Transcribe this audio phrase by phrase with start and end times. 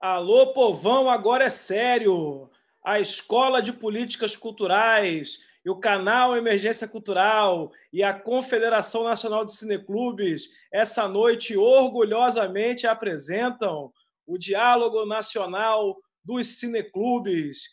[0.00, 2.48] Alô, povão, agora é sério.
[2.84, 9.54] A Escola de Políticas Culturais e o canal Emergência Cultural e a Confederação Nacional de
[9.54, 13.92] Cineclubes, essa noite orgulhosamente apresentam
[14.24, 17.68] o Diálogo Nacional dos Cineclubes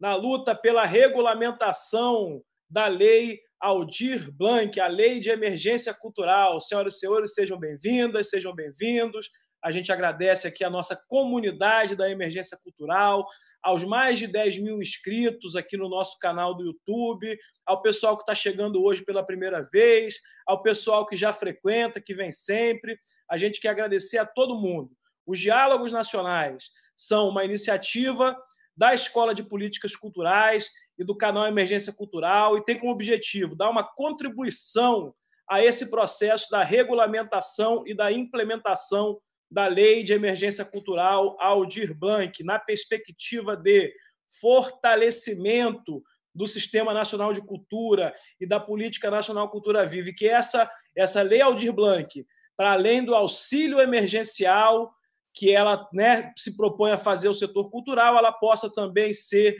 [0.00, 6.60] na luta pela regulamentação da Lei Aldir Blanc, a Lei de Emergência Cultural.
[6.60, 9.30] Senhoras e senhores, sejam bem-vindas, sejam bem-vindos.
[9.62, 13.26] A gente agradece aqui a nossa comunidade da Emergência Cultural,
[13.60, 18.22] aos mais de 10 mil inscritos aqui no nosso canal do YouTube, ao pessoal que
[18.22, 22.96] está chegando hoje pela primeira vez, ao pessoal que já frequenta, que vem sempre.
[23.28, 24.92] A gente quer agradecer a todo mundo.
[25.26, 28.36] Os Diálogos Nacionais são uma iniciativa
[28.76, 33.70] da Escola de Políticas Culturais e do canal Emergência Cultural e tem como objetivo dar
[33.70, 35.14] uma contribuição
[35.48, 39.18] a esse processo da regulamentação e da implementação
[39.50, 43.94] da Lei de Emergência Cultural Aldir Blanc, na perspectiva de
[44.40, 46.02] fortalecimento
[46.34, 51.22] do Sistema Nacional de Cultura e da Política Nacional Cultura Viva, e que essa, essa
[51.22, 54.92] Lei Aldir Blanc, para além do auxílio emergencial
[55.32, 59.56] que ela né, se propõe a fazer o setor cultural, ela possa também ser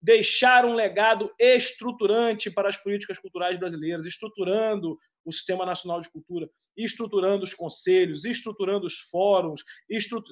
[0.00, 6.48] deixar um legado estruturante para as políticas culturais brasileiras, estruturando o Sistema Nacional de Cultura,
[6.76, 9.62] estruturando os conselhos, estruturando os fóruns,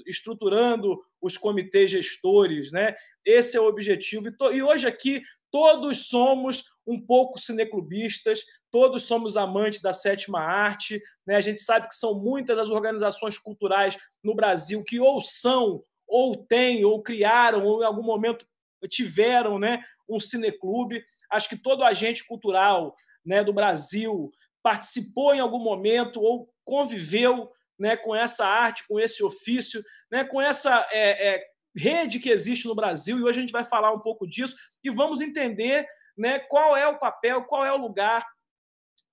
[0.07, 2.73] estruturando os comitês gestores.
[2.73, 2.97] Né?
[3.25, 4.29] Esse é o objetivo.
[4.53, 11.03] E hoje aqui todos somos um pouco cineclubistas, todos somos amantes da sétima arte.
[11.27, 11.37] Né?
[11.37, 16.37] A gente sabe que são muitas as organizações culturais no Brasil que ou são, ou
[16.37, 18.47] têm, ou criaram, ou em algum momento
[18.87, 21.05] tiveram né, um cineclube.
[21.31, 22.95] Acho que todo agente cultural
[23.25, 24.31] né, do Brasil
[24.63, 30.41] participou em algum momento ou conviveu né, com essa arte, com esse ofício, né, com
[30.41, 31.47] essa é, é,
[31.77, 33.19] rede que existe no Brasil.
[33.19, 35.87] E hoje a gente vai falar um pouco disso e vamos entender
[36.17, 38.27] né, qual é o papel, qual é o lugar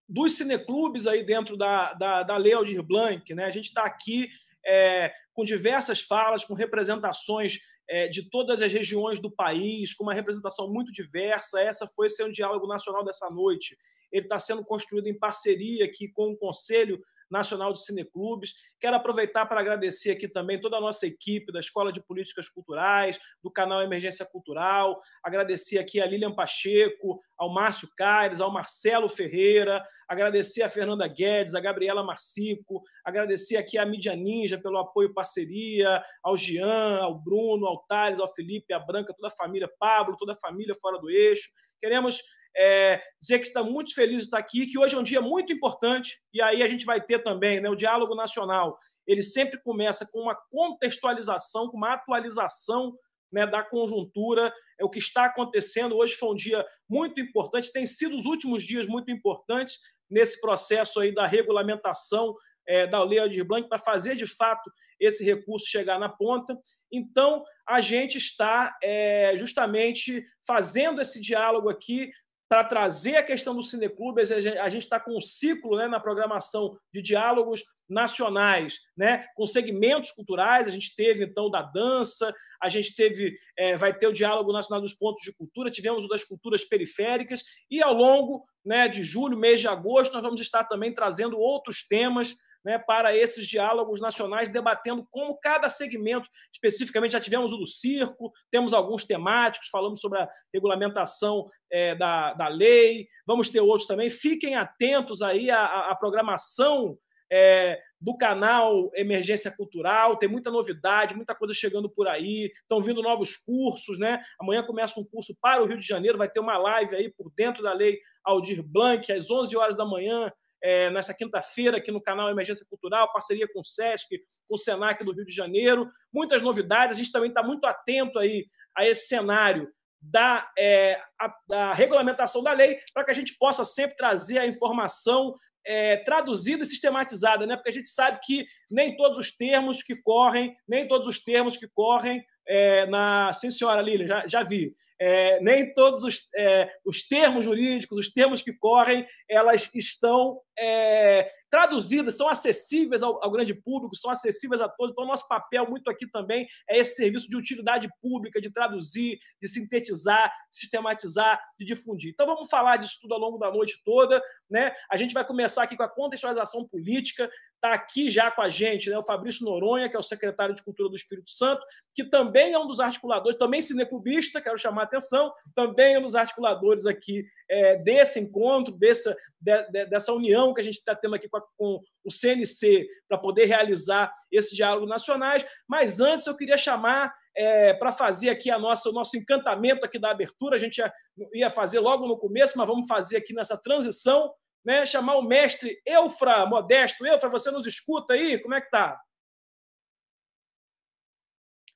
[0.07, 3.33] dos cineclubes aí dentro da, da, da Lei Aldir Blanc.
[3.33, 3.45] Né?
[3.45, 4.29] A gente está aqui
[4.65, 10.13] é, com diversas falas, com representações é, de todas as regiões do país, com uma
[10.13, 11.61] representação muito diversa.
[11.61, 13.77] Essa foi ser um diálogo nacional dessa noite.
[14.11, 18.53] Ele está sendo construído em parceria aqui com o Conselho Nacional de Cineclubes.
[18.79, 23.19] Quero aproveitar para agradecer aqui também toda a nossa equipe da Escola de Políticas Culturais,
[23.43, 29.83] do canal Emergência Cultural, agradecer aqui a Lilian Pacheco, ao Márcio Caires, ao Marcelo Ferreira,
[30.07, 35.13] agradecer a Fernanda Guedes, a Gabriela Marcico, agradecer aqui a Mídia Ninja pelo apoio e
[35.13, 40.17] parceria, ao Jean, ao Bruno, ao Thales, ao Felipe, à Branca, toda a família, Pablo,
[40.17, 41.49] toda a família fora do eixo.
[41.81, 42.19] Queremos
[42.57, 45.51] é, dizer que está muito feliz de estar aqui, que hoje é um dia muito
[45.51, 48.77] importante, e aí a gente vai ter também né, o diálogo nacional.
[49.05, 52.93] Ele sempre começa com uma contextualização, com uma atualização
[53.31, 55.95] né, da conjuntura, é o que está acontecendo.
[55.95, 59.77] Hoje foi um dia muito importante, tem sido os últimos dias muito importantes
[60.09, 62.35] nesse processo aí da regulamentação
[62.67, 66.57] é, da Lei Aldir Blanc para fazer de fato esse recurso chegar na ponta.
[66.91, 72.09] Então, a gente está é, justamente fazendo esse diálogo aqui
[72.47, 74.21] para trazer a questão do cineclube.
[74.21, 80.11] A gente está com um ciclo né, na programação de diálogos nacionais, né, com segmentos
[80.11, 80.67] culturais.
[80.67, 84.81] A gente teve, então, da dança, a gente teve, é, vai ter o Diálogo Nacional
[84.81, 89.37] dos Pontos de Cultura, tivemos o das culturas periféricas, e ao longo né, de julho,
[89.37, 94.49] mês de agosto, nós vamos estar também trazendo outros temas né, para esses diálogos nacionais,
[94.49, 100.19] debatendo como cada segmento, especificamente já tivemos o do circo, temos alguns temáticos, falamos sobre
[100.19, 104.09] a regulamentação é, da, da lei, vamos ter outros também.
[104.09, 106.97] Fiquem atentos aí à, à programação
[107.31, 113.01] é, do canal Emergência Cultural, tem muita novidade, muita coisa chegando por aí, estão vindo
[113.01, 114.23] novos cursos, né?
[114.39, 117.31] Amanhã começa um curso para o Rio de Janeiro, vai ter uma live aí por
[117.35, 120.31] dentro da lei Aldir Blanc, às 11 horas da manhã,
[120.65, 124.17] é, nessa quinta-feira aqui no canal Emergência Cultural, parceria com o SESC,
[124.47, 125.87] com o SENAC do Rio de Janeiro.
[126.11, 129.71] Muitas novidades, a gente também está muito atento aí a esse cenário
[130.01, 134.47] da, é, a, da regulamentação da lei, para que a gente possa sempre trazer a
[134.47, 137.55] informação é, traduzida e sistematizada, né?
[137.55, 141.57] porque a gente sabe que nem todos os termos que correm, nem todos os termos
[141.57, 143.31] que correm é, na.
[143.33, 148.13] Sim, senhora Lília, já, já vi é, nem todos os, é, os termos jurídicos, os
[148.13, 154.61] termos que correm, elas estão é, traduzidas, são acessíveis ao, ao, grande público, são acessíveis
[154.61, 154.91] a todos.
[154.91, 159.47] Então, nosso papel muito aqui também é esse serviço de utilidade pública, de traduzir, de
[159.47, 162.11] sintetizar, sistematizar, de difundir.
[162.11, 164.21] Então, vamos falar disso tudo ao longo da noite toda.
[164.49, 164.73] Né?
[164.89, 167.29] A gente vai começar aqui com a contextualização política.
[167.65, 170.63] Está aqui já com a gente né, o Fabrício Noronha, que é o secretário de
[170.63, 171.65] Cultura do Espírito Santo,
[171.95, 176.03] que também é um dos articuladores, também cineclubista, quero chamar a atenção, também é um
[176.03, 180.93] dos articuladores aqui é, desse encontro, dessa, de, de, dessa união que a gente está
[180.93, 185.43] tendo aqui com, a, com o CNC para poder realizar esses diálogos nacionais.
[185.67, 189.97] Mas antes eu queria chamar é, para fazer aqui a nossa, o nosso encantamento aqui
[189.97, 190.55] da abertura.
[190.55, 190.93] A gente ia,
[191.33, 194.31] ia fazer logo no começo, mas vamos fazer aqui nessa transição,
[194.65, 194.85] né?
[194.85, 197.05] Chamar o mestre Eufra Modesto.
[197.05, 198.39] Eufra, você nos escuta aí?
[198.39, 198.99] Como é que tá?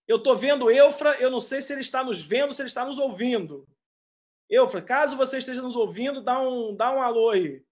[0.07, 2.83] Eu estou vendo Eufra, eu não sei se ele está nos vendo, se ele está
[2.83, 3.67] nos ouvindo.
[4.49, 7.63] Eufra, caso você esteja nos ouvindo, dá um, dá um alô aí.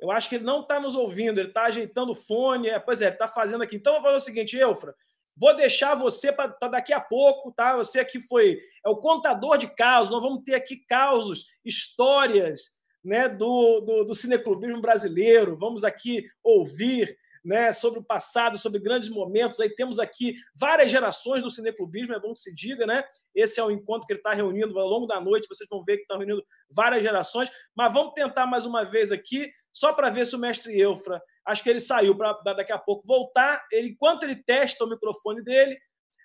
[0.00, 2.68] Eu acho que ele não está nos ouvindo, ele está ajeitando o fone.
[2.68, 3.76] É, pois é, ele está fazendo aqui.
[3.76, 4.92] Então, eu vou fazer o seguinte, Eufra,
[5.36, 7.76] vou deixar você para daqui a pouco, tá?
[7.76, 10.10] Você aqui foi é o contador de casos.
[10.10, 15.56] Nós vamos ter aqui causos, histórias né, do, do, do cineclubismo brasileiro.
[15.56, 19.58] Vamos aqui ouvir né, sobre o passado, sobre grandes momentos.
[19.60, 23.04] Aí temos aqui várias gerações do cineclubismo, é bom que se diga, né?
[23.34, 25.96] Esse é o encontro que ele está reunindo ao longo da noite, vocês vão ver
[25.96, 27.50] que está reunindo várias gerações.
[27.74, 31.62] Mas vamos tentar mais uma vez aqui, só para ver se o mestre Eufra, acho
[31.62, 33.64] que ele saiu para daqui a pouco voltar.
[33.72, 35.76] Ele, enquanto ele testa o microfone dele,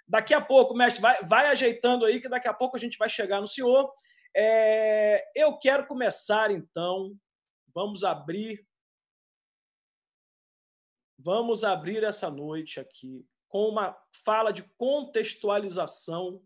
[0.08, 3.10] daqui a pouco, mestre, vai, vai ajeitando aí, que daqui a pouco a gente vai
[3.10, 3.92] chegar no senhor.
[4.40, 7.18] É, eu quero começar, então.
[7.74, 8.68] Vamos abrir
[11.20, 16.42] Vamos abrir essa noite aqui com uma fala de contextualização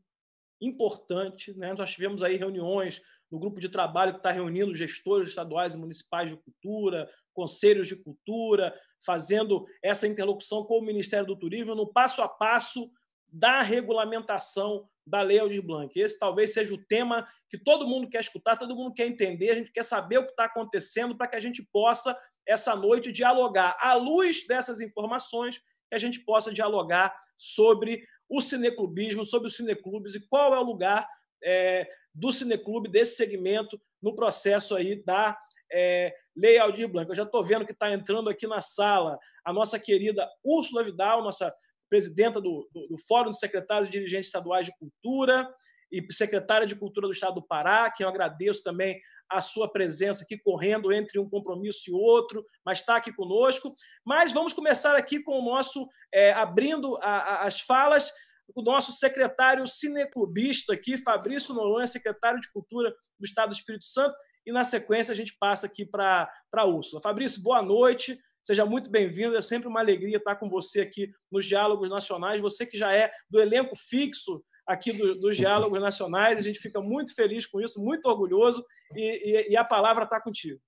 [0.61, 1.53] importante.
[1.57, 1.73] Né?
[1.73, 6.29] Nós tivemos aí reuniões no grupo de trabalho que está reunindo gestores estaduais e municipais
[6.29, 8.73] de cultura, conselhos de cultura,
[9.05, 12.89] fazendo essa interlocução com o Ministério do Turismo no passo a passo
[13.27, 15.99] da regulamentação da Lei Aldir Blanc.
[15.99, 19.55] Esse talvez seja o tema que todo mundo quer escutar, todo mundo quer entender, a
[19.55, 23.77] gente quer saber o que está acontecendo para que a gente possa essa noite dialogar,
[23.79, 30.15] à luz dessas informações, que a gente possa dialogar sobre o cineclubismo, sobre os cineclubes
[30.15, 31.07] e qual é o lugar
[31.43, 35.37] é, do cineclube, desse segmento, no processo aí da
[35.71, 37.09] é, Lei Aldir Blanc.
[37.09, 41.23] Eu já estou vendo que está entrando aqui na sala a nossa querida Úrsula Vidal,
[41.23, 41.53] nossa
[41.91, 45.45] presidenta do, do, do Fórum de Secretários e Dirigentes Estaduais de Cultura
[45.91, 48.97] e secretária de Cultura do Estado do Pará, que eu agradeço também
[49.29, 53.73] a sua presença aqui correndo entre um compromisso e outro, mas está aqui conosco.
[54.05, 58.09] Mas vamos começar aqui com o nosso, é, abrindo a, a, as falas,
[58.55, 62.89] o nosso secretário cineclubista aqui, Fabrício Noronha, secretário de Cultura
[63.19, 64.15] do Estado do Espírito Santo,
[64.45, 67.01] e na sequência a gente passa aqui para a Úrsula.
[67.01, 68.17] Fabrício, boa noite.
[68.43, 69.35] Seja muito bem-vindo.
[69.35, 72.41] É sempre uma alegria estar com você aqui nos Diálogos Nacionais.
[72.41, 76.37] Você que já é do elenco fixo aqui do, dos Diálogos Nacionais.
[76.37, 80.19] A gente fica muito feliz com isso, muito orgulhoso, e, e, e a palavra está
[80.19, 80.59] contigo.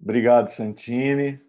[0.00, 1.40] Obrigado, Santini.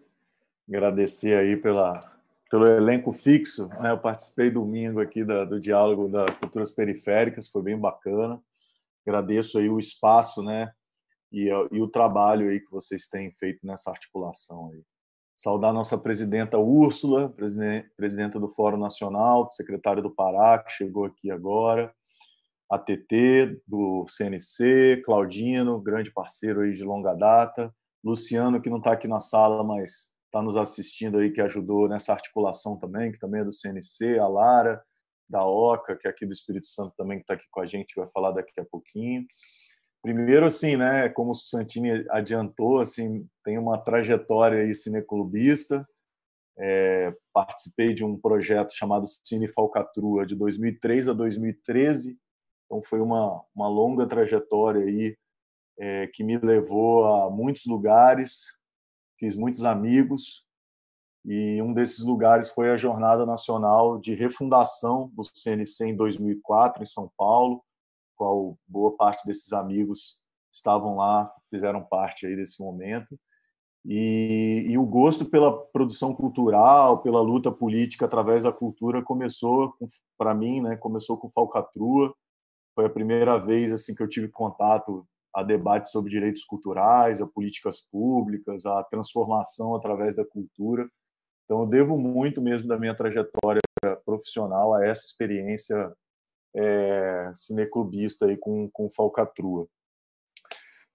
[0.68, 2.20] Agradecer aí pela,
[2.50, 3.68] pelo elenco fixo.
[3.68, 3.90] Né?
[3.90, 8.40] Eu participei domingo aqui da, do diálogo da Culturas Periféricas, foi bem bacana.
[9.06, 10.72] Agradeço aí o espaço, né?
[11.30, 14.82] E, e o trabalho aí que vocês têm feito nessa articulação aí.
[15.36, 17.28] Saudar nossa presidenta Úrsula,
[17.96, 21.94] presidenta do Fórum Nacional, secretário do Pará, que chegou aqui agora,
[22.70, 28.92] a TT do CNC, Claudino, grande parceiro aí de longa data, Luciano, que não está
[28.92, 33.42] aqui na sala, mas está nos assistindo aí, que ajudou nessa articulação também, que também
[33.42, 34.82] é do CNC, a Lara,
[35.28, 37.94] da OCA, que é aqui do Espírito Santo também, que está aqui com a gente,
[37.94, 39.24] vai falar daqui a pouquinho.
[40.06, 45.84] Primeiro, assim, né, como o Santini adiantou, assim, tem uma trajetória aí cineclubista.
[46.56, 52.16] É, participei de um projeto chamado Cine Falcatrua de 2003 a 2013.
[52.66, 55.18] Então foi uma, uma longa trajetória aí
[55.76, 58.42] é, que me levou a muitos lugares,
[59.18, 60.46] fiz muitos amigos
[61.24, 66.86] e um desses lugares foi a Jornada Nacional de Refundação do CNC em 2004 em
[66.86, 67.65] São Paulo
[68.16, 70.18] qual boa parte desses amigos
[70.52, 73.18] estavam lá, fizeram parte aí desse momento.
[73.84, 79.74] E, e, o gosto pela produção cultural, pela luta política através da cultura começou,
[80.18, 82.12] para mim, né, começou com Falcatrua.
[82.74, 87.26] Foi a primeira vez assim que eu tive contato a debates sobre direitos culturais, a
[87.26, 90.88] políticas públicas, a transformação através da cultura.
[91.44, 93.60] Então, eu devo muito mesmo da minha trajetória
[94.04, 95.94] profissional a essa experiência
[96.54, 99.68] é, cineclubista aí com, com falcatrua.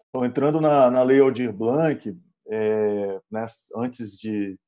[0.10, 2.17] Então, entrando na, na Lei Aldir Blanc,
[2.50, 4.60] é, né, antes de,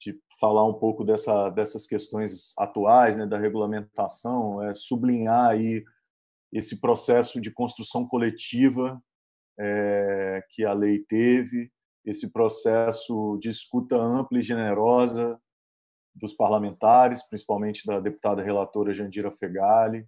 [0.00, 5.84] de falar um pouco dessa, dessas questões atuais, né, da regulamentação, é sublinhar aí
[6.52, 9.02] esse processo de construção coletiva
[9.58, 11.70] é, que a lei teve,
[12.04, 15.38] esse processo de escuta ampla e generosa
[16.14, 20.06] dos parlamentares, principalmente da deputada relatora Jandira Fegali,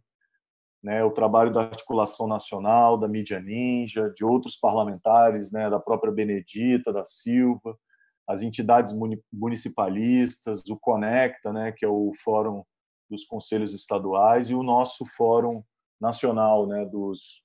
[0.83, 6.13] né, o trabalho da articulação nacional, da mídia ninja, de outros parlamentares, né, da própria
[6.13, 7.77] Benedita da Silva,
[8.29, 8.95] as entidades
[9.33, 12.63] municipalistas, o Conecta, né, que é o Fórum
[13.11, 15.65] dos Conselhos Estaduais, e o nosso Fórum
[16.01, 17.43] Nacional né, dos,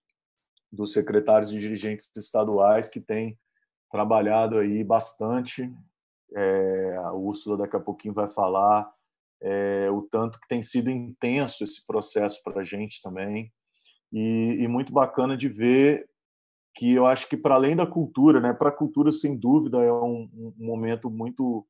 [0.72, 3.40] dos secretários e dirigentes estaduais, que tem
[3.90, 5.72] trabalhado aí bastante.
[6.36, 8.92] É, a Úrsula daqui a pouquinho vai falar
[9.44, 13.52] é, o tanto que tem sido intenso esse processo para a gente também.
[14.12, 16.08] E, e, muito bacana de ver
[16.76, 19.92] que eu acho que, para além da cultura, né, para a cultura, sem dúvida, é
[19.92, 21.68] um, um, momento muito,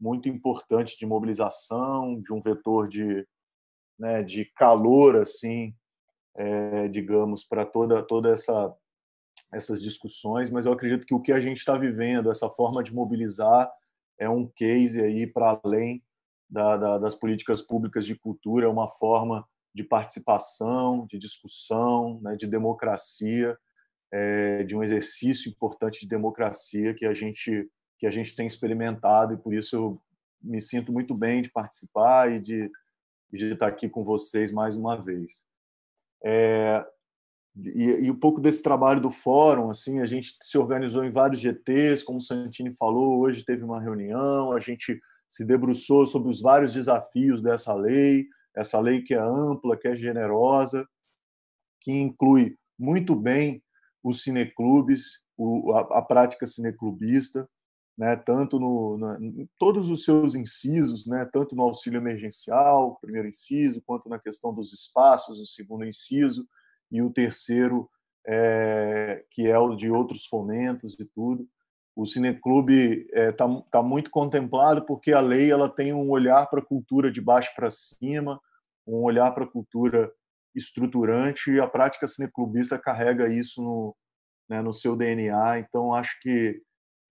[0.00, 3.26] muito importante de mobilização, de um vetor de,
[3.98, 5.74] né, de calor, assim,
[6.36, 8.74] é, digamos, para toda, toda essa
[9.52, 12.94] essas discussões, mas eu acredito que o que a gente está vivendo, essa forma de
[12.94, 13.70] mobilizar,
[14.18, 16.02] é um case aí para além
[16.48, 22.36] da, da, das políticas públicas de cultura, é uma forma de participação, de discussão, né,
[22.36, 23.56] de democracia,
[24.12, 29.34] é, de um exercício importante de democracia que a gente que a gente tem experimentado
[29.34, 30.02] e por isso eu
[30.40, 32.70] me sinto muito bem de participar e de,
[33.32, 35.42] de estar aqui com vocês mais uma vez.
[36.24, 36.86] É,
[37.56, 41.40] e, e, um pouco desse trabalho do fórum, assim, a gente se organizou em vários
[41.40, 46.40] GTs, como o Santini falou, hoje teve uma reunião, a gente se debruçou sobre os
[46.40, 50.88] vários desafios dessa lei, essa lei que é ampla, que é generosa,
[51.80, 53.62] que inclui muito bem
[54.02, 55.20] os cineclubes,
[55.92, 57.48] a, prática cineclubista,
[57.96, 63.82] né, tanto no, em todos os seus incisos, né, tanto no auxílio emergencial, primeiro inciso,
[63.84, 66.48] quanto na questão dos espaços, o segundo inciso,
[66.90, 67.90] e o terceiro,
[68.26, 71.46] é, que é o de outros fomentos e tudo
[71.98, 76.46] o cineclube está é, tá, tá muito contemplado porque a lei ela tem um olhar
[76.46, 78.40] para a cultura de baixo para cima,
[78.86, 80.08] um olhar para a cultura
[80.54, 83.96] estruturante e a prática cineclubista carrega isso no,
[84.48, 85.58] né, no seu DNA.
[85.58, 86.62] Então, acho que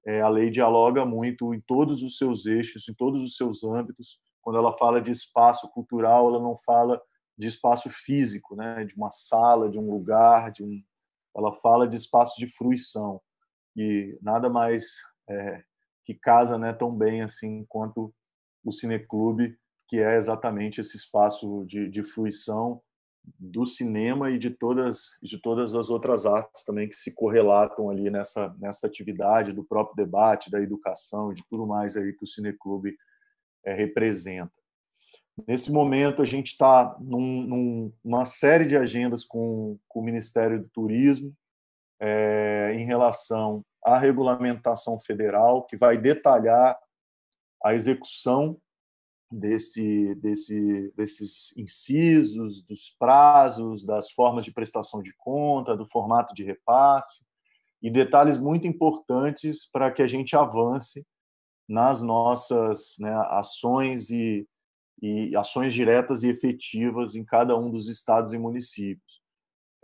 [0.06, 4.22] é, a lei dialoga muito em todos os seus eixos, em todos os seus âmbitos.
[4.42, 7.02] Quando ela fala de espaço cultural, ela não fala
[7.38, 10.82] de espaço físico, né, de uma sala, de um lugar, de um...
[11.36, 13.20] ela fala de espaço de fruição
[13.78, 14.96] e nada mais
[15.30, 15.64] é,
[16.04, 18.10] que casa né, tão bem assim quanto
[18.66, 19.56] o cineclube,
[19.88, 22.82] que é exatamente esse espaço de, de fruição
[23.38, 28.10] do cinema e de todas de todas as outras artes também que se correlatam ali
[28.10, 32.96] nessa nessa atividade do próprio debate da educação de tudo mais aí que o cineclube
[33.66, 34.54] é, representa.
[35.46, 40.70] Nesse momento a gente está num, numa série de agendas com, com o Ministério do
[40.70, 41.36] Turismo
[42.00, 46.78] é, em relação à regulamentação federal, que vai detalhar
[47.64, 48.58] a execução
[49.32, 56.44] desse, desse, desses incisos, dos prazos, das formas de prestação de conta, do formato de
[56.44, 57.26] repasse,
[57.82, 61.06] e detalhes muito importantes para que a gente avance
[61.68, 64.48] nas nossas né, ações e,
[65.02, 69.22] e ações diretas e efetivas em cada um dos estados e municípios.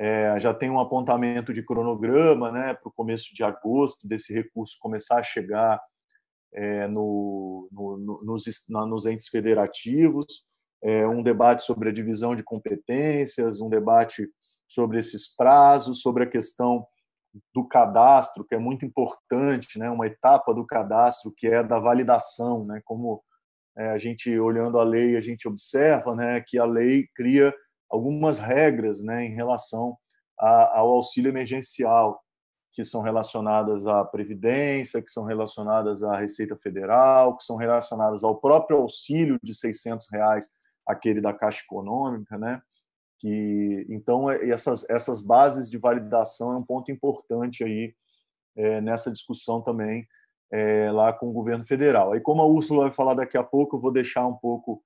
[0.04, 4.76] É, já tem um apontamento de cronograma né, para o começo de agosto desse recurso
[4.82, 5.82] começar a chegar
[6.54, 10.44] é, no, no, no, nos, na, nos, entes federativos,
[10.84, 14.28] é, um debate sobre a divisão de competências, um debate
[14.68, 16.86] sobre esses prazos, sobre a questão
[17.56, 22.66] do cadastro, que é muito importante, né, uma etapa do cadastro que é da validação,
[22.66, 23.24] né, como
[23.78, 27.56] é, a gente olhando a lei a gente observa, né, que a lei cria
[27.94, 29.96] algumas regras né, em relação
[30.40, 32.20] a, ao auxílio emergencial,
[32.72, 38.40] que são relacionadas à Previdência, que são relacionadas à Receita Federal, que são relacionadas ao
[38.40, 40.50] próprio auxílio de 600 reais,
[40.88, 42.64] aquele da Caixa Econômica, né?
[43.20, 47.94] Que, então, é, essas, essas bases de validação é um ponto importante aí
[48.58, 50.08] é, nessa discussão também
[50.52, 52.14] é, lá com o governo federal.
[52.14, 54.84] Aí, como a Úrsula vai falar daqui a pouco, eu vou deixar um pouco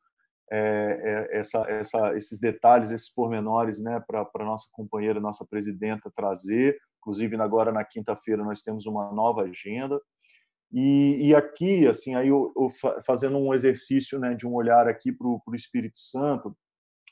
[0.51, 6.11] é, é, essa, essa, esses detalhes, esses pormenores, né, para a nossa companheira, nossa presidenta
[6.13, 6.77] trazer.
[6.99, 9.99] Inclusive, agora na quinta-feira nós temos uma nova agenda.
[10.71, 12.67] E, e aqui, assim, aí eu, eu,
[13.05, 16.55] fazendo um exercício, né, de um olhar aqui para o Espírito Santo,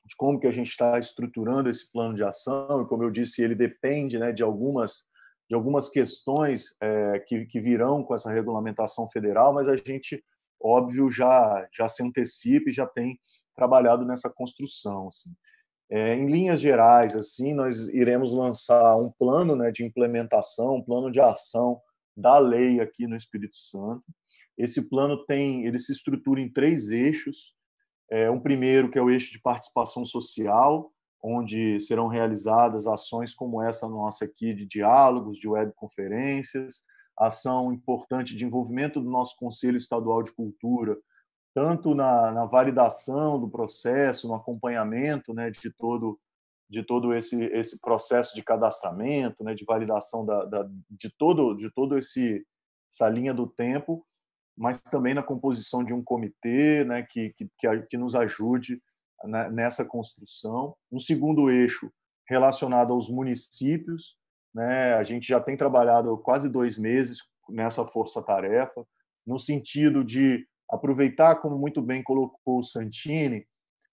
[0.06, 3.42] de como que a gente está estruturando esse plano de ação e como eu disse,
[3.42, 5.04] ele depende, né, de algumas
[5.48, 10.24] de algumas questões é, que, que virão com essa regulamentação federal, mas a gente,
[10.62, 13.20] óbvio, já, já se antecipa e já tem
[13.56, 15.08] trabalhado nessa construção.
[15.08, 15.32] Assim.
[15.90, 21.12] É, em linhas gerais, assim, nós iremos lançar um plano né, de implementação, um plano
[21.12, 21.80] de ação
[22.18, 24.04] da lei aqui no Espírito Santo.
[24.58, 27.54] Esse plano tem, ele se estrutura em três eixos.
[28.10, 33.62] É, um primeiro que é o eixo de participação social, onde serão realizadas ações como
[33.62, 36.84] essa nossa aqui de diálogos, de webconferências,
[37.18, 40.98] ação importante de envolvimento do nosso Conselho Estadual de Cultura,
[41.54, 46.20] tanto na, na validação do processo, no acompanhamento né, de todo
[46.68, 51.72] de todo esse esse processo de cadastramento, né, de validação da, da, de todo de
[51.72, 52.46] todo esse
[52.92, 54.06] essa linha do tempo,
[54.58, 57.48] mas também na composição de um comitê, né, que que,
[57.90, 58.78] que nos ajude
[59.24, 60.76] né, nessa construção.
[60.92, 61.92] Um segundo eixo
[62.28, 64.18] relacionado aos municípios,
[64.56, 67.20] né, a gente já tem trabalhado quase dois meses
[67.50, 68.86] nessa força-tarefa,
[69.28, 73.46] no sentido de aproveitar, como muito bem colocou o Santini,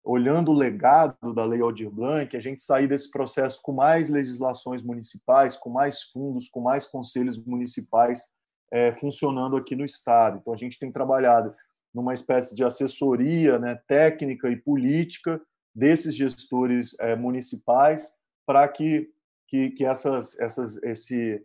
[0.04, 4.82] olhando o legado da Lei Aldir Blanc, a gente sair desse processo com mais legislações
[4.82, 8.28] municipais, com mais fundos, com mais conselhos municipais
[8.70, 10.38] é, funcionando aqui no Estado.
[10.40, 11.54] Então, a gente tem trabalhado
[11.94, 15.40] numa espécie de assessoria né, técnica e política
[15.74, 18.14] desses gestores é, municipais
[18.46, 19.08] para que,
[19.52, 21.44] que, que, essas, essas, esse,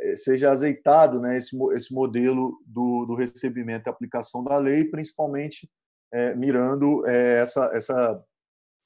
[0.00, 5.70] é, seja azeitado né, esse, esse modelo do, do recebimento e aplicação da lei, principalmente
[6.12, 8.20] é, mirando é, essa, essa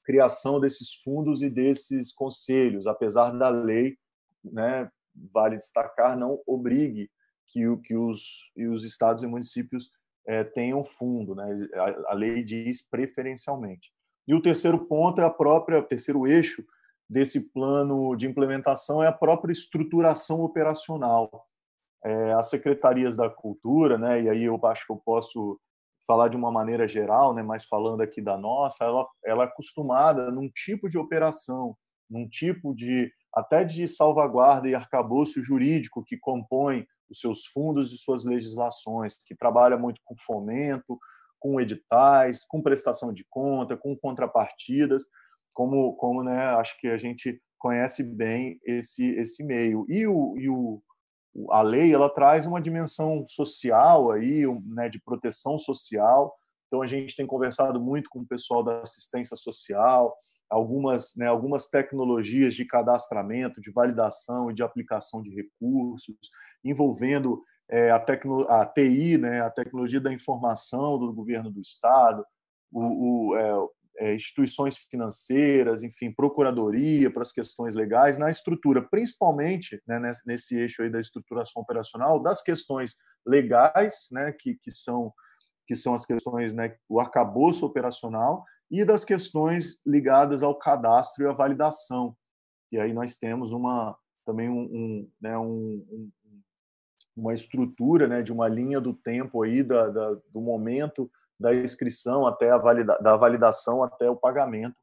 [0.05, 3.97] criação desses fundos e desses conselhos, apesar da lei,
[4.43, 4.87] né,
[5.33, 7.09] vale destacar, não obrigue
[7.47, 9.89] que, que os, os estados e municípios
[10.27, 11.67] é, tenham fundo, né?
[11.73, 13.91] A, a, lei diz preferencialmente.
[14.27, 16.63] E o terceiro ponto é a própria, o terceiro eixo
[17.09, 21.47] desse plano de implementação é a própria estruturação operacional.
[22.03, 24.21] É, as secretarias da cultura, né?
[24.21, 25.59] E aí eu acho que eu posso
[26.07, 27.43] falar de uma maneira geral, né?
[27.43, 31.75] Mas falando aqui da nossa, ela, ela é acostumada num tipo de operação,
[32.09, 37.97] num tipo de até de salvaguarda e arcabouço jurídico que compõe os seus fundos e
[37.97, 40.97] suas legislações, que trabalha muito com fomento,
[41.39, 45.05] com editais, com prestação de conta, com contrapartidas,
[45.59, 49.85] como, como né, acho que a gente conhece bem esse, esse meio.
[49.89, 50.81] E, o, e o,
[51.49, 56.33] a lei ela traz uma dimensão social aí, né, de proteção social.
[56.65, 60.15] Então a gente tem conversado muito com o pessoal da assistência social,
[60.49, 66.15] algumas, né, algumas tecnologias de cadastramento, de validação e de aplicação de recursos,
[66.63, 67.37] envolvendo
[67.69, 72.25] é, a, tecno, a TI, né, a tecnologia da informação do governo do Estado,
[72.71, 73.51] o, o é,
[74.15, 80.81] instituições financeiras, enfim, procuradoria para as questões legais, na estrutura, principalmente né, nesse, nesse, eixo
[80.81, 85.13] aí da estruturação operacional, das questões legais, né, que, que, são,
[85.67, 91.27] que são as questões, né, o arcabouço operacional, e das questões ligadas ao cadastro e
[91.27, 92.15] à validação.
[92.71, 96.11] E aí nós temos uma também um, um, né, um,
[97.17, 102.27] uma estrutura né, de uma linha do tempo aí da, da do momento da inscrição
[102.27, 104.75] até a valida, da validação até o pagamento.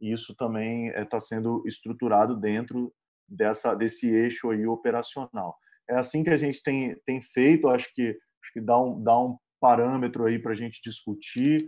[0.00, 2.92] E isso também está eh, sendo estruturado dentro
[3.28, 5.56] dessa desse eixo aí operacional.
[5.88, 7.68] É assim que a gente tem, tem feito.
[7.68, 11.64] Acho que acho que dá um dá um parâmetro aí para a gente discutir.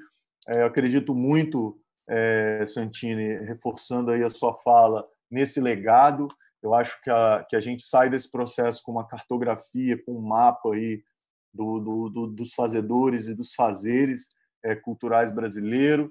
[0.54, 6.28] É, eu acredito muito, é, Santini, reforçando aí a sua fala, nesse legado.
[6.62, 10.22] Eu acho que a, que a gente sai desse processo com uma cartografia, com um
[10.22, 11.02] mapa aí
[11.54, 14.36] do, do, do dos fazedores e dos fazeres
[14.82, 16.10] culturais brasileiros.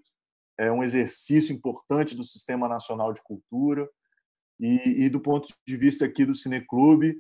[0.58, 3.90] É um exercício importante do Sistema Nacional de Cultura.
[4.60, 7.18] E, e do ponto de vista aqui do Cineclube,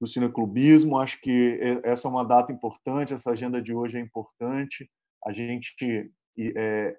[0.00, 4.90] do cineclubismo, acho que essa é uma data importante, essa agenda de hoje é importante.
[5.24, 6.12] A gente
[6.56, 6.96] é,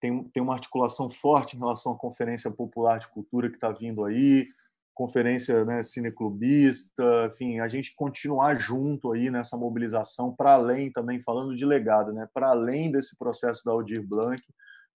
[0.00, 4.04] tem, tem uma articulação forte em relação à Conferência Popular de Cultura que está vindo
[4.04, 4.48] aí,
[4.96, 11.54] conferência né, cineclubista, enfim, a gente continuar junto aí nessa mobilização, para além também, falando
[11.54, 14.42] de legado, né, para além desse processo da Aldir Blanc,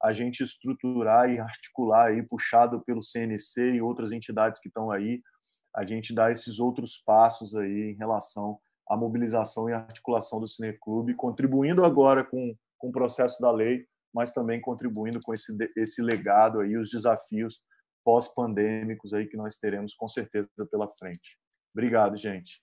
[0.01, 5.21] a gente estruturar e articular aí, puxado pelo CNC e outras entidades que estão aí,
[5.75, 8.57] a gente dar esses outros passos aí em relação
[8.89, 14.33] à mobilização e articulação do Cineclube, contribuindo agora com, com o processo da lei, mas
[14.33, 17.61] também contribuindo com esse, esse legado aí, os desafios
[18.03, 21.37] pós-pandêmicos aí que nós teremos com certeza pela frente.
[21.73, 22.61] Obrigado, gente.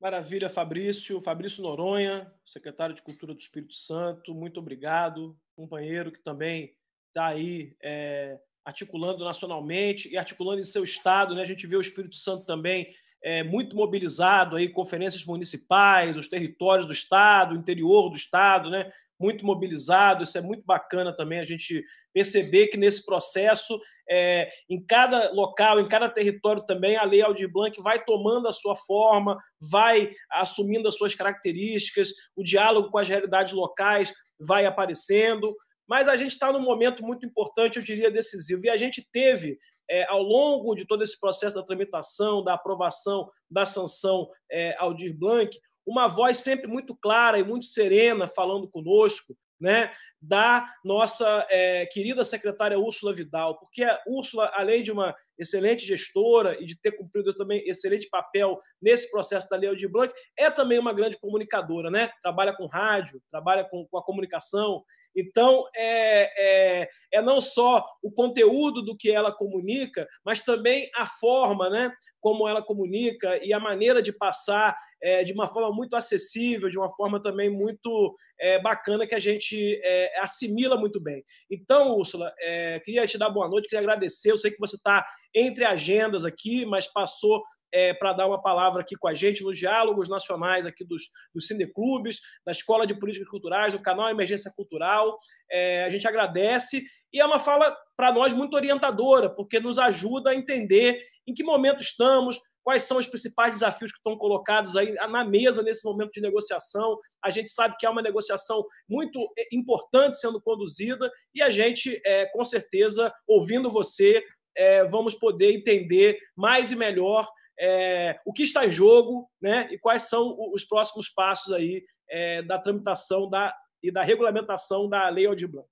[0.00, 1.20] Maravilha, Fabrício.
[1.20, 5.36] Fabrício Noronha, secretário de Cultura do Espírito Santo, muito obrigado.
[5.56, 6.74] Companheiro que também
[7.08, 11.34] está aí é, articulando nacionalmente e articulando em seu estado.
[11.34, 11.42] Né?
[11.42, 16.86] A gente vê o Espírito Santo também é, muito mobilizado, aí, conferências municipais, os territórios
[16.86, 18.92] do estado, o interior do estado, né?
[19.18, 20.24] Muito mobilizado.
[20.24, 25.80] Isso é muito bacana também a gente perceber que nesse processo, é, em cada local,
[25.80, 30.88] em cada território também, a Lei Aldir Blanc vai tomando a sua forma, vai assumindo
[30.88, 35.54] as suas características, o diálogo com as realidades locais vai aparecendo.
[35.88, 38.64] Mas a gente está num momento muito importante, eu diria decisivo.
[38.64, 39.56] E a gente teve,
[39.88, 45.16] é, ao longo de todo esse processo da tramitação, da aprovação, da sanção é, Aldir
[45.16, 51.86] Blanc, uma voz sempre muito clara e muito serena falando conosco, né, da nossa é,
[51.86, 56.92] querida secretária Úrsula Vidal, porque a Úrsula, além de uma excelente gestora e de ter
[56.92, 61.90] cumprido também excelente papel nesse processo da Lei Aldir Blanc, é também uma grande comunicadora,
[61.90, 62.10] né?
[62.22, 64.82] Trabalha com rádio, trabalha com, com a comunicação,
[65.16, 71.06] então, é, é, é, não só o conteúdo do que ela comunica, mas também a
[71.06, 75.96] forma né, como ela comunica e a maneira de passar é, de uma forma muito
[75.96, 81.24] acessível, de uma forma também muito é, bacana que a gente é, assimila muito bem.
[81.50, 84.30] Então, Úrsula, é, queria te dar boa noite, queria agradecer.
[84.30, 88.80] Eu sei que você está entre agendas aqui, mas passou é, para dar uma palavra
[88.80, 91.04] aqui com a gente nos diálogos nacionais aqui dos,
[91.34, 95.16] dos cineclubes, da Escola de Políticas Culturais, do canal Emergência Cultural.
[95.50, 96.82] É, a gente agradece
[97.12, 101.42] e é uma fala para nós muito orientadora, porque nos ajuda a entender em que
[101.42, 106.10] momento estamos, quais são os principais desafios que estão colocados aí na mesa nesse momento
[106.10, 106.98] de negociação.
[107.22, 112.02] A gente sabe que há uma negociação muito é, importante sendo conduzida e a gente,
[112.04, 114.20] é, com certeza, ouvindo você,
[114.56, 119.78] é, vamos poder entender mais e melhor é, o que está em jogo né, e
[119.78, 125.26] quais são os próximos passos aí é, da tramitação da, e da regulamentação da Lei
[125.26, 125.68] Aldir Blanc.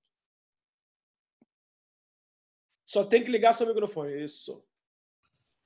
[2.85, 4.65] Só tem que ligar seu microfone, isso.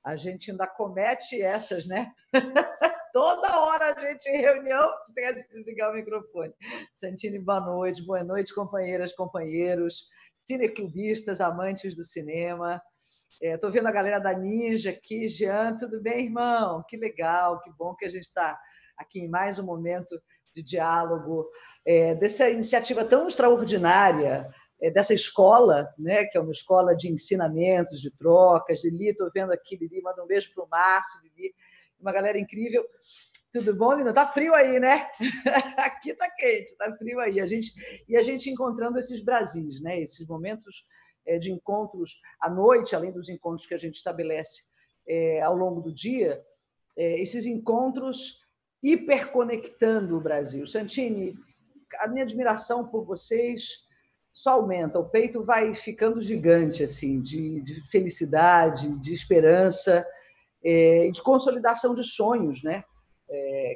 [0.04, 2.12] A gente ainda comete essas, né?
[3.12, 6.54] Toda hora a gente em reunião esquece de ligar o microfone.
[6.94, 8.04] Santini, boa noite.
[8.06, 12.80] Boa noite, companheiras, companheiros, cineclubistas, amantes do cinema.
[13.42, 15.26] Estou é, vendo a galera da Ninja aqui.
[15.26, 16.84] Jean, tudo bem, irmão?
[16.88, 18.58] Que legal, que bom que a gente está
[18.96, 20.20] aqui em mais um momento
[20.54, 21.48] de diálogo,
[21.84, 24.48] é, dessa iniciativa tão extraordinária,
[24.88, 28.82] dessa escola, né, que é uma escola de ensinamentos, de trocas.
[28.82, 31.54] Lili, estou vendo aqui, Lili, manda um beijo para o Márcio, Lili,
[32.00, 32.82] uma galera incrível.
[33.52, 34.12] Tudo bom, Lina?
[34.12, 35.10] Tá frio aí, né?
[35.76, 37.40] aqui tá quente, tá frio aí.
[37.40, 37.72] A gente,
[38.08, 40.00] e a gente encontrando esses Brasis, né?
[40.00, 40.86] esses momentos
[41.26, 44.62] é, de encontros à noite, além dos encontros que a gente estabelece
[45.06, 46.40] é, ao longo do dia,
[46.96, 48.40] é, esses encontros
[48.82, 50.66] hiperconectando o Brasil.
[50.66, 51.34] Santini,
[51.98, 53.84] a minha admiração por vocês
[54.32, 60.06] só aumenta, o peito vai ficando gigante, assim, de, de felicidade, de esperança
[60.62, 62.84] e de consolidação de sonhos, né?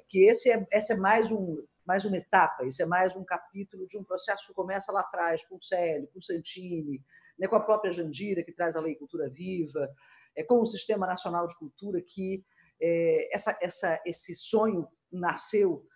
[0.08, 3.86] que esse é, essa é mais um, mais uma etapa, isso é mais um capítulo
[3.86, 7.00] de um processo que começa lá atrás, com o Célio, com o Santini,
[7.38, 9.88] né, com a própria Jandira, que traz a Lei Cultura Viva,
[10.36, 12.44] é, com o Sistema Nacional de Cultura, que
[12.80, 15.86] é, essa, essa, esse sonho nasceu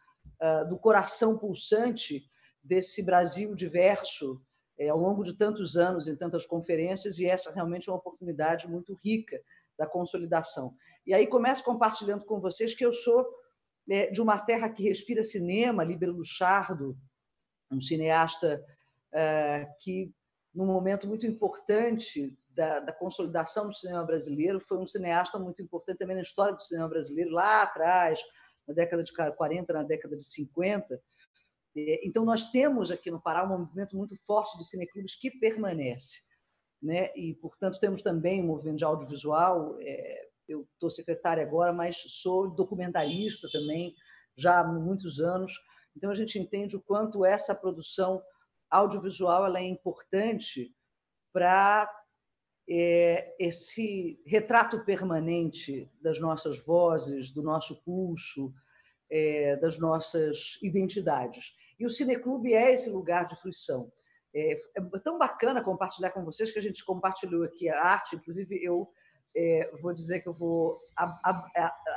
[0.40, 2.24] uh, do coração pulsante
[2.62, 4.40] desse Brasil diverso
[4.78, 8.68] é, ao longo de tantos anos, em tantas conferências, e essa realmente é uma oportunidade
[8.68, 9.40] muito rica
[9.76, 10.74] da consolidação.
[11.06, 13.26] E aí começo compartilhando com vocês que eu sou
[13.90, 16.96] é, de uma terra que respira cinema, Líbero Luchardo,
[17.70, 18.64] um cineasta
[19.12, 20.12] uh, que
[20.54, 25.98] num momento muito importante da, da, consolidação do cinema brasileiro, foi um cineasta muito importante
[25.98, 28.20] também na história do cinema brasileiro, lá atrás,
[28.66, 31.00] na década de 40, na década de 50.
[32.02, 36.20] Então, nós temos aqui no Pará um movimento muito forte de cineclubes que permanece.
[36.82, 37.10] Né?
[37.16, 39.76] E, portanto, temos também um movimento de audiovisual.
[39.80, 43.94] É, eu estou secretária agora, mas sou documentarista também,
[44.36, 45.52] já há muitos anos.
[45.96, 48.22] Então, a gente entende o quanto essa produção
[48.70, 50.74] audiovisual ela é importante
[51.32, 51.90] para
[52.68, 58.52] é, esse retrato permanente das nossas vozes, do nosso pulso,
[59.10, 61.54] é, das nossas identidades.
[61.78, 63.90] E o Cineclube é esse lugar de fruição.
[64.34, 68.62] É, é, tão bacana compartilhar com vocês que a gente compartilhou aqui a arte, inclusive
[68.62, 68.88] eu
[69.36, 70.80] é, vou dizer que eu vou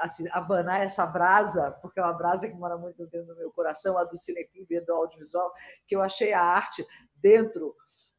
[0.01, 3.97] assim, abanar essa brasa, porque é uma brasa que mora muito dentro do meu coração,
[3.97, 5.51] a do cineclube e do audiovisual,
[5.87, 7.75] que eu achei a arte dentro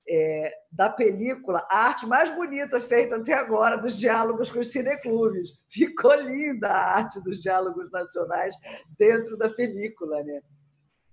[0.09, 5.53] é, da película, a arte mais bonita feita até agora dos diálogos com os cineclubes.
[5.71, 8.55] Ficou linda a arte dos diálogos nacionais
[8.99, 10.23] dentro da película.
[10.25, 10.43] Né?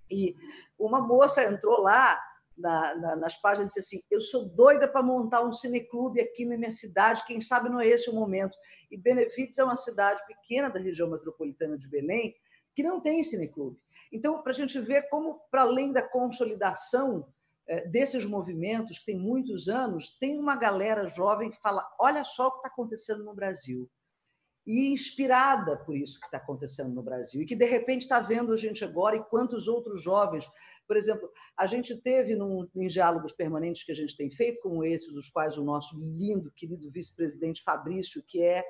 [0.09, 0.35] E
[0.77, 2.19] uma moça entrou lá
[2.57, 6.57] na, na, nas páginas, disse assim: Eu sou doida para montar um cineclube aqui na
[6.57, 8.57] minha cidade, quem sabe não é esse o momento.
[8.91, 12.35] E Benefites é uma cidade pequena da região metropolitana de Belém
[12.75, 13.77] que não tem cineclube.
[14.11, 17.27] Então, para a gente ver como, para além da consolidação
[17.67, 22.47] é, desses movimentos, que tem muitos anos, tem uma galera jovem que fala: olha só
[22.47, 23.89] o que está acontecendo no Brasil.
[24.65, 27.41] E inspirada por isso que está acontecendo no Brasil.
[27.41, 30.45] E que, de repente, está vendo a gente agora e quantos outros jovens
[30.89, 34.83] por exemplo, a gente teve num, em diálogos permanentes que a gente tem feito, como
[34.83, 38.65] esse, dos quais o nosso lindo, querido vice-presidente Fabrício, que é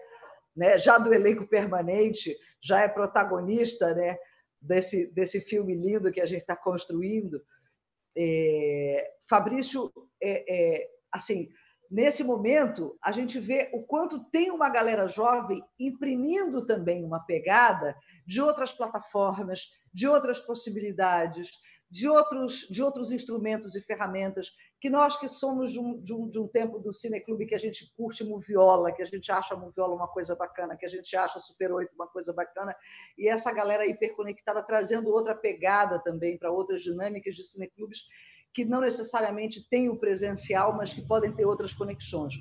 [0.53, 4.17] né, já do elenco permanente, já é protagonista né,
[4.61, 7.41] desse, desse filme lindo que a gente está construindo.
[8.17, 9.89] É, Fabrício,
[10.21, 10.43] é,
[10.81, 11.49] é, assim,
[11.89, 17.95] nesse momento, a gente vê o quanto tem uma galera jovem imprimindo também uma pegada
[18.25, 21.51] de outras plataformas, de outras possibilidades,
[21.89, 26.29] de outros, de outros instrumentos e ferramentas, que nós que somos de um, de um,
[26.29, 29.95] de um tempo do cineclube que a gente curte moviola, que a gente acha moviola
[29.95, 32.75] uma coisa bacana, que a gente acha Super 8 uma coisa bacana,
[33.17, 38.07] e essa galera hiperconectada trazendo outra pegada também para outras dinâmicas de cineclubes
[38.59, 42.35] que não necessariamente têm o presencial, mas que podem ter outras conexões.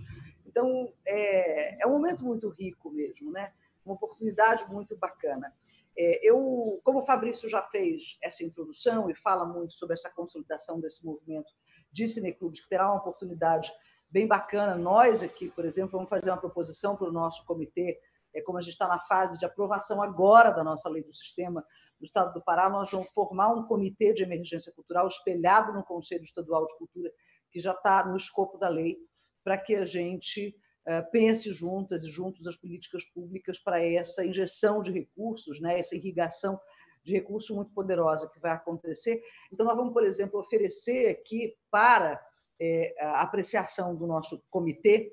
[0.44, 3.52] Então, é, é um momento muito rico mesmo, né?
[3.84, 5.54] uma oportunidade muito bacana.
[5.96, 10.80] É, eu, como o Fabrício já fez essa introdução e fala muito sobre essa consolidação
[10.80, 11.52] desse movimento
[11.92, 13.72] de cineclubes, que terá uma oportunidade
[14.10, 18.00] bem bacana, nós aqui, por exemplo, vamos fazer uma proposição para o nosso comitê,
[18.38, 21.64] é, como a gente está na fase de aprovação agora da nossa lei do sistema
[21.98, 26.24] do Estado do Pará, nós vamos formar um comitê de emergência cultural espelhado no Conselho
[26.24, 27.10] Estadual de Cultura,
[27.50, 28.96] que já está no escopo da lei,
[29.42, 30.54] para que a gente
[30.86, 35.96] eh, pense juntas e juntos as políticas públicas para essa injeção de recursos, né, essa
[35.96, 36.60] irrigação
[37.04, 39.20] de recursos muito poderosa que vai acontecer.
[39.52, 42.20] Então, nós vamos, por exemplo, oferecer aqui para
[42.60, 45.12] é, a apreciação do nosso comitê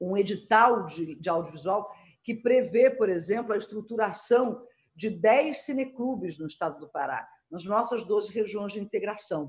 [0.00, 1.90] um edital de, de audiovisual
[2.26, 4.60] que prevê, por exemplo, a estruturação
[4.96, 9.48] de 10 cineclubes no estado do Pará, nas nossas 12 regiões de integração.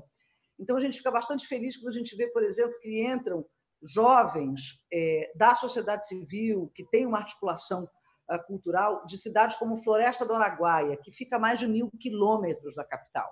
[0.56, 3.44] Então, a gente fica bastante feliz quando a gente vê, por exemplo, que entram
[3.82, 10.24] jovens é, da sociedade civil, que tem uma articulação uh, cultural, de cidades como Floresta
[10.24, 13.28] do Araguaia, que fica a mais de mil quilômetros da capital,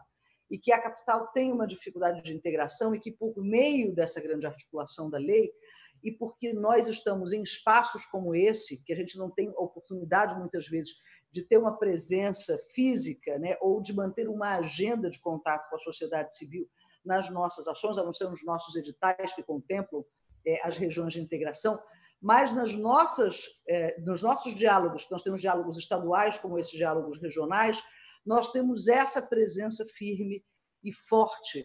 [0.50, 4.44] e que a capital tem uma dificuldade de integração e que, por meio dessa grande
[4.44, 5.52] articulação da lei,
[6.02, 10.66] e porque nós estamos em espaços como esse, que a gente não tem oportunidade, muitas
[10.68, 10.94] vezes,
[11.30, 15.80] de ter uma presença física, né, ou de manter uma agenda de contato com a
[15.80, 16.68] sociedade civil
[17.04, 20.04] nas nossas ações, a não ser nos nossos editais que contemplam
[20.46, 21.80] é, as regiões de integração,
[22.20, 27.82] mas nas nossas, é, nos nossos diálogos, nós temos diálogos estaduais, como esses diálogos regionais,
[28.24, 30.42] nós temos essa presença firme
[30.82, 31.64] e forte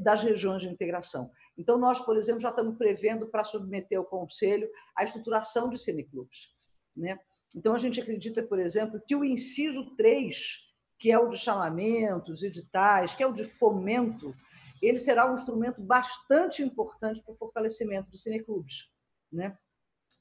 [0.00, 1.30] das regiões de integração.
[1.56, 6.54] Então, nós, por exemplo, já estamos prevendo para submeter ao Conselho a estruturação de cineclubes.
[6.96, 7.18] Né?
[7.54, 10.36] Então, a gente acredita, por exemplo, que o inciso 3,
[10.98, 14.34] que é o de chamamentos, editais, que é o de fomento
[14.80, 18.88] ele será um instrumento bastante importante para o fortalecimento dos cineclubes,
[19.30, 19.56] né?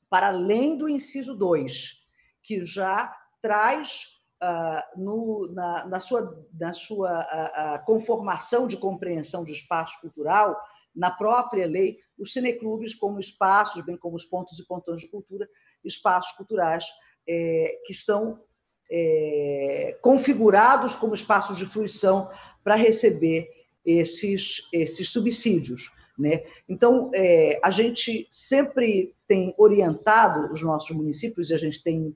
[0.09, 2.03] para além do inciso 2,
[2.41, 4.07] que já traz
[4.41, 10.59] uh, no, na, na, sua, na sua uh, uh, conformação de compreensão de espaço cultural,
[10.95, 15.47] na própria lei, os cineclubes como espaços, bem como os pontos e pontões de cultura,
[15.85, 16.85] espaços culturais
[17.27, 18.41] é, que estão
[18.89, 22.29] é, configurados como espaços de fruição
[22.63, 23.47] para receber
[23.85, 25.91] esses, esses subsídios.
[26.17, 26.43] Né?
[26.67, 32.15] Então, é, a gente sempre tem orientado os nossos municípios, e a gente tem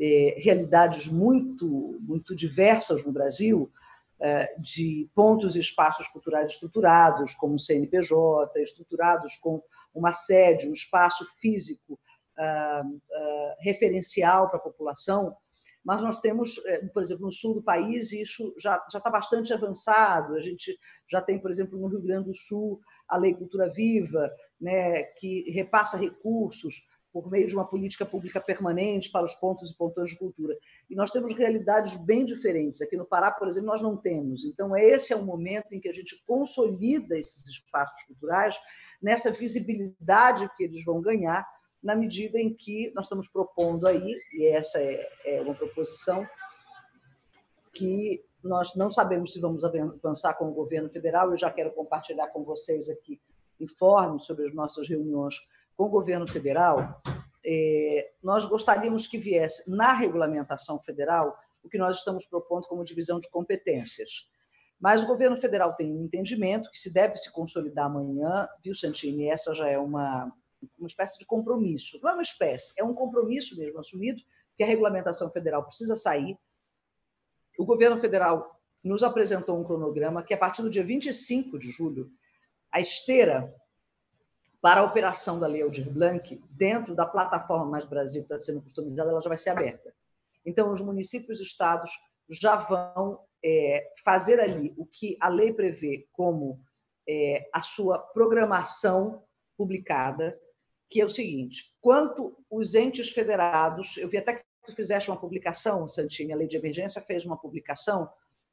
[0.00, 3.70] é, realidades muito, muito diversas no Brasil,
[4.22, 9.62] é, de pontos e espaços culturais estruturados, como o CNPJ, estruturados com
[9.94, 11.98] uma sede, um espaço físico
[12.38, 12.82] ah,
[13.12, 15.36] ah, referencial para a população,
[15.84, 19.52] mas nós temos, eh, por exemplo, no sul do país, isso já já está bastante
[19.52, 20.34] avançado.
[20.34, 24.30] A gente já tem, por exemplo, no Rio Grande do Sul, a Lei Cultura Viva,
[24.60, 29.76] né, que repassa recursos por meio de uma política pública permanente para os pontos e
[29.76, 30.56] pontões de cultura.
[30.88, 32.80] E nós temos realidades bem diferentes.
[32.80, 34.44] Aqui no Pará, por exemplo, nós não temos.
[34.44, 38.56] Então, esse é o momento em que a gente consolida esses espaços culturais
[39.02, 41.46] nessa visibilidade que eles vão ganhar
[41.82, 46.26] na medida em que nós estamos propondo aí, e essa é, é uma proposição
[47.72, 52.28] que nós não sabemos se vamos avançar com o governo federal, eu já quero compartilhar
[52.28, 53.20] com vocês aqui
[53.58, 55.34] informes sobre as nossas reuniões
[55.80, 57.00] com o governo federal.
[57.42, 63.18] É, nós gostaríamos que viesse na regulamentação federal o que nós estamos propondo como divisão
[63.18, 64.30] de competências.
[64.78, 69.30] Mas o governo federal tem um entendimento que se deve se consolidar amanhã, viu, Santini?
[69.30, 70.30] Essa já é uma,
[70.78, 71.98] uma espécie de compromisso.
[72.02, 74.22] Não é uma espécie, é um compromisso mesmo assumido,
[74.58, 76.36] que a regulamentação federal precisa sair.
[77.58, 82.10] O governo federal nos apresentou um cronograma que, a partir do dia 25 de julho,
[82.70, 83.50] a esteira
[84.60, 88.62] para a operação da Lei Aldir Blanc, dentro da plataforma Mais Brasil que está sendo
[88.62, 89.92] customizada, ela já vai ser aberta.
[90.44, 91.90] Então, os municípios e estados
[92.28, 96.60] já vão é, fazer ali o que a lei prevê como
[97.08, 99.24] é, a sua programação
[99.56, 100.38] publicada,
[100.88, 105.20] que é o seguinte: quanto os entes federados, eu vi até que tu fizeste uma
[105.20, 108.10] publicação, Santini, a lei de emergência fez uma publicação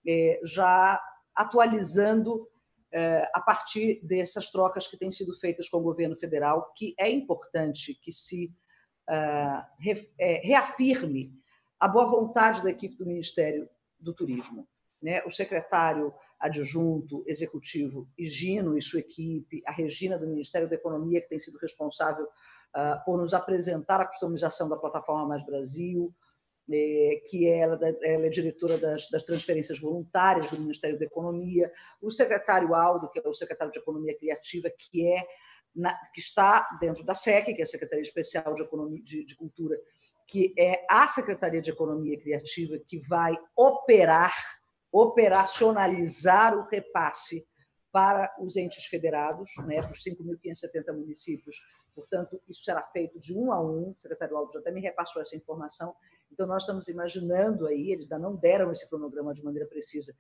[0.08, 1.02] é, já
[1.36, 2.48] atualizando
[3.34, 7.94] a partir dessas trocas que têm sido feitas com o governo federal, que é importante
[7.96, 8.52] que se
[9.10, 11.34] é, reafirme
[11.80, 13.70] a boa vontade da equipe do Ministério
[14.00, 14.68] do Turismo.
[15.02, 15.24] Né?
[15.26, 21.30] O secretário adjunto executivo Higino e sua equipe, a Regina do Ministério da Economia, que
[21.30, 22.28] tem sido responsável
[23.06, 26.14] por nos apresentar a customização da plataforma Mais Brasil,
[27.28, 32.12] que é ela, ela, é diretora das, das, transferências voluntárias do Ministério da Economia, o
[32.12, 35.26] secretário Aldo, que é o secretário de Economia Criativa, que é
[35.74, 39.36] na, que está dentro da SEC, que é a Secretaria Especial de, Economia, de, de
[39.36, 39.80] Cultura,
[40.28, 44.36] que é a Secretaria de Economia Criativa que vai operar,
[44.92, 47.48] operacionalizar o repasse
[47.92, 51.56] para os entes federados, né, para os 5.570 municípios.
[51.96, 53.92] Portanto, isso será feito de um a um.
[53.92, 55.96] O secretário Aldo já até me repassou essa informação.
[56.32, 60.16] Então, nós estamos imaginando aí, eles ainda não deram esse cronograma de maneira precisa,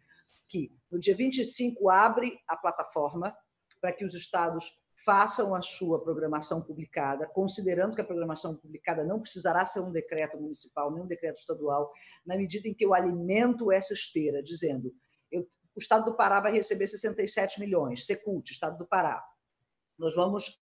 [0.49, 3.35] que no dia 25 abre a plataforma
[3.81, 9.21] para que os estados façam a sua programação publicada, considerando que a programação publicada não
[9.21, 11.91] precisará ser um decreto municipal, nem um decreto estadual,
[12.25, 14.93] na medida em que eu alimento essa esteira, dizendo
[15.31, 19.23] eu, o Estado do Pará vai receber 67 milhões, Secult, Estado do Pará.
[19.97, 20.59] Nós vamos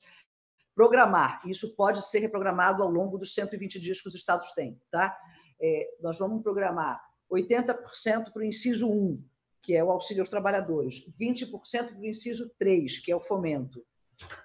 [0.76, 4.80] programar, isso pode ser reprogramado ao longo dos 120 dias que os estados têm.
[4.92, 5.18] Tá?
[5.60, 9.24] É, nós vamos programar 80% para o inciso 1,
[9.62, 13.84] que é o auxílio aos trabalhadores, 20% para o inciso 3, que é o fomento,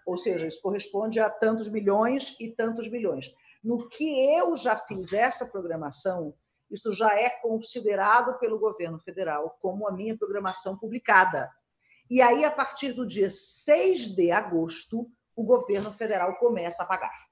[0.05, 3.35] ou seja, isso corresponde a tantos milhões e tantos milhões.
[3.63, 6.35] No que eu já fiz essa programação,
[6.71, 11.51] isso já é considerado pelo governo federal como a minha programação publicada.
[12.09, 17.30] E aí, a partir do dia 6 de agosto, o governo federal começa a pagar.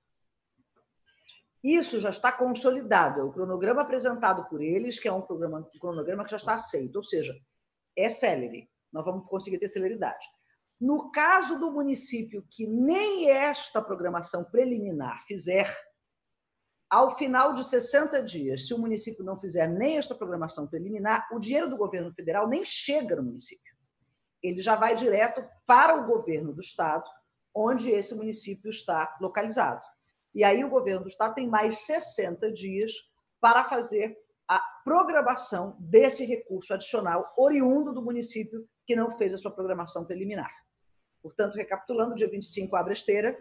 [1.63, 5.79] Isso já está consolidado, é o cronograma apresentado por eles, que é um, programa, um
[5.79, 7.35] cronograma que já está aceito, ou seja,
[7.97, 10.25] é célere, nós vamos conseguir ter celeridade.
[10.81, 15.77] No caso do município que nem esta programação preliminar fizer,
[16.89, 21.39] ao final de 60 dias, se o município não fizer nem esta programação preliminar, o
[21.41, 23.77] dinheiro do governo federal nem chega no município.
[24.43, 27.05] Ele já vai direto para o governo do estado,
[27.55, 29.83] onde esse município está localizado.
[30.35, 32.93] E aí o governo do estado tem mais 60 dias
[33.41, 39.51] para fazer a programação desse recurso adicional oriundo do município que não fez a sua
[39.51, 40.51] programação preliminar.
[41.23, 43.39] Portanto, recapitulando, dia 25 abre a esteira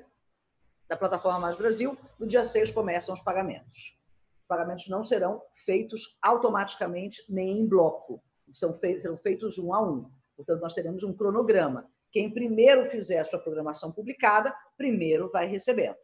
[0.89, 3.97] da plataforma Mais Brasil, no dia 6 começam os pagamentos.
[4.41, 8.21] Os pagamentos não serão feitos automaticamente nem em bloco,
[8.51, 10.09] são feitos, serão feitos um a um.
[10.35, 11.89] Portanto, nós teremos um cronograma.
[12.11, 15.97] Quem primeiro fizer a sua programação publicada, primeiro vai recebendo.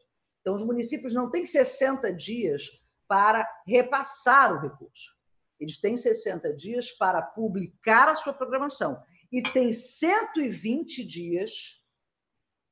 [0.44, 5.16] Então, os municípios não têm 60 dias para repassar o recurso.
[5.58, 9.02] Eles têm 60 dias para publicar a sua programação
[9.32, 11.82] e tem 120 dias,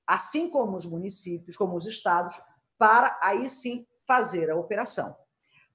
[0.05, 2.37] assim como os municípios, como os estados,
[2.77, 5.15] para aí sim fazer a operação.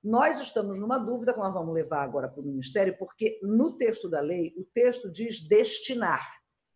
[0.04, 4.10] Nós estamos numa dúvida que nós vamos levar agora para o Ministério, porque no texto
[4.10, 6.24] da lei, o texto diz destinar,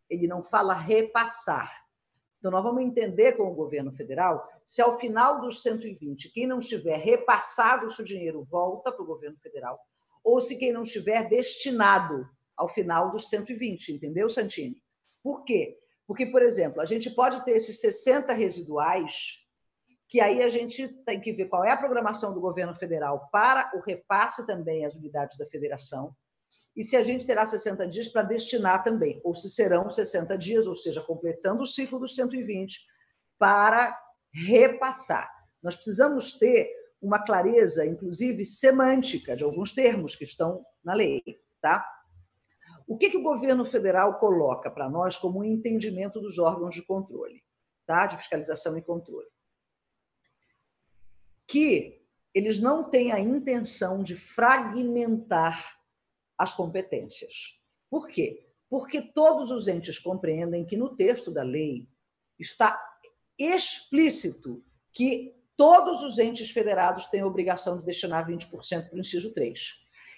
[0.09, 1.70] ele não fala repassar.
[2.41, 6.59] Então, nós vamos entender com o governo federal se ao final dos 120, quem não
[6.59, 9.78] estiver repassado o seu dinheiro volta para o governo federal,
[10.24, 12.26] ou se quem não estiver destinado
[12.57, 14.82] ao final dos 120, entendeu, Santini?
[15.22, 15.78] Por quê?
[16.07, 19.47] Porque, por exemplo, a gente pode ter esses 60 residuais,
[20.09, 23.70] que aí a gente tem que ver qual é a programação do governo federal para
[23.76, 26.16] o repasse também às unidades da federação,
[26.76, 30.66] e se a gente terá 60 dias para destinar também, ou se serão 60 dias,
[30.66, 32.78] ou seja, completando o ciclo dos 120,
[33.38, 33.98] para
[34.32, 35.30] repassar.
[35.62, 36.70] Nós precisamos ter
[37.01, 41.22] uma clareza, inclusive semântica, de alguns termos que estão na lei,
[41.61, 41.86] tá?
[42.86, 46.82] O que, que o governo federal coloca para nós como um entendimento dos órgãos de
[46.82, 47.42] controle,
[47.86, 48.07] tá?
[48.07, 49.28] de fiscalização e controle?
[51.46, 55.80] Que eles não têm a intenção de fragmentar
[56.43, 57.59] as competências.
[57.88, 58.51] Por quê?
[58.70, 61.88] porque todos os entes compreendem que no texto da lei
[62.38, 62.80] está
[63.36, 64.62] explícito
[64.93, 69.61] que todos os entes federados têm a obrigação de destinar 20% para o inciso 3.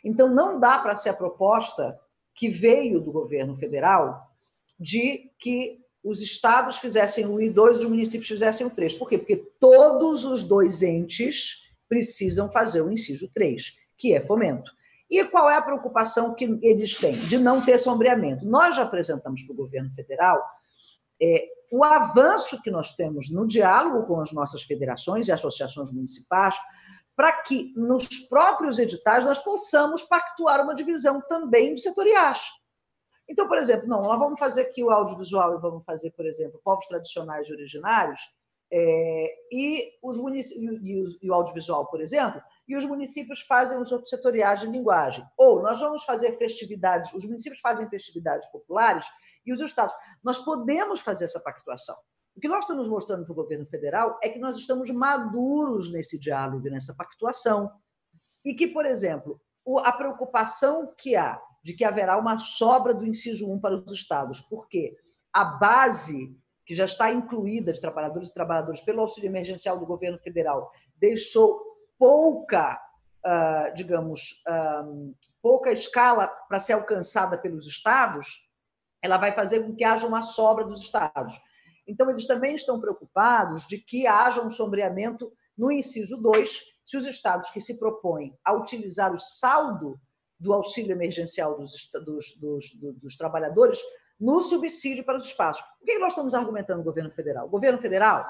[0.04, 1.98] Então, não dá para ser a proposta
[2.34, 4.30] que veio do governo federal
[4.78, 8.94] de que os estados fizessem o 1 e 2 os municípios fizessem o 3.
[8.94, 9.16] Por quê?
[9.16, 14.70] Porque todos os dois entes precisam fazer o inciso 3, que é fomento.
[15.10, 17.18] E qual é a preocupação que eles têm?
[17.20, 18.46] De não ter sombreamento.
[18.46, 20.42] Nós já apresentamos para o governo federal
[21.20, 26.54] é, o avanço que nós temos no diálogo com as nossas federações e associações municipais,
[27.16, 32.50] para que nos próprios editais nós possamos pactuar uma divisão também de setoriais.
[33.28, 36.60] Então, por exemplo, não, nós vamos fazer aqui o audiovisual e vamos fazer, por exemplo,
[36.64, 38.20] povos tradicionais e originários,
[38.74, 44.60] é, e, os e, e, o audiovisual, por exemplo, e os municípios fazem os setoriais
[44.60, 45.22] de linguagem.
[45.36, 49.04] Ou nós vamos fazer festividades, os municípios fazem festividades populares
[49.44, 49.94] e os estados.
[50.24, 51.94] Nós podemos fazer essa pactuação.
[52.34, 56.18] O que nós estamos mostrando para o governo federal é que nós estamos maduros nesse
[56.18, 57.70] diálogo, nessa pactuação.
[58.42, 59.38] E que, por exemplo,
[59.84, 64.40] a preocupação que há de que haverá uma sobra do inciso 1 para os estados,
[64.40, 64.96] porque
[65.30, 66.34] a base
[66.64, 71.60] que já está incluída de trabalhadores e trabalhadoras pelo auxílio emergencial do governo federal deixou
[71.98, 72.80] pouca,
[73.24, 78.48] uh, digamos, uh, pouca escala para ser alcançada pelos estados,
[79.02, 81.34] ela vai fazer com que haja uma sobra dos estados.
[81.86, 87.06] Então, eles também estão preocupados de que haja um sombreamento no inciso 2, se os
[87.06, 89.98] estados que se propõem a utilizar o saldo
[90.38, 91.72] do auxílio emergencial dos,
[92.04, 92.64] dos, dos,
[93.00, 93.80] dos trabalhadores
[94.22, 95.64] no subsídio para os espaços.
[95.82, 97.46] O que nós estamos argumentando no governo federal?
[97.46, 98.24] O governo federal,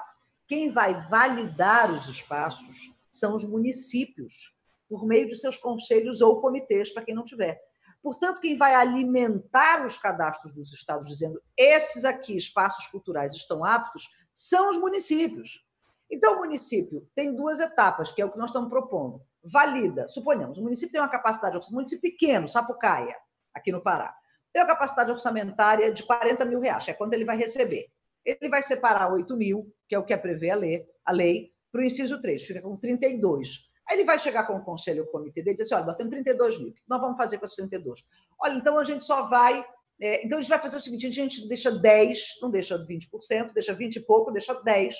[0.48, 4.56] quem vai validar os espaços são os municípios,
[4.88, 7.60] por meio de seus conselhos ou comitês, para quem não tiver.
[8.02, 14.08] Portanto, quem vai alimentar os cadastros dos estados, dizendo esses aqui, espaços culturais, estão aptos,
[14.34, 15.62] são os municípios.
[16.10, 20.08] Então, o município tem duas etapas, que é o que nós estamos propondo valida.
[20.08, 23.14] Suponhamos, o município tem uma capacidade, um município pequeno, Sapucaia,
[23.52, 24.16] aqui no Pará,
[24.52, 27.88] tem uma capacidade orçamentária de 40 mil reais, é quanto ele vai receber.
[28.24, 31.52] Ele vai separar 8 mil, que é o que é prevê a lei, a lei
[31.70, 33.70] para o inciso 3, fica com 32.
[33.88, 35.96] Aí ele vai chegar com o conselho, o comitê dele e dizer assim: olha, nós
[35.96, 38.04] temos 32 mil, o que nós vamos fazer com esses 32?
[38.38, 39.64] Olha, então a gente só vai.
[40.00, 43.52] É, então a gente vai fazer o seguinte: a gente deixa 10, não deixa 20%,
[43.52, 44.94] deixa 20 e pouco, deixa 10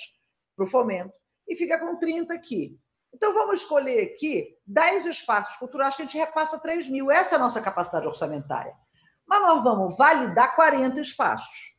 [0.55, 1.13] para o fomento,
[1.47, 2.77] e fica com 30 aqui.
[3.13, 7.11] Então, vamos escolher aqui 10 espaços culturais que a gente repassa 3 mil.
[7.11, 8.73] Essa é a nossa capacidade orçamentária.
[9.33, 11.73] Mas nós vamos validar 40 espaços.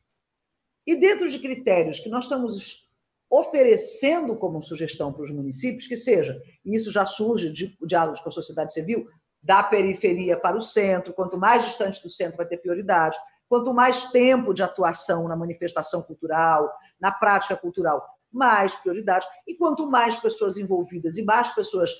[0.85, 2.85] E dentro de critérios que nós estamos
[3.29, 8.27] oferecendo como sugestão para os municípios, que seja, e isso já surge de diálogos com
[8.27, 9.07] a sociedade civil,
[9.41, 14.07] da periferia para o centro, quanto mais distante do centro vai ter prioridade, quanto mais
[14.07, 19.25] tempo de atuação na manifestação cultural, na prática cultural, mais prioridade.
[19.47, 21.91] E quanto mais pessoas envolvidas e mais pessoas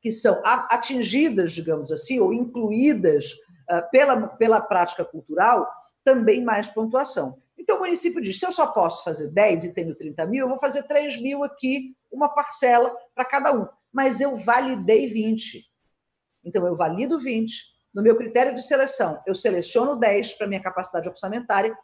[0.00, 3.34] que são atingidas, digamos assim, ou incluídas
[3.90, 5.68] pela, pela prática cultural,
[6.02, 7.38] também mais pontuação.
[7.58, 10.48] Então, o município diz: se eu só posso fazer 10 e tenho 30 mil, eu
[10.48, 13.66] vou fazer 3 mil aqui, uma parcela para cada um.
[13.92, 15.64] Mas eu validei 20.
[16.44, 17.74] Então, eu valido 20.
[17.94, 21.76] No meu critério de seleção, eu seleciono 10 para minha capacidade orçamentária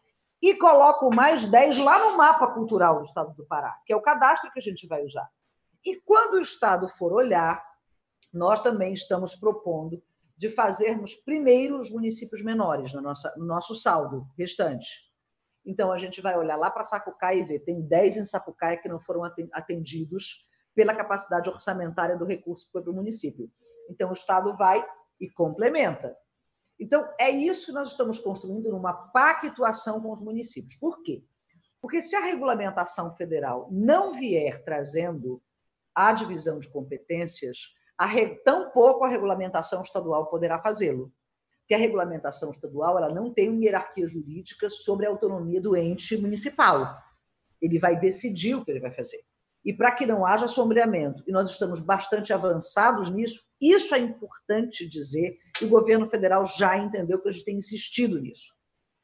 [0.43, 4.01] e coloco mais 10 lá no mapa cultural do Estado do Pará, que é o
[4.01, 5.29] cadastro que a gente vai usar.
[5.85, 7.65] E quando o Estado for olhar,
[8.33, 10.03] nós também estamos propondo
[10.41, 14.89] de fazermos primeiro os municípios menores no nosso, no nosso saldo restante.
[15.67, 18.89] Então, a gente vai olhar lá para Sapucaia e ver, tem 10 em Sapucaia que
[18.89, 19.23] não foram
[19.53, 23.51] atendidos pela capacidade orçamentária do recurso para o município.
[23.91, 24.83] Então, o Estado vai
[25.21, 26.17] e complementa.
[26.79, 30.75] Então, é isso que nós estamos construindo numa pactuação com os municípios.
[30.77, 31.23] Por quê?
[31.83, 35.43] Porque se a regulamentação federal não vier trazendo
[35.95, 38.37] a divisão de competências, a re...
[38.37, 41.13] tampouco a regulamentação estadual poderá fazê-lo.
[41.61, 46.17] Porque a regulamentação estadual ela não tem uma hierarquia jurídica sobre a autonomia do ente
[46.17, 46.99] municipal.
[47.61, 49.21] Ele vai decidir o que ele vai fazer
[49.65, 54.89] e para que não haja sombreamento, e nós estamos bastante avançados nisso, isso é importante
[54.89, 58.55] dizer, e o governo federal já entendeu que a gente tem insistido nisso.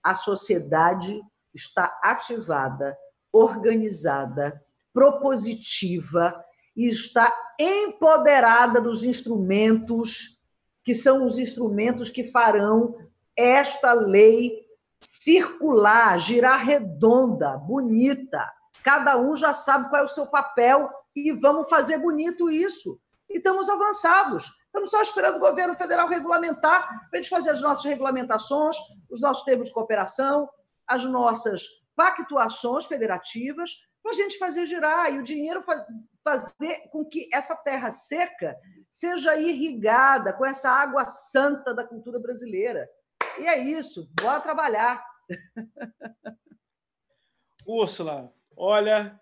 [0.02, 1.20] A sociedade
[1.54, 2.96] está ativada,
[3.30, 4.58] organizada,
[4.94, 6.42] propositiva
[6.76, 10.38] e está empoderada dos instrumentos
[10.84, 12.96] que são os instrumentos que farão
[13.34, 14.64] esta lei
[15.00, 18.46] circular, girar redonda, bonita,
[18.86, 23.00] Cada um já sabe qual é o seu papel e vamos fazer bonito isso.
[23.28, 24.44] E estamos avançados.
[24.66, 28.76] Estamos só esperando o governo federal regulamentar para a gente fazer as nossas regulamentações,
[29.10, 30.48] os nossos termos de cooperação,
[30.86, 31.62] as nossas
[31.96, 33.72] pactuações federativas,
[34.04, 35.64] para a gente fazer girar e o dinheiro
[36.26, 38.58] fazer com que essa terra seca
[38.90, 42.90] seja irrigada com essa água santa da cultura brasileira.
[43.38, 45.06] E é isso, bora trabalhar.
[47.64, 49.20] Úrsula, olha,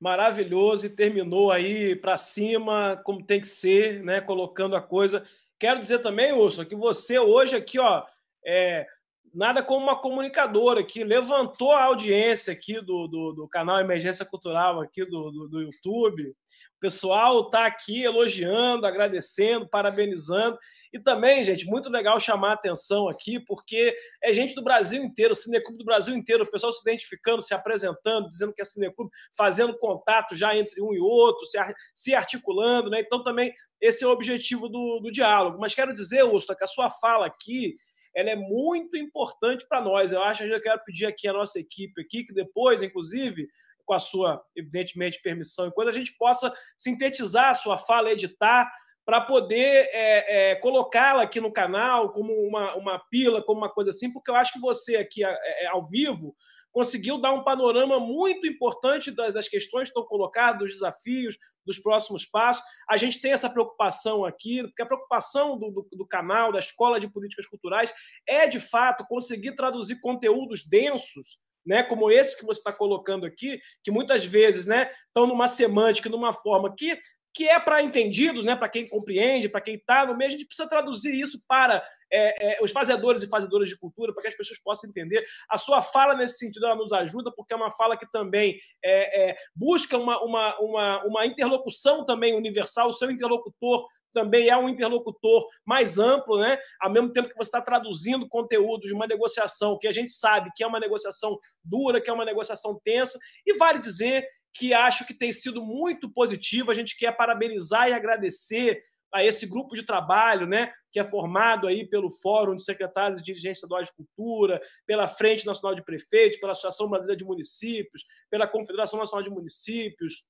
[0.00, 4.22] maravilhoso e terminou aí para cima, como tem que ser, né?
[4.22, 5.26] Colocando a coisa.
[5.58, 8.06] Quero dizer também, Úrsula, que você hoje aqui, ó,
[8.42, 8.86] é,
[9.34, 14.80] nada como uma comunicadora que levantou a audiência aqui do, do, do canal Emergência Cultural
[14.80, 16.34] aqui do, do, do YouTube.
[16.78, 20.56] O pessoal está aqui elogiando, agradecendo, parabenizando.
[20.92, 25.34] E também, gente, muito legal chamar a atenção aqui, porque é gente do Brasil inteiro,
[25.34, 29.76] Cineclube do Brasil inteiro, o pessoal se identificando, se apresentando, dizendo que é Cineclube, fazendo
[29.76, 31.44] contato já entre um e outro,
[31.92, 33.00] se articulando, né?
[33.00, 35.58] Então, também, esse é o objetivo do, do diálogo.
[35.58, 37.74] Mas quero dizer, Usta, que a sua fala aqui
[38.18, 40.10] ela é muito importante para nós.
[40.10, 43.48] Eu acho que eu quero pedir aqui a nossa equipe aqui, que depois, inclusive,
[43.86, 48.68] com a sua, evidentemente, permissão e coisa, a gente possa sintetizar a sua fala, editar,
[49.06, 53.90] para poder é, é, colocá-la aqui no canal como uma, uma pila, como uma coisa
[53.90, 56.34] assim, porque eu acho que você aqui é, é ao vivo
[56.78, 61.76] conseguiu dar um panorama muito importante das, das, questões que estão colocadas, dos desafios, dos
[61.76, 62.62] próximos passos.
[62.88, 67.00] A gente tem essa preocupação aqui, porque a preocupação do, do, do canal, da Escola
[67.00, 67.92] de Políticas Culturais,
[68.28, 73.60] é, de fato, conseguir traduzir conteúdos densos né, como esse que você está colocando aqui,
[73.82, 76.96] que muitas vezes né, estão numa semântica, numa forma que
[77.38, 80.44] que é para entendidos, né, para quem compreende, para quem está no meio, a gente
[80.44, 81.80] precisa traduzir isso para
[82.12, 85.24] é, é, os fazedores e fazedoras de cultura, para que as pessoas possam entender.
[85.48, 89.30] A sua fala, nesse sentido, ela nos ajuda, porque é uma fala que também é,
[89.30, 94.68] é busca uma, uma, uma, uma interlocução também universal, o seu interlocutor também é um
[94.68, 96.58] interlocutor mais amplo, né?
[96.80, 100.50] ao mesmo tempo que você está traduzindo conteúdo de uma negociação que a gente sabe
[100.56, 103.16] que é uma negociação dura, que é uma negociação tensa,
[103.46, 106.70] e vale dizer que acho que tem sido muito positivo.
[106.70, 108.82] A gente quer parabenizar e agradecer
[109.12, 113.26] a esse grupo de trabalho, né, que é formado aí pelo Fórum de Secretários de
[113.26, 118.46] Dirigência Estadual de Cultura, pela Frente Nacional de Prefeitos, pela Associação Brasileira de Municípios, pela
[118.46, 120.26] Confederação Nacional de Municípios,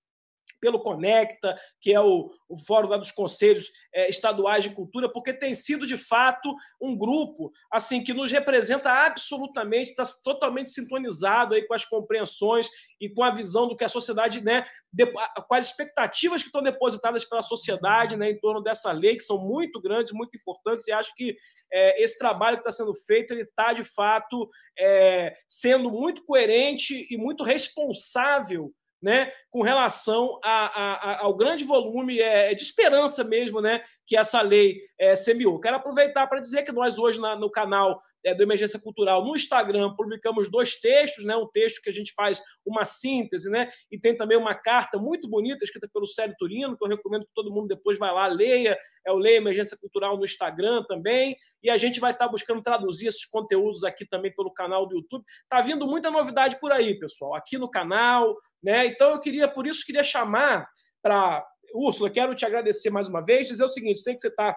[0.60, 5.54] pelo Conecta, que é o, o fórum dos conselhos é, estaduais de cultura, porque tem
[5.54, 11.74] sido de fato um grupo assim que nos representa absolutamente, está totalmente sintonizado aí com
[11.74, 12.68] as compreensões
[13.00, 15.04] e com a visão do que a sociedade, né, de,
[15.50, 19.80] as expectativas que estão depositadas pela sociedade, né, em torno dessa lei que são muito
[19.80, 21.36] grandes, muito importantes e acho que
[21.70, 24.48] é, esse trabalho que está sendo feito ele está de fato
[24.78, 32.20] é, sendo muito coerente e muito responsável né, com relação a, a, ao grande volume
[32.20, 35.60] é, de esperança mesmo né, que essa lei é, semeou.
[35.60, 39.24] Quero aproveitar para dizer que nós hoje na, no canal é, do Emergência Cultural.
[39.24, 43.70] No Instagram publicamos dois textos, né, um texto que a gente faz uma síntese, né,
[43.90, 47.32] e tem também uma carta muito bonita escrita pelo Célio Turino, que eu recomendo que
[47.34, 51.70] todo mundo depois vá lá, leia, é o Leia Emergência Cultural no Instagram também, e
[51.70, 55.24] a gente vai estar buscando traduzir esses conteúdos aqui também pelo canal do YouTube.
[55.48, 58.86] Tá vindo muita novidade por aí, pessoal, aqui no canal, né?
[58.86, 60.68] Então eu queria, por isso, queria chamar
[61.02, 61.44] para
[61.74, 64.56] Úrsula, quero te agradecer mais uma vez, dizer o seguinte: sei que você está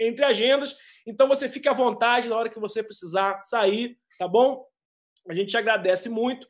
[0.00, 0.76] entre agendas,
[1.06, 4.64] então você fique à vontade na hora que você precisar sair, tá bom?
[5.28, 6.46] A gente te agradece muito.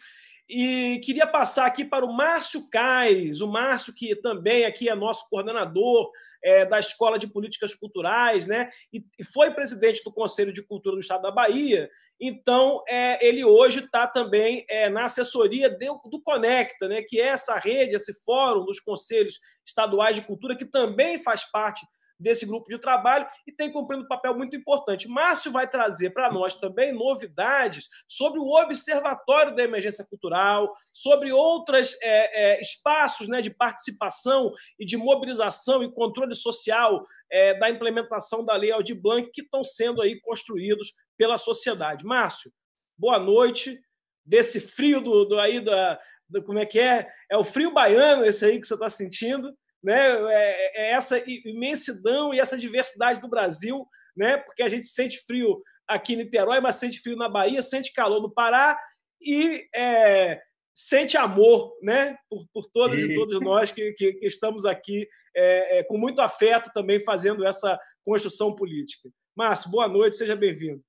[0.49, 5.29] E queria passar aqui para o Márcio Caires, o Márcio, que também aqui é nosso
[5.29, 6.09] coordenador
[6.43, 8.71] é, da Escola de Políticas Culturais, né?
[8.93, 11.91] E, foi presidente do Conselho de Cultura do Estado da Bahia.
[12.21, 17.03] Então, é, ele hoje está também é, na assessoria do, do Conecta, né?
[17.03, 21.85] Que é essa rede, esse fórum dos conselhos estaduais de cultura, que também faz parte
[22.19, 25.09] desse grupo de trabalho e tem cumprindo um papel muito importante.
[25.09, 31.97] Márcio vai trazer para nós também novidades sobre o Observatório da Emergência Cultural, sobre outros
[32.03, 38.45] é, é, espaços né, de participação e de mobilização e controle social é, da implementação
[38.45, 42.05] da Lei Aldir Blanc que estão sendo aí construídos pela sociedade.
[42.05, 42.51] Márcio,
[42.99, 43.81] boa noite.
[44.25, 47.09] Desse frio do, do aí da, do, como é que é?
[47.31, 49.57] É o frio baiano esse aí que você está sentindo
[49.87, 50.17] né?
[50.33, 54.37] É, é essa imensidão e essa diversidade do Brasil, né?
[54.37, 58.21] Porque a gente sente frio aqui em Niterói, mas sente frio na Bahia, sente calor
[58.21, 58.77] no Pará
[59.23, 60.43] e é,
[60.75, 62.19] sente amor, né?
[62.29, 65.97] Por, por todas e, e todos nós que, que, que estamos aqui é, é, com
[65.97, 69.09] muito afeto também fazendo essa construção política.
[69.37, 70.83] Márcio, boa noite, seja bem-vindo.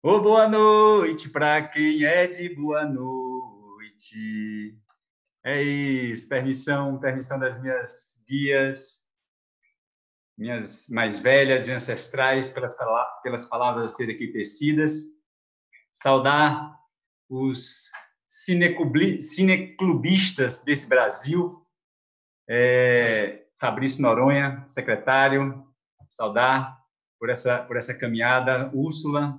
[0.00, 4.76] Oh, boa noite para quem é de boa noite.
[5.44, 9.04] É isso, permissão, permissão das minhas guias.
[10.38, 12.74] minhas mais velhas e ancestrais pelas,
[13.22, 15.02] pelas palavras a serem aqui tecidas,
[15.92, 16.78] saudar
[17.28, 17.90] os
[18.26, 21.64] cineclubistas desse Brasil,
[22.48, 25.64] é, Fabrício Noronha, secretário,
[26.08, 26.82] saudar
[27.20, 29.38] por essa, por essa caminhada, Úrsula,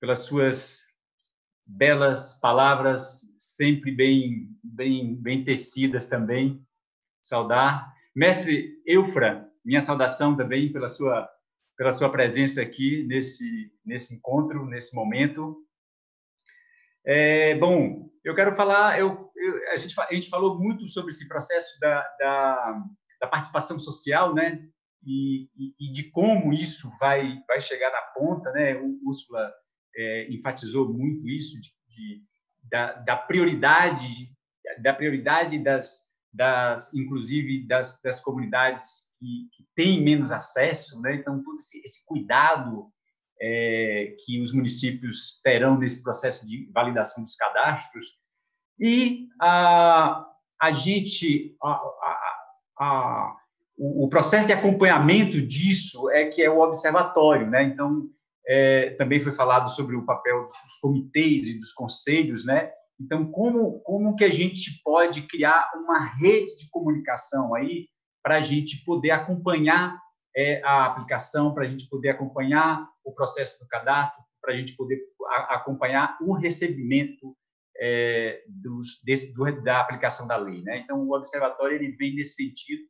[0.00, 0.84] pelas suas
[1.66, 3.29] belas palavras,
[3.60, 6.66] sempre bem, bem, bem tecidas também,
[7.20, 7.92] saudar.
[8.16, 11.28] Mestre Eufra, minha saudação também pela sua
[11.76, 15.62] pela sua presença aqui nesse nesse encontro, nesse momento.
[17.04, 21.28] É, bom, eu quero falar, eu, eu, a, gente, a gente falou muito sobre esse
[21.28, 22.82] processo da, da,
[23.20, 24.66] da participação social, né?
[25.04, 28.74] E, e, e, de como isso vai, vai chegar na ponta, né?
[28.76, 29.52] O Úrsula
[29.96, 32.29] é, enfatizou muito isso, de, de
[32.70, 34.30] da, da, prioridade,
[34.82, 41.14] da prioridade das, das inclusive das, das comunidades que, que têm menos acesso, né?
[41.14, 42.90] Então todo esse, esse cuidado
[43.40, 48.06] é, que os municípios terão nesse processo de validação dos cadastros
[48.78, 50.26] e a,
[50.60, 52.36] a gente a, a,
[52.78, 53.36] a,
[53.76, 57.62] o, o, processo de acompanhamento disso é que é o observatório, né?
[57.62, 58.08] Então
[58.46, 62.70] é, também foi falado sobre o papel dos comitês e dos conselhos, né?
[63.00, 67.88] Então como como que a gente pode criar uma rede de comunicação aí
[68.22, 69.98] para a gente poder acompanhar
[70.36, 74.74] é, a aplicação, para a gente poder acompanhar o processo do cadastro, para a gente
[74.76, 74.98] poder
[75.48, 77.36] acompanhar o recebimento
[77.80, 80.62] é, dos, desse, do, da aplicação da lei.
[80.62, 80.78] Né?
[80.78, 82.82] Então, o observatório ele vem nesse sentido,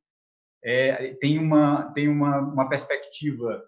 [0.62, 3.62] é, tem uma tem uma, uma perspectiva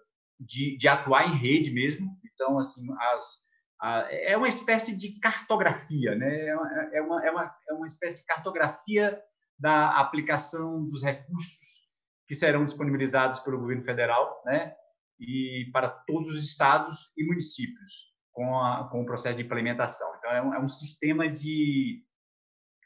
[0.45, 2.09] de, de, atuar em rede mesmo.
[2.33, 3.43] Então, assim, as,
[3.81, 6.47] a, é uma espécie de cartografia, né?
[6.47, 9.21] É uma, é uma, é uma, é uma espécie de cartografia
[9.59, 11.83] da aplicação dos recursos
[12.27, 14.73] que serão disponibilizados pelo governo federal, né,
[15.19, 20.07] e para todos os estados e municípios com, a, com o processo de implementação.
[20.17, 22.03] Então, é um, é um sistema de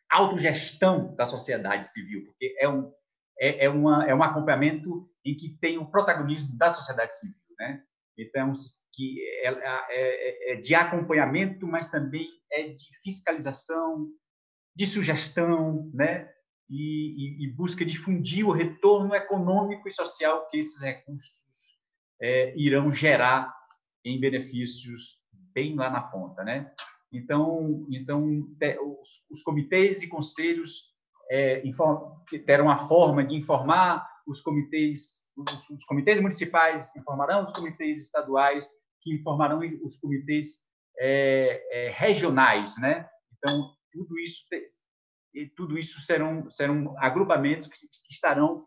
[0.10, 2.91] autogestão da sociedade civil, porque é um,
[3.39, 7.84] é, é, uma, é um acompanhamento em que tem o protagonismo da sociedade civil, né?
[8.18, 8.51] Então,
[8.93, 9.49] que é,
[9.89, 14.08] é, é, de acompanhamento, mas também é de fiscalização,
[14.76, 16.28] de sugestão, né?
[16.70, 21.38] e, e, e busca difundir o retorno econômico e social que esses recursos
[22.22, 23.53] é, irão gerar
[24.03, 25.20] em benefícios
[25.53, 26.72] bem lá na ponta, né?
[27.12, 28.47] Então, então
[28.99, 30.93] os, os comitês e conselhos
[31.30, 37.51] é, inform, terão a forma de informar os comitês, os, os, comitês municipais informarão os
[37.51, 38.69] comitês estaduais,
[39.01, 40.59] que informarão os comitês
[40.99, 43.07] é, é, regionais, né?
[43.38, 44.43] Então, tudo isso
[45.55, 48.65] tudo isso serão, serão agrupamentos que, que estarão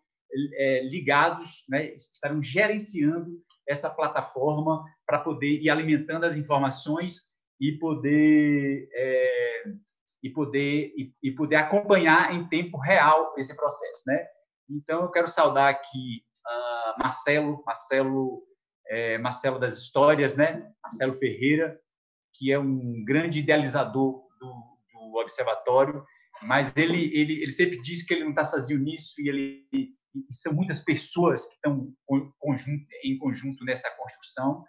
[0.55, 7.29] é, ligados, né, estarão gerenciando essa plataforma para poder ir alimentando as informações
[7.61, 9.65] e poder é,
[10.23, 14.27] e poder e, e, poder acompanhar em tempo real esse processo, né?
[14.71, 18.43] Então eu quero saudar aqui uh, Marcelo, Marcelo,
[18.89, 20.71] é, Marcelo das histórias, né?
[20.83, 21.79] Marcelo Ferreira,
[22.35, 26.05] que é um grande idealizador do, do observatório
[26.43, 30.35] mas ele, ele, ele sempre diz que ele não está sozinho nisso e ele e
[30.35, 31.95] são muitas pessoas que estão
[32.39, 34.65] conjunto, em conjunto nessa construção.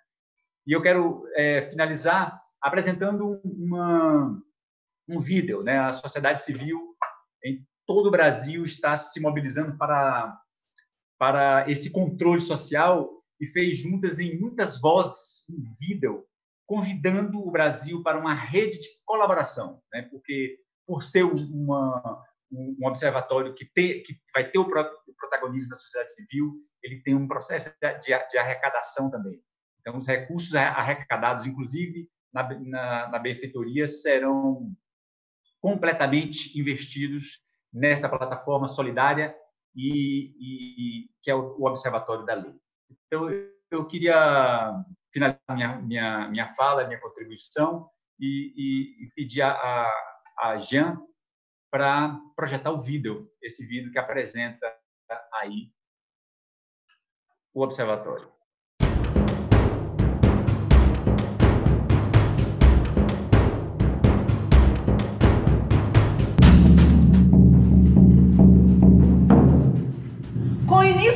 [0.67, 4.39] E eu quero é, finalizar apresentando uma,
[5.09, 5.63] um vídeo.
[5.63, 5.79] Né?
[5.79, 6.95] A sociedade civil
[7.93, 10.39] todo o Brasil está se mobilizando para,
[11.19, 16.25] para esse controle social e fez juntas em muitas vozes um vídeo
[16.65, 20.03] convidando o Brasil para uma rede de colaboração, né?
[20.03, 24.69] porque por ser uma, um observatório que, ter, que vai ter o
[25.17, 29.43] protagonismo da sociedade civil, ele tem um processo de, de arrecadação também.
[29.81, 34.73] Então, os recursos arrecadados, inclusive na, na, na benfeitoria, serão
[35.59, 39.35] completamente investidos nessa plataforma solidária
[39.75, 42.53] e, e que é o, o, Observatório da Lei.
[43.07, 43.27] Então,
[43.69, 50.11] eu queria finalizar minha, minha, minha fala, minha contribuição e, e, pedir a, a
[50.41, 50.99] a Jean
[51.69, 54.67] para projetar o vídeo, esse vídeo que apresenta
[55.33, 55.71] aí
[57.53, 58.30] o observatório.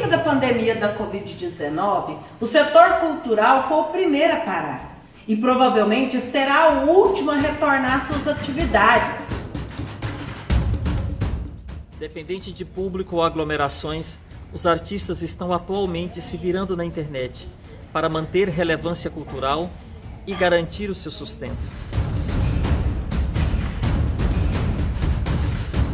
[0.05, 4.95] Início da pandemia da Covid-19, o setor cultural foi o primeiro a parar
[5.27, 9.25] e provavelmente será o último a retornar suas atividades.
[11.99, 14.19] Dependente de público ou aglomerações,
[14.53, 17.49] os artistas estão atualmente se virando na internet
[17.91, 19.69] para manter relevância cultural
[20.27, 21.57] e garantir o seu sustento.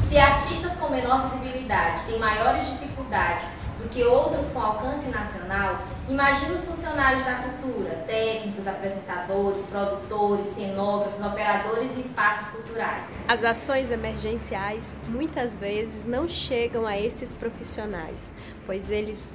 [0.09, 3.60] Se artistas com menor visibilidade têm maiores dificuldades
[3.91, 11.97] que outros com alcance nacional, imagine os funcionários da cultura, técnicos, apresentadores, produtores, cenógrafos, operadores
[11.97, 13.07] e espaços culturais.
[13.27, 18.31] As ações emergenciais muitas vezes não chegam a esses profissionais,
[18.65, 19.27] pois eles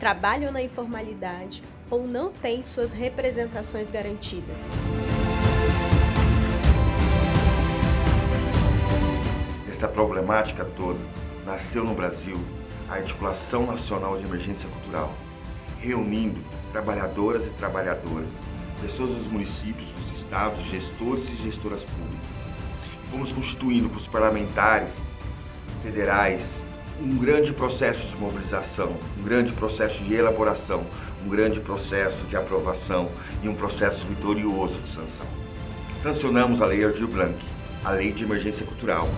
[0.00, 4.70] trabalham na informalidade ou não têm suas representações garantidas.
[9.70, 10.98] Essa problemática toda
[11.44, 12.57] nasceu no Brasil
[12.88, 15.12] a Articulação Nacional de Emergência Cultural,
[15.80, 16.40] reunindo
[16.72, 18.28] trabalhadoras e trabalhadoras,
[18.80, 22.28] pessoas dos municípios, dos estados, gestores e gestoras públicas.
[23.10, 24.90] Fomos constituindo para os parlamentares
[25.82, 26.62] federais
[27.00, 30.84] um grande processo de mobilização, um grande processo de elaboração,
[31.24, 33.08] um grande processo de aprovação
[33.42, 35.26] e um processo vitorioso de sanção.
[36.02, 37.38] Sancionamos a Lei Aldir Blanc,
[37.84, 39.08] a Lei de Emergência Cultural.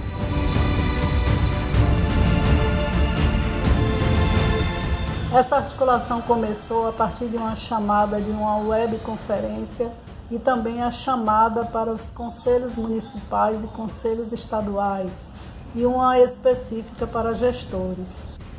[5.33, 9.93] Essa articulação começou a partir de uma chamada de uma webconferência
[10.29, 15.29] e também a chamada para os conselhos municipais e conselhos estaduais
[15.73, 18.09] e uma específica para gestores.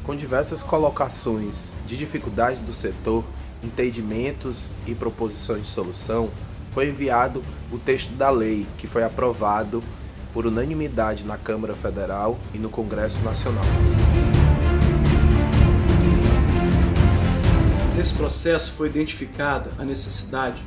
[0.06, 3.26] Com diversas colocações de dificuldades do setor,
[3.62, 6.30] entendimentos e proposições de solução,
[6.72, 9.84] foi enviado o texto da lei, que foi aprovado
[10.32, 13.66] por unanimidade na Câmara Federal e no Congresso Nacional.
[17.96, 20.64] Nesse processo foi identificada a necessidade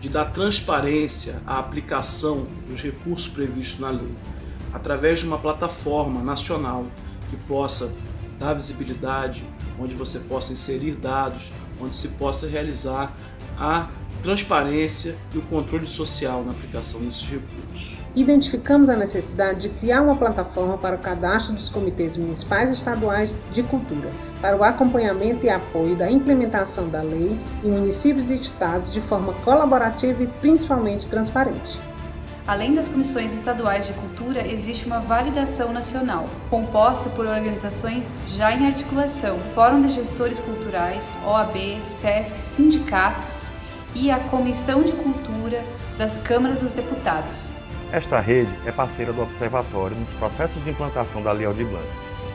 [0.00, 4.12] de dar transparência à aplicação dos recursos previstos na lei,
[4.72, 6.86] através de uma plataforma nacional
[7.30, 7.92] que possa
[8.38, 9.42] dar visibilidade,
[9.78, 11.50] onde você possa inserir dados,
[11.80, 13.16] onde se possa realizar
[13.56, 13.88] a
[14.22, 17.93] transparência e o controle social na aplicação desses recursos.
[18.16, 23.34] Identificamos a necessidade de criar uma plataforma para o cadastro dos comitês municipais e estaduais
[23.52, 24.08] de cultura,
[24.40, 29.32] para o acompanhamento e apoio da implementação da lei em municípios e estados de forma
[29.44, 31.80] colaborativa e principalmente transparente.
[32.46, 38.66] Além das comissões estaduais de cultura, existe uma validação nacional, composta por organizações já em
[38.66, 43.50] articulação, Fórum de Gestores Culturais, OAB, SESC, sindicatos
[43.94, 45.64] e a Comissão de Cultura
[45.96, 47.53] das Câmaras dos Deputados.
[47.94, 51.86] Esta rede é parceira do Observatório nos processos de implantação da Lei Aldir Blanc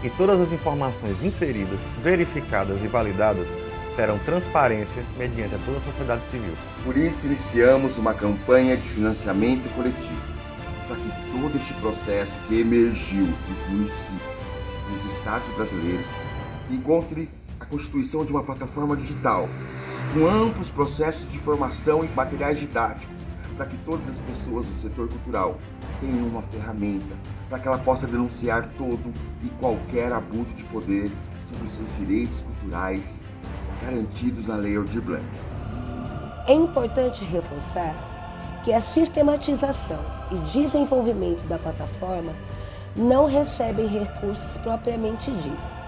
[0.01, 3.45] e todas as informações inseridas, verificadas e validadas
[3.93, 6.53] terão transparência mediante a toda a sociedade civil.
[6.81, 10.21] Por isso, iniciamos uma campanha de financiamento coletivo,
[10.87, 14.41] para que todo este processo que emergiu dos municípios,
[14.93, 16.07] dos estados brasileiros,
[16.69, 17.29] encontre
[17.59, 19.49] a constituição de uma plataforma digital,
[20.13, 23.18] com amplos processos de formação e materiais didáticos,
[23.59, 25.57] para que todas as pessoas do setor cultural
[25.99, 27.13] tenham uma ferramenta
[27.49, 31.11] para que ela possa denunciar todo e qualquer abuso de poder
[31.43, 33.21] sobre os seus direitos culturais
[33.83, 35.25] garantidos na Lei Aldir Blanc.
[36.47, 39.99] É importante reforçar que a sistematização
[40.31, 42.31] e desenvolvimento da plataforma
[42.95, 45.79] não recebem recursos propriamente dito.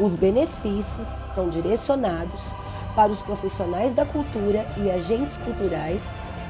[0.00, 2.42] Os benefícios são direcionados
[2.96, 6.02] para os profissionais da cultura e agentes culturais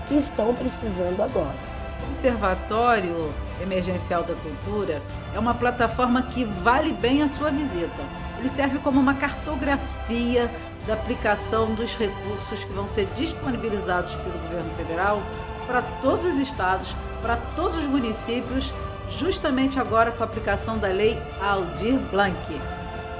[0.09, 1.55] que estão precisando agora.
[2.03, 3.33] O Observatório
[3.63, 5.03] Emergencial da Cultura
[5.35, 10.51] é uma plataforma que vale bem a sua visita ele serve como uma cartografia
[10.87, 15.21] da aplicação dos recursos que vão ser disponibilizados pelo governo federal
[15.67, 18.73] para todos os estados, para todos os municípios,
[19.19, 22.37] justamente agora com a aplicação da lei Aldir Blanc.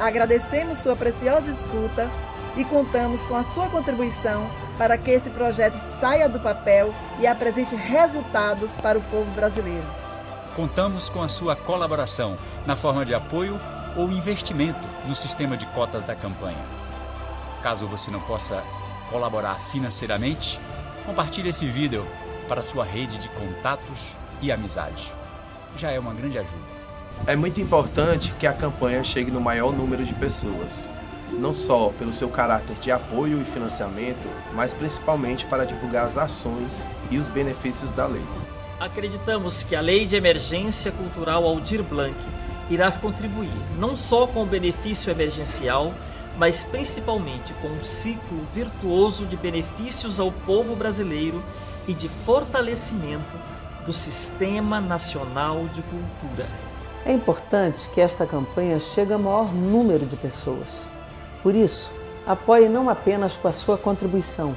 [0.01, 2.09] Agradecemos sua preciosa escuta
[2.57, 7.75] e contamos com a sua contribuição para que esse projeto saia do papel e apresente
[7.75, 9.87] resultados para o povo brasileiro.
[10.55, 12.37] Contamos com a sua colaboração
[12.67, 13.59] na forma de apoio
[13.97, 16.59] ou investimento no sistema de cotas da campanha.
[17.63, 18.63] Caso você não possa
[19.11, 20.61] colaborar financeiramente,
[21.05, 22.07] compartilhe esse vídeo
[22.49, 25.13] para sua rede de contatos e amizade.
[25.77, 26.79] Já é uma grande ajuda.
[27.27, 30.89] É muito importante que a campanha chegue no maior número de pessoas,
[31.33, 36.85] não só pelo seu caráter de apoio e financiamento, mas principalmente para divulgar as ações
[37.11, 38.25] e os benefícios da lei.
[38.81, 42.17] Acreditamos que a Lei de Emergência Cultural Aldir Blanc
[42.71, 45.93] irá contribuir não só com o benefício emergencial,
[46.37, 51.43] mas principalmente com um ciclo virtuoso de benefícios ao povo brasileiro
[51.89, 53.37] e de fortalecimento
[53.85, 56.47] do Sistema Nacional de Cultura.
[57.05, 60.88] É importante que esta campanha chegue ao maior número de pessoas.
[61.43, 61.91] Por isso,
[62.27, 64.57] apoie não apenas com a sua contribuição,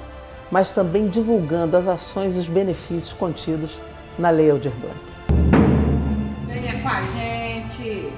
[0.51, 3.77] mas também divulgando as ações e os benefícios contidos
[4.17, 4.99] na Lei Aldir Blanc.
[6.47, 8.11] Venha com a gente!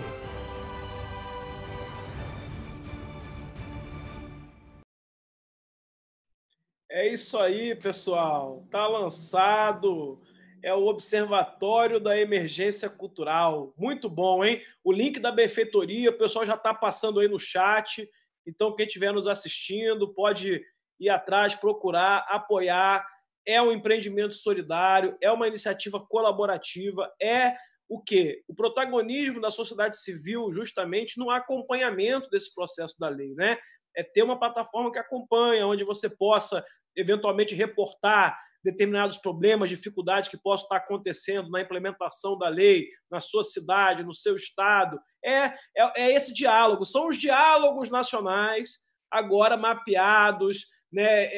[6.90, 8.64] É isso aí, pessoal.
[8.70, 10.22] Tá lançado.
[10.62, 13.74] É o Observatório da Emergência Cultural.
[13.76, 14.62] Muito bom, hein?
[14.84, 18.08] O link da benfeitoria, o pessoal já está passando aí no chat.
[18.46, 20.62] Então, quem estiver nos assistindo, pode
[21.00, 23.06] ir atrás, procurar, apoiar.
[23.46, 27.56] É um empreendimento solidário, é uma iniciativa colaborativa, é
[27.90, 28.44] o quê?
[28.48, 33.58] O protagonismo da sociedade civil, justamente no acompanhamento desse processo da lei, né?
[33.96, 36.66] É ter uma plataforma que acompanha, onde você possa
[36.96, 43.44] eventualmente reportar determinados problemas, dificuldades que possam estar acontecendo na implementação da lei na sua
[43.44, 45.00] cidade, no seu estado.
[45.24, 45.46] É,
[45.76, 48.80] é, é esse diálogo, são os diálogos nacionais
[49.12, 51.30] agora mapeados, né, é,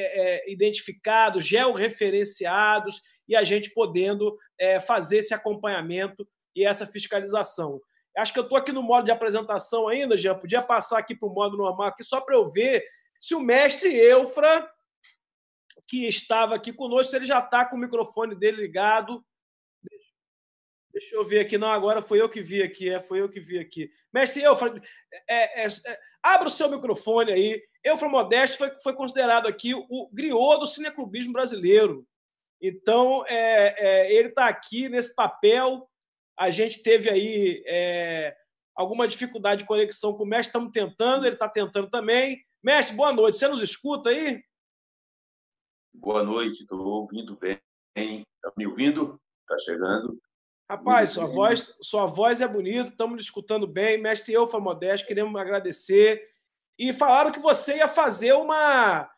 [0.45, 7.81] é, identificados, georreferenciados, e a gente podendo é, fazer esse acompanhamento e essa fiscalização.
[8.17, 11.27] Acho que eu estou aqui no modo de apresentação ainda, já podia passar aqui para
[11.27, 12.85] o modo normal aqui só para eu ver
[13.19, 14.69] se o mestre Eufra
[15.87, 19.23] que estava aqui conosco, ele já está com o microfone dele ligado.
[20.91, 21.57] Deixa eu ver aqui.
[21.57, 22.89] Não, agora foi eu que vi aqui.
[22.89, 23.91] É, foi eu que vi aqui.
[24.13, 24.57] Mestre eu
[25.27, 27.61] é, é, é, abra o seu microfone aí.
[27.83, 32.07] Eufra Modesto foi, foi considerado aqui o griot do cineclubismo brasileiro.
[32.61, 35.85] Então, é, é ele está aqui nesse papel.
[36.37, 37.63] A gente teve aí
[38.73, 40.47] alguma dificuldade de conexão com o mestre.
[40.47, 42.41] Estamos tentando, ele está tentando também.
[42.63, 43.37] Mestre, boa noite.
[43.37, 44.41] Você nos escuta aí?
[45.97, 47.59] Boa noite, estou ouvindo bem.
[47.95, 49.19] Está me ouvindo?
[49.41, 50.19] Está chegando?
[50.69, 54.01] Rapaz, sua voz, sua voz é bonita, estamos escutando bem.
[54.01, 56.21] Mestre Eufa Modesto, queremos agradecer.
[56.77, 59.09] E falaram que você ia fazer uma,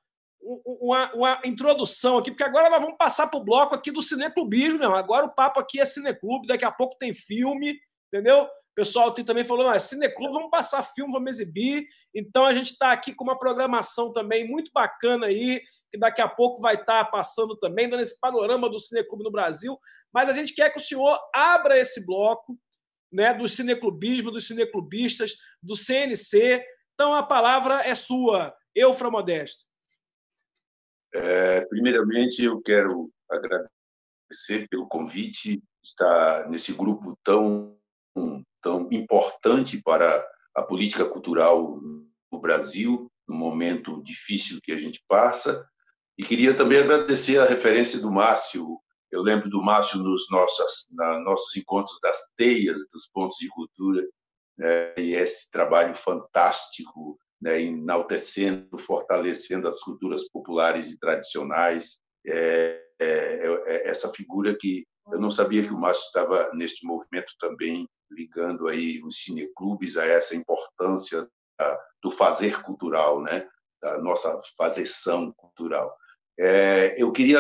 [0.42, 4.84] uma, uma introdução aqui, porque agora nós vamos passar para o bloco aqui do cineclubismo.
[4.84, 8.48] Agora o papo aqui é cineclube, daqui a pouco tem filme, entendeu?
[8.78, 11.88] Pessoal também falou, é Cineclube, vamos passar filme, vamos exibir.
[12.14, 16.28] Então a gente está aqui com uma programação também muito bacana aí, que daqui a
[16.28, 19.76] pouco vai estar tá passando também, dando esse panorama do Cineclube no Brasil.
[20.14, 22.56] Mas a gente quer que o senhor abra esse bloco
[23.12, 26.64] né, do cineclubismo, dos cineclubistas, do CNC.
[26.94, 29.66] Então a palavra é sua, Eufra Modesto.
[31.16, 37.77] É, primeiramente, eu quero agradecer pelo convite, estar nesse grupo tão
[38.62, 41.80] tão importante para a política cultural
[42.32, 45.66] no Brasil, no momento difícil que a gente passa.
[46.18, 48.80] E queria também agradecer a referência do Márcio.
[49.12, 54.04] Eu lembro do Márcio nos nossos, na, nossos encontros das teias, dos pontos de cultura,
[54.58, 54.94] né?
[54.98, 57.62] e esse trabalho fantástico, né?
[57.62, 62.00] enaltecendo, fortalecendo as culturas populares e tradicionais.
[62.26, 67.32] É, é, é essa figura que eu não sabia que o Márcio estava neste movimento
[67.40, 71.28] também ligando aí os cineclubes a essa importância
[72.02, 73.48] do fazer cultural, né?
[73.82, 75.96] da nossa fazeção cultural.
[76.40, 77.40] É, eu queria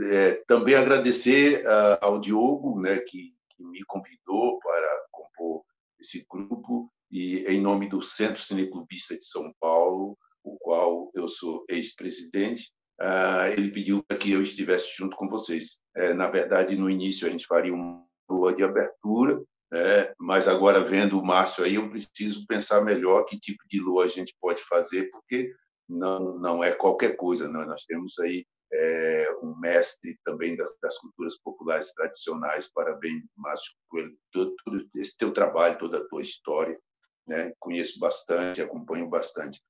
[0.00, 5.62] é, também agradecer uh, ao Diogo, né, que, que, me convidou para compor
[6.00, 11.64] esse grupo, e em nome do Centro Cineclubista de São Paulo, o qual eu sou
[11.68, 15.78] ex-presidente, uh, ele pediu para que eu estivesse junto com vocês.
[15.94, 19.42] É, na verdade, no início a gente faria uma rua de abertura,
[19.72, 24.04] é, mas agora, vendo o Márcio aí, eu preciso pensar melhor que tipo de lua
[24.04, 25.52] a gente pode fazer, porque
[25.88, 27.48] não, não é qualquer coisa.
[27.48, 27.66] Não.
[27.66, 32.70] Nós temos aí é, um mestre também das, das, culturas populares tradicionais.
[32.72, 36.78] Parabéns, Márcio, por todo, todo, esse teu trabalho, toda a tua história.
[37.26, 37.52] Né?
[37.58, 39.60] Conheço bastante, acompanho bastante.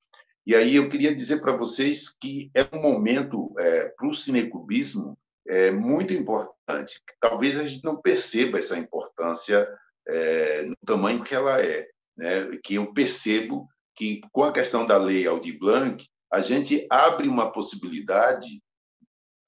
[0.47, 5.19] E aí eu queria dizer para vocês que é um momento é, para o cinecubismo
[5.47, 7.03] é, muito importante.
[7.21, 9.69] Talvez a gente não perceba essa importância
[10.09, 11.89] é, no tamanho que ela é.
[12.17, 12.57] Né?
[12.63, 17.51] Que eu percebo que, com a questão da lei Aldir Blanc, a gente abre uma
[17.51, 18.63] possibilidade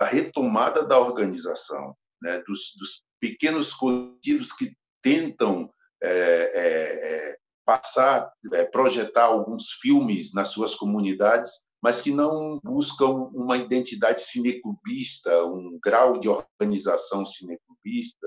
[0.00, 2.42] da retomada da organização, né?
[2.46, 5.70] dos, dos pequenos coletivos que tentam
[6.02, 11.52] é, é, é passar, é, projetar alguns filmes nas suas comunidades,
[11.82, 18.26] mas que não buscam uma identidade cineclubista, um grau de organização cineclubista,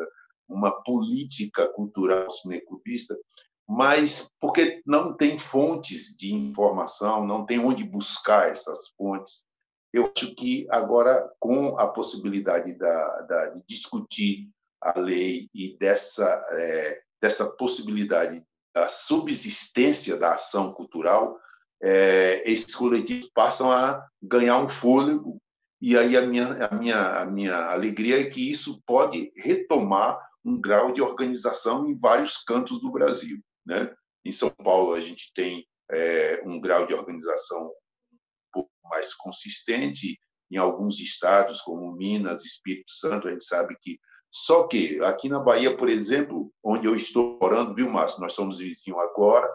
[0.53, 3.17] uma política cultural cineclubista,
[3.67, 9.45] mas porque não tem fontes de informação, não tem onde buscar essas fontes.
[9.91, 14.49] Eu acho que agora, com a possibilidade da, da de discutir
[14.81, 18.43] a lei e dessa, é, dessa possibilidade
[18.75, 21.39] da subsistência da ação cultural,
[21.81, 25.37] é, esses coletivos passam a ganhar um fôlego
[25.85, 30.59] e aí a minha, a minha, a minha alegria é que isso pode retomar um
[30.59, 33.39] grau de organização em vários cantos do Brasil.
[33.65, 33.93] Né?
[34.25, 38.19] Em São Paulo, a gente tem é, um grau de organização um
[38.51, 40.19] pouco mais consistente.
[40.51, 43.99] Em alguns estados, como Minas, Espírito Santo, a gente sabe que.
[44.29, 48.19] Só que aqui na Bahia, por exemplo, onde eu estou morando, viu, Márcio?
[48.19, 49.47] Nós somos vizinhos agora.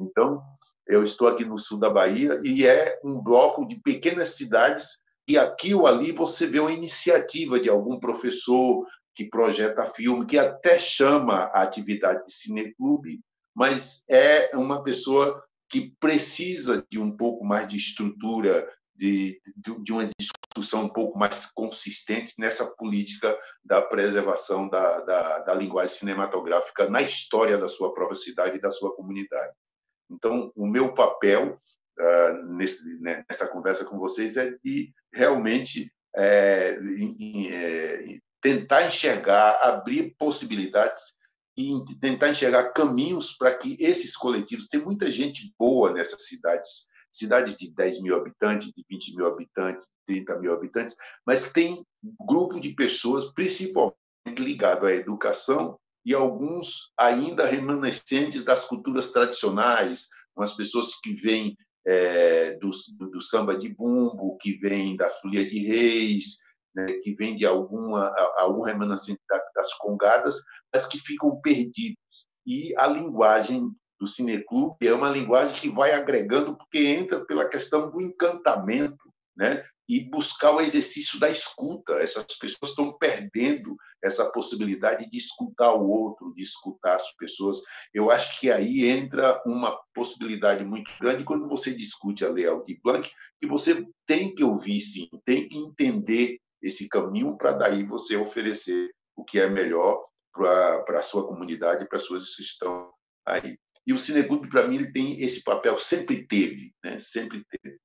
[0.00, 0.40] Então,
[0.86, 5.36] eu estou aqui no sul da Bahia e é um bloco de pequenas cidades e
[5.36, 8.86] aqui ou ali você vê uma iniciativa de algum professor
[9.18, 13.20] que projeta filme, que até chama a atividade de cineclube,
[13.52, 19.42] mas é uma pessoa que precisa de um pouco mais de estrutura, de,
[19.82, 25.96] de, uma discussão um pouco mais consistente nessa política da preservação da, da, da linguagem
[25.96, 29.52] cinematográfica na história da sua própria cidade e da sua comunidade.
[30.08, 31.60] Então, o meu papel
[31.98, 39.58] uh, nesse, né, nessa conversa com vocês é de realmente é, em, é, tentar enxergar,
[39.62, 41.16] abrir possibilidades
[41.56, 44.68] e tentar enxergar caminhos para que esses coletivos.
[44.68, 49.84] Tem muita gente boa nessas cidades, cidades de 10 mil habitantes, de 20 mil habitantes,
[50.06, 51.84] 30 mil habitantes, mas tem
[52.26, 53.96] grupo de pessoas, principalmente
[54.38, 62.52] ligado à educação, e alguns ainda remanescentes das culturas tradicionais, umas pessoas que vêm é,
[62.52, 62.70] do,
[63.10, 66.38] do, samba de bumbo, que vem da folia de reis,
[66.78, 69.20] né, que vem de alguma, algum remanescente
[69.54, 70.36] das congadas,
[70.72, 72.28] mas que ficam perdidos.
[72.46, 73.70] E a linguagem
[74.00, 79.64] do cineclube é uma linguagem que vai agregando, porque entra pela questão do encantamento, né?
[79.88, 81.94] e buscar o exercício da escuta.
[81.94, 83.74] Essas pessoas estão perdendo
[84.04, 87.56] essa possibilidade de escutar o outro, de escutar as pessoas.
[87.94, 92.78] Eu acho que aí entra uma possibilidade muito grande quando você discute a Lei Aldir
[92.84, 93.10] Blanc,
[93.40, 98.90] que você tem que ouvir, sim, tem que entender esse caminho para daí você oferecer
[99.16, 102.92] o que é melhor para a sua comunidade, para as pessoas que estão
[103.26, 103.58] aí.
[103.86, 106.98] E o Cineclube, para mim, ele tem esse papel, sempre teve, né?
[106.98, 107.78] sempre teve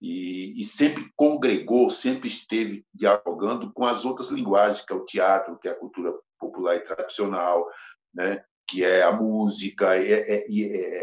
[0.00, 5.58] e, e, sempre congregou, sempre esteve dialogando com as outras linguagens, que é o teatro,
[5.58, 7.68] que é a cultura popular e tradicional,
[8.14, 8.42] né?
[8.68, 10.46] que é a música, é, é,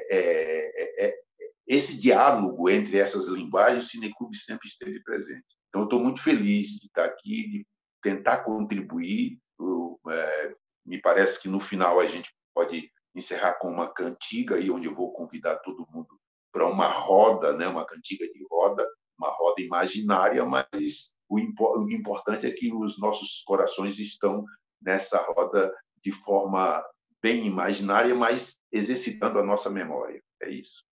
[0.10, 1.16] é, é
[1.68, 5.46] esse diálogo entre essas linguagens, o Cineclube sempre esteve presente.
[5.76, 7.68] Então, estou muito feliz de estar aqui, de
[8.02, 9.38] tentar contribuir.
[9.60, 10.00] Eu,
[10.86, 14.96] me parece que no final a gente pode encerrar com uma cantiga, aí onde eu
[14.96, 16.18] vou convidar todo mundo
[16.50, 18.88] para uma roda, né, uma cantiga de roda,
[19.20, 24.46] uma roda imaginária, mas o, o importante é que os nossos corações estão
[24.82, 26.82] nessa roda de forma
[27.22, 30.24] bem imaginária, mas exercitando a nossa memória.
[30.42, 30.86] É isso.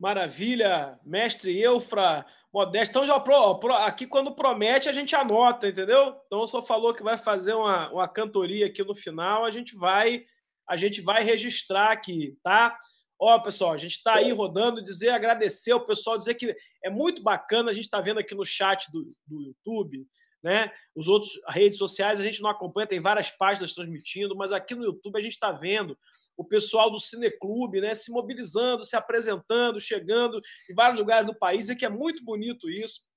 [0.00, 2.90] Maravilha, mestre Eufra, Modesto.
[2.90, 6.16] Então, já pro, aqui quando promete, a gente anota, entendeu?
[6.26, 10.24] Então, só falou que vai fazer uma, uma cantoria aqui no final, a gente vai
[10.68, 12.78] a gente vai registrar aqui, tá?
[13.18, 17.22] Ó, pessoal, a gente está aí rodando, dizer, agradecer ao pessoal, dizer que é muito
[17.22, 20.06] bacana, a gente está vendo aqui no chat do, do YouTube,
[20.42, 20.70] né?
[20.94, 24.84] Os outros redes sociais a gente não acompanha, tem várias páginas transmitindo, mas aqui no
[24.84, 25.96] YouTube a gente está vendo
[26.36, 31.68] o pessoal do Cineclube, né, se mobilizando, se apresentando, chegando em vários lugares do país,
[31.68, 33.10] e que é muito bonito isso.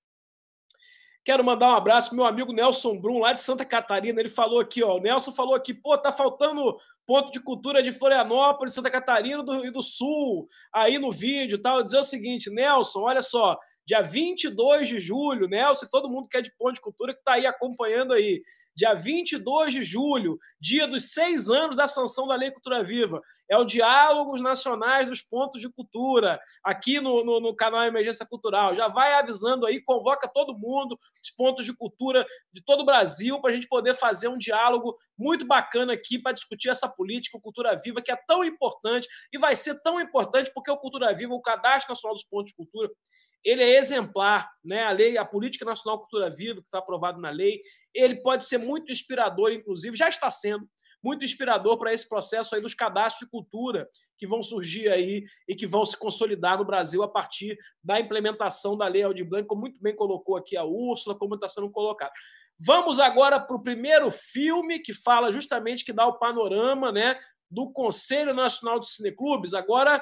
[1.23, 4.19] Quero mandar um abraço pro meu amigo Nelson Brum, lá de Santa Catarina.
[4.19, 4.97] Ele falou aqui, ó.
[4.97, 9.65] O Nelson falou aqui, pô, tá faltando ponto de cultura de Florianópolis, Santa Catarina do,
[9.65, 11.81] e do Sul, aí no vídeo tal.
[11.81, 16.41] Dizer o seguinte, Nelson, olha só, dia 22 de julho, Nelson todo mundo que é
[16.41, 18.41] de ponto de cultura que está aí acompanhando aí
[18.75, 23.21] dia 22 de julho, dia dos seis anos da sanção da Lei Cultura Viva.
[23.49, 28.75] É o Diálogos Nacionais dos Pontos de Cultura, aqui no, no, no, canal Emergência Cultural.
[28.75, 33.39] Já vai avisando aí, convoca todo mundo, os pontos de cultura de todo o Brasil,
[33.41, 37.79] para a gente poder fazer um diálogo muito bacana aqui para discutir essa política, Cultura
[37.83, 41.41] Viva, que é tão importante e vai ser tão importante porque o Cultura Viva, o
[41.41, 42.89] Cadastro Nacional dos Pontos de Cultura,
[43.43, 44.83] ele é exemplar, né?
[44.83, 47.61] A lei, a política nacional cultura viva que está aprovado na lei,
[47.93, 50.67] ele pode ser muito inspirador, inclusive já está sendo
[51.03, 55.53] muito inspirador para esse processo aí dos cadastros de cultura que vão surgir aí e
[55.53, 59.61] que vão se consolidar no Brasil a partir da implementação da lei Aldir Blanc, como
[59.61, 62.13] muito bem colocou aqui a Úrsula, como está sendo colocado.
[62.57, 67.19] Vamos agora para o primeiro filme que fala justamente que dá o panorama, né,
[67.51, 69.53] do Conselho Nacional de Cineclubes.
[69.53, 70.01] Agora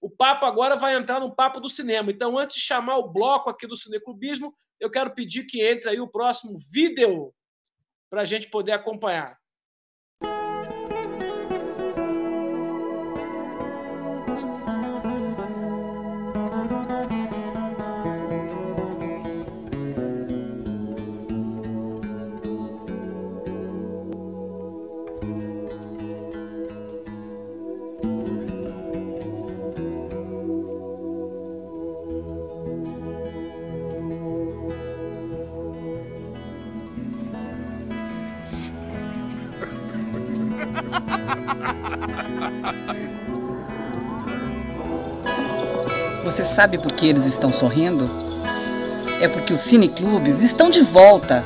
[0.00, 2.10] o papo agora vai entrar no papo do cinema.
[2.10, 6.00] Então, antes de chamar o bloco aqui do Cineclubismo, eu quero pedir que entre aí
[6.00, 7.32] o próximo vídeo
[8.08, 9.39] para a gente poder acompanhar.
[46.60, 48.10] Sabe por que eles estão sorrindo?
[49.18, 51.42] É porque os cineclubes estão de volta.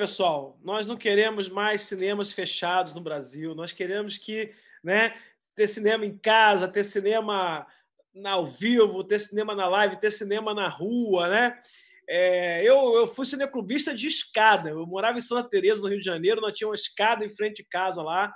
[0.00, 0.58] Pessoal?
[0.64, 3.54] Nós não queremos mais cinemas fechados no Brasil.
[3.54, 4.50] Nós queremos que,
[4.82, 5.14] né,
[5.54, 7.66] ter cinema em casa, ter cinema
[8.24, 11.60] ao vivo, ter cinema na live, ter cinema na rua, né?
[12.08, 14.70] É, eu, eu fui cineclubista de escada.
[14.70, 16.40] Eu morava em Santa Teresa, no Rio de Janeiro.
[16.40, 18.34] Nós tínhamos uma escada em frente de casa lá,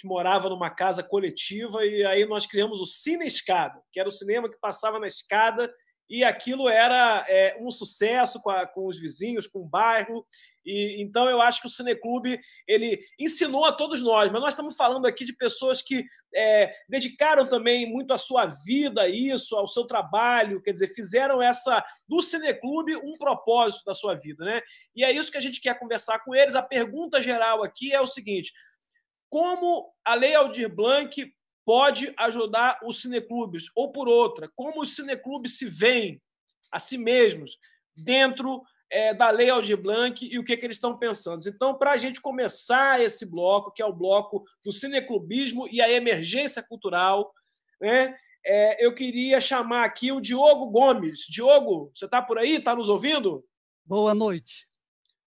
[0.00, 4.12] que morava numa casa coletiva, e aí nós criamos o Cine Escada, que era o
[4.12, 5.72] cinema que passava na escada
[6.08, 10.26] e aquilo era é, um sucesso com, a, com, os vizinhos, com o bairro.
[10.64, 14.76] E então eu acho que o Cineclube ele ensinou a todos nós, mas nós estamos
[14.76, 16.04] falando aqui de pessoas que
[16.34, 21.40] é, dedicaram também muito a sua vida a isso, ao seu trabalho, quer dizer, fizeram
[21.40, 24.60] essa do Cineclube um propósito da sua vida, né?
[24.94, 26.54] E é isso que a gente quer conversar com eles.
[26.54, 28.52] A pergunta geral aqui é o seguinte:
[29.30, 31.32] como a Lei Aldir Blanc
[31.68, 33.66] pode ajudar os cineclubes.
[33.76, 36.18] Ou por outra, como os cineclubes se veem
[36.72, 37.58] a si mesmos
[37.94, 41.46] dentro é, da Lei Aldir Blanc e o que, que eles estão pensando.
[41.46, 45.90] Então, para a gente começar esse bloco, que é o bloco do cineclubismo e a
[45.92, 47.34] emergência cultural,
[47.78, 48.16] né,
[48.46, 51.26] é, eu queria chamar aqui o Diogo Gomes.
[51.28, 52.54] Diogo, você está por aí?
[52.56, 53.44] Está nos ouvindo?
[53.84, 54.66] Boa noite.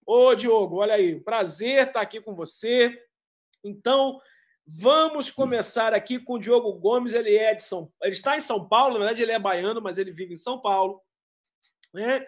[0.04, 3.00] Ô, Diogo, olha aí, prazer estar aqui com você.
[3.62, 4.20] Então,
[4.66, 7.12] Vamos começar aqui com o Diogo Gomes.
[7.12, 9.98] Ele é de São, ele está em São Paulo, na verdade ele é baiano, mas
[9.98, 11.00] ele vive em São Paulo.
[11.92, 12.24] Né?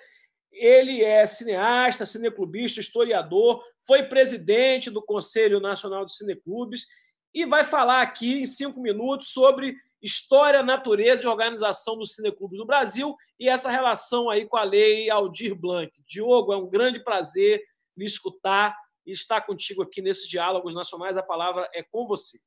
[0.52, 6.86] Ele é cineasta, cineclubista, historiador, foi presidente do Conselho Nacional de Cineclubes
[7.32, 12.66] e vai falar aqui em cinco minutos sobre história, natureza e organização dos cineclubes no
[12.66, 15.90] Brasil e essa relação aí com a lei Aldir Blanc.
[16.06, 17.62] Diogo, é um grande prazer
[17.96, 18.76] lhe escutar
[19.06, 21.16] e estar contigo aqui nesses diálogos nacionais.
[21.16, 22.38] A palavra é com você.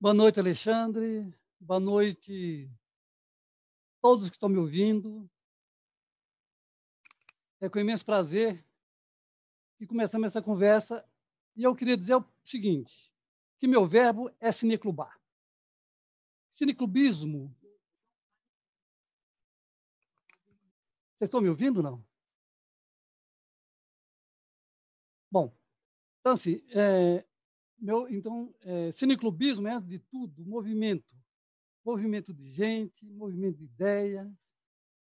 [0.00, 1.32] Boa noite, Alexandre.
[1.60, 2.70] Boa noite
[4.02, 5.30] todos que estão me ouvindo.
[7.60, 8.66] É com imenso prazer
[9.78, 11.08] que começamos essa conversa.
[11.54, 13.14] E eu queria dizer o seguinte,
[13.58, 15.20] que meu verbo é cineclubar.
[16.50, 17.56] Cineclubismo.
[21.16, 22.04] Vocês estão me ouvindo, não?
[26.22, 27.26] Então, assim, é,
[27.76, 31.16] meu, então, é, cineclubismo é, de tudo, movimento.
[31.84, 34.32] Movimento de gente, movimento de ideias,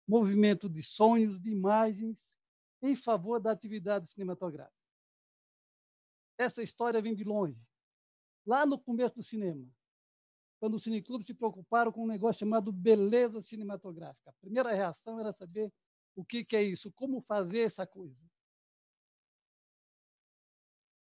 [0.09, 2.34] movimento de sonhos, de imagens,
[2.80, 4.74] em favor da atividade cinematográfica.
[6.39, 7.60] Essa história vem de longe.
[8.47, 9.70] Lá no começo do cinema,
[10.59, 14.30] quando os cineclubes se preocuparam com um negócio chamado beleza cinematográfica.
[14.30, 15.70] A primeira reação era saber
[16.16, 18.16] o que, que é isso, como fazer essa coisa.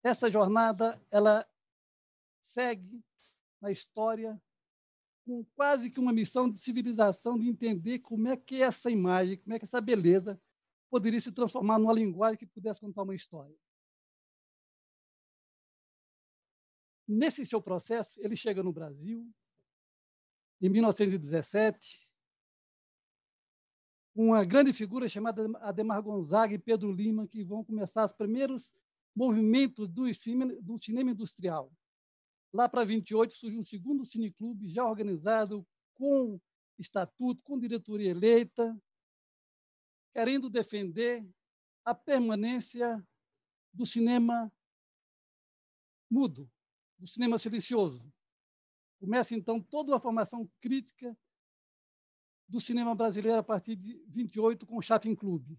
[0.03, 1.47] Essa jornada ela
[2.41, 3.05] segue
[3.61, 4.41] na história
[5.25, 9.55] com quase que uma missão de civilização, de entender como é que essa imagem, como
[9.55, 10.41] é que essa beleza
[10.89, 13.55] poderia se transformar numa linguagem que pudesse contar uma história.
[17.07, 19.29] Nesse seu processo, ele chega no Brasil,
[20.61, 22.09] em 1917,
[24.15, 28.73] uma grande figura chamada Ademar Gonzaga e Pedro Lima, que vão começar os primeiros
[29.15, 31.73] movimentos do cinema, do cinema industrial.
[32.53, 36.41] Lá para 28 surge um segundo cineclube já organizado com
[36.78, 38.77] estatuto, com diretoria eleita,
[40.12, 41.28] querendo defender
[41.85, 43.07] a permanência
[43.73, 44.53] do cinema
[46.11, 46.51] mudo,
[46.99, 48.12] do cinema silencioso.
[48.99, 51.16] Começa então toda uma formação crítica
[52.49, 55.57] do cinema brasileiro a partir de 28 com o Chaplin Clube,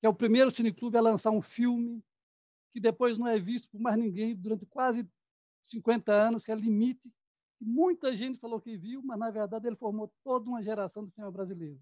[0.00, 2.02] que é o primeiro cineclube a lançar um filme
[2.72, 5.08] que depois não é visto por mais ninguém durante quase
[5.62, 7.10] 50 anos, que é limite.
[7.60, 11.32] Muita gente falou que viu, mas na verdade ele formou toda uma geração do cinema
[11.32, 11.80] brasileiro.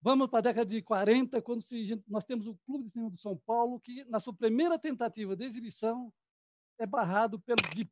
[0.00, 1.64] Vamos para a década de 40, quando
[2.08, 5.44] nós temos o Clube de Cinema de São Paulo, que na sua primeira tentativa de
[5.44, 6.12] exibição
[6.78, 7.90] é barrado pelo DIP,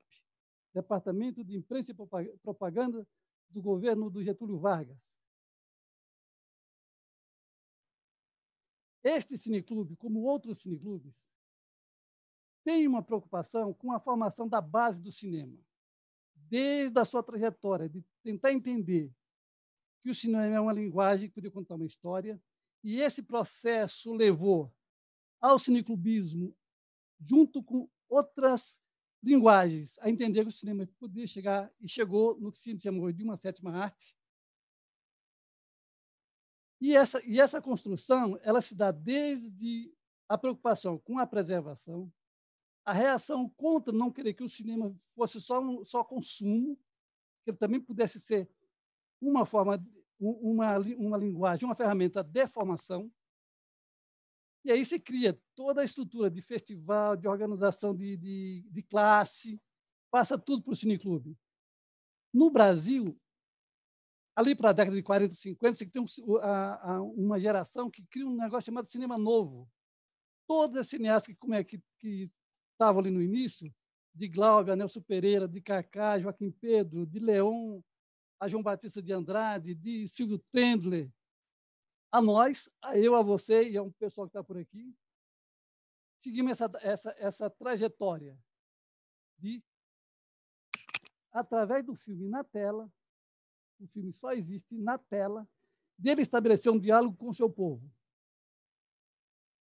[0.75, 1.95] Departamento de Imprensa e
[2.43, 3.07] Propaganda
[3.49, 5.22] do governo do Getúlio Vargas.
[9.03, 11.13] Este cineclube, como outros cineclubes,
[12.65, 15.59] tem uma preocupação com a formação da base do cinema,
[16.35, 19.13] desde a sua trajetória, de tentar entender
[20.03, 22.41] que o cinema é uma linguagem que podia contar uma história
[22.85, 24.75] E esse processo levou
[25.41, 26.55] ao cineclubismo,
[27.21, 28.81] junto com outras
[29.23, 33.23] linguagens, a entender que o cinema podia chegar, e chegou no que se chama de
[33.23, 34.17] uma sétima arte.
[36.83, 39.95] E essa, e essa construção ela se dá desde
[40.29, 42.13] a preocupação com a preservação,
[42.85, 46.77] a reação contra não querer que o cinema fosse só, um, só consumo,
[47.45, 48.51] que ele também pudesse ser
[49.21, 49.81] uma forma,
[50.19, 53.09] uma, uma linguagem, uma ferramenta de formação.
[54.65, 59.57] E aí se cria toda a estrutura de festival, de organização de, de, de classe,
[60.11, 61.39] passa tudo para o cineclube.
[62.35, 63.17] No Brasil,
[64.35, 68.03] ali para a década de 40, 50, você tem um, a, a, uma geração que
[68.07, 69.69] cria um negócio chamado cinema novo.
[70.47, 72.31] Todos os cineastas que, que, que
[72.73, 73.73] estavam ali no início,
[74.15, 77.81] de Glauber, Nelson Pereira, de Cacá, Joaquim Pedro, de Leon,
[78.39, 81.11] a João Batista de Andrade, de Silvio Tendler,
[82.11, 84.95] a nós, a eu, a você e a um pessoal que está por aqui,
[86.19, 88.39] seguimos essa, essa, essa trajetória
[89.39, 89.63] de,
[91.33, 92.93] através do filme na tela,
[93.85, 95.49] o filme só existe na tela,
[95.99, 97.91] dele estabelecer um diálogo com o seu povo.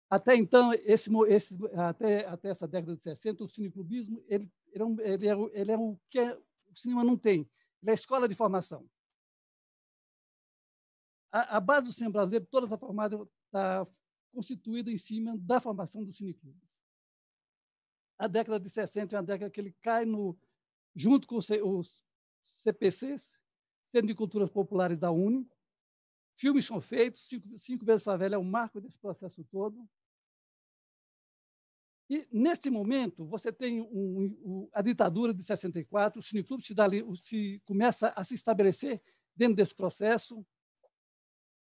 [0.09, 4.87] Até então, esse, esse, até, até essa década de 60, o cineclubismo ele, ele, é,
[4.87, 7.41] um, ele, é, ele é o que é, o cinema não tem.
[7.83, 8.89] Ele é a escola de formação.
[11.33, 13.87] A, a base do cinema brasileiro toda está formada, está
[14.33, 16.63] constituída em cima da formação do cineclubes.
[18.19, 20.39] A década de 60 é uma década que ele cai no,
[20.95, 22.03] junto com os
[22.43, 23.37] CPCs,
[23.89, 25.49] Centro de Culturas Populares da UNE,
[26.37, 29.89] Filmes são feitos, Cinco, cinco Vezes Favela é o marco desse processo todo.
[32.09, 36.75] E, nesse momento, você tem um, um, a ditadura de 64, o Cineclube se,
[37.17, 39.03] se começa a se estabelecer
[39.35, 40.47] dentro desse processo.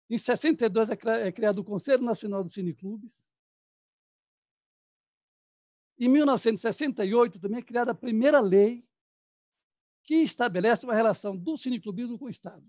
[0.10, 0.94] Em 62 é,
[1.28, 3.28] é criado o Conselho Nacional dos Cineclubes.
[5.98, 8.88] Em 1968 também é criada a primeira lei
[10.10, 12.66] que estabelece uma relação do cineclubismo com o Estado.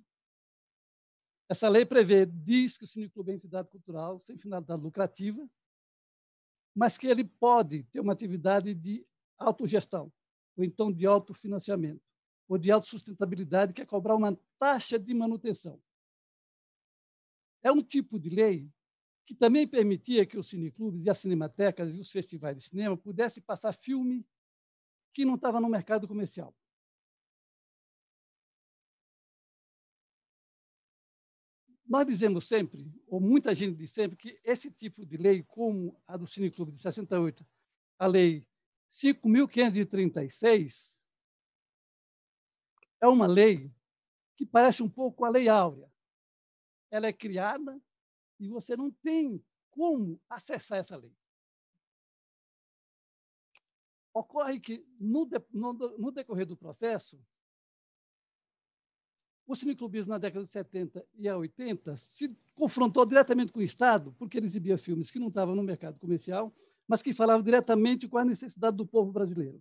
[1.49, 5.49] Essa lei prevê, diz que o cineclube é entidade cultural sem finalidade lucrativa,
[6.77, 9.07] mas que ele pode ter uma atividade de
[9.39, 10.13] autogestão,
[10.55, 12.03] ou então de autofinanciamento,
[12.47, 15.83] ou de autossustentabilidade, que é cobrar uma taxa de manutenção.
[17.63, 18.71] É um tipo de lei
[19.25, 23.43] que também permitia que os cineclubes e as cinematecas e os festivais de cinema pudessem
[23.43, 24.27] passar filme
[25.15, 26.55] que não estava no mercado comercial.
[31.91, 36.17] Nós dizemos sempre, ou muita gente diz sempre, que esse tipo de lei, como a
[36.17, 37.45] do Cineclube de 68,
[37.99, 38.47] a lei
[38.89, 41.05] 5.536,
[43.01, 43.75] é uma lei
[44.37, 45.93] que parece um pouco a Lei Áurea.
[46.93, 47.83] Ela é criada
[48.39, 51.13] e você não tem como acessar essa lei.
[54.15, 57.21] Ocorre que, no, no, no decorrer do processo,
[59.51, 64.39] o cineclubismo na década de 70 e 80 se confrontou diretamente com o Estado, porque
[64.39, 66.55] ele exibia filmes que não estavam no mercado comercial,
[66.87, 69.61] mas que falavam diretamente com a necessidade do povo brasileiro.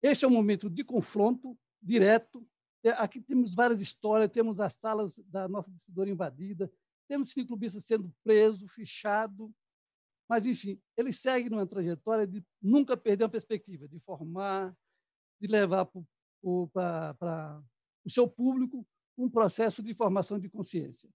[0.00, 2.46] Esse é um momento de confronto direto.
[2.84, 6.72] É, aqui temos várias histórias, temos as salas da nossa distribuidora invadida,
[7.08, 9.52] temos cineclubistas sendo preso, fichado,
[10.28, 14.76] mas, enfim, ele segue numa trajetória de nunca perder a perspectiva, de formar,
[15.40, 16.70] de levar para para o
[18.08, 18.86] seu público
[19.16, 21.10] um processo de formação de consciência.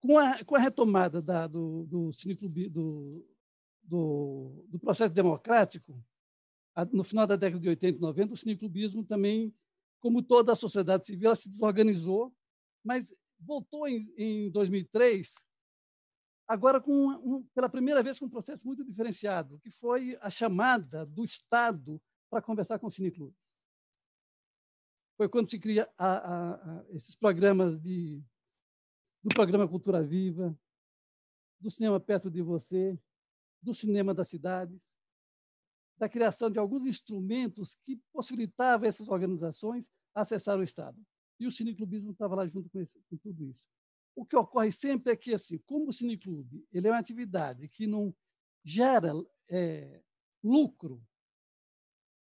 [0.00, 2.10] Com a, com a retomada da, do, do,
[2.70, 3.26] do,
[3.82, 5.98] do, do processo democrático,
[6.92, 9.54] no final da década de 80 e 90, o cineclubismo também,
[10.00, 12.34] como toda a sociedade civil, se desorganizou,
[12.84, 15.34] mas voltou em, em 2003
[16.46, 21.06] agora com um, pela primeira vez com um processo muito diferenciado, que foi a chamada
[21.06, 22.00] do Estado
[22.30, 23.54] para conversar com os cineclubes.
[25.16, 28.22] Foi quando se cria a, a, a, esses programas de,
[29.22, 30.56] do programa Cultura Viva,
[31.60, 32.98] do cinema perto de você,
[33.62, 34.92] do cinema das cidades,
[35.96, 41.00] da criação de alguns instrumentos que possibilitavam essas organizações acessar o Estado.
[41.38, 43.66] E o cineclubismo estava lá junto com, com tudo isso.
[44.14, 47.86] O que ocorre sempre é que, assim, como o cineclube ele é uma atividade que
[47.86, 48.14] não
[48.64, 49.12] gera
[49.50, 50.00] é,
[50.42, 51.02] lucro,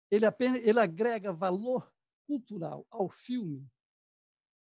[0.09, 1.91] ele apenas ele agrega valor
[2.25, 3.67] cultural ao filme.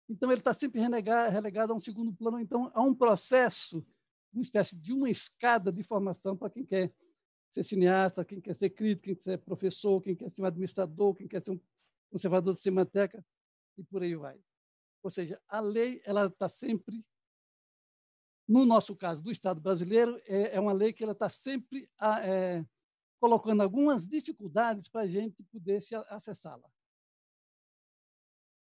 [0.09, 2.39] Então ele está sempre relegado, relegado a um segundo plano.
[2.39, 3.85] Então há um processo,
[4.33, 6.93] uma espécie de uma escada de formação para quem quer
[7.49, 11.13] ser cineasta, quem quer ser crítico, quem quer ser professor, quem quer ser um administrador,
[11.15, 11.59] quem quer ser um
[12.09, 13.23] conservador de cinemateca.
[13.77, 14.39] e por aí vai.
[15.03, 17.03] Ou seja, a lei ela está sempre,
[18.47, 21.89] no nosso caso do Estado brasileiro, é, é uma lei que ela está sempre
[22.23, 22.65] é,
[23.19, 26.69] colocando algumas dificuldades para a gente poder acessá-la.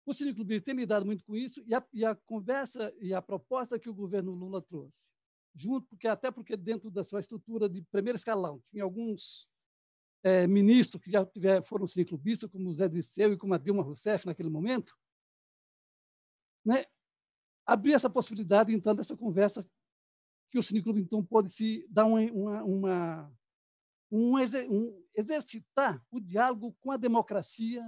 [0.07, 3.79] O cineclubismo tem lidado muito com isso e a, e a, conversa e a proposta
[3.79, 5.11] que o governo Lula trouxe,
[5.55, 9.49] junto porque até porque dentro da sua estrutura de primeiro escalão tinha alguns
[10.23, 13.83] é, ministros que já tiver, foram cineclubistas, como o Zé Disseu e como a Dilma
[13.83, 14.95] Rousseff naquele momento,
[16.65, 16.85] né,
[17.67, 19.67] abrir essa possibilidade, então, dessa conversa
[20.49, 23.33] que o cineclube, então, pode se dar uma, uma, uma
[24.11, 27.85] um, um, exercitar o diálogo com a democracia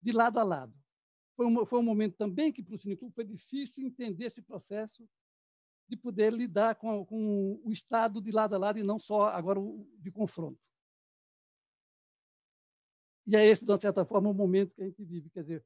[0.00, 0.74] de lado a lado.
[1.34, 5.08] Foi um, foi um momento também que para o Cineclube foi difícil entender esse processo
[5.88, 9.58] de poder lidar com, com, o Estado de lado a lado e não só agora
[9.58, 10.60] o, de confronto.
[13.26, 15.30] E é esse, de uma certa forma, o momento que a gente vive.
[15.30, 15.64] Quer dizer,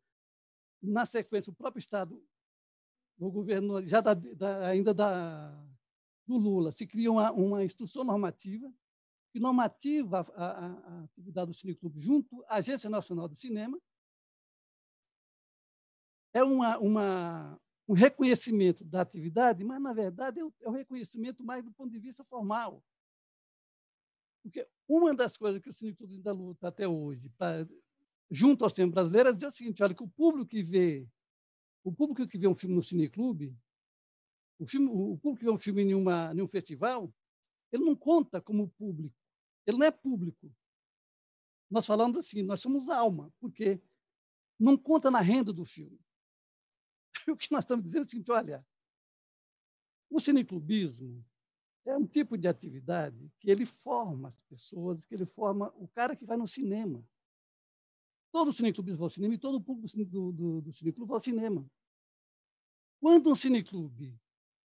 [0.83, 2.23] na sequência, o próprio Estado,
[3.19, 5.51] o governo, já da, da, ainda da,
[6.27, 8.73] do Lula, se cria uma, uma instrução normativa
[9.37, 13.79] que normativa a, a, a atividade do Cineclube junto à Agência Nacional de Cinema,
[16.33, 21.45] é uma, uma, um reconhecimento da atividade, mas, na verdade, é um, é um reconhecimento
[21.45, 22.83] mais do ponto de vista formal.
[24.43, 27.67] Porque uma das coisas que o Cineclube ainda luta até hoje, pra,
[28.31, 31.07] junto ao cinema brasileiro, é dizer o seguinte: olha, que o público que vê,
[31.87, 33.57] o público que vê um filme no Cineclube,
[34.59, 37.15] o, filme, o público que vê um filme em, uma, em um festival,
[37.71, 39.15] ele não conta como público,
[39.65, 40.53] ele não é público.
[41.71, 43.81] Nós falamos assim, nós somos alma, porque
[44.59, 46.01] não conta na renda do filme.
[47.29, 48.67] o que nós estamos dizendo é o seguinte: olha,
[50.11, 51.25] o cineclubismo
[51.85, 56.17] é um tipo de atividade que ele forma as pessoas, que ele forma o cara
[56.17, 57.07] que vai no cinema.
[58.33, 61.21] Todo cineclubista vai ao cinema e todo o público do, do, do cineclube vai ao
[61.21, 61.71] cinema.
[63.01, 64.19] Quando um cineclube,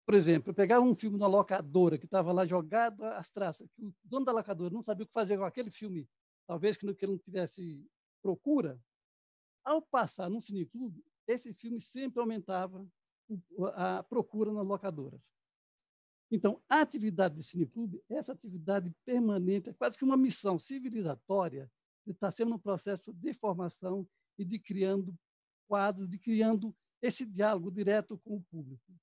[0.05, 3.93] por exemplo, pegava um filme na locadora que estava lá jogado às traças, que o
[4.03, 6.07] dono da locadora não sabia o que fazer com aquele filme,
[6.47, 7.85] talvez que ele não tivesse
[8.21, 8.79] procura,
[9.63, 12.85] ao passar num cineclube, esse filme sempre aumentava
[13.75, 15.29] a procura nas locadoras.
[16.31, 21.69] Então, a atividade de cineclube, essa atividade permanente, é quase que uma missão civilizatória
[22.05, 25.13] de estar sempre no processo de formação e de criando
[25.67, 28.93] quadros, de criando esse diálogo direto com o público.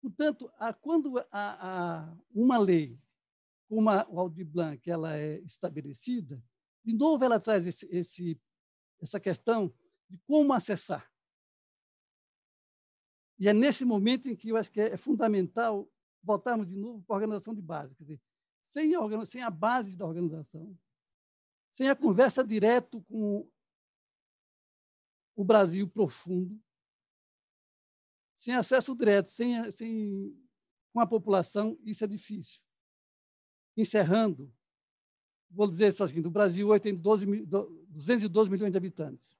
[0.00, 2.98] Portanto, a, quando a, a, uma lei
[3.68, 6.42] como a Aldir Blanc ela é estabelecida,
[6.84, 8.40] de novo ela traz esse, esse,
[9.00, 9.72] essa questão
[10.10, 11.10] de como acessar.
[13.38, 15.90] E é nesse momento em que eu acho que é fundamental
[16.22, 17.94] voltarmos de novo para a organização de base.
[17.94, 18.20] Quer dizer,
[18.66, 20.78] sem a, sem a base da organização,
[21.72, 23.48] sem a conversa direto com
[25.34, 26.60] o Brasil profundo,
[28.42, 30.36] sem acesso direto, sem, sem,
[30.92, 32.60] com a população, isso é difícil.
[33.76, 34.52] Encerrando,
[35.48, 37.24] vou dizer só assim, do Brasil hoje tem 12,
[37.86, 39.38] 212 milhões de habitantes.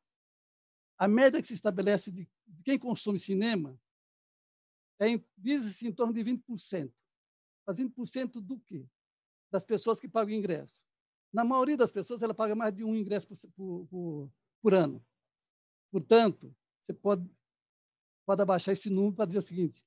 [0.96, 3.76] A média que se estabelece de, de quem consome cinema
[5.00, 6.92] é, diz-se, em torno de 20%.
[7.66, 8.86] Mas 20% do quê?
[9.50, 10.80] Das pessoas que pagam ingresso.
[11.32, 15.04] Na maioria das pessoas, ela paga mais de um ingresso por, por, por ano.
[15.90, 17.28] Portanto, você pode,
[18.24, 19.85] pode abaixar esse número para dizer o seguinte: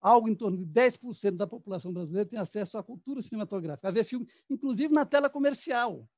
[0.00, 4.04] algo em torno de 10% da população brasileira tem acesso à cultura cinematográfica, a ver
[4.04, 6.08] filme, inclusive na tela comercial.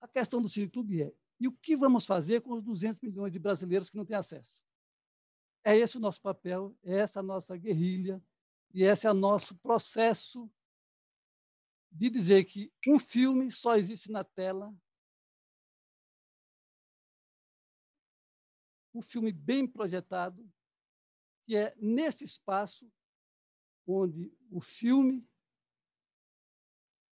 [0.00, 3.38] A questão do Cineclube é: e o que vamos fazer com os 200 milhões de
[3.38, 4.62] brasileiros que não têm acesso?
[5.64, 8.22] É esse o nosso papel, é essa a nossa guerrilha
[8.74, 10.50] e esse é o nosso processo
[11.90, 14.74] de dizer que um filme só existe na tela.
[18.94, 20.48] Um filme bem projetado,
[21.44, 22.90] que é nesse espaço
[23.86, 25.26] onde o filme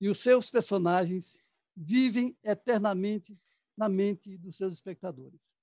[0.01, 1.39] e os seus personagens
[1.77, 3.39] vivem eternamente
[3.77, 5.55] na mente dos seus espectadores.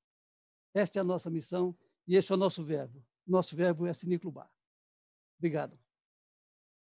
[0.73, 1.77] Esta é a nossa missão
[2.07, 3.05] e esse é o nosso verbo.
[3.25, 4.51] Nosso verbo é cineclubar.
[5.37, 5.79] Obrigado.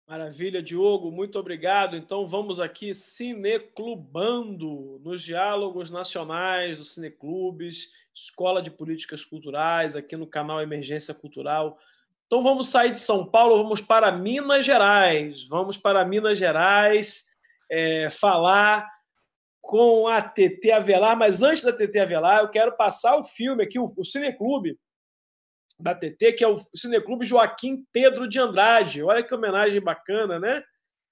[0.07, 1.97] Maravilha, Diogo, muito obrigado.
[1.97, 10.27] Então vamos aqui cineclubando nos diálogos nacionais dos cineclubes, Escola de Políticas Culturais, aqui no
[10.27, 11.79] canal Emergência Cultural.
[12.27, 15.43] Então vamos sair de São Paulo, vamos para Minas Gerais.
[15.47, 17.25] Vamos para Minas Gerais
[17.67, 18.87] é, falar
[19.59, 23.79] com a TT Avelar, mas antes da TT Avelar, eu quero passar o filme aqui,
[23.79, 24.77] o, o Cineclube
[25.79, 29.03] da TT, que é o Cineclube Joaquim Pedro de Andrade.
[29.03, 30.63] Olha que homenagem bacana, né?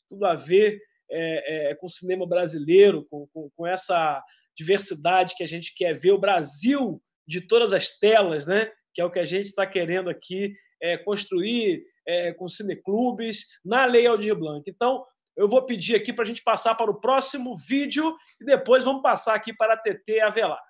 [0.09, 0.79] Tudo a ver
[1.11, 4.23] é, é, com o cinema brasileiro, com, com, com, essa
[4.57, 8.71] diversidade que a gente quer ver, o Brasil de todas as telas, né?
[8.93, 13.85] que é o que a gente está querendo aqui é, construir é, com cineclubes na
[13.85, 14.69] Lei Aldir Blanc.
[14.69, 18.83] Então, eu vou pedir aqui para a gente passar para o próximo vídeo e depois
[18.83, 20.61] vamos passar aqui para a TT Avelar.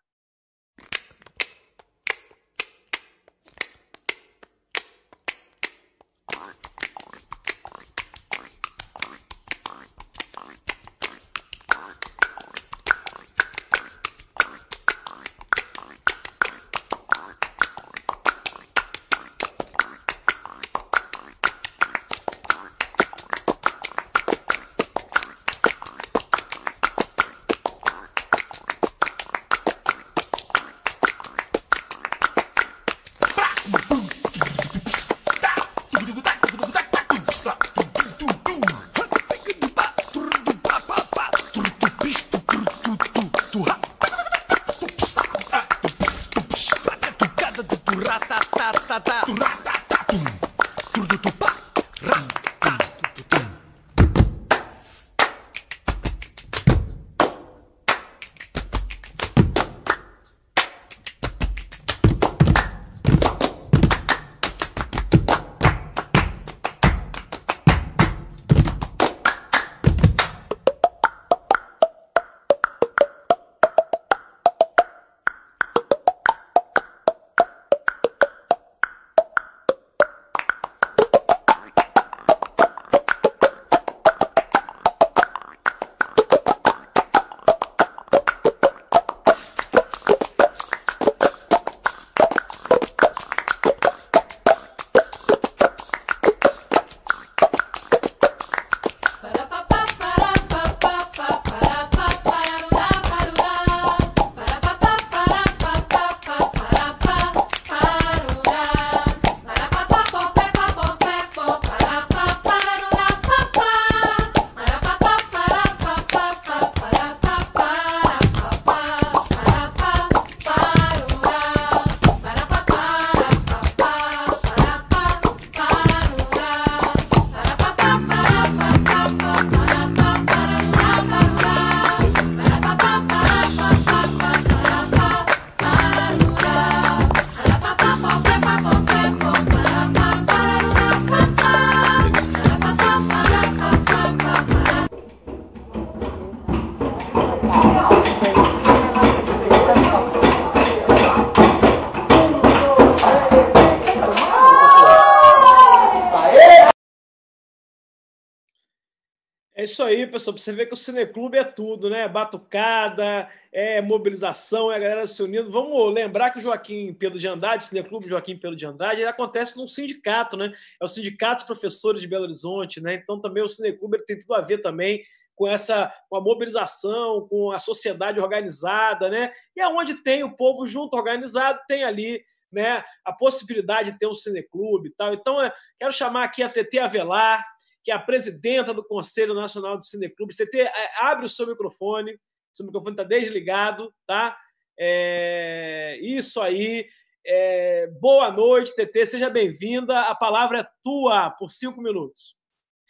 [159.73, 160.37] Isso aí, pessoal.
[160.37, 162.07] Você vê que o Cineclube é tudo, né?
[162.07, 165.51] Batucada, é mobilização, é a galera se unindo.
[165.51, 169.57] Vamos lembrar que o Joaquim Pedro de Andrade, Cineclube Joaquim Pedro de Andrade, ele acontece
[169.57, 170.53] num sindicato, né?
[170.79, 172.93] É o Sindicato dos Professores de Belo Horizonte, né?
[172.93, 175.03] Então também o Cineclube tem tudo a ver também
[175.35, 179.33] com essa com a mobilização, com a sociedade organizada, né?
[179.55, 184.13] E aonde tem o povo junto organizado, tem ali né, a possibilidade de ter um
[184.13, 185.13] cineclube e tal.
[185.13, 187.43] Então, é, quero chamar aqui a TT Avelar,
[187.83, 190.37] que é a presidenta do Conselho Nacional de Cineclubes.
[190.37, 192.17] TT, é, abre o seu microfone.
[192.53, 194.37] Seu microfone está desligado, tá?
[194.79, 196.87] É, isso aí.
[197.25, 199.05] É, boa noite, TT.
[199.05, 200.01] Seja bem-vinda.
[200.01, 202.37] A palavra é tua por cinco minutos.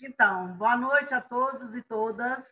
[0.02, 2.44] Então, boa noite a todos e todas.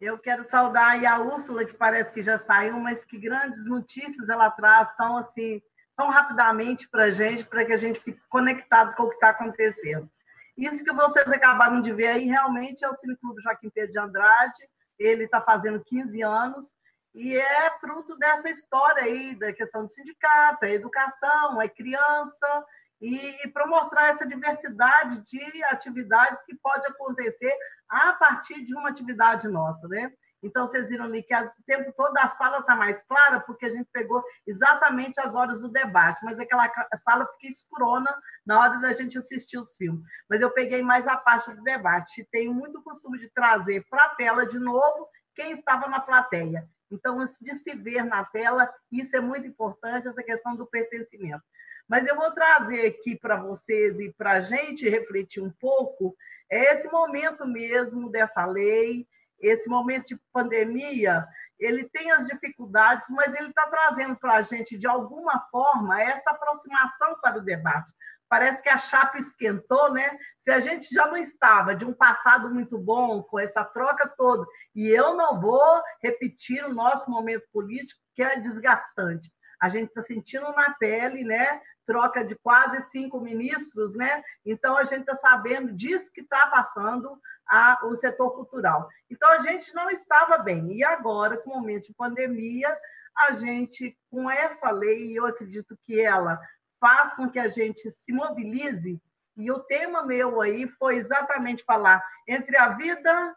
[0.00, 4.50] Eu quero saudar a Úrsula, que parece que já saiu, mas que grandes notícias ela
[4.50, 5.60] traz tão assim,
[5.96, 9.30] tão rapidamente para a gente, para que a gente fique conectado com o que está
[9.30, 10.06] acontecendo.
[10.56, 14.68] Isso que vocês acabaram de ver aí realmente é o Cineclube Joaquim Pedro de Andrade.
[14.98, 16.76] Ele está fazendo 15 anos
[17.14, 22.64] e é fruto dessa história aí da questão do sindicato, é educação, é criança
[23.00, 27.54] e, para mostrar essa diversidade de atividades que pode acontecer
[27.88, 30.12] a partir de uma atividade nossa, né?
[30.42, 33.70] Então, vocês viram ali que o tempo todo a sala está mais clara, porque a
[33.70, 38.14] gente pegou exatamente as horas do debate, mas aquela sala fica escurona
[38.44, 40.02] na hora da gente assistir os filmes.
[40.28, 42.28] Mas eu peguei mais a parte do debate.
[42.30, 46.68] Tenho muito costume de trazer para a tela de novo quem estava na plateia.
[46.90, 51.42] Então, de se ver na tela, isso é muito importante, essa questão do pertencimento.
[51.88, 56.16] Mas eu vou trazer aqui para vocês e para a gente refletir um pouco
[56.50, 59.06] é esse momento mesmo dessa lei,
[59.40, 61.26] esse momento de pandemia,
[61.58, 66.30] ele tem as dificuldades, mas ele está trazendo para a gente, de alguma forma, essa
[66.30, 67.92] aproximação para o debate.
[68.28, 70.18] parece que a chapa esquentou, né?
[70.36, 74.44] Se a gente já não estava de um passado muito bom, com essa troca toda,
[74.74, 79.30] e eu não vou repetir o nosso momento político, que é desgastante.
[79.60, 81.60] A gente está sentindo na pele, né?
[81.86, 84.22] Troca de quase cinco ministros, né?
[84.44, 87.18] Então a gente está sabendo disso que está passando
[87.48, 88.88] a, o setor cultural.
[89.08, 90.72] Então a gente não estava bem.
[90.72, 92.76] E agora, com o momento de pandemia,
[93.16, 96.38] a gente, com essa lei, eu acredito que ela
[96.80, 99.00] faz com que a gente se mobilize.
[99.36, 103.36] E o tema meu aí foi exatamente falar entre a vida,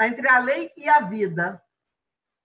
[0.00, 1.62] entre a lei e a vida.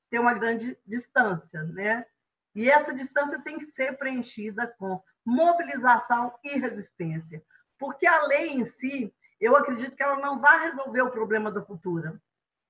[0.09, 2.05] Tem uma grande distância, né?
[2.53, 7.43] E essa distância tem que ser preenchida com mobilização e resistência.
[7.77, 11.61] Porque a lei em si, eu acredito que ela não vai resolver o problema da
[11.61, 12.21] cultura.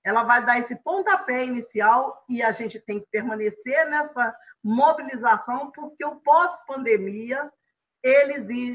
[0.03, 6.03] Ela vai dar esse pontapé inicial e a gente tem que permanecer nessa mobilização, porque
[6.03, 7.51] o pós-pandemia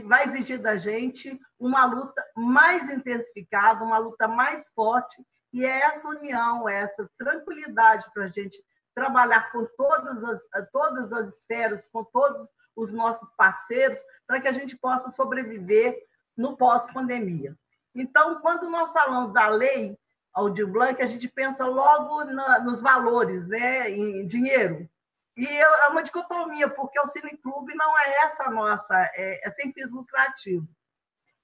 [0.05, 6.09] vai exigir da gente uma luta mais intensificada, uma luta mais forte, e é essa
[6.09, 8.63] união, essa tranquilidade para a gente
[8.95, 12.43] trabalhar com todas as, todas as esferas, com todos
[12.77, 15.97] os nossos parceiros, para que a gente possa sobreviver
[16.37, 17.57] no pós-pandemia.
[17.95, 19.99] Então, quando nós falamos da lei
[20.35, 24.89] Aldir Blanc, a gente pensa logo na, nos valores, né, em dinheiro.
[25.35, 29.91] E é uma dicotomia, porque o cineclube não é essa nossa, é, é sem fins
[29.91, 30.69] lucrativos.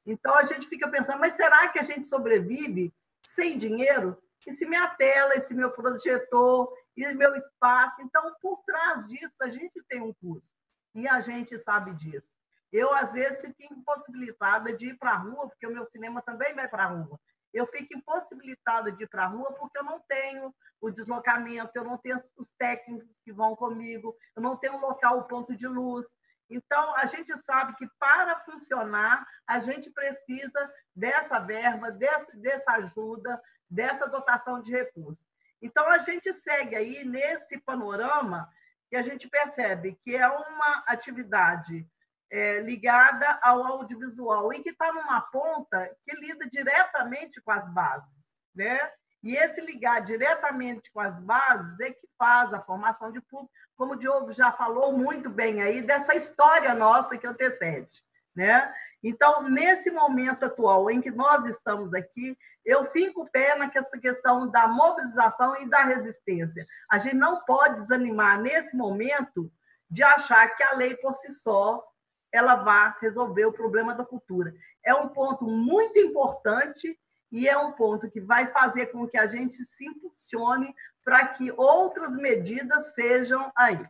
[0.05, 2.93] Então a gente fica pensando, mas será que a gente sobrevive
[3.25, 4.21] sem dinheiro?
[4.47, 8.03] E se minha tela, esse meu projetor, e meu espaço.
[8.03, 10.55] Então, por trás disso, a gente tem um custo.
[10.95, 12.37] E a gente sabe disso.
[12.71, 16.55] Eu, às vezes, fico impossibilitada de ir para a rua, porque o meu cinema também
[16.55, 17.21] vai para a rua
[17.53, 21.85] eu fico impossibilitada de ir para a rua porque eu não tenho o deslocamento, eu
[21.85, 25.69] não tenho os técnicos que vão comigo, eu não tenho um local, o ponto de
[25.69, 26.07] luz.
[26.49, 33.41] Então, a gente sabe que para funcionar, a gente precisa dessa verba, dessa ajuda,
[33.71, 35.27] dessa dotação de recursos.
[35.61, 38.49] Então, a gente segue aí nesse panorama
[38.93, 41.89] que a gente percebe que é uma atividade
[42.31, 48.37] é, ligada ao audiovisual e que está numa ponta que lida diretamente com as bases,
[48.55, 48.79] né?
[49.23, 53.95] E esse ligar diretamente com as bases é que faz a formação de público, como
[53.95, 58.03] o Diogo já falou muito bem aí, dessa história nossa que antecede.
[58.35, 58.73] Né?
[59.03, 64.67] Então, nesse momento atual em que nós estamos aqui, eu fico pé nessa questão da
[64.69, 66.65] mobilização e da resistência.
[66.91, 69.51] A gente não pode desanimar nesse momento
[69.91, 71.85] de achar que a lei por si só
[72.33, 74.55] ela vai resolver o problema da cultura.
[74.83, 76.99] É um ponto muito importante
[77.31, 81.53] e é um ponto que vai fazer com que a gente se impulsione para que
[81.53, 83.85] outras medidas sejam aí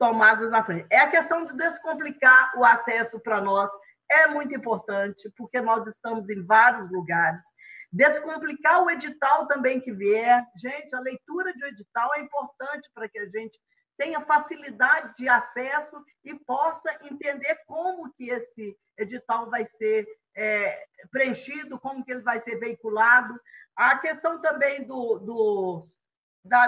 [0.00, 0.86] tomadas na frente.
[0.90, 3.70] É a questão de descomplicar o acesso para nós
[4.10, 7.44] é muito importante, porque nós estamos em vários lugares.
[7.92, 10.44] Descomplicar o edital também que vier.
[10.56, 13.60] Gente, a leitura de um edital é importante para que a gente
[13.98, 21.78] tenha facilidade de acesso e possa entender como que esse edital vai ser é, preenchido,
[21.78, 23.38] como que ele vai ser veiculado.
[23.76, 25.82] A questão também do, do,
[26.44, 26.66] da,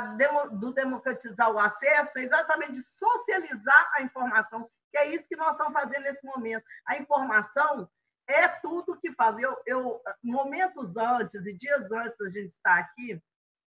[0.53, 5.73] do democratizar o acesso é exatamente socializar a informação, que é isso que nós estamos
[5.73, 6.65] fazendo nesse momento.
[6.86, 7.89] A informação
[8.27, 9.39] é tudo que faz.
[9.39, 13.23] Eu, eu momentos antes e dias antes da gente estar aqui,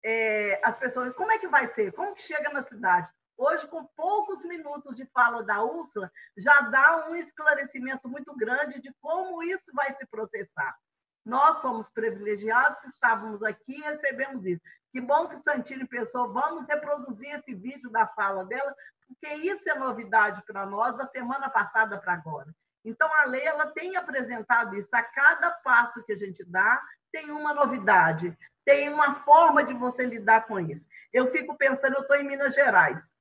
[0.05, 1.93] é, as pessoas, como é que vai ser?
[1.93, 3.09] Como que chega na cidade?
[3.37, 8.93] Hoje, com poucos minutos de fala da Úrsula, já dá um esclarecimento muito grande de
[9.01, 10.77] como isso vai se processar.
[11.25, 14.63] Nós somos privilegiados que estávamos aqui e recebemos isso.
[14.93, 18.75] Que bom que o Santini pensou, vamos reproduzir esse vídeo da fala dela,
[19.07, 22.55] porque isso é novidade para nós da semana passada para agora.
[22.85, 24.95] Então, a lei ela tem apresentado isso.
[24.95, 30.05] A cada passo que a gente dá, tem uma novidade, tem uma forma de você
[30.05, 30.87] lidar com isso.
[31.13, 33.15] Eu fico pensando, eu estou em Minas Gerais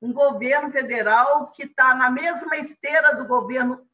[0.00, 3.86] um governo federal que está na mesma esteira do governo,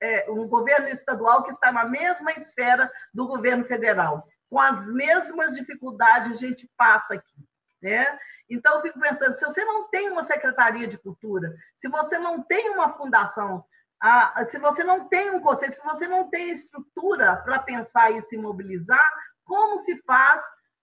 [0.00, 4.26] é, um governo estadual que está na mesma esfera do governo federal.
[4.50, 7.48] Com as mesmas dificuldades a gente passa aqui.
[7.80, 8.18] Né?
[8.50, 12.42] Então, eu fico pensando, se você não tem uma secretaria de cultura, se você não
[12.42, 13.64] tem uma fundação,
[14.44, 18.38] se você não tem um conselho, se você não tem estrutura para pensar isso e
[18.38, 19.12] mobilizar,
[19.44, 20.42] como se faz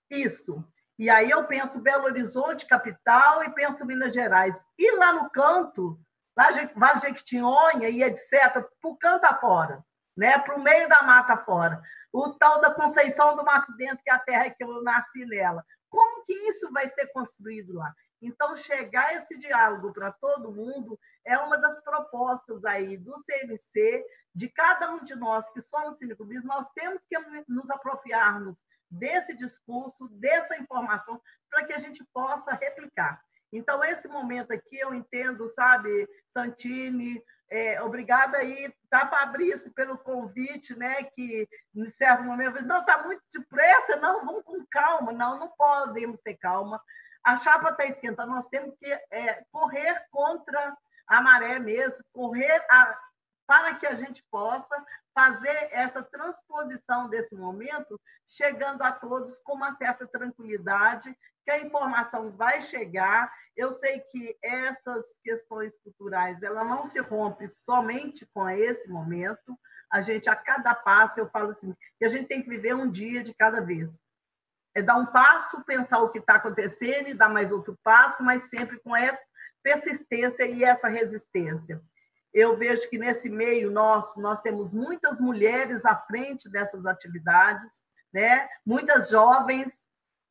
[0.09, 0.63] isso?
[0.97, 4.65] E aí eu penso Belo Horizonte, capital, e penso Minas Gerais.
[4.77, 5.99] E lá no canto,
[6.37, 9.83] lá Vale Jequitinhonha e etc., o canto afora,
[10.15, 10.37] né?
[10.39, 11.81] para o meio da mata fora.
[12.11, 15.63] O tal da Conceição do Mato Dentro, que é a terra que eu nasci nela.
[15.89, 17.93] Como que isso vai ser construído lá?
[18.21, 24.49] Então, chegar esse diálogo para todo mundo é uma das propostas aí do CNC, de
[24.49, 27.15] cada um de nós que somos cineclubistas, nós temos que
[27.47, 33.21] nos apropriarmos desse discurso, dessa informação, para que a gente possa replicar.
[33.51, 40.77] Então, esse momento aqui, eu entendo, sabe, Santini, é, obrigada aí, tá, Fabrício, pelo convite,
[40.77, 41.03] né?
[41.03, 46.21] Que em certo momento, não, está muito depressa, não, vamos com calma, não, não podemos
[46.21, 46.81] ter calma.
[47.23, 50.75] A chapa está esquentando, nós temos que é, correr contra
[51.07, 52.99] a maré mesmo, correr a,
[53.47, 59.71] para que a gente possa fazer essa transposição desse momento, chegando a todos com uma
[59.73, 61.15] certa tranquilidade,
[61.45, 63.31] que a informação vai chegar.
[63.55, 69.57] Eu sei que essas questões culturais, ela não se rompe somente com esse momento.
[69.91, 72.89] A gente, a cada passo, eu falo assim, que a gente tem que viver um
[72.89, 74.01] dia de cada vez.
[74.73, 78.49] É dar um passo, pensar o que está acontecendo e dar mais outro passo, mas
[78.49, 79.23] sempre com essa
[79.63, 81.81] persistência e essa resistência.
[82.33, 88.49] Eu vejo que nesse meio nosso, nós temos muitas mulheres à frente dessas atividades, né?
[88.65, 89.84] muitas jovens.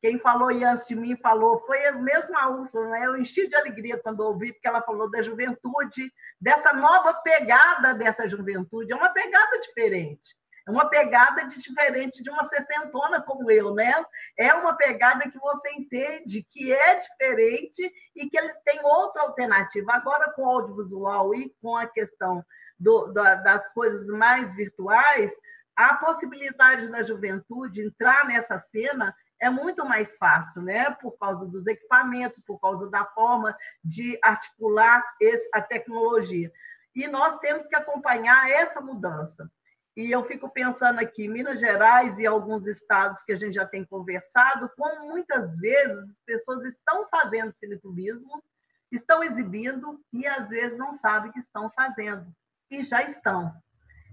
[0.04, 3.06] Quem falou antes de mim falou, foi a mesma Úrsula, né?
[3.06, 8.28] eu enchi de alegria quando ouvi, porque ela falou da juventude, dessa nova pegada dessa
[8.28, 10.36] juventude, é uma pegada diferente.
[10.68, 13.94] É uma pegada de diferente de uma sessentona como eu, né?
[14.38, 19.94] É uma pegada que você entende que é diferente e que eles têm outra alternativa.
[19.94, 22.44] Agora, com o audiovisual e com a questão
[22.78, 25.32] do, das coisas mais virtuais,
[25.74, 30.90] a possibilidade da juventude entrar nessa cena é muito mais fácil, né?
[30.90, 36.50] Por causa dos equipamentos, por causa da forma de articular esse, a tecnologia.
[36.94, 39.50] E nós temos que acompanhar essa mudança.
[39.96, 43.84] E eu fico pensando aqui, Minas Gerais e alguns estados que a gente já tem
[43.84, 48.42] conversado, como muitas vezes as pessoas estão fazendo cineturismo,
[48.90, 52.26] estão exibindo e às vezes não sabem que estão fazendo.
[52.70, 53.52] E já estão.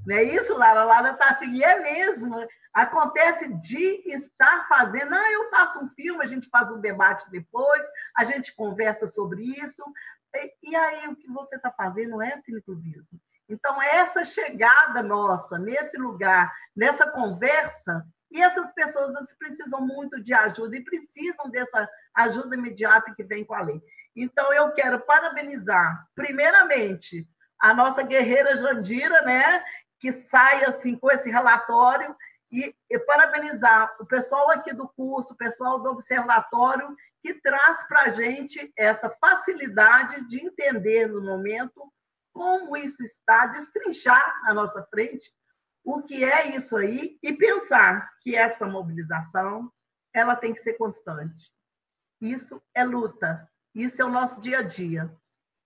[0.06, 0.84] Não é isso, Lara?
[0.84, 2.36] Lara está assim, e é mesmo.
[2.74, 5.14] Acontece de estar fazendo.
[5.14, 7.86] Ah, eu faço um filme, a gente faz um debate depois,
[8.18, 9.84] a gente conversa sobre isso.
[10.34, 13.20] E, e aí, o que você está fazendo é cineturismo.
[13.50, 20.78] Então, essa chegada nossa nesse lugar, nessa conversa, e essas pessoas precisam muito de ajuda
[20.78, 23.82] e precisam dessa ajuda imediata que vem com a lei.
[24.16, 27.28] Então, eu quero parabenizar, primeiramente,
[27.60, 29.64] a nossa guerreira Jandira, né,
[30.00, 32.16] que sai assim com esse relatório,
[32.52, 38.04] e, e parabenizar o pessoal aqui do curso, o pessoal do observatório, que traz para
[38.04, 41.92] a gente essa facilidade de entender no momento
[42.34, 45.30] como isso está, destrinchar à nossa frente
[45.84, 49.72] o que é isso aí e pensar que essa mobilização
[50.14, 51.52] ela tem que ser constante.
[52.20, 55.12] Isso é luta, isso é o nosso dia a dia.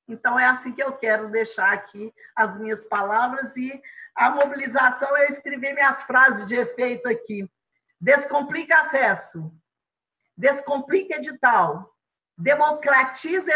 [0.07, 3.81] Então é assim que eu quero deixar aqui as minhas palavras e
[4.15, 7.49] a mobilização eu escrevi minhas frases de efeito aqui.
[7.99, 9.51] Descomplica acesso,
[10.37, 11.95] descomplica edital,
[12.37, 13.51] democratiza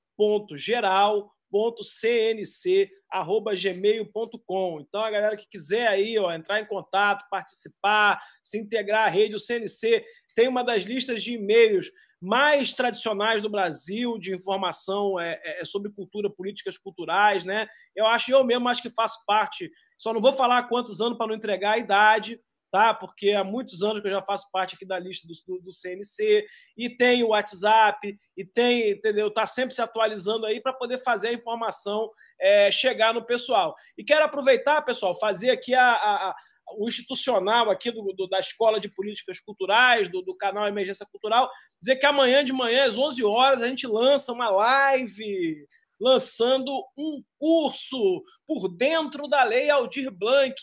[1.83, 4.81] cnc@gmail.com.
[4.81, 9.35] Então a galera que quiser aí, ó, entrar em contato, participar, se integrar à rede,
[9.35, 11.91] o CNC tem uma das listas de e-mails
[12.21, 17.67] mais tradicionais do Brasil de informação é, é, é, sobre cultura, políticas culturais, né?
[17.95, 19.71] Eu acho eu mesmo acho que faço parte.
[19.97, 22.39] Só não vou falar quantos anos para não entregar a idade,
[22.71, 22.93] tá?
[22.93, 25.71] Porque há muitos anos que eu já faço parte aqui da lista do, do, do
[25.71, 26.45] CNC
[26.77, 29.29] e tem o WhatsApp e tem, entendeu?
[29.29, 33.75] Tá sempre se atualizando aí para poder fazer a informação é, chegar no pessoal.
[33.97, 36.35] E quero aproveitar, pessoal, fazer aqui a, a, a
[36.77, 41.49] o institucional aqui do, do, da Escola de Políticas Culturais, do, do, canal Emergência Cultural,
[41.81, 45.65] dizer que amanhã de manhã, às 11 horas, a gente lança uma live
[45.99, 50.55] lançando um curso por dentro da Lei Aldir Blanc,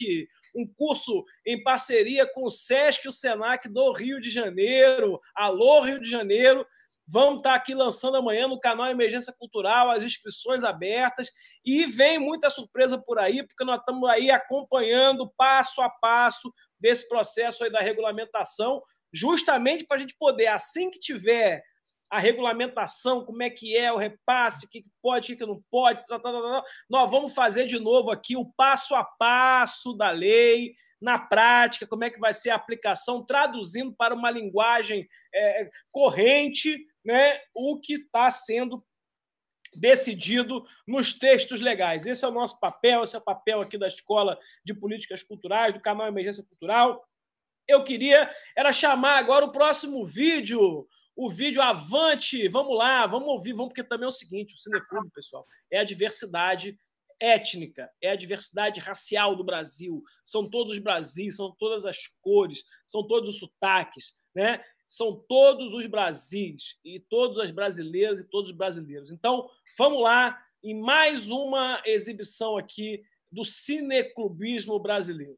[0.54, 5.20] um curso em parceria com o SESC e o SENAC do Rio de Janeiro.
[5.34, 6.66] Alô, Rio de Janeiro!
[7.10, 11.30] Vamos estar aqui lançando amanhã no canal Emergência Cultural, as inscrições abertas.
[11.64, 17.08] E vem muita surpresa por aí, porque nós estamos aí acompanhando passo a passo desse
[17.08, 21.62] processo aí da regulamentação, justamente para a gente poder, assim que tiver
[22.10, 26.00] a regulamentação, como é que é o repasse, o que pode, o que não pode,
[26.06, 30.74] tá, tá, tá, nós vamos fazer de novo aqui o passo a passo da lei,
[31.00, 36.86] na prática, como é que vai ser a aplicação, traduzindo para uma linguagem é, corrente
[37.04, 38.84] né, o que está sendo
[39.74, 42.06] decidido nos textos legais.
[42.06, 45.74] Esse é o nosso papel, esse é o papel aqui da Escola de Políticas Culturais,
[45.74, 47.06] do canal Emergência Cultural.
[47.66, 50.86] Eu queria era chamar agora o próximo vídeo,
[51.18, 52.46] o vídeo Avante.
[52.46, 55.84] Vamos lá, vamos ouvir, vamos, porque também é o seguinte: o Cineclube, pessoal, é a
[55.84, 56.78] diversidade
[57.18, 60.00] étnica, é a diversidade racial do Brasil.
[60.24, 64.64] São todos os Brasis, são todas as cores, são todos os sotaques, né?
[64.86, 69.10] São todos os Brasis e todas as brasileiras e todos os brasileiros.
[69.10, 75.36] Então, vamos lá em mais uma exibição aqui do cineclubismo brasileiro.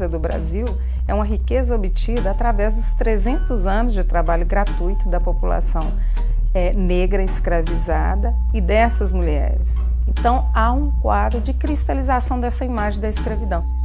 [0.00, 0.64] Riqueza do Brasil
[1.06, 5.92] é uma riqueza obtida através dos 300 anos de trabalho gratuito da população
[6.54, 9.76] é, negra escravizada e dessas mulheres.
[10.06, 13.79] Então há um quadro de cristalização dessa imagem da escravidão.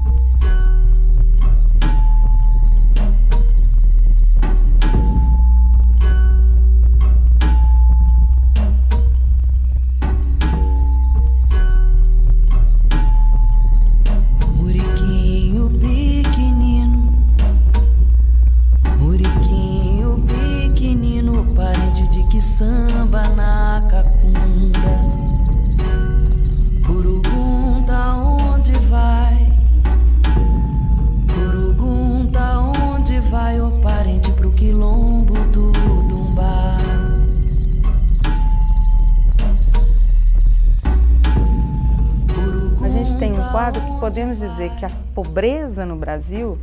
[44.15, 46.57] Podemos dizer que a pobreza no Brasil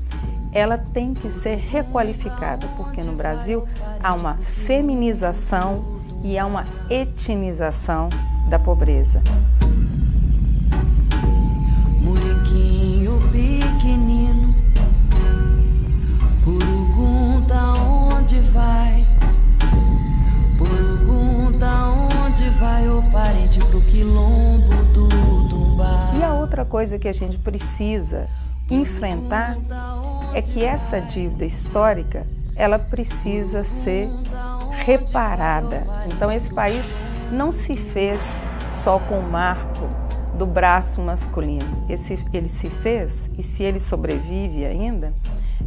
[0.54, 3.68] ela tem que ser requalificada, porque no Brasil
[4.02, 8.08] há uma feminização e há uma etnização
[8.48, 9.22] da pobreza.
[13.30, 14.54] Pequenino,
[16.44, 17.54] pergunta
[17.84, 18.40] onde
[22.58, 24.41] vai, o parente pro quilombo
[26.62, 28.28] outra coisa que a gente precisa
[28.70, 29.56] enfrentar
[30.32, 34.08] é que essa dívida histórica ela precisa ser
[34.70, 35.84] reparada.
[36.06, 36.84] Então esse país
[37.30, 38.40] não se fez
[38.70, 39.88] só com o marco
[40.38, 41.86] do braço masculino.
[41.88, 45.12] Esse, ele se fez, e se ele sobrevive ainda,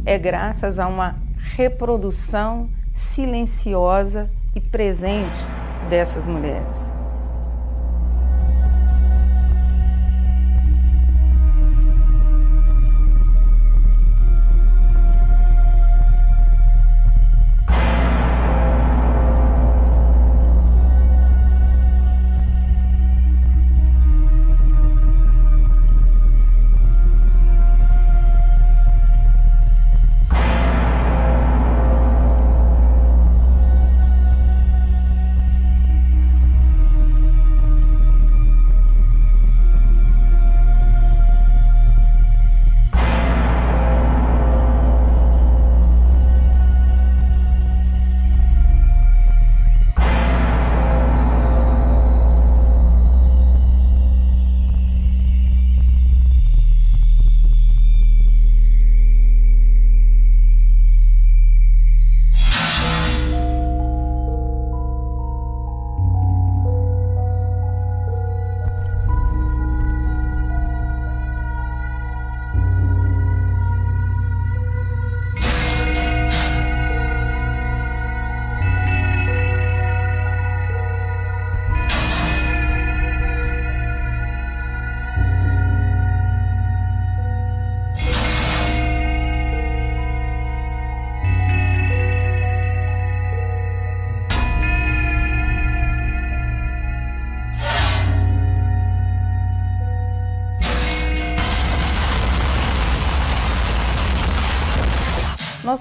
[0.04, 1.16] é graças a uma
[1.56, 5.46] reprodução silenciosa e presente
[5.88, 6.95] dessas mulheres.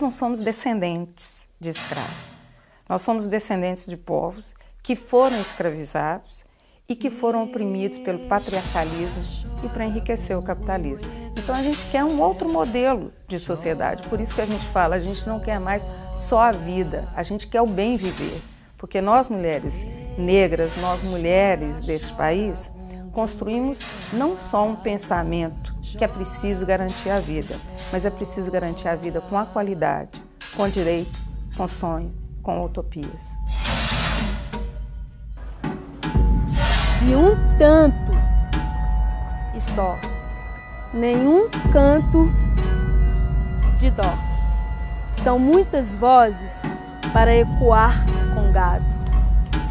[0.06, 2.36] Não somos descendentes de escravos.
[2.88, 4.53] Nós somos descendentes de povos
[4.84, 6.45] que foram escravizados
[6.88, 11.07] e que foram oprimidos pelo patriarcalismo e para enriquecer o capitalismo.
[11.36, 14.07] Então a gente quer um outro modelo de sociedade.
[14.07, 15.84] Por isso que a gente fala, a gente não quer mais
[16.15, 18.44] só a vida, a gente quer o bem viver.
[18.77, 19.84] Porque nós mulheres
[20.19, 22.72] negras, nós mulheres deste país,
[23.16, 23.80] construímos
[24.12, 27.56] não só um pensamento que é preciso garantir a vida,
[27.90, 30.22] mas é preciso garantir a vida com a qualidade,
[30.54, 31.18] com direito,
[31.56, 32.14] com sonho,
[32.44, 33.38] com utopias.
[37.00, 38.12] De um tanto
[39.56, 39.98] e só,
[40.94, 42.30] nenhum canto
[43.78, 44.14] de dó.
[45.10, 46.64] São muitas vozes
[47.14, 47.96] para ecoar
[48.34, 48.86] com gado.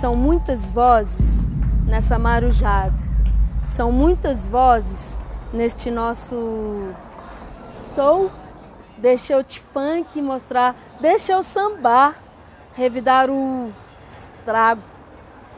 [0.01, 1.47] São muitas vozes
[1.85, 3.14] nessa marujada.
[3.67, 5.21] São muitas vozes
[5.53, 6.95] neste nosso
[7.95, 8.31] soul.
[8.99, 12.15] Deixa eu te funk mostrar, deixa eu sambar,
[12.75, 13.73] revidar o
[14.03, 14.83] estrago.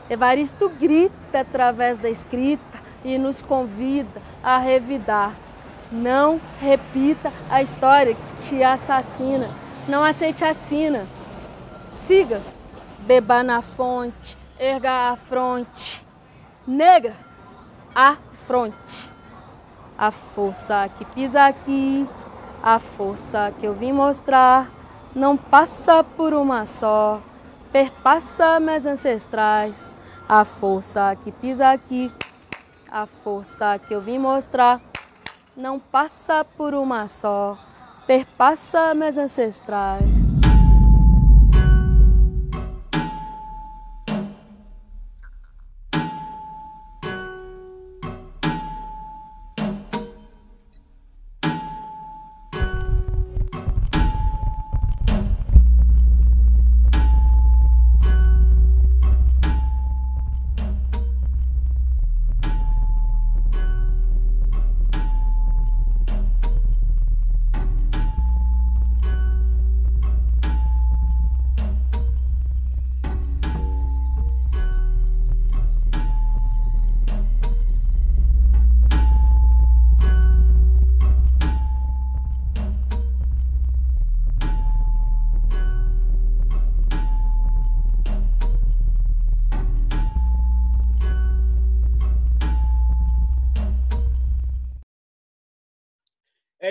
[0.08, 5.32] Evaristo grita através da escrita e nos convida a revidar.
[5.90, 9.48] Não repita a história que te assassina.
[9.88, 11.06] Não aceite a sina.
[11.86, 12.40] Siga,
[13.00, 16.04] beba na fonte, erga a fronte.
[16.66, 17.14] Negra,
[17.96, 19.10] a fronte.
[19.96, 22.06] A força que pisa aqui,
[22.62, 24.70] a força que eu vim mostrar,
[25.14, 27.22] não passa por uma só,
[27.72, 29.94] perpassa meus ancestrais.
[30.28, 32.12] A força que pisa aqui,
[32.90, 34.78] a força que eu vim mostrar,
[35.56, 37.56] não passa por uma só,
[38.06, 40.15] perpassa meus ancestrais.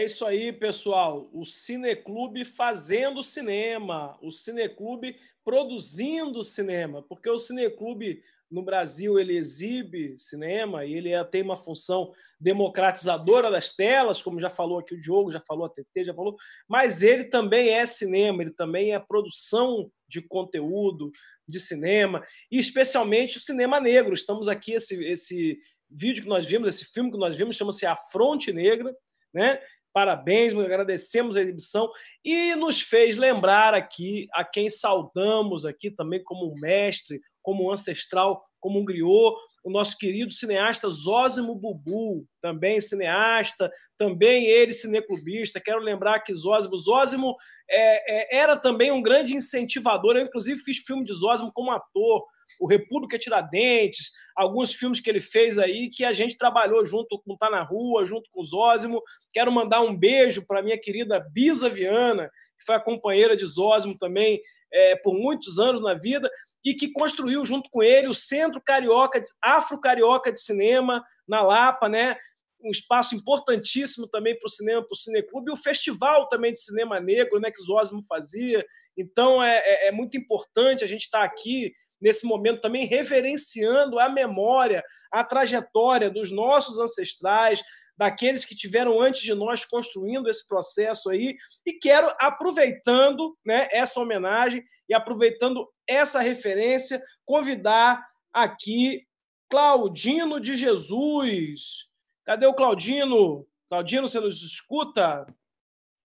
[0.06, 1.30] Isso aí, pessoal.
[1.34, 10.18] O Cineclube fazendo cinema, o Cineclube produzindo cinema, porque o Cineclube no Brasil ele exibe
[10.18, 15.02] cinema e ele é, tem uma função democratizadora das telas, como já falou aqui o
[15.02, 16.36] Diogo, já falou a TT, já falou,
[16.68, 21.12] mas ele também é cinema, ele também é produção de conteúdo
[21.48, 24.14] de cinema e especialmente o cinema negro.
[24.14, 25.60] Estamos aqui esse esse
[25.90, 28.96] vídeo que nós vimos, esse filme que nós vimos chama-se A Fronte Negra,
[29.34, 29.60] né?
[29.96, 31.90] Parabéns, agradecemos a exibição
[32.22, 38.78] e nos fez lembrar aqui a quem saudamos aqui também como mestre, como ancestral, como
[38.78, 45.62] um griot, o nosso querido cineasta Zósimo Bubu, também cineasta, também ele cineclubista.
[45.62, 47.34] Quero lembrar que Zósimo, Zósimo
[47.70, 50.18] é, é, era também um grande incentivador.
[50.18, 52.26] Eu, inclusive, fiz filme de Zósimo como ator
[52.60, 57.38] o República Tiradentes, alguns filmes que ele fez aí que a gente trabalhou junto com
[57.38, 59.02] Tá na Rua, junto com o Zósimo.
[59.34, 63.98] Quero mandar um beijo para minha querida Bisa Viana, que foi a companheira de Zósimo
[63.98, 64.42] também
[64.72, 66.30] é, por muitos anos na vida
[66.64, 72.18] e que construiu junto com ele o Centro Carioca, Afro-Carioca de Cinema na Lapa, né?
[72.66, 76.60] um espaço importantíssimo também para o cinema, para o Cineclube, e o festival também de
[76.60, 78.66] cinema negro, né, que Zósimo fazia.
[78.98, 84.00] Então é, é, é muito importante a gente estar tá aqui nesse momento também reverenciando
[84.00, 87.62] a memória, a trajetória dos nossos ancestrais,
[87.98, 91.36] daqueles que tiveram antes de nós construindo esse processo aí,
[91.66, 99.06] e quero, aproveitando né, essa homenagem e aproveitando essa referência, convidar aqui
[99.50, 101.88] Claudino de Jesus.
[102.26, 103.48] Cadê o Claudino?
[103.70, 105.26] Claudino, você nos escuta?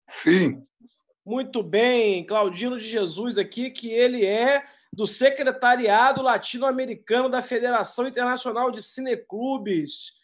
[0.09, 0.67] Sim.
[1.25, 4.65] Muito bem, Claudino de Jesus aqui, que ele é
[4.97, 10.15] do Secretariado Latino-Americano da Federação Internacional de Cineclubes.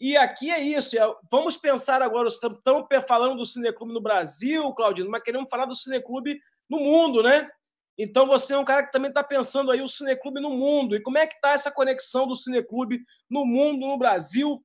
[0.00, 0.98] E aqui é isso.
[0.98, 2.58] É, vamos pensar agora, estamos
[3.06, 7.46] falando do Cineclube no Brasil, Claudino, mas queremos falar do Cineclube no mundo, né?
[7.98, 10.96] Então você é um cara que também está pensando aí o Cineclube no mundo.
[10.96, 14.62] E como é que está essa conexão do Cineclube no mundo, no Brasil,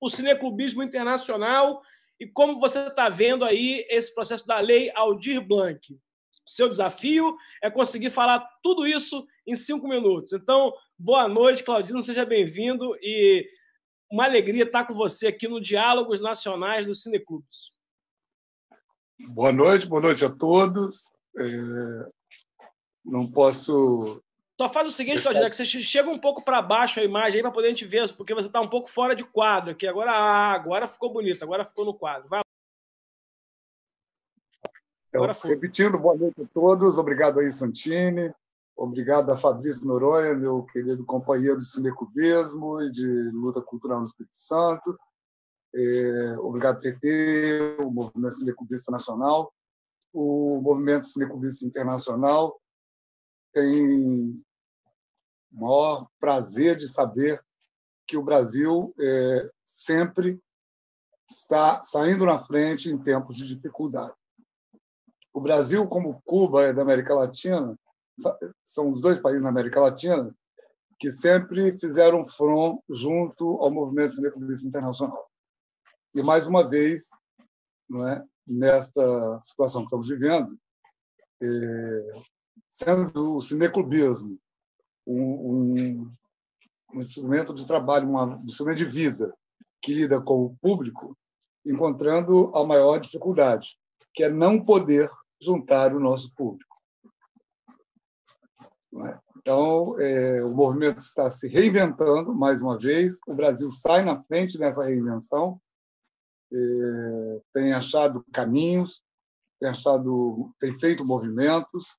[0.00, 1.80] o cineclubismo internacional.
[2.18, 5.96] e como você está vendo aí esse processo da lei Aldir Blanc.
[6.46, 10.32] Seu desafio é conseguir falar tudo isso em cinco minutos.
[10.32, 13.48] Então, boa noite, Claudino, seja bem-vindo e
[14.10, 17.72] uma alegria estar com você aqui no Diálogos Nacionais do Cineclubes.
[19.28, 21.10] Boa noite, boa noite a todos.
[21.38, 22.10] É...
[23.04, 24.22] Não posso.
[24.60, 27.38] Só faz o seguinte, Claudino, é que você chega um pouco para baixo a imagem
[27.38, 29.86] aí para poder a gente ver, porque você está um pouco fora de quadro aqui.
[29.86, 32.28] Agora, ah, agora ficou bonito, agora ficou no quadro.
[32.28, 32.43] Vai
[35.14, 36.98] então, repetindo, boa noite a todos.
[36.98, 38.34] Obrigado aí, Santini.
[38.76, 44.36] Obrigado a Fabrício Noronha, meu querido companheiro de cinecubismo e de luta cultural no Espírito
[44.36, 44.98] Santo.
[45.72, 49.54] É, obrigado, PT, o Movimento Cinecubista Nacional.
[50.12, 52.60] O Movimento Cinecubista Internacional
[53.52, 54.42] tem
[55.52, 57.40] o maior prazer de saber
[58.04, 60.40] que o Brasil é, sempre
[61.30, 64.12] está saindo na frente em tempos de dificuldade
[65.34, 67.76] o Brasil, como Cuba é da América Latina,
[68.64, 70.32] são os dois países na América Latina
[71.00, 75.28] que sempre fizeram front junto ao movimento cineclubista internacional.
[76.14, 77.10] E, mais uma vez,
[77.90, 80.56] não é, nesta situação que estamos vivendo,
[81.42, 82.22] é,
[82.68, 84.38] sendo o cineclubismo
[85.04, 86.12] um, um,
[86.94, 89.34] um, instrumento de trabalho, uma, um instrumento de vida
[89.82, 91.18] que lida com o público,
[91.66, 93.76] encontrando a maior dificuldade,
[94.14, 95.10] que é não poder
[95.44, 96.74] juntar o nosso público.
[99.06, 99.18] É?
[99.38, 103.18] Então, é, o movimento está se reinventando mais uma vez.
[103.26, 105.60] O Brasil sai na frente nessa reinvenção,
[106.52, 109.02] é, tem achado caminhos,
[109.60, 111.96] tem achado, tem feito movimentos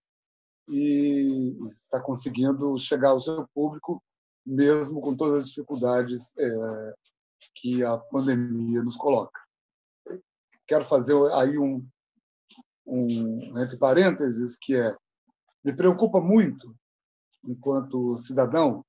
[0.70, 4.02] e está conseguindo chegar ao seu público,
[4.46, 6.94] mesmo com todas as dificuldades é,
[7.56, 9.40] que a pandemia nos coloca.
[10.68, 11.86] Quero fazer aí um,
[12.86, 14.96] um entre parênteses que é
[15.64, 16.76] me preocupa muito
[17.44, 18.86] enquanto cidadão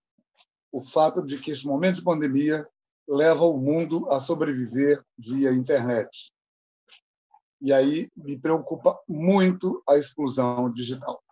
[0.70, 2.68] o fato de que este momento de pandemia
[3.08, 6.30] leva o mundo a sobreviver via internet.
[7.60, 11.22] E aí me preocupa muito a exclusão digital.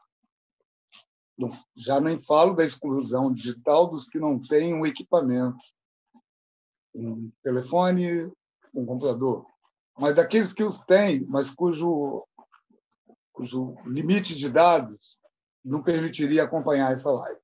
[1.77, 5.59] Já nem falo da exclusão digital dos que não têm um equipamento,
[6.95, 8.33] um telefone,
[8.73, 9.45] um computador,
[9.99, 12.25] mas daqueles que os têm, mas cujo
[13.35, 15.21] cujo limite de dados
[15.63, 17.41] não permitiria acompanhar essa live.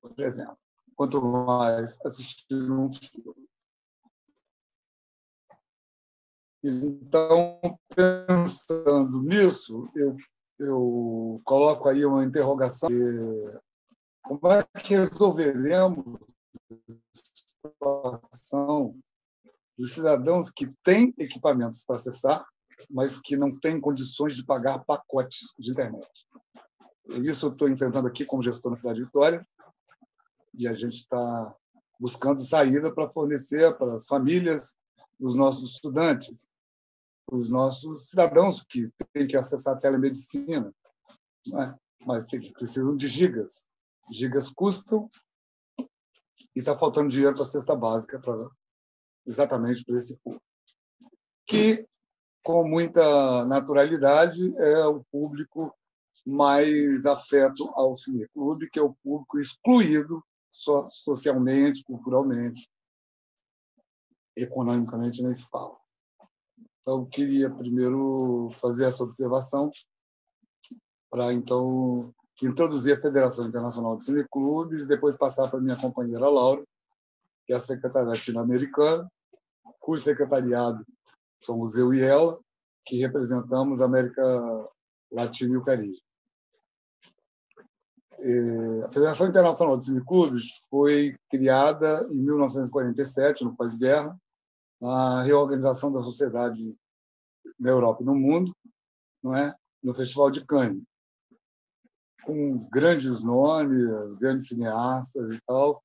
[0.00, 0.58] Por exemplo,
[0.96, 3.48] quanto mais assistir um filme.
[6.64, 7.60] Então,
[7.94, 10.16] pensando nisso, eu,
[10.58, 12.88] eu coloco aí uma interrogação.
[14.22, 16.20] Como é que resolveremos
[16.70, 18.98] a situação
[19.76, 22.44] dos cidadãos que têm equipamentos para acessar,
[22.90, 26.08] mas que não têm condições de pagar pacotes de internet.
[27.22, 29.46] Isso eu estou enfrentando aqui como gestor na cidade de Vitória,
[30.54, 31.54] e a gente está
[31.98, 34.74] buscando saída para fornecer para as famílias
[35.18, 36.46] dos nossos estudantes,
[37.30, 40.72] os nossos cidadãos que têm que acessar a telemedicina,
[41.46, 41.76] né?
[42.06, 43.66] mas precisam de gigas.
[44.10, 45.10] Gigas custam
[45.78, 48.48] e está faltando dinheiro para a cesta básica para
[49.26, 50.44] exatamente para esse público.
[51.46, 51.86] Que
[52.48, 55.70] com muita naturalidade, é o público
[56.24, 60.24] mais afeto ao cineclube, que é o público excluído
[60.88, 62.66] socialmente, culturalmente,
[64.34, 65.76] economicamente nem se fala.
[66.80, 69.70] Então, queria primeiro fazer essa observação
[71.10, 76.64] para, então, introduzir a Federação Internacional de Cineclubes, depois passar para minha companheira Laura,
[77.44, 79.06] que é a secretária latino-americana,
[79.78, 80.82] cujo secretariado
[81.40, 82.38] somos eu e ela,
[82.86, 84.22] que representamos a América
[85.10, 85.98] Latina e o Caribe.
[88.84, 94.16] A Federação Internacional de Cineclubes foi criada em 1947, no pós-guerra,
[94.80, 96.76] na reorganização da sociedade
[97.58, 98.54] na Europa e no mundo,
[99.22, 99.54] não é?
[99.82, 100.82] no Festival de Cannes,
[102.24, 105.82] com grandes nomes, grandes cineastas e tal,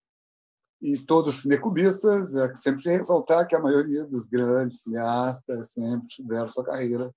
[0.84, 6.50] e todos cinecubistas, é sempre se ressaltar que a maioria dos grandes cineastas sempre tiveram
[6.50, 7.10] sua carreira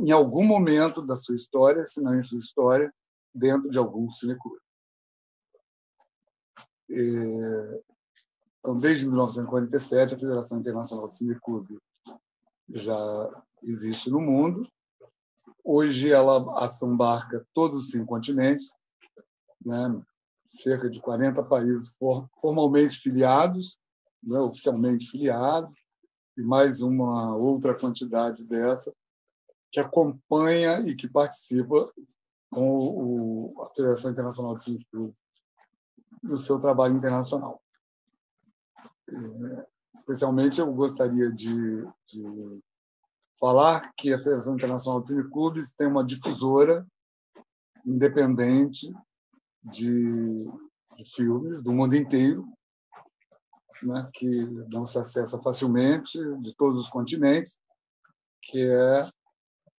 [0.00, 2.94] em algum momento da sua história, se não em sua história,
[3.34, 4.60] dentro de algum cineclube.
[8.60, 11.80] Então, desde 1947, a Federação Internacional de Cineclube
[12.68, 14.70] já existe no mundo.
[15.64, 18.70] Hoje ela assambarca todos os cinco continentes,
[19.64, 20.00] né?
[20.54, 21.94] Cerca de 40 países
[22.40, 23.78] formalmente filiados,
[24.22, 25.76] né, oficialmente filiados,
[26.36, 28.92] e mais uma outra quantidade dessa
[29.70, 31.92] que acompanha e que participa
[32.50, 35.16] com o, a Federação Internacional de Científicos
[36.22, 37.60] no seu trabalho internacional.
[39.08, 42.62] É, especialmente, eu gostaria de, de
[43.38, 46.86] falar que a Federação Internacional de Cineclubes tem uma difusora
[47.84, 48.92] independente
[49.64, 50.44] de,
[50.96, 52.46] de filmes do mundo inteiro,
[53.82, 57.58] né, que não se acessa facilmente de todos os continentes,
[58.42, 59.08] que é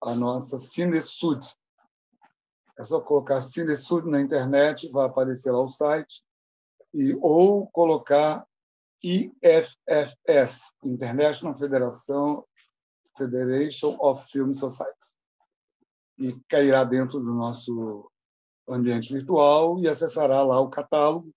[0.02, 1.46] a nossa Cinesud.
[2.78, 6.24] É só colocar Cinesud na internet, vai aparecer lá o site,
[6.94, 8.46] e ou colocar
[9.04, 12.44] IFFS, International Federation,
[13.18, 15.14] Federation of Film Society,
[16.18, 18.10] e cairá dentro do nosso
[18.68, 21.32] ambiente virtual e acessará lá o catálogo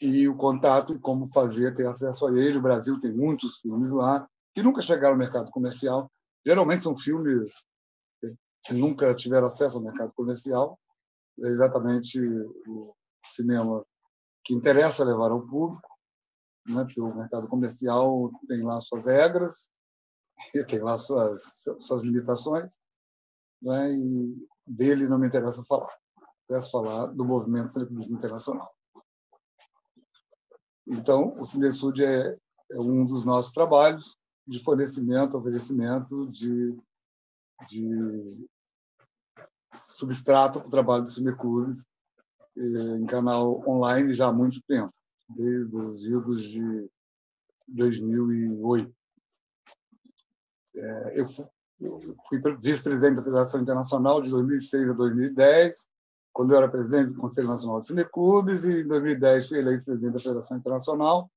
[0.00, 2.58] e o contato e como fazer, ter acesso a ele.
[2.58, 6.10] O Brasil tem muitos filmes lá que nunca chegaram ao mercado comercial.
[6.46, 7.52] Geralmente são filmes
[8.64, 10.78] que nunca tiveram acesso ao mercado comercial.
[11.40, 12.20] É exatamente
[12.66, 12.94] o
[13.24, 13.84] cinema
[14.44, 15.88] que interessa levar ao público,
[16.66, 16.84] né?
[16.84, 19.68] porque o mercado comercial tem lá suas regras,
[20.68, 21.40] tem lá suas,
[21.80, 22.76] suas limitações,
[23.60, 23.92] né?
[23.92, 25.94] e dele não me interessa falar.
[26.48, 28.74] Interessa falar do movimento cinefilismo internacional.
[30.86, 32.38] Então, o Cinesud é,
[32.72, 34.16] é um dos nossos trabalhos
[34.46, 36.74] de fornecimento, oferecimento de,
[37.68, 38.48] de
[39.82, 41.84] substrato para o trabalho do Cineclubes
[42.56, 44.92] em canal online já há muito tempo,
[45.28, 46.90] desde os idos de
[47.68, 48.92] 2008.
[50.74, 51.46] É, eu fui
[52.58, 55.86] vice-presidente da Federação Internacional de 2006 a 2010,
[56.38, 60.12] quando eu era presidente do Conselho Nacional de Cineclubes, e em 2010 fui eleito presidente
[60.12, 61.28] da Federação Internacional,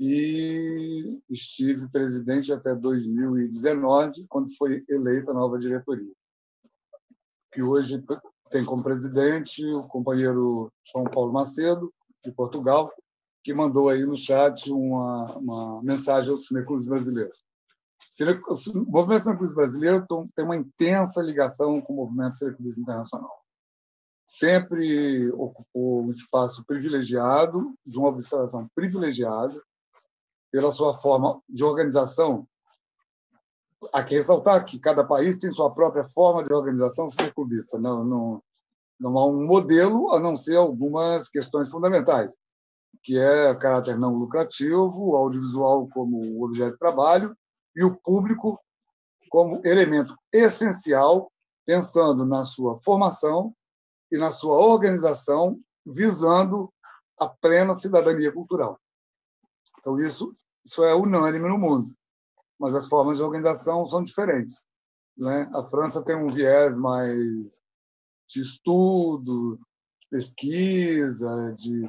[0.00, 6.10] e estive presidente até 2019, quando foi eleita a nova diretoria,
[7.52, 8.02] que hoje
[8.48, 11.92] tem como presidente o companheiro João Paulo Macedo,
[12.24, 12.90] de Portugal,
[13.44, 17.36] que mandou aí no chat uma, uma mensagem aos cineclubes brasileiros.
[18.66, 23.45] O movimento cineclubes brasileiro tem uma intensa ligação com o movimento cineclubes internacional
[24.26, 29.62] sempre ocupou um espaço privilegiado, de uma observação privilegiada,
[30.50, 32.46] pela sua forma de organização.
[33.92, 37.78] Há que ressaltar que cada país tem sua própria forma de organização superclubista.
[37.78, 38.42] Não, não,
[38.98, 42.34] não há um modelo, a não ser algumas questões fundamentais,
[43.04, 47.36] que é caráter não lucrativo, audiovisual como objeto de trabalho
[47.76, 48.58] e o público
[49.30, 51.30] como elemento essencial,
[51.64, 53.54] pensando na sua formação
[54.10, 56.72] e na sua organização, visando
[57.18, 58.80] a plena cidadania cultural.
[59.78, 61.94] Então, isso, isso é unânime no mundo,
[62.58, 64.64] mas as formas de organização são diferentes.
[65.16, 65.50] Né?
[65.54, 67.62] A França tem um viés mais
[68.28, 69.58] de estudo,
[70.00, 71.88] de pesquisa, de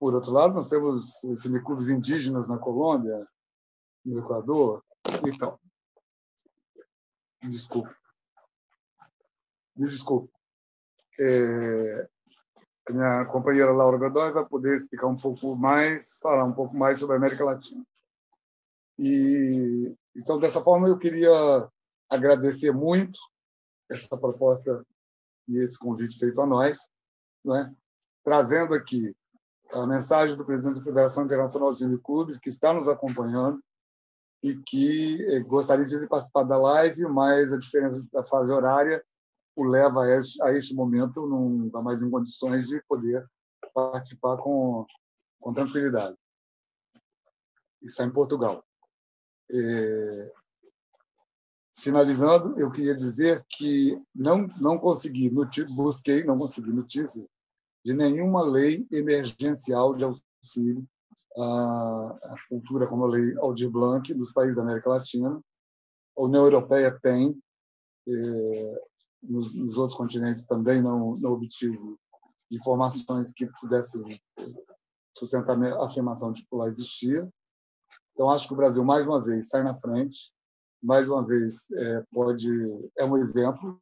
[0.00, 3.28] por outro lado, nós temos cineclubes indígenas na Colômbia,
[4.02, 4.82] no Equador.
[5.26, 5.60] Então,
[7.42, 7.94] desculpe.
[9.76, 10.32] Me desculpe.
[11.22, 12.08] É,
[12.88, 16.98] a minha companheira Laura Godoy vai poder explicar um pouco mais, falar um pouco mais
[16.98, 17.84] sobre a América Latina.
[18.98, 21.68] E então dessa forma eu queria
[22.08, 23.18] agradecer muito
[23.90, 24.82] essa proposta
[25.46, 26.78] e esse convite feito a nós,
[27.44, 27.74] né?
[28.24, 29.14] trazendo aqui
[29.72, 33.62] a mensagem do presidente da Federação Internacional de Clubes que está nos acompanhando
[34.42, 39.04] e que eh, gostaria de participar da live, mas a diferença da fase horária
[39.60, 43.28] o leva a este, momento não está mais em condições de poder
[43.74, 44.86] participar com,
[45.40, 46.16] com tranquilidade.
[47.82, 48.64] Isso é em Portugal.
[49.50, 50.32] É...
[51.78, 57.26] Finalizando, eu queria dizer que não não consegui, busquei, não consegui notícia
[57.84, 60.86] de nenhuma lei emergencial de auxílio
[61.36, 65.40] à cultura, como a lei Aldir Blanc dos países da América Latina.
[66.16, 67.40] A União Europeia tem,
[68.06, 68.82] é,
[69.22, 71.78] nos, nos outros continentes também não, não obtive
[72.50, 74.20] informações que pudessem
[75.16, 77.28] sustentar a afirmação de que lá existia.
[78.12, 80.32] Então, acho que o Brasil, mais uma vez, sai na frente,
[80.82, 82.48] mais uma vez, é, pode
[82.96, 83.80] é um exemplo,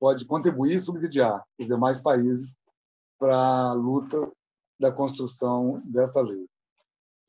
[0.00, 2.56] pode contribuir e subsidiar os demais países
[3.18, 4.30] para a luta
[4.80, 6.46] da construção dessa lei.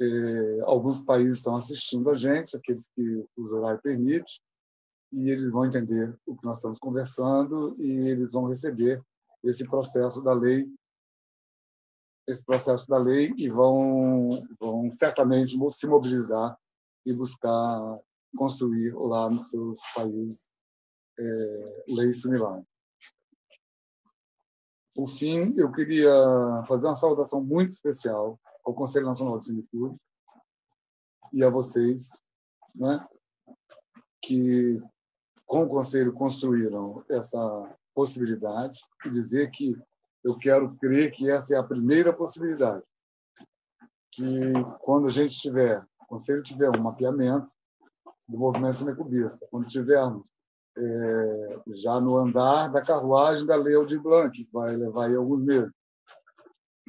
[0.01, 4.41] É, alguns países estão assistindo a gente, aqueles que o horário permite,
[5.11, 9.01] e eles vão entender o que nós estamos conversando e eles vão receber
[9.43, 10.69] esse processo da lei
[12.27, 16.57] esse processo da lei e vão vão certamente se mobilizar
[17.05, 17.99] e buscar
[18.35, 20.49] construir lá nos seus países
[21.17, 22.65] é, leis similares.
[24.93, 26.11] Por fim, eu queria
[26.67, 29.97] fazer uma saudação muito especial ao Conselho Nacional de Cineclube
[31.31, 32.09] e a vocês,
[32.75, 33.07] né,
[34.21, 34.81] que
[35.49, 39.75] com o Conselho construíram essa possibilidade e dizer que
[40.23, 42.83] eu quero crer que essa é a primeira possibilidade.
[44.11, 47.49] Que quando a gente tiver, o Conselho tiver um mapeamento
[48.27, 50.29] do movimento cinecubista, quando tivermos
[50.77, 55.43] é, já no andar da carruagem da Lei Aldir Blanc, que vai levar aí alguns
[55.43, 55.73] meses,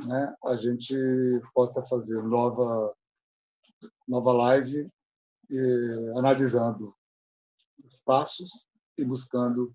[0.07, 0.95] né, a gente
[1.55, 2.95] possa fazer nova
[4.07, 4.91] nova live
[5.51, 6.95] eh, analisando
[7.91, 9.75] os passos e buscando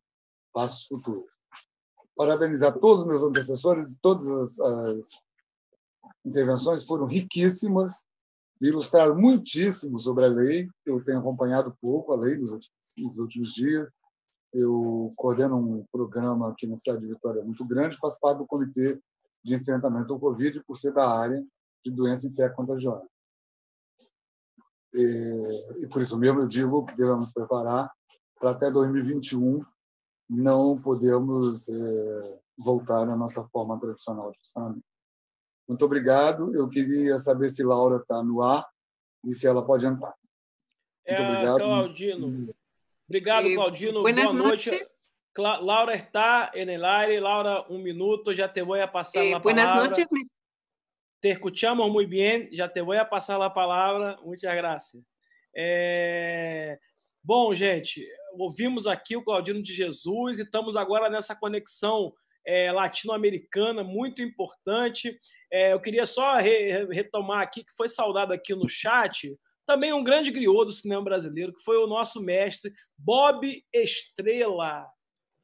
[0.54, 1.30] passos futuros.
[2.16, 5.10] Parabenizar todos os meus antecessores, todas as, as
[6.24, 7.94] intervenções foram riquíssimas,
[8.62, 10.70] ilustraram muitíssimo sobre a lei.
[10.86, 13.92] Eu tenho acompanhado pouco a lei nos últimos, nos últimos dias.
[14.54, 18.98] Eu coordeno um programa aqui na cidade de Vitória muito grande, faço parte do Comitê
[19.44, 21.46] de Enfrentamento ao Covid, por ser da área
[21.84, 23.06] de doença infecto-contagiosa.
[24.94, 27.92] E, e por isso mesmo eu digo que devemos preparar
[28.40, 29.64] para até 2021
[30.30, 34.86] não podemos é, voltar à nossa forma tradicional de funcionamento.
[35.68, 36.56] Muito obrigado.
[36.56, 38.68] Eu queria saber se Laura está no ar
[39.24, 40.14] e se ela pode entrar.
[41.07, 41.57] Muito é, obrigado.
[41.57, 42.56] Claudino.
[43.07, 44.02] Obrigado, Claudino.
[44.02, 44.36] Boa noite.
[44.36, 45.06] Noches.
[45.38, 47.20] Laura está en el aire.
[47.20, 48.32] Laura, un minuto.
[48.32, 49.90] Ya te voy a pasar eh, buenas palabra.
[49.90, 50.28] Buenas noches.
[51.20, 52.49] Te escuchamos muy bien.
[52.52, 54.18] Ya te voy a pasar la palabra.
[54.24, 55.03] Muchas gracias.
[55.56, 56.78] É...
[57.24, 58.06] Bom, gente,
[58.38, 62.14] ouvimos aqui o Claudino de Jesus e estamos agora nessa conexão
[62.45, 65.18] é, latino-americana muito importante.
[65.52, 69.36] É, eu queria só re retomar aqui que foi saudado aqui no chat
[69.66, 74.88] também um grande griot do cinema brasileiro, que foi o nosso mestre Bob Estrela,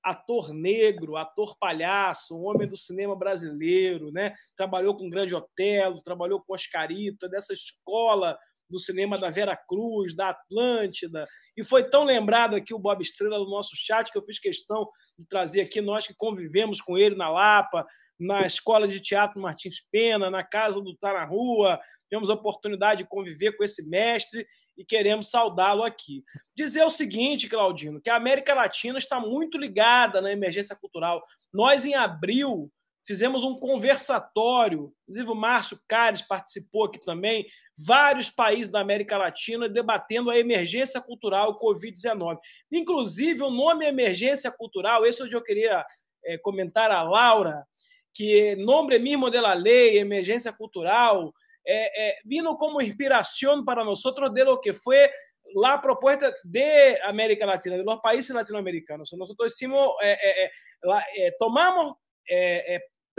[0.03, 4.35] ator negro, ator palhaço, um homem do cinema brasileiro, né?
[4.55, 8.37] Trabalhou com o Grande Otelo, trabalhou com Oscarito, dessa escola
[8.71, 11.25] do cinema da Vera Cruz, da Atlântida,
[11.55, 14.89] e foi tão lembrado aqui o Bob Estrela no nosso chat que eu fiz questão
[15.19, 17.85] de trazer aqui nós que convivemos com ele na Lapa,
[18.19, 23.03] na Escola de Teatro Martins Pena, na Casa do Tá na Rua, tivemos a oportunidade
[23.03, 24.45] de conviver com esse mestre
[24.77, 26.23] e queremos saudá-lo aqui.
[26.55, 31.23] Dizer o seguinte, Claudino, que a América Latina está muito ligada na emergência cultural.
[31.53, 32.71] Nós, em abril,
[33.05, 37.45] fizemos um conversatório, inclusive o Márcio Cares participou aqui também,
[37.77, 42.37] vários países da América Latina debatendo a emergência cultural Covid-19.
[42.71, 45.85] Inclusive, o nome emergência cultural, esse é onde eu queria
[46.23, 47.65] é, comentar a Laura,
[48.13, 51.33] que nome mesmo da lei, emergência cultural,
[51.65, 54.01] é, é, como inspiração para nós
[54.33, 55.09] de lo que foi
[55.55, 59.11] la propuesta de América Latina, de los países latinoamericanos.
[59.13, 60.49] Nosotros hicimos, eh,
[60.83, 61.95] la, eh, tomamos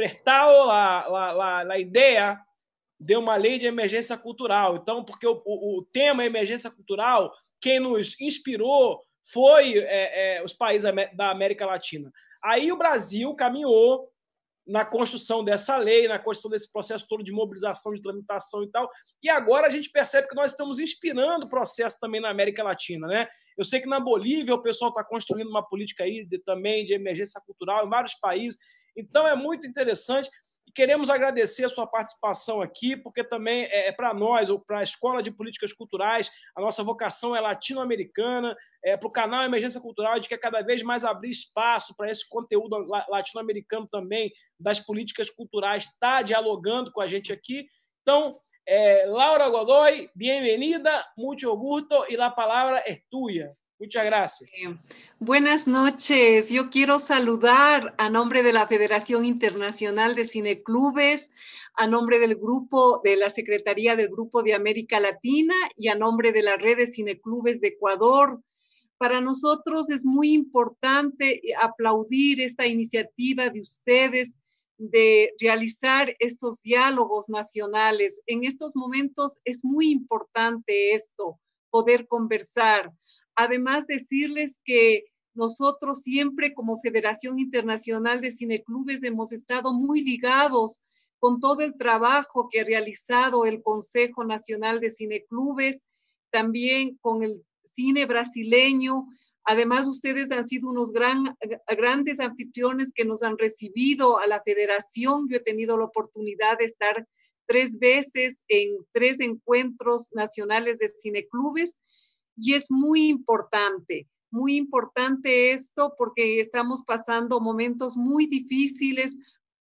[0.02, 2.36] prestado a, la, la, ideia
[2.98, 4.76] de uma lei de emergência cultural.
[4.76, 9.00] Então, porque o, o, o tema emergência cultural, quem nos inspirou
[9.32, 12.10] foi é, é, os países da América Latina.
[12.42, 14.08] Aí o Brasil caminhou
[14.66, 18.90] na construção dessa lei, na construção desse processo todo de mobilização, de tramitação e tal.
[19.22, 23.06] E agora a gente percebe que nós estamos inspirando o processo também na América Latina,
[23.06, 23.28] né?
[23.56, 26.94] Eu sei que na Bolívia o pessoal está construindo uma política aí de, também de
[26.94, 28.58] emergência cultural em vários países.
[28.96, 30.30] Então é muito interessante
[30.74, 34.82] queremos agradecer a sua participação aqui, porque também é, é para nós, ou para a
[34.82, 40.12] Escola de Políticas Culturais, a nossa vocação é latino-americana, é, para o canal Emergência Cultural,
[40.12, 42.76] a gente quer cada vez mais abrir espaço para esse conteúdo
[43.08, 47.66] latino-americano também, das políticas culturais, estar tá dialogando com a gente aqui.
[48.02, 48.36] Então,
[48.66, 53.54] é, Laura Godoy, bem-vinda, muito gusto, e a palavra é tua.
[53.82, 54.48] Muchas gracias.
[55.18, 56.50] buenas noches.
[56.50, 61.30] Yo quiero saludar a nombre de la Federación Internacional de Cineclubes,
[61.74, 66.30] a nombre del grupo de la Secretaría del Grupo de América Latina y a nombre
[66.30, 68.40] de la Red de Cineclubes de Ecuador.
[68.98, 74.38] Para nosotros es muy importante aplaudir esta iniciativa de ustedes
[74.78, 78.22] de realizar estos diálogos nacionales.
[78.26, 82.92] En estos momentos es muy importante esto, poder conversar
[83.42, 85.04] Además, decirles que
[85.34, 90.82] nosotros siempre como Federación Internacional de Cineclubes hemos estado muy ligados
[91.18, 95.86] con todo el trabajo que ha realizado el Consejo Nacional de Cineclubes,
[96.30, 99.06] también con el cine brasileño.
[99.44, 101.36] Además, ustedes han sido unos gran,
[101.76, 105.28] grandes anfitriones que nos han recibido a la federación.
[105.28, 107.08] Yo he tenido la oportunidad de estar
[107.46, 111.80] tres veces en tres encuentros nacionales de cineclubes
[112.36, 119.16] y es muy importante, muy importante esto porque estamos pasando momentos muy difíciles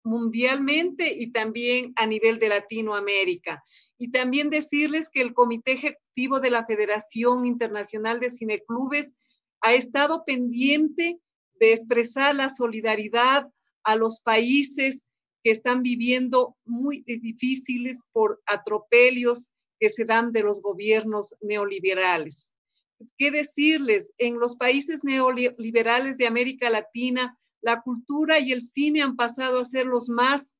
[0.03, 3.63] mundialmente y también a nivel de Latinoamérica.
[3.97, 9.15] Y también decirles que el Comité Ejecutivo de la Federación Internacional de Cineclubes
[9.61, 11.19] ha estado pendiente
[11.59, 13.49] de expresar la solidaridad
[13.83, 15.05] a los países
[15.43, 22.52] que están viviendo muy difíciles por atropellos que se dan de los gobiernos neoliberales.
[23.17, 24.13] ¿Qué decirles?
[24.17, 29.65] En los países neoliberales de América Latina, la cultura y el cine han pasado a
[29.65, 30.57] ser los más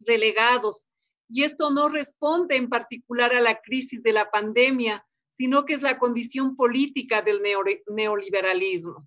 [0.00, 0.90] relegados.
[1.28, 5.82] Y esto no responde en particular a la crisis de la pandemia, sino que es
[5.82, 7.42] la condición política del
[7.86, 9.06] neoliberalismo.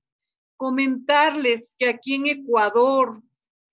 [0.57, 3.22] Comentarles que aquí en Ecuador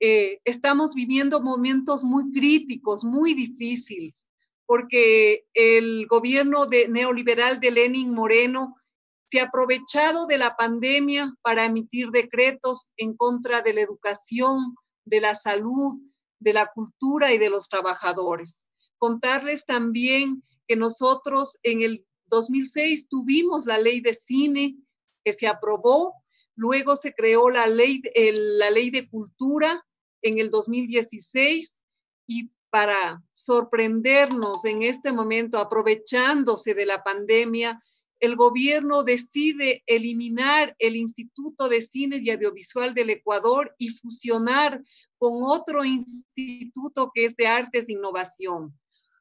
[0.01, 4.28] eh, estamos viviendo momentos muy críticos, muy difíciles,
[4.69, 8.77] porque el gobierno neoliberal de Lenin Moreno
[9.25, 14.75] se ha aprovechado de la pandemia para emitir decretos en contra de la educación,
[15.07, 15.99] de la salud,
[16.39, 18.69] de la cultura y de los trabajadores.
[18.99, 24.77] Contarles también que nosotros en el 2006 tuvimos la ley de cine
[25.25, 26.13] que se aprobó,
[26.57, 29.83] luego se creó la ley, la ley de cultura
[30.21, 31.81] en el 2016
[32.27, 37.83] y para sorprendernos en este momento, aprovechándose de la pandemia,
[38.21, 44.83] el gobierno decide eliminar el Instituto de Cine y Audiovisual del Ecuador y fusionar
[45.19, 48.77] con otro instituto que es de Artes e Innovación.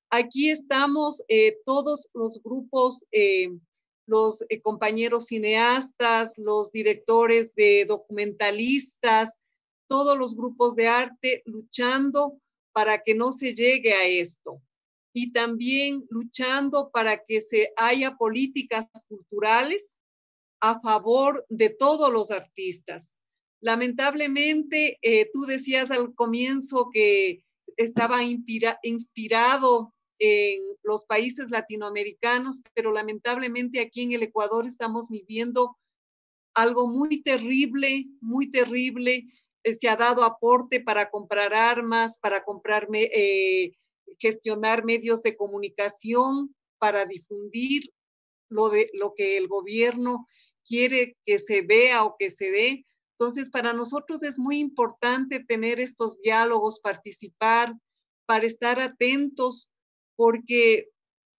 [0.09, 3.49] Aquí estamos eh, todos los grupos, eh,
[4.05, 9.37] los eh, compañeros cineastas, los directores de documentalistas,
[9.87, 12.39] todos los grupos de arte luchando
[12.77, 14.61] para que no se llegue a esto
[15.11, 19.99] y también luchando para que se haya políticas culturales
[20.61, 23.17] a favor de todos los artistas.
[23.61, 27.41] Lamentablemente, eh, tú decías al comienzo que
[27.77, 35.79] estaba inspirado en los países latinoamericanos, pero lamentablemente aquí en el Ecuador estamos viviendo
[36.53, 39.25] algo muy terrible, muy terrible.
[39.67, 43.73] Eh, se ha dado aporte para comprar armas, para comprar, eh,
[44.17, 47.91] gestionar medios de comunicación, para difundir
[48.49, 50.25] lo, de, lo que el gobierno
[50.65, 52.85] quiere que se vea o que se dé.
[53.19, 57.73] Entonces, para nosotros es muy importante tener estos diálogos, participar,
[58.25, 59.69] para estar atentos,
[60.15, 60.89] porque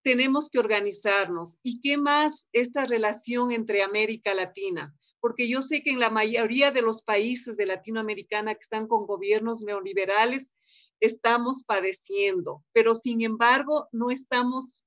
[0.03, 1.57] tenemos que organizarnos.
[1.63, 4.93] ¿Y qué más esta relación entre América Latina?
[5.19, 9.05] Porque yo sé que en la mayoría de los países de Latinoamericana que están con
[9.05, 10.51] gobiernos neoliberales,
[10.99, 14.83] estamos padeciendo, pero sin embargo no estamos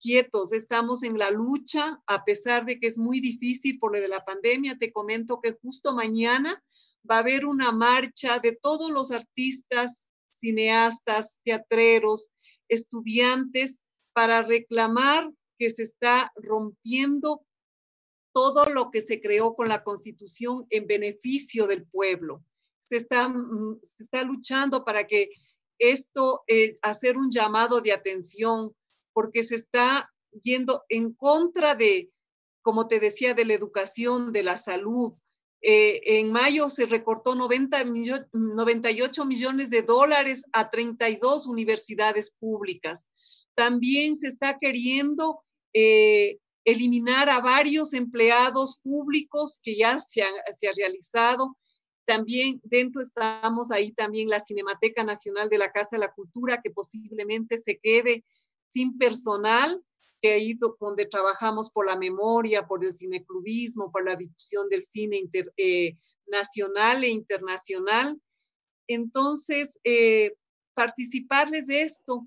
[0.00, 4.08] quietos, estamos en la lucha, a pesar de que es muy difícil por lo de
[4.08, 4.76] la pandemia.
[4.78, 6.62] Te comento que justo mañana
[7.08, 12.30] va a haber una marcha de todos los artistas, cineastas, teatreros,
[12.68, 13.80] estudiantes,
[14.12, 17.46] para reclamar que se está rompiendo
[18.32, 22.44] todo lo que se creó con la constitución en beneficio del pueblo.
[22.80, 25.30] Se está, mm, se está luchando para que
[25.78, 28.72] esto, eh, hacer un llamado de atención,
[29.12, 30.10] porque se está
[30.42, 32.10] yendo en contra de,
[32.62, 35.12] como te decía, de la educación, de la salud.
[35.60, 37.84] Eh, en mayo se recortó 90
[38.32, 43.08] 98 millones de dólares a 32 universidades públicas.
[43.54, 45.40] También se está queriendo
[45.72, 50.30] eh, eliminar a varios empleados públicos que ya se ha,
[50.76, 51.56] realizado.
[52.04, 56.70] También dentro estamos ahí también la Cinemateca Nacional de la Casa de la Cultura, que
[56.70, 58.24] posiblemente se quede
[58.68, 59.82] sin personal,
[60.20, 65.28] que ahí donde trabajamos por la memoria, por el cineclubismo, por la difusión del cine
[65.56, 68.20] eh, nacional e internacional.
[68.86, 70.34] Entonces, eh,
[70.74, 72.26] participarles de esto,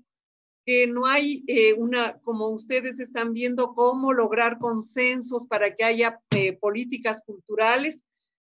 [0.66, 6.20] que no hay eh, una, como ustedes están viendo, cómo lograr consensos para que haya
[6.32, 8.02] eh, políticas culturales,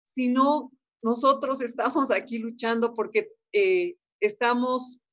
[0.02, 0.72] sino
[1.02, 5.04] nosotros estamos aquí luchando porque eh, estamos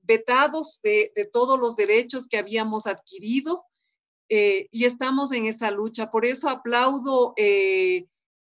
[0.00, 3.66] vetados de, de, todos los derechos que habíamos adquirido
[4.32, 6.08] y estamos en esa lucha.
[6.12, 7.34] Por eso aplaudo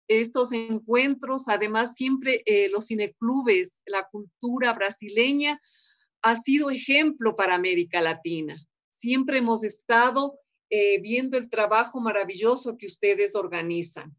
[0.09, 2.43] estos encuentros, además siempre
[2.73, 5.61] los cineclubes, la cultura brasileña,
[6.27, 8.61] ha sido ejemplo para América Latina.
[8.91, 10.41] Siempre hemos estado
[10.71, 14.13] eh, viendo el trabajo maravilloso que ustedes organizan.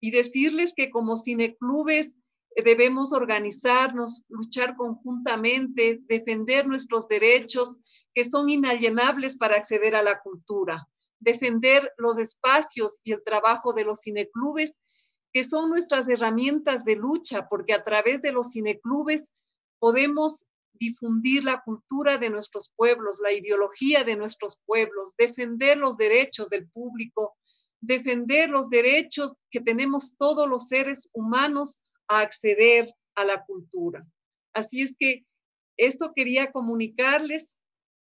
[0.00, 2.18] Y decirles que como cineclubes
[2.64, 7.80] debemos organizarnos, luchar conjuntamente, defender nuestros derechos
[8.14, 10.88] que son inalienables para acceder a la cultura,
[11.20, 14.82] defender los espacios y el trabajo de los cineclubes,
[15.34, 19.34] que son nuestras herramientas de lucha, porque a través de los cineclubes
[19.78, 26.50] podemos difundir la cultura de nuestros pueblos, la ideología de nuestros pueblos, defender los derechos
[26.50, 27.36] del público,
[27.80, 34.06] defender los derechos que tenemos todos los seres humanos a acceder a la cultura.
[34.54, 35.24] Así es que
[35.76, 37.58] esto quería comunicarles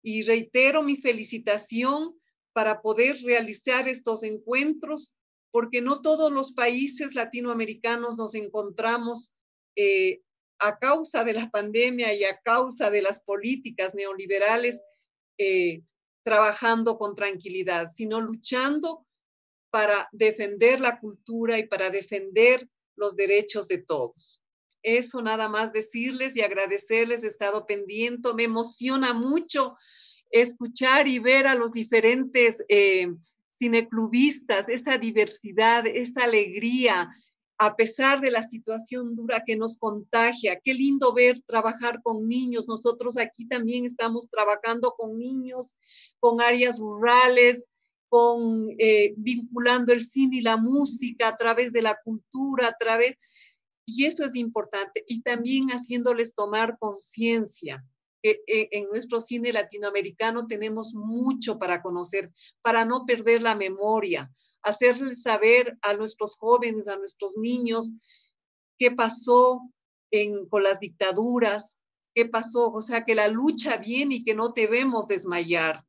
[0.03, 2.15] y reitero mi felicitación
[2.53, 5.13] para poder realizar estos encuentros,
[5.51, 9.31] porque no todos los países latinoamericanos nos encontramos
[9.75, 10.21] eh,
[10.59, 14.81] a causa de la pandemia y a causa de las políticas neoliberales
[15.37, 15.81] eh,
[16.23, 19.05] trabajando con tranquilidad, sino luchando
[19.69, 24.41] para defender la cultura y para defender los derechos de todos.
[24.81, 29.75] Eso nada más decirles y agradecerles, he estado pendiente, me emociona mucho
[30.31, 33.07] escuchar y ver a los diferentes eh,
[33.57, 37.09] cineclubistas, esa diversidad, esa alegría,
[37.57, 40.59] a pesar de la situación dura que nos contagia.
[40.63, 42.67] Qué lindo ver trabajar con niños.
[42.67, 45.77] Nosotros aquí también estamos trabajando con niños,
[46.19, 47.69] con áreas rurales,
[48.09, 53.17] con eh, vinculando el cine y la música a través de la cultura, a través,
[53.85, 57.83] y eso es importante, y también haciéndoles tomar conciencia.
[58.21, 64.31] que eh, en nuestro cine latinoamericano tenemos mucho para conocer, para no perder la memoria,
[64.65, 67.93] hacerles saber a nuestros jóvenes, a nuestros niños,
[68.77, 69.61] qué pasó
[70.49, 71.79] con las dictaduras,
[72.13, 75.83] qué pasó, o sea, que la lucha viene y que no debemos desmayar.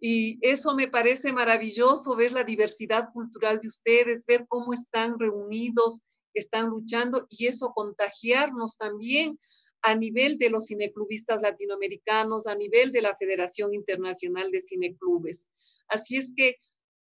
[0.00, 6.02] Y eso me parece maravilloso, ver la diversidad cultural de ustedes, ver cómo están reunidos,
[6.34, 9.38] están luchando y eso contagiarnos también
[9.82, 15.48] a nivel de los cineclubistas latinoamericanos, a nivel de la Federación Internacional de Cineclubes.
[15.88, 16.56] Así es que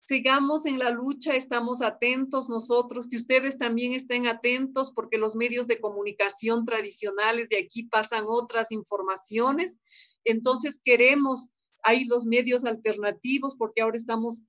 [0.08, 5.68] sigamos en la lucha, estamos atentos nosotros, que ustedes también estén atentos porque los medios
[5.68, 9.82] de comunicación tradicionales de aquí pasan otras informaciones.
[10.24, 11.50] Entonces queremos,
[11.84, 14.46] hay los medios alternativos porque ahora estamos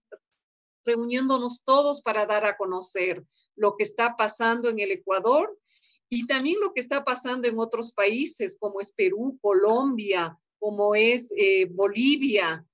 [0.85, 3.24] reuniéndonos todos para dar a conocer
[3.56, 5.59] lo que está pasando en el Ecuador
[6.09, 11.32] y también lo que está pasando en otros países como es Perú, Colombia, como es
[11.36, 12.64] eh, Bolivia.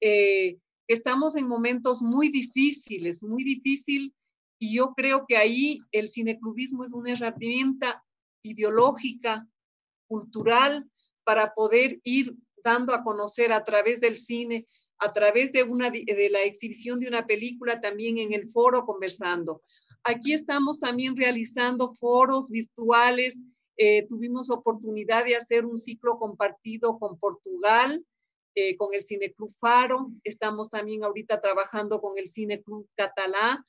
[0.00, 0.58] Eh,
[0.88, 4.14] estamos en momentos muy difíciles, muy difícil,
[4.58, 8.04] y yo creo que ahí el cineclubismo es una herramienta
[8.42, 9.46] ideológica,
[10.06, 10.88] cultural,
[11.24, 14.66] para poder ir dando a conocer a través del cine,
[14.98, 19.62] a través de, una, de la exhibición de una película, también en el foro conversando.
[20.04, 23.42] Aquí estamos también realizando foros virtuales.
[23.76, 28.04] Eh, tuvimos oportunidad de hacer un ciclo compartido con Portugal,
[28.54, 33.64] eh, con el Cineclub Faro, estamos también ahorita trabajando con el Cineclub Catalá,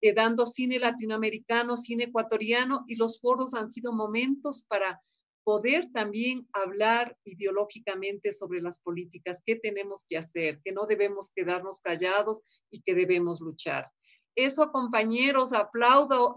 [0.00, 5.02] eh, dando cine latinoamericano, cine ecuatoriano, y los foros han sido momentos para
[5.44, 11.80] poder también hablar ideológicamente sobre las políticas, qué tenemos que hacer, que no debemos quedarnos
[11.80, 13.90] callados y que debemos luchar.
[14.36, 16.34] Eso, compañeros, aplaudo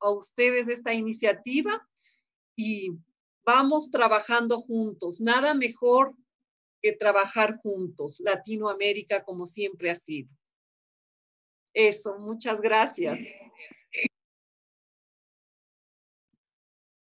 [0.00, 1.86] a ustedes esta iniciativa
[2.56, 2.90] y
[3.46, 5.20] vamos trabajando juntos.
[5.20, 6.14] Nada mejor
[6.80, 10.30] que trabajar juntos, Latinoamérica como siempre ha sido.
[11.74, 13.20] Eso, muchas gracias.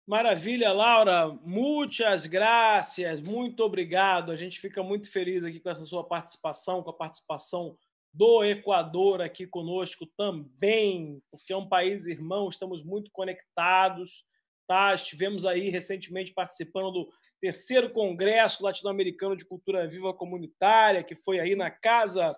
[0.07, 1.28] Maravilha, Laura.
[1.28, 4.32] Muitas graças, muito obrigado.
[4.32, 7.78] A gente fica muito feliz aqui com essa sua participação, com a participação
[8.12, 14.27] do Equador aqui conosco também, porque é um país irmão, estamos muito conectados.
[14.73, 14.94] Tá?
[14.94, 21.55] Estivemos aí recentemente participando do terceiro Congresso Latino-Americano de Cultura Viva Comunitária, que foi aí
[21.55, 22.35] na Casa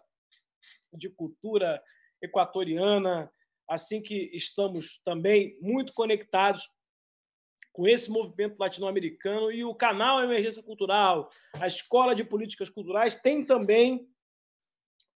[0.92, 1.80] de Cultura
[2.20, 3.30] Equatoriana.
[3.70, 6.68] Assim que estamos também muito conectados
[7.72, 13.46] com esse movimento latino-americano e o canal Emergência Cultural, a Escola de Políticas Culturais, tem
[13.46, 14.08] também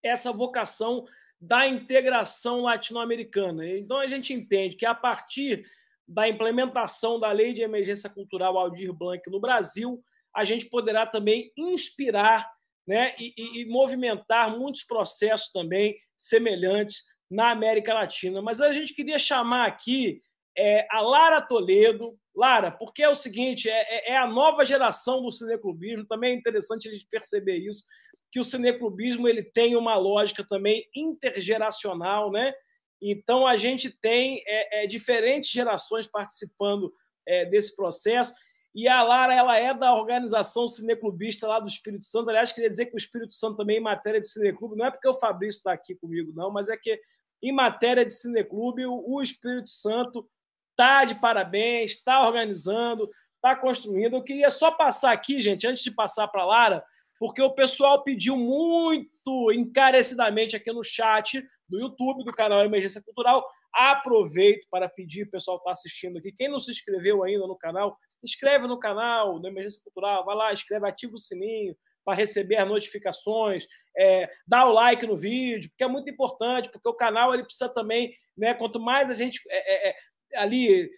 [0.05, 1.05] essa vocação
[1.41, 3.67] da integração latino-americana.
[3.67, 5.69] Então a gente entende que a partir
[6.09, 10.03] da implementação da Lei de Emergência Cultural Aldir Blanc no Brasil,
[10.35, 12.51] a gente poderá também inspirar
[12.87, 18.41] né, e, e, movimentar muitos processos também semelhantes na América Latina.
[18.41, 20.23] Mas a gente queria chamar aqui
[20.57, 22.19] é, a Lara Toledo.
[22.35, 26.39] Lara, porque é o seguinte, é, é, é a nova geração do cineclubismo, também é
[26.39, 27.85] interessante a gente perceber isso,
[28.31, 32.55] que o cineclubismo ele tem uma lógica também intergeracional, né?
[33.01, 36.93] Então, a gente tem é, é, diferentes gerações participando
[37.27, 38.35] é, desse processo.
[38.75, 42.29] E a Lara ela é da organização cineclubista lá do Espírito Santo.
[42.29, 45.09] Aliás, queria dizer que o Espírito Santo também, em matéria de cineclube, não é porque
[45.09, 47.01] o Fabrício está aqui comigo, não, mas é que
[47.43, 50.29] em matéria de cineclube, o Espírito Santo
[50.71, 54.15] está de parabéns, está organizando, está construindo.
[54.15, 56.85] Eu queria só passar aqui, gente, antes de passar para a Lara,
[57.19, 63.47] porque o pessoal pediu muito encarecidamente aqui no chat do YouTube, do canal Emergência Cultural.
[63.75, 68.67] Aproveito para pedir, pessoal está assistindo aqui, quem não se inscreveu ainda no canal, inscreve
[68.67, 73.67] no canal do Emergência Cultural, vai lá, escreve, ativa o sininho para receber as notificações,
[73.97, 77.69] é, dá o like no vídeo, porque é muito importante, porque o canal ele precisa
[77.69, 80.91] também, né, quanto mais a gente é, é, é ali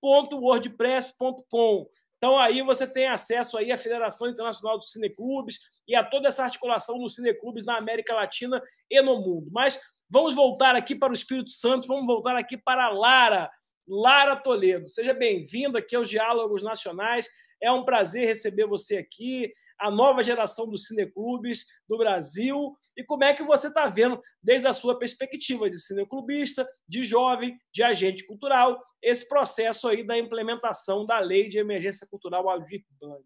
[0.02, 1.88] infoifcc.wordpress.com
[2.22, 5.58] então aí você tem acesso aí à Federação Internacional dos Cineclubes
[5.88, 9.48] e a toda essa articulação dos cineclubes na América Latina e no mundo.
[9.50, 13.50] Mas vamos voltar aqui para o Espírito Santo, vamos voltar aqui para a Lara,
[13.88, 14.88] Lara Toledo.
[14.88, 17.28] Seja bem-vinda aqui aos Diálogos Nacionais.
[17.62, 22.76] É um prazer receber você aqui, a nova geração dos cineclubes do Brasil.
[22.96, 27.56] E como é que você está vendo, desde a sua perspectiva de cineclubista, de jovem,
[27.72, 33.22] de agente cultural, esse processo aí da implementação da Lei de Emergência Cultural Aldir Blanc?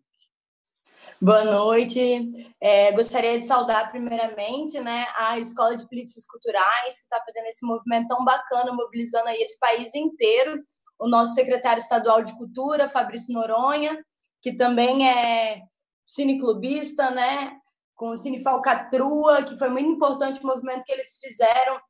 [1.21, 2.31] Boa noite.
[2.61, 7.65] É, gostaria de saudar primeiramente né, a Escola de Políticas Culturais, que está fazendo esse
[7.65, 10.63] movimento tão bacana, mobilizando aí esse país inteiro.
[10.99, 13.99] O nosso secretário estadual de Cultura, Fabrício Noronha,
[14.43, 15.63] que também é
[16.07, 17.59] cineclubista, né?
[17.95, 21.81] Com o Cine Falcatrua, que foi muito importante o movimento que eles fizeram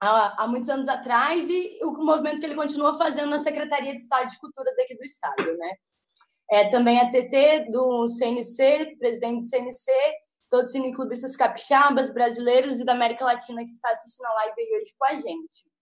[0.00, 4.02] há, há muitos anos atrás e o movimento que ele continua fazendo na Secretaria de
[4.02, 5.74] Estado de Cultura daqui do Estado, né?
[6.50, 9.90] É, também a TT do CNC, presidente do CNC,
[10.50, 14.94] todos os cineclubistas capixabas, brasileiros e da América Latina que está assistindo a live hoje
[14.98, 15.73] com a gente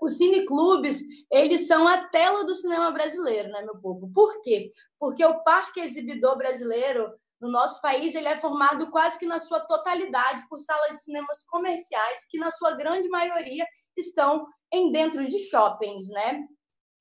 [0.00, 4.10] os cineclubes, eles são a tela do cinema brasileiro, né, meu povo?
[4.12, 4.70] Por quê?
[4.98, 9.60] Porque o parque exibidor brasileiro, no nosso país, ele é formado quase que na sua
[9.60, 13.66] totalidade por salas de cinemas comerciais, que na sua grande maioria
[13.96, 16.44] estão em dentro de shoppings, né?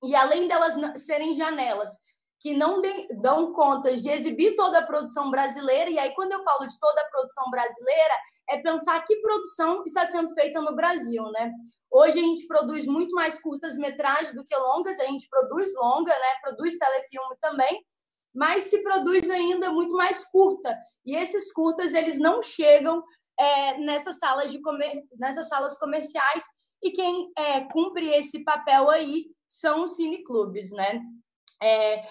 [0.03, 1.89] E além delas serem janelas
[2.40, 6.44] que não de, dão conta de exibir toda a produção brasileira, e aí quando eu
[6.44, 8.14] falo de toda a produção brasileira,
[8.49, 11.52] é pensar que produção está sendo feita no Brasil, né?
[11.91, 16.36] Hoje a gente produz muito mais curtas-metragens do que longas, a gente produz longa, né?
[16.41, 17.84] Produz telefilme também,
[18.34, 20.78] mas se produz ainda muito mais curta.
[21.06, 23.03] E esses curtas, eles não chegam
[23.40, 25.03] é, nessas, salas de comer...
[25.18, 26.44] nessas salas comerciais,
[26.82, 31.02] e quem é, cumpre esse papel aí são os cineclubes, né?
[31.61, 32.03] É,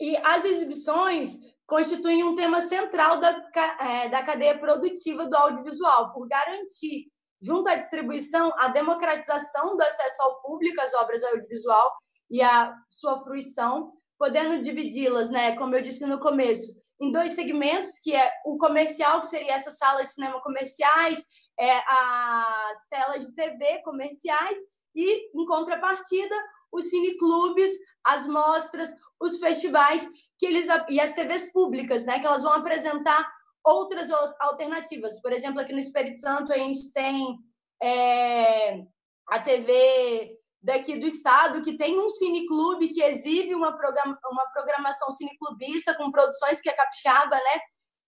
[0.00, 1.36] e as exibições
[1.66, 3.48] constituem um tema central da,
[3.80, 7.06] é, da cadeia produtiva do audiovisual, por garantir
[7.40, 11.92] junto à distribuição, a democratização do acesso ao público às obras audiovisual
[12.30, 17.98] e a sua fruição, podendo dividi-las, né, como eu disse no começo, em dois segmentos,
[17.98, 21.24] que é o comercial, que seria essas salas de cinema comerciais,
[21.58, 24.58] é, as telas de TV comerciais,
[24.94, 26.34] e, em contrapartida,
[26.70, 27.72] os cineclubes,
[28.04, 33.30] as mostras, os festivais que eles e as TVs públicas, né, que elas vão apresentar
[33.64, 34.10] outras
[34.40, 35.20] alternativas.
[35.20, 37.38] Por exemplo, aqui no Espírito Santo a gente tem
[37.82, 38.82] é,
[39.28, 45.94] a TV daqui do estado que tem um cineclube que exibe uma, uma programação cineclubista
[45.94, 47.60] com produções que é capixaba, né?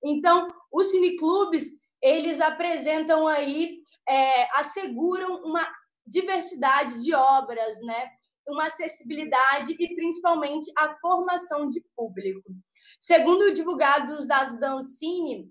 [0.04, 1.70] Então, os cineclubes,
[2.02, 3.78] eles apresentam aí,
[4.08, 5.66] é, asseguram uma
[6.06, 8.10] diversidade de obras, né?
[8.46, 12.52] Uma acessibilidade e, principalmente, a formação de público.
[13.00, 15.50] Segundo divulgado os dados da Ancine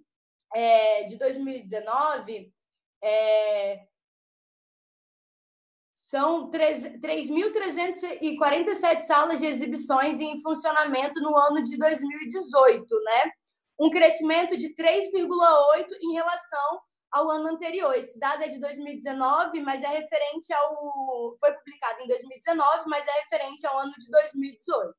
[0.53, 2.53] é, de 2019,
[3.03, 3.87] é,
[6.11, 13.31] são 3.347 salas de exibições em funcionamento no ano de 2018, né?
[13.79, 15.07] Um crescimento de 3,8
[16.01, 16.81] em relação
[17.11, 17.93] ao ano anterior.
[17.93, 23.11] Esse dado é de 2019, mas é referente ao foi publicado em 2019, mas é
[23.21, 24.95] referente ao ano de 2018.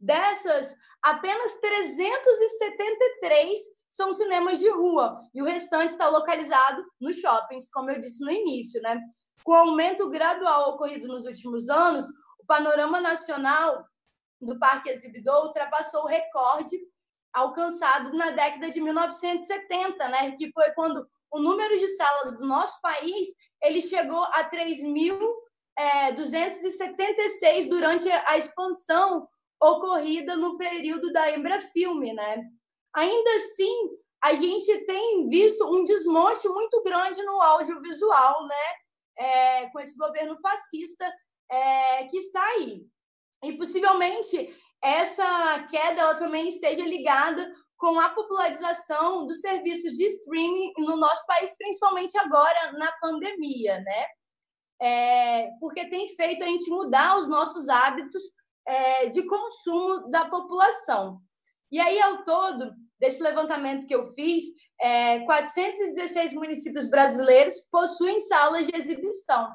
[0.00, 3.58] Dessas, apenas 373
[3.88, 8.30] são cinemas de rua e o restante está localizado nos shoppings, como eu disse no
[8.30, 9.00] início, né?
[9.42, 12.06] Com o aumento gradual ocorrido nos últimos anos,
[12.38, 13.86] o panorama nacional
[14.40, 16.78] do Parque Exibidor ultrapassou o recorde
[17.32, 22.80] alcançado na década de 1970, né, que foi quando o número de salas do nosso
[22.80, 23.26] país
[23.60, 25.24] ele chegou a 3.276
[25.76, 29.26] é, durante a expansão
[29.60, 32.44] ocorrida no período da Embrafilme, né?
[32.94, 33.74] Ainda assim,
[34.22, 38.74] a gente tem visto um desmonte muito grande no audiovisual, né?
[39.16, 41.04] É, com esse governo fascista
[41.50, 42.86] é, que está aí.
[43.42, 47.52] E possivelmente essa queda ela também esteja ligada
[47.84, 54.06] com a popularização dos serviços de streaming no nosso país, principalmente agora na pandemia, né?
[54.80, 58.22] É, porque tem feito a gente mudar os nossos hábitos
[58.66, 61.20] é, de consumo da população.
[61.70, 64.44] E aí, ao todo, desse levantamento que eu fiz,
[64.80, 69.54] é, 416 municípios brasileiros possuem salas de exibição.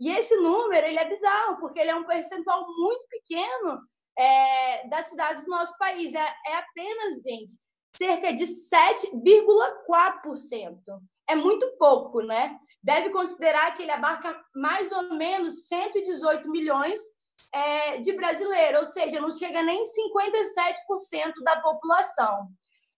[0.00, 3.80] E esse número ele é bizarro, porque ele é um percentual muito pequeno
[4.18, 6.12] é, das cidades do nosso país.
[6.12, 7.56] É, é apenas, gente,
[7.96, 10.80] cerca de 7,4%.
[11.28, 12.56] É muito pouco, né?
[12.82, 17.00] Deve considerar que ele abarca mais ou menos 118 milhões
[17.52, 22.48] é, de brasileiros, ou seja, não chega nem 57% da população.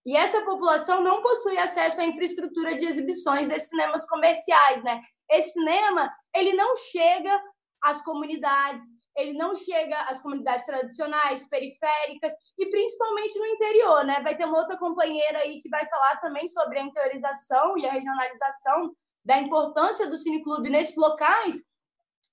[0.07, 5.01] E essa população não possui acesso à infraestrutura de exibições desses cinemas comerciais, né?
[5.31, 7.41] Esse cinema, ele não chega
[7.83, 8.85] às comunidades,
[9.21, 14.21] ele não chega às comunidades tradicionais, periféricas e principalmente no interior, né?
[14.21, 17.93] Vai ter uma outra companheira aí que vai falar também sobre a interiorização e a
[17.93, 21.65] regionalização da importância do cineclube nesses locais.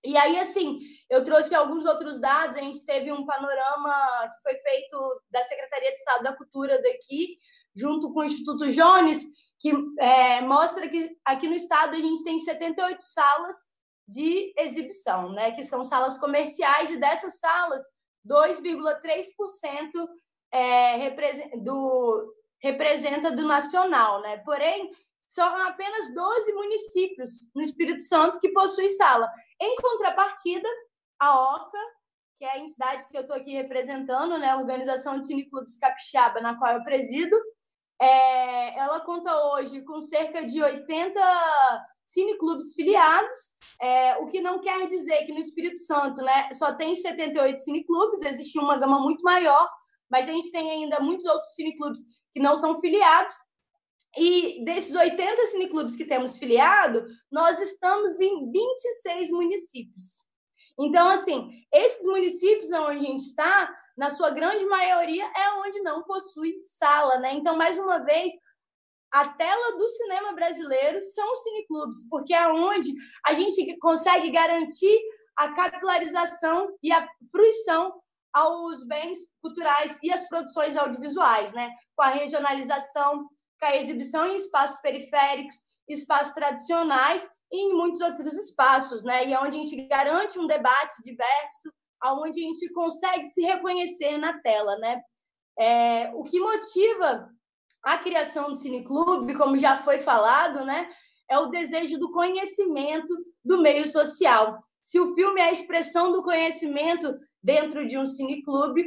[0.06, 2.56] E aí, assim, eu trouxe alguns outros dados.
[2.56, 7.38] A gente teve um panorama que foi feito da Secretaria de Estado da Cultura daqui,
[7.76, 9.26] junto com o Instituto Jones,
[9.60, 13.56] que é, mostra que aqui no estado a gente tem 78 salas
[14.08, 17.84] de exibição, né, que são salas comerciais, e dessas salas,
[18.26, 19.28] 2,3%
[20.52, 24.22] é, representa, do, representa do nacional.
[24.22, 24.38] Né?
[24.38, 24.92] Porém,
[25.28, 29.30] são apenas 12 municípios no Espírito Santo que possuem sala.
[29.60, 30.70] Em contrapartida,
[31.20, 31.78] a OCA,
[32.38, 36.40] que é a entidade que eu estou aqui representando, né, a Organização de Cineclubes Capixaba,
[36.40, 37.36] na qual eu presido,
[38.00, 41.20] é, ela conta hoje com cerca de 80
[42.08, 43.38] cineclubes filiados,
[43.82, 48.22] é, o que não quer dizer que no Espírito Santo né, só tem 78 cineclubes,
[48.22, 49.70] existe uma gama muito maior,
[50.10, 52.00] mas a gente tem ainda muitos outros cineclubes
[52.32, 53.36] que não são filiados.
[54.18, 60.26] E desses 80 cineclubes que temos filiado, nós estamos em 26 municípios.
[60.80, 66.04] Então, assim, esses municípios onde a gente está, na sua grande maioria, é onde não
[66.04, 67.34] possui sala, né?
[67.34, 68.32] Então, mais uma vez,
[69.12, 72.94] a tela do cinema brasileiro são os cineclubes, porque é onde
[73.26, 75.00] a gente consegue garantir
[75.38, 78.02] a capilarização e a fruição
[78.34, 81.72] aos bens culturais e as produções audiovisuais, né?
[81.96, 83.28] Com a regionalização,
[83.60, 85.56] com a exibição em espaços periféricos,
[85.88, 89.26] espaços tradicionais e em muitos outros espaços, né?
[89.26, 91.72] E é onde a gente garante um debate diverso,
[92.02, 95.02] aonde a gente consegue se reconhecer na tela, né?
[95.60, 97.30] É, o que motiva
[97.84, 100.90] a criação do cineclube, como já foi falado, né,
[101.30, 104.60] é o desejo do conhecimento do meio social.
[104.82, 108.84] Se o filme é a expressão do conhecimento dentro de um cineclube,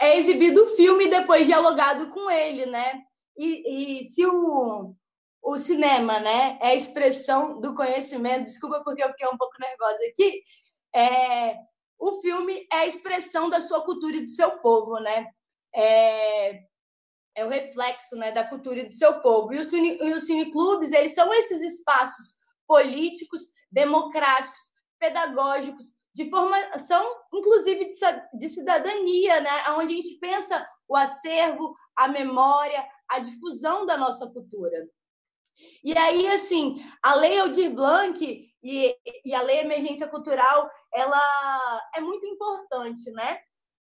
[0.00, 3.02] é exibido o filme e depois dialogado com ele, né?
[3.36, 4.94] E, e se o,
[5.40, 9.98] o cinema, né, é a expressão do conhecimento, desculpa porque eu fiquei um pouco nervosa
[10.10, 10.42] aqui,
[10.94, 11.56] é,
[11.98, 15.28] o filme é a expressão da sua cultura e do seu povo, né?
[15.72, 16.64] É,
[17.34, 19.52] é o reflexo né, da cultura e do seu povo.
[19.52, 22.36] E os, cine, e os cineclubes, eles são esses espaços
[22.66, 24.60] políticos, democráticos,
[24.98, 27.88] pedagógicos, de formação, inclusive
[28.34, 34.30] de, cidadania, né, onde a gente pensa o acervo, a memória, a difusão da nossa
[34.30, 34.86] cultura.
[35.82, 38.24] E aí, assim, a Lei Aldir Blanc
[38.62, 43.38] e, e a Lei Emergência Cultural, ela é muito importante, né?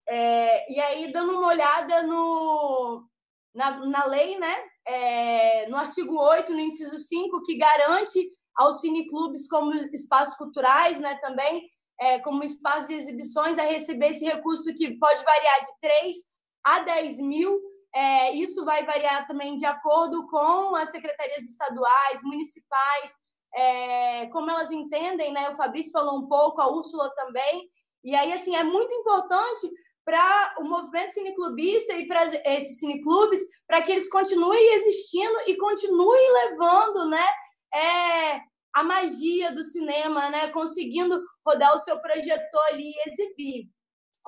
[0.08, 3.08] É, e aí, dando uma olhada no,
[3.54, 4.56] na, na lei, né,
[4.88, 11.16] é, no artigo 8, no inciso 5, que garante aos cineclubes como espaços culturais, né,
[11.16, 16.16] também, é, como espaço de exibições, a receber esse recurso que pode variar de 3
[16.64, 17.60] a 10 mil.
[17.94, 23.16] É, isso vai variar também de acordo com as secretarias estaduais, municipais,
[23.54, 25.50] é, como elas entendem, né?
[25.50, 27.70] O Fabrício falou um pouco, a Úrsula também.
[28.04, 29.70] E aí, assim, é muito importante
[30.12, 36.34] para o movimento cineclubista e para esses cineclubes, para que eles continuem existindo e continuem
[36.34, 37.26] levando né,
[37.74, 38.42] é,
[38.74, 40.50] a magia do cinema, né?
[40.50, 43.70] Conseguindo rodar o seu projetor ali e exibir.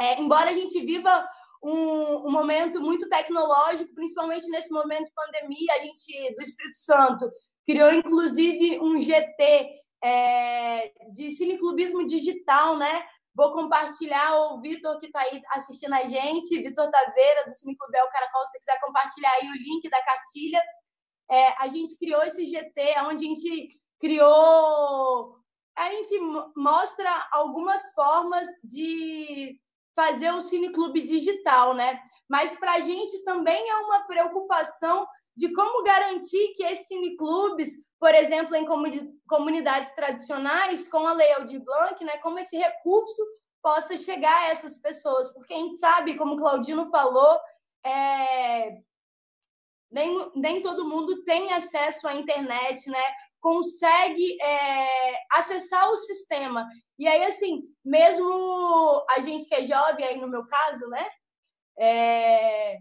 [0.02, 1.28] É, embora a gente viva
[1.62, 7.30] um, um, momento muito tecnológico, principalmente nesse momento de pandemia, a gente do Espírito Santo
[7.66, 9.70] criou inclusive um GT
[10.02, 13.06] é, de cineclubismo digital, né?
[13.36, 18.10] Vou compartilhar o Vitor que está aí assistindo a gente, Vitor Taveira, do Cineclube El
[18.10, 20.62] Caracol, se quiser compartilhar aí o link da cartilha.
[21.32, 25.36] É, a gente criou esse GT, onde a gente criou.
[25.76, 26.20] A gente
[26.56, 29.60] mostra algumas formas de
[29.96, 32.00] fazer o cineclube digital, né?
[32.30, 38.14] Mas para a gente também é uma preocupação de como garantir que esses cineclubes, por
[38.14, 38.66] exemplo, em
[39.28, 43.24] comunidades tradicionais, com a Lei Aldir Blanc, né, como esse recurso
[43.62, 47.40] possa chegar a essas pessoas, porque a gente sabe, como o Claudino falou,
[47.86, 48.78] é...
[49.90, 53.04] nem, nem todo mundo tem acesso à internet, né?
[53.44, 56.66] consegue é, acessar o sistema.
[56.98, 61.10] E aí, assim, mesmo a gente que é jovem, aí no meu caso, né?
[61.78, 62.78] É,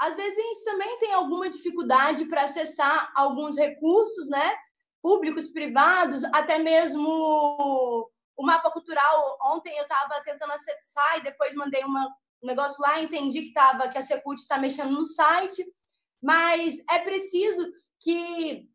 [0.00, 4.56] às vezes a gente também tem alguma dificuldade para acessar alguns recursos, né?
[5.02, 7.06] Públicos, privados, até mesmo
[8.34, 9.38] o mapa cultural.
[9.42, 12.06] Ontem eu estava tentando acessar e depois mandei uma,
[12.42, 15.62] um negócio lá, entendi que, tava, que a Secult está mexendo no site,
[16.22, 17.70] mas é preciso
[18.00, 18.66] que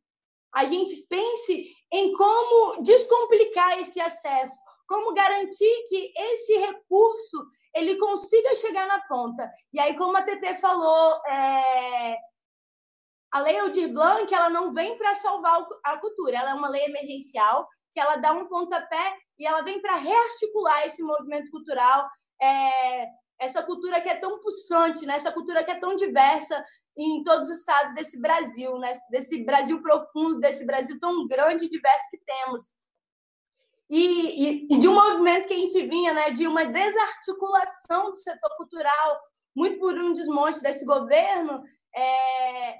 [0.54, 8.56] a gente pense em como descomplicar esse acesso, como garantir que esse recurso ele consiga
[8.56, 9.52] chegar na ponta.
[9.74, 12.18] E aí, como a TT falou, é...
[13.32, 16.86] a Lei Aldir Blanc ela não vem para salvar a cultura, ela é uma lei
[16.86, 22.10] emergencial que ela dá um pontapé e ela vem para rearticular esse movimento cultural,
[22.42, 23.08] é...
[23.40, 25.16] essa cultura que é tão pulsante, né?
[25.16, 26.64] essa cultura que é tão diversa
[26.98, 28.94] em todos os estados desse Brasil, né?
[29.10, 32.74] desse Brasil profundo, desse Brasil tão grande e diverso que temos
[33.90, 38.18] e, e, e, de um movimento que a gente vinha, né, de uma desarticulação do
[38.18, 39.22] setor cultural,
[39.56, 41.64] muito por um desmonte desse governo,
[41.96, 42.76] é...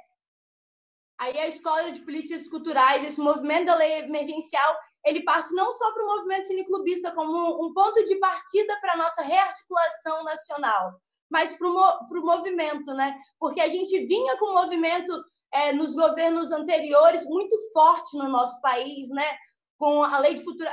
[1.20, 4.76] aí a escola de políticas culturais, esse movimento da lei emergencial,
[5.06, 8.98] ele parte não só para o movimento cineclubista como um ponto de partida para a
[8.98, 13.16] nossa rearticulação nacional, mas para o movimento, né?
[13.40, 15.14] Porque a gente vinha com o movimento
[15.54, 19.38] é, nos governos anteriores muito forte no nosso país, né?
[19.78, 20.72] Com a lei de cultura,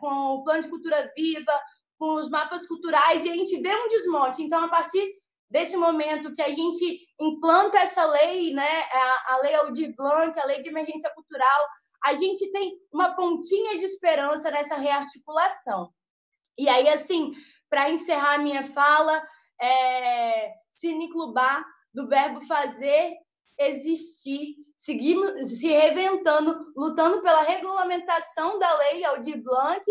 [0.00, 1.52] com o plano de cultura viva,
[1.98, 4.42] com os mapas culturais, e a gente vê um desmonte.
[4.42, 5.08] Então, a partir
[5.50, 8.82] desse momento que a gente implanta essa lei, né,
[9.26, 11.60] a, lei Aldir Blanc, a lei de emergência cultural,
[12.04, 15.90] a gente tem uma pontinha de esperança nessa rearticulação.
[16.58, 17.32] E aí, assim,
[17.70, 19.22] para encerrar minha fala,
[19.60, 21.64] é, Cineclubar,
[21.94, 23.14] do verbo fazer
[23.68, 29.84] existir, seguimos se reinventando, lutando pela regulamentação da lei Aldir Blanc,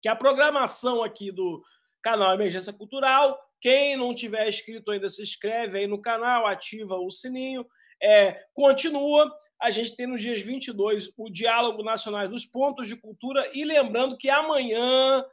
[0.01, 1.63] que a programação aqui do
[2.01, 7.11] canal Emergência Cultural quem não tiver inscrito ainda, se inscreve aí no canal, ativa o
[7.11, 7.65] sininho.
[8.01, 9.29] É, continua.
[9.61, 13.49] A gente tem nos dias 22 o Diálogo Nacional dos Pontos de Cultura.
[13.53, 15.23] E lembrando que amanhã,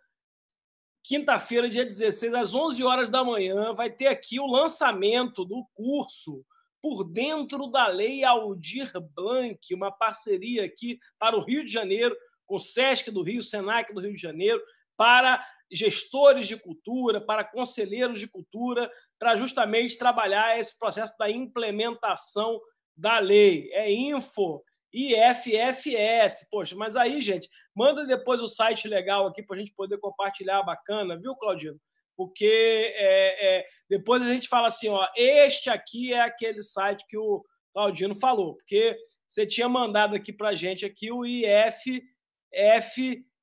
[1.04, 6.44] quinta-feira, dia 16, às 11 horas da manhã, vai ter aqui o lançamento do curso
[6.82, 12.56] Por Dentro da Lei Aldir Blanc, uma parceria aqui para o Rio de Janeiro, com
[12.56, 14.60] o SESC do Rio, SENAC do Rio de Janeiro,
[14.96, 22.60] para gestores de cultura, para conselheiros de cultura, para justamente trabalhar esse processo da implementação
[22.96, 23.70] da lei.
[23.72, 24.62] É info
[24.92, 26.48] IFFS.
[26.50, 30.62] Poxa, mas aí, gente, manda depois o site legal aqui para a gente poder compartilhar,
[30.62, 31.78] bacana, viu, Claudino?
[32.16, 37.18] Porque é, é, depois a gente fala assim, ó, este aqui é aquele site que
[37.18, 38.96] o Claudino falou, porque
[39.28, 41.26] você tinha mandado aqui para a gente aqui o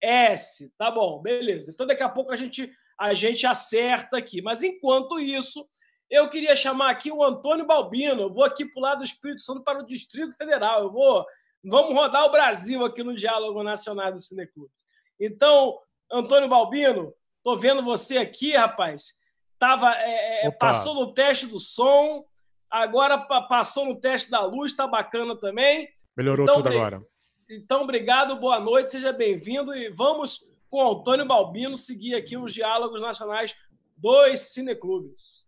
[0.03, 0.73] IFFS.
[0.77, 1.71] Tá bom, beleza.
[1.71, 4.41] Então daqui a pouco a gente a gente acerta aqui.
[4.41, 5.67] Mas enquanto isso,
[6.09, 8.21] eu queria chamar aqui o Antônio Balbino.
[8.21, 10.83] Eu vou aqui para o lado do Espírito Santo para o Distrito Federal.
[10.83, 11.25] Eu vou.
[11.63, 14.71] Vamos rodar o Brasil aqui no Diálogo Nacional do Cineclube.
[15.19, 15.77] Então,
[16.11, 19.13] Antônio Balbino, tô vendo você aqui, rapaz.
[19.57, 22.25] Tava, é, é passou no teste do som,
[22.69, 25.87] agora passou no teste da luz, está bacana também.
[26.17, 27.01] Melhorou então, tudo agora.
[27.49, 33.01] Então, obrigado, boa noite, seja bem-vindo e vamos com Antônio Balbino seguir aqui os diálogos
[33.01, 33.55] nacionais
[33.97, 35.43] dos cineclubes.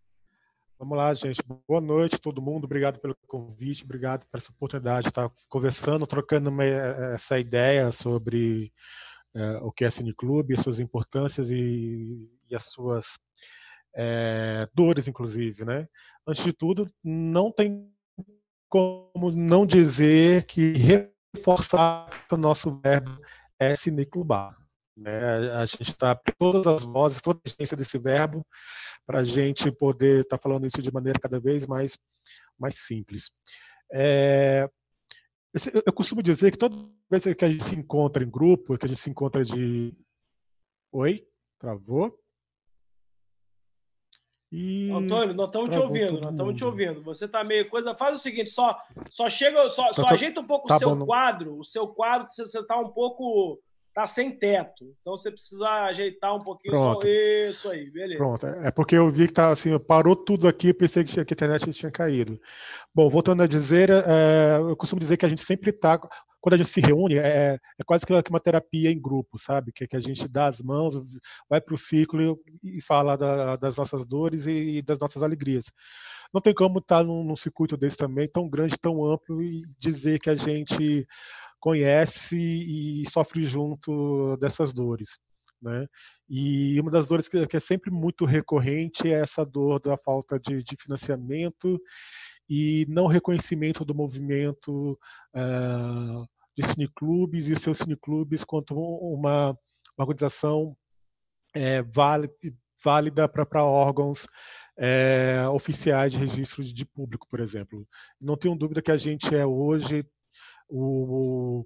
[0.78, 1.42] Vamos lá, gente.
[1.66, 2.66] Boa noite, todo mundo.
[2.66, 8.74] Obrigado pelo convite, obrigado por essa oportunidade de estar conversando, trocando uma, essa ideia sobre
[9.34, 13.18] é, o que é Cineclube, suas importâncias e, e as suas
[13.96, 15.64] é, dores, inclusive.
[15.64, 15.88] Né?
[16.28, 17.90] Antes de tudo, não tem
[18.68, 23.20] como não dizer que reforçar o nosso verbo
[23.60, 24.58] é cineclubar.
[24.98, 25.52] Né?
[25.52, 28.46] A gente está todas as vozes, toda a essência desse verbo
[29.06, 31.98] para a gente poder estar tá falando isso de maneira cada vez mais,
[32.58, 33.30] mais simples.
[33.94, 34.68] É,
[35.86, 36.76] eu costumo dizer que toda
[37.10, 39.94] vez que a gente se encontra em grupo, que a gente se encontra de.
[40.92, 41.28] Oi?
[41.60, 42.18] Travou?
[44.56, 44.90] E...
[44.90, 47.04] Antônio, nós estamos te ouvindo, nós estamos te ouvindo.
[47.04, 47.94] Você está meio coisa.
[47.94, 48.78] Faz o seguinte, só,
[49.10, 52.28] só chega, só, só ajeita um pouco tá o seu bom, quadro, o seu quadro,
[52.32, 53.60] você está um pouco
[53.94, 54.94] tá sem teto.
[55.02, 57.02] Então você precisa ajeitar um pouquinho Pronto.
[57.02, 58.18] só isso aí, beleza.
[58.18, 58.46] Pronto.
[58.46, 61.92] É porque eu vi que tá assim, parou tudo aqui, pensei que a internet tinha
[61.92, 62.40] caído.
[62.94, 66.00] Bom, voltando a dizer, é, eu costumo dizer que a gente sempre está
[66.46, 69.72] quando a gente se reúne, é, é quase que uma terapia em grupo, sabe?
[69.72, 70.94] Que, que a gente dá as mãos,
[71.50, 75.24] vai para o ciclo e, e fala da, das nossas dores e, e, das nossas
[75.24, 75.72] alegrias.
[76.32, 79.64] Não tem como estar tá num, num circuito desse também, tão grande, tão amplo, e
[79.80, 81.08] dizer que a gente
[81.60, 85.18] conhece e sofre junto dessas dores.
[85.60, 85.88] Né?
[86.30, 90.40] E uma das dores que, que, é sempre muito recorrente é essa dor da falta
[90.40, 91.82] de, de financiamento
[92.48, 94.92] e não reconhecimento do movimento
[95.36, 99.58] uh, de cineclubes e seus cineclubes quanto uma, uma
[99.98, 100.76] organização
[101.54, 101.82] é,
[102.84, 104.28] válida para órgãos
[104.78, 107.88] é, oficiais de registro de público, por exemplo.
[108.20, 110.06] Não tenho dúvida que a gente é hoje
[110.68, 111.66] o,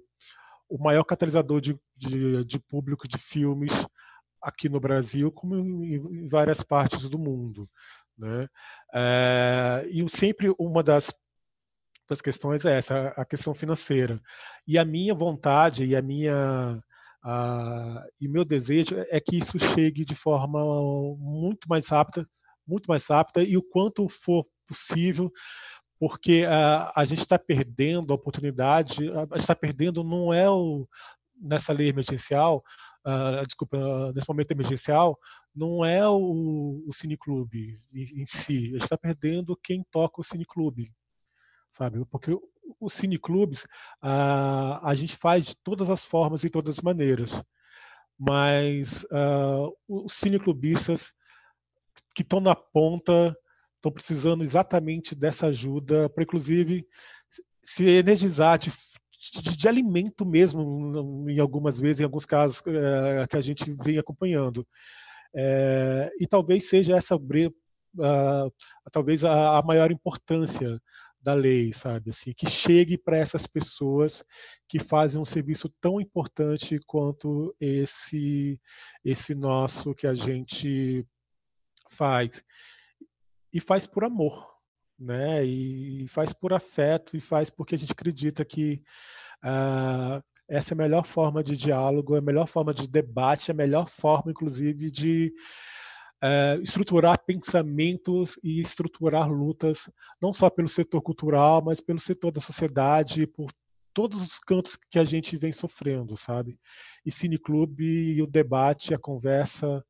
[0.68, 3.72] o maior catalisador de, de, de público de filmes
[4.42, 7.68] aqui no Brasil, como em, várias partes do mundo.
[8.16, 8.48] Né?
[8.94, 11.12] É, e sempre uma das,
[12.10, 14.20] das questões é essa, a questão financeira.
[14.66, 16.82] E a minha vontade e a minha
[17.22, 20.60] a, e meu desejo é que isso chegue de forma
[21.16, 22.28] muito mais rápida,
[22.66, 25.30] muito mais rápida e o quanto for possível
[26.00, 30.88] porque a, a gente está perdendo a oportunidade, a gente está perdendo não é o,
[31.38, 32.64] nessa lei emergencial,
[33.06, 33.78] uh, desculpa,
[34.14, 35.18] nesse momento emergencial,
[35.54, 40.24] não é o, o cineclube em, em si, a gente está perdendo quem toca o
[40.24, 40.90] cineclube,
[41.70, 42.04] sabe?
[42.06, 42.36] Porque
[42.78, 43.64] os cineclubes
[44.02, 47.42] uh, a gente faz de todas as formas e todas as maneiras,
[48.18, 51.14] mas uh, os cineclubistas
[52.14, 53.36] que estão na ponta
[53.76, 56.86] estão precisando exatamente dessa ajuda para, inclusive,
[57.62, 58.70] se energizar de,
[59.32, 63.98] de, de, alimento mesmo, em algumas vezes, em alguns casos é, que a gente vem
[63.98, 64.66] acompanhando.
[65.34, 68.52] É, e talvez seja essa uh,
[68.90, 70.80] talvez a, a, maior importância
[71.20, 72.10] da lei, sabe?
[72.10, 74.24] Assim, que chegue para essas pessoas
[74.68, 78.60] que fazem um serviço tão importante quanto esse
[79.04, 81.06] esse nosso que a gente
[81.90, 82.42] faz
[83.52, 84.48] e faz por amor,
[84.98, 85.44] né?
[85.44, 88.82] E faz por afeto e faz porque a gente acredita que
[89.44, 93.54] uh, essa é a melhor forma de diálogo, é a melhor forma de debate, é
[93.54, 95.32] a melhor forma, inclusive, de
[96.22, 99.88] uh, estruturar pensamentos e estruturar lutas,
[100.20, 103.50] não só pelo setor cultural, mas pelo setor da sociedade, por
[103.92, 106.58] todos os cantos que a gente vem sofrendo, sabe?
[107.04, 109.84] E Cineclube o debate, a conversa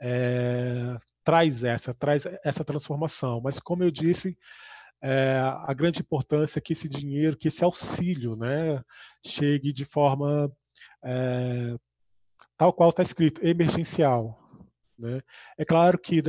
[0.00, 3.40] é, traz essa, traz essa transformação.
[3.40, 4.36] Mas, como eu disse,
[5.02, 8.82] é, a grande importância que esse dinheiro, que esse auxílio, né,
[9.24, 10.50] chegue de forma
[11.04, 11.76] é,
[12.56, 14.38] tal qual está escrito, emergencial.
[15.00, 15.20] Né?
[15.58, 16.22] É claro que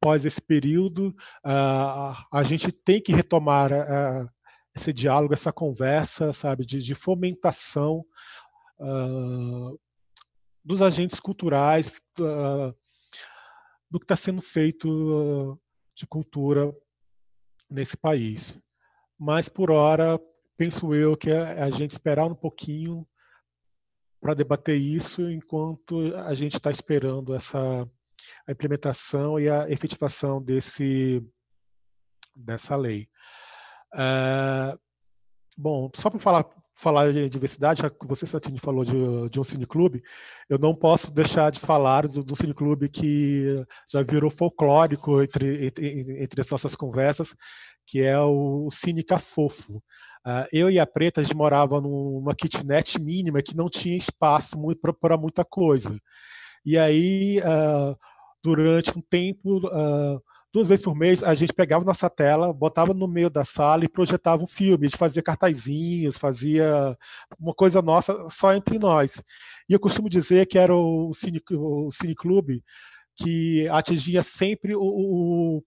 [0.00, 4.28] após esse período, a, a gente tem que retomar a,
[4.74, 8.04] esse diálogo, essa conversa, sabe, de, de fomentação
[8.78, 9.80] uh,
[10.62, 12.76] dos agentes culturais, uh,
[13.90, 15.58] do que está sendo feito
[15.94, 16.74] de cultura
[17.70, 18.58] nesse país.
[19.18, 20.20] Mas, por hora,
[20.58, 23.06] penso eu que é a gente esperar um pouquinho
[24.20, 27.88] para debater isso enquanto a gente está esperando essa
[28.46, 31.22] a implementação e a efetivação desse
[32.34, 33.08] dessa lei.
[33.94, 34.76] É,
[35.56, 36.46] bom, só para falar
[36.78, 40.02] falar de diversidade, já que você, Santini, falou de, de um cineclube,
[40.46, 46.22] eu não posso deixar de falar do, do cineclube que já virou folclórico entre, entre,
[46.22, 47.34] entre as nossas conversas,
[47.86, 49.82] que é o Cínica Fofo.
[50.26, 54.56] Uh, eu e a Preta, a gente morava numa kitnet mínima que não tinha espaço
[55.00, 56.00] para muita coisa.
[56.64, 57.96] E aí, uh,
[58.42, 60.20] durante um tempo, uh,
[60.52, 63.88] duas vezes por mês, a gente pegava nossa tela, botava no meio da sala e
[63.88, 64.86] projetava um filme.
[64.86, 66.98] A gente fazia cartazinhos, fazia
[67.38, 69.22] uma coisa nossa só entre nós.
[69.68, 72.64] E eu costumo dizer que era o Cine, o Cine Clube
[73.16, 75.62] que atingia sempre o, o,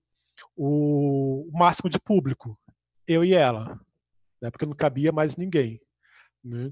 [0.56, 2.58] o, máximo de público,
[3.08, 3.80] eu e ela,
[4.42, 4.50] né?
[4.50, 5.80] porque não cabia mais ninguém.
[6.43, 6.72] Né?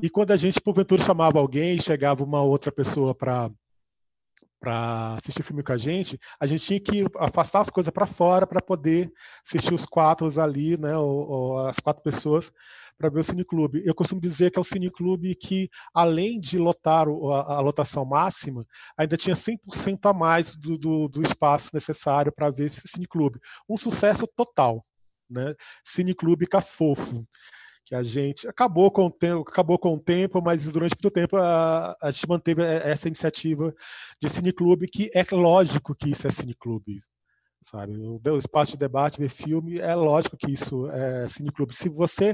[0.00, 3.50] E quando a gente, porventura, chamava alguém, chegava uma outra pessoa para
[4.60, 8.44] para assistir filme com a gente, a gente tinha que afastar as coisas para fora
[8.44, 9.08] para poder
[9.46, 12.50] assistir os quatro ali, né, ou, ou as quatro pessoas
[12.98, 13.82] para ver o cineclube.
[13.86, 18.66] Eu costumo dizer que é o cineclube que, além de lotar a, a lotação máxima,
[18.96, 23.38] ainda tinha 100% a mais do, do, do espaço necessário para ver esse cineclube.
[23.68, 24.84] Um sucesso total.
[25.30, 25.54] Né?
[25.84, 27.26] Cineclube Cafofo
[27.88, 31.38] que a gente acabou com o tempo, acabou com o tempo, mas durante muito tempo
[31.38, 33.74] a, a gente manteve essa iniciativa
[34.20, 37.00] de cineclube, que é lógico que isso é cineclube,
[37.62, 37.96] sabe?
[37.96, 41.74] O espaço de debate, ver filme, é lógico que isso é cineclube.
[41.74, 42.32] Se você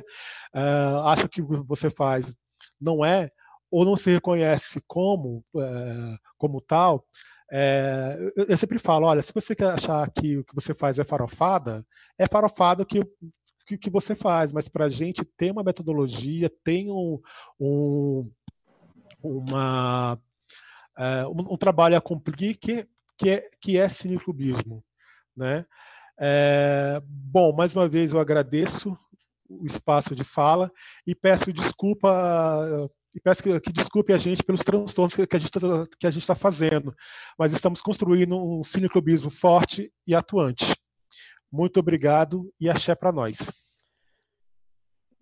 [0.56, 2.34] uh, acha que o que você faz
[2.80, 3.30] não é
[3.70, 7.06] ou não se reconhece como uh, como tal,
[7.50, 11.04] é, eu, sempre falo, olha, se você quer achar que o que você faz é
[11.04, 11.86] farofada,
[12.18, 13.00] é farofada que
[13.66, 17.18] que, que você faz, mas para a gente tem uma metodologia, tem um,
[17.58, 18.30] um
[19.22, 20.18] uma,
[20.98, 24.84] é, um, um, trabalho a cumprir que, que é, que é cineclubismo.
[25.34, 25.64] Né?
[26.20, 28.96] É, bom, mais uma vez eu agradeço
[29.48, 30.70] o espaço de fala
[31.06, 36.10] e peço desculpa e peço que, que desculpe a gente pelos transtornos que que a
[36.10, 36.94] gente está fazendo,
[37.38, 40.74] mas estamos construindo um cineclubismo forte e atuante.
[41.50, 43.50] Muito obrigado e axé para nós.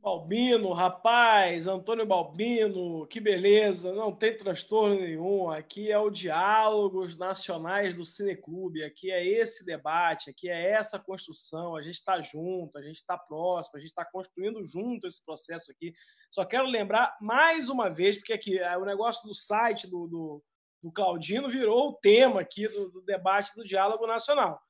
[0.02, 5.48] Balbino, rapaz, Antônio Balbino, que beleza, não tem transtorno nenhum.
[5.48, 11.76] Aqui é o Diálogos Nacionais do Cineclube, aqui é esse debate, aqui é essa construção.
[11.76, 15.70] A gente está junto, a gente está próximo, a gente está construindo junto esse processo
[15.70, 15.94] aqui.
[16.32, 20.42] Só quero lembrar mais uma vez, porque aqui é o negócio do site do, do,
[20.82, 24.60] do Claudino virou o tema aqui do, do debate do Diálogo Nacional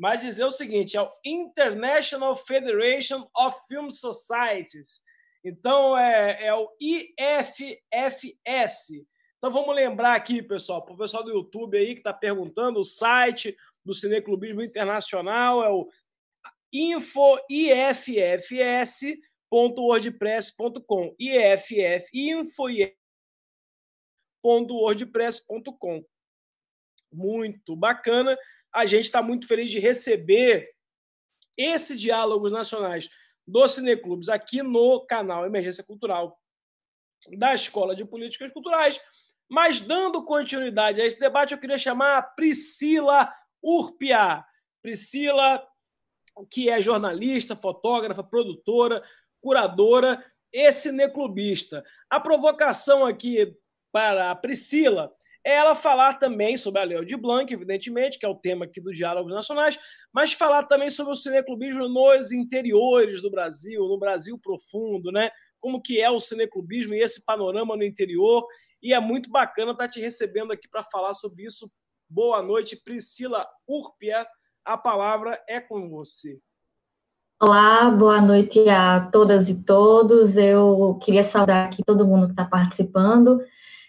[0.00, 5.02] mas dizer o seguinte: é o International Federation of Film Societies.
[5.44, 7.46] Então, é, é o IFFS.
[9.36, 12.84] Então, vamos lembrar aqui, pessoal, para o pessoal do YouTube aí que está perguntando, o
[12.84, 15.86] site do Cineclubismo Internacional é o
[19.52, 21.14] infoiffs.wordpress.com.
[21.18, 22.10] IFF,
[24.42, 26.04] info.wordpress.com.
[27.12, 28.38] Muito bacana
[28.72, 30.70] a gente está muito feliz de receber
[31.56, 33.10] esse Diálogos Nacionais
[33.46, 36.38] do Cineclubes aqui no canal Emergência Cultural
[37.36, 39.00] da Escola de Políticas Culturais.
[39.48, 44.44] Mas, dando continuidade a esse debate, eu queria chamar a Priscila Urpia.
[44.80, 45.66] Priscila,
[46.50, 49.04] que é jornalista, fotógrafa, produtora,
[49.40, 51.84] curadora e cineclubista.
[52.08, 53.54] A provocação aqui
[53.92, 55.12] para a Priscila
[55.44, 58.80] é ela falar também sobre a Lei de Blanc, evidentemente, que é o tema aqui
[58.80, 59.78] do Diálogos Nacionais,
[60.12, 65.30] mas falar também sobre o cineclubismo nos interiores do Brasil, no Brasil profundo, né?
[65.58, 68.46] Como que é o cineclubismo e esse panorama no interior.
[68.82, 71.70] E é muito bacana estar te recebendo aqui para falar sobre isso.
[72.08, 74.26] Boa noite, Priscila Urpia.
[74.64, 76.38] A palavra é com você.
[77.42, 80.36] Olá, boa noite a todas e todos.
[80.36, 83.40] Eu queria saudar aqui todo mundo que está participando.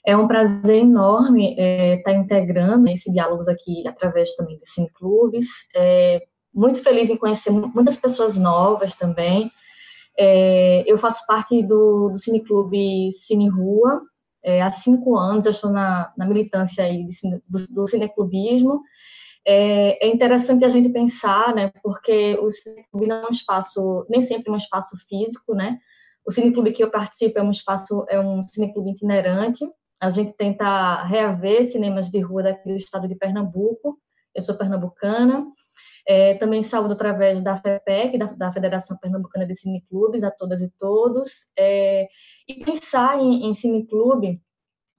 [0.05, 5.47] É um prazer enorme estar é, tá integrando esse diálogos aqui através também do Cineclubes.
[5.75, 6.21] É,
[6.55, 9.51] muito feliz em conhecer muitas pessoas novas também.
[10.17, 14.01] É, eu faço parte do, do Cineclube Cine Rua.
[14.41, 17.05] É, há cinco anos eu estou na, na militância aí
[17.49, 18.81] do, do cineclubismo.
[19.45, 24.21] É, é interessante a gente pensar, né, porque o cineclube não é um espaço, nem
[24.21, 25.79] sempre é um espaço físico, né,
[26.25, 29.65] o cineclube que eu participo é um espaço, é um cineclube itinerante,
[29.99, 33.97] a gente tenta reaver cinemas de rua daqui do estado de Pernambuco,
[34.33, 35.45] eu sou pernambucana,
[36.07, 40.69] é, também saúdo através da FEPEC, da, da, Federação Pernambucana de Cineclubes, a todas e
[40.79, 41.31] todos.
[41.57, 42.07] É,
[42.47, 44.41] e pensar em, em cineclube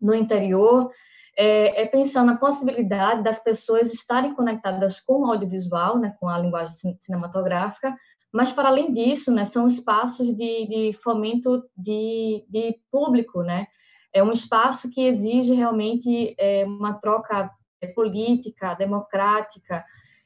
[0.01, 0.91] no interior
[1.37, 6.39] é, é, pensar na possibilidade das pessoas estarem conectadas com o audiovisual, né, com a
[6.39, 7.97] linguagem cinematográfica,
[8.33, 13.67] mas, para além disso, né, são espaços de, de fomento de, de, público, né?
[14.11, 19.85] É um espaço que exige realmente é, uma troca é, política, democrática,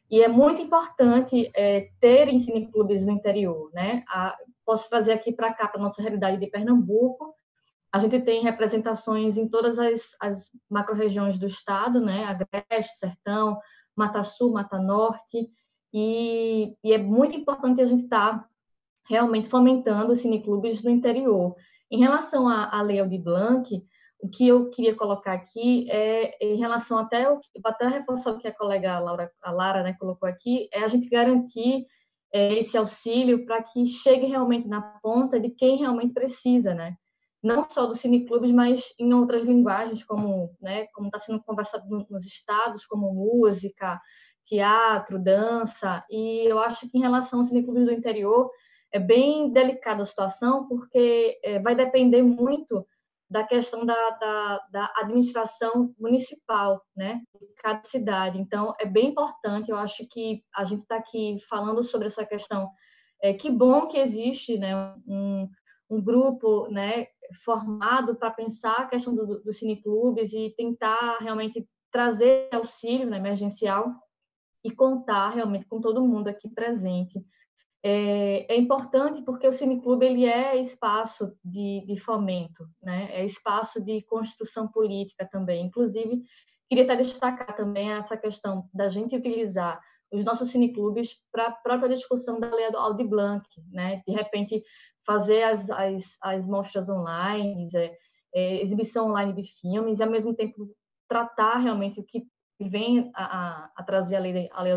[0.09, 2.29] e é muito importante é, ter
[2.71, 4.05] clubes no interior, né?
[4.09, 7.35] A, posso trazer aqui para cá, para nossa realidade de Pernambuco,
[7.93, 12.25] a gente tem representações em todas as, as macro-regiões do estado, né?
[12.25, 13.59] Agreste, Sertão,
[13.97, 15.51] Mata Sul, Mata Norte,
[15.93, 18.49] e, e é muito importante a gente estar tá
[19.09, 21.55] realmente fomentando os cineclubes no interior.
[21.91, 23.83] Em relação à, à Lei Aldir Blanc,
[24.21, 28.49] o que eu queria colocar aqui é em relação até o até reforçar o que
[28.49, 31.87] a colega Laura, a Lara né, colocou aqui, é a gente garantir
[32.33, 36.97] é, esse auxílio para que chegue realmente na ponta de quem realmente precisa, né?
[37.47, 42.27] Não só dos cineclubes, mas em outras linguagens, como né, como está sendo conversado nos
[42.27, 44.01] estados, como música,
[44.45, 46.05] teatro, dança.
[46.11, 48.51] E eu acho que em relação aos cineclubes do interior
[48.93, 52.85] é bem delicada a situação, porque é, vai depender muito
[53.29, 58.39] da questão da, da, da, administração municipal, né, de cada cidade.
[58.39, 62.71] Então, é bem importante, eu acho que a gente está aqui falando sobre essa questão.
[63.21, 64.77] É, que bom que existe né,
[65.07, 65.49] um,
[65.91, 67.09] um grupo né,
[67.45, 73.95] formado para pensar a questão dos do cineclubes e tentar realmente trazer auxílio né, emergencial
[74.65, 77.25] e contar realmente com todo mundo aqui presente
[77.89, 83.09] é, é, importante porque o cineclube ele é espaço de, de, fomento, né?
[83.13, 85.67] é espaço de construção política também.
[85.67, 86.21] Inclusive,
[86.69, 89.81] queria até destacar também essa questão da gente utilizar
[90.13, 94.03] os nossos cineclubes para a própria discussão da lei Aldi Blanc, né?
[94.05, 94.65] de repente
[95.07, 97.97] fazer as, as, as mostras online, é,
[98.35, 100.69] é, exibição online de filmes, e ao mesmo tempo
[101.09, 102.27] tratar realmente o que
[102.61, 104.73] vem a, a, trazer a lei, a lei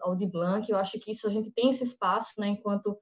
[0.00, 0.70] Aldir Blanc.
[0.70, 2.96] Eu acho que isso a gente tem esse espaço, né, enquanto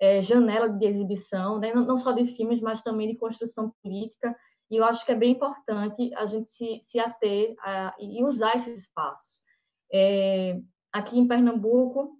[0.00, 4.36] é, janela de exibição, né, não, não, só de filmes, mas também de construção política.
[4.70, 8.56] E eu acho que é bem importante a gente se, se ater a, e usar
[8.56, 9.42] esses espaços.
[9.92, 10.60] É,
[10.92, 12.18] aqui em Pernambuco,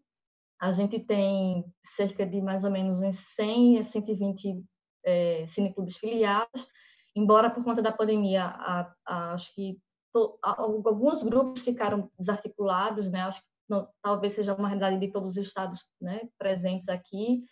[0.61, 4.65] a gente tem cerca de mais ou menos uns 100 a 120
[5.05, 6.67] é, cineclubes filiados,
[7.15, 9.79] embora por conta da pandemia, a, a, acho que
[10.43, 13.23] alguns grupos ficaram desarticulados, né?
[13.23, 17.45] Acho que não, talvez seja uma realidade de todos os estados né, presentes aqui.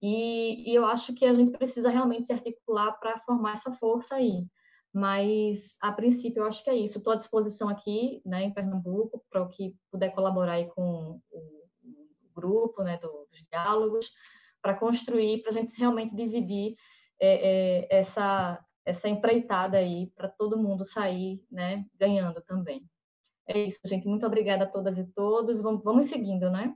[0.00, 4.14] E, e, eu acho que a gente precisa realmente se articular para formar essa força
[4.14, 4.46] aí.
[4.92, 6.98] Mas, a princípio, eu acho que é isso.
[6.98, 11.57] Estou à disposição aqui, né, em Pernambuco, para o que puder colaborar aí com o,
[12.38, 14.12] grupo né, dos diálogos,
[14.60, 16.76] para construir, para a gente realmente dividir
[17.20, 22.84] é, é, essa, essa empreitada aí para todo mundo sair né, ganhando também.
[23.46, 24.06] É isso, gente.
[24.06, 25.62] Muito obrigada a todas e todos.
[25.62, 26.74] Vamos, vamos seguindo, né?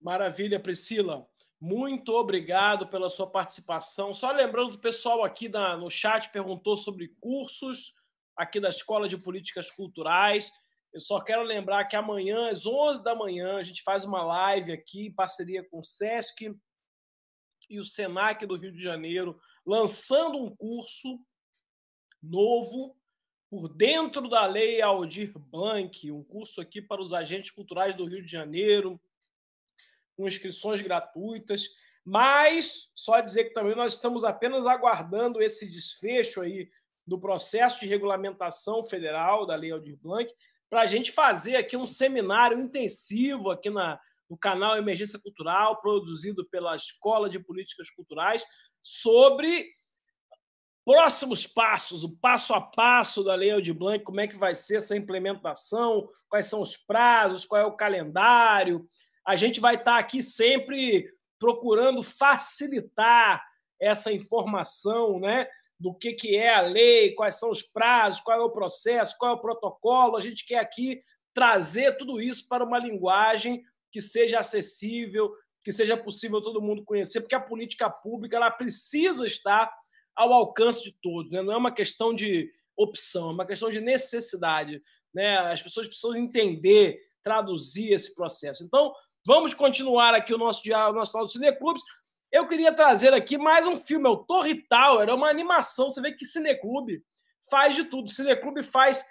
[0.00, 1.26] Maravilha, Priscila.
[1.60, 4.14] Muito obrigado pela sua participação.
[4.14, 7.94] Só lembrando o pessoal aqui na, no chat perguntou sobre cursos
[8.36, 10.50] aqui da Escola de Políticas Culturais.
[10.96, 14.72] Eu só quero lembrar que amanhã, às 11 da manhã, a gente faz uma live
[14.72, 16.58] aqui em parceria com o SESC
[17.68, 21.20] e o SENAC do Rio de Janeiro lançando um curso
[22.22, 22.96] novo
[23.50, 28.22] por dentro da lei Aldir Blanc, um curso aqui para os agentes culturais do Rio
[28.22, 28.98] de Janeiro,
[30.16, 31.68] com inscrições gratuitas.
[32.06, 36.70] Mas só dizer que também nós estamos apenas aguardando esse desfecho aí
[37.06, 40.32] do processo de regulamentação federal da Lei Aldir Blanc
[40.68, 46.46] para a gente fazer aqui um seminário intensivo aqui na, no canal Emergência Cultural, produzido
[46.48, 48.44] pela Escola de Políticas Culturais,
[48.82, 49.70] sobre
[50.84, 54.76] próximos passos, o passo a passo da Lei Aldir Blanc, como é que vai ser
[54.76, 58.86] essa implementação, quais são os prazos, qual é o calendário.
[59.26, 63.44] A gente vai estar aqui sempre procurando facilitar
[63.80, 65.48] essa informação, né?
[65.78, 69.32] Do que, que é a lei, quais são os prazos, qual é o processo, qual
[69.32, 70.16] é o protocolo.
[70.16, 71.00] A gente quer aqui
[71.34, 75.30] trazer tudo isso para uma linguagem que seja acessível,
[75.62, 79.70] que seja possível todo mundo conhecer, porque a política pública ela precisa estar
[80.14, 81.30] ao alcance de todos.
[81.30, 81.42] Né?
[81.42, 84.80] Não é uma questão de opção, é uma questão de necessidade.
[85.12, 85.36] Né?
[85.38, 88.64] As pessoas precisam entender, traduzir esse processo.
[88.64, 88.94] Então,
[89.26, 91.82] vamos continuar aqui o nosso diálogo, nosso do Cineclubes.
[92.36, 95.88] Eu queria trazer aqui mais um filme, é o Torre Tower, é uma animação.
[95.88, 97.02] Você vê que Cineclube
[97.50, 98.10] faz de tudo.
[98.10, 99.02] Cineclube faz,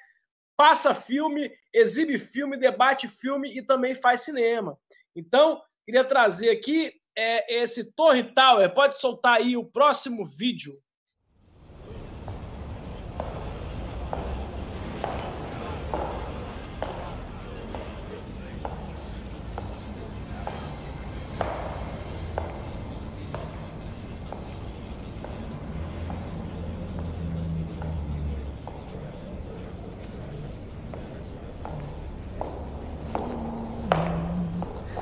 [0.55, 4.77] passa filme, exibe filme, debate filme e também faz cinema.
[5.15, 8.71] Então, queria trazer aqui é, esse Torre Tower.
[8.75, 10.73] Pode soltar aí o próximo vídeo.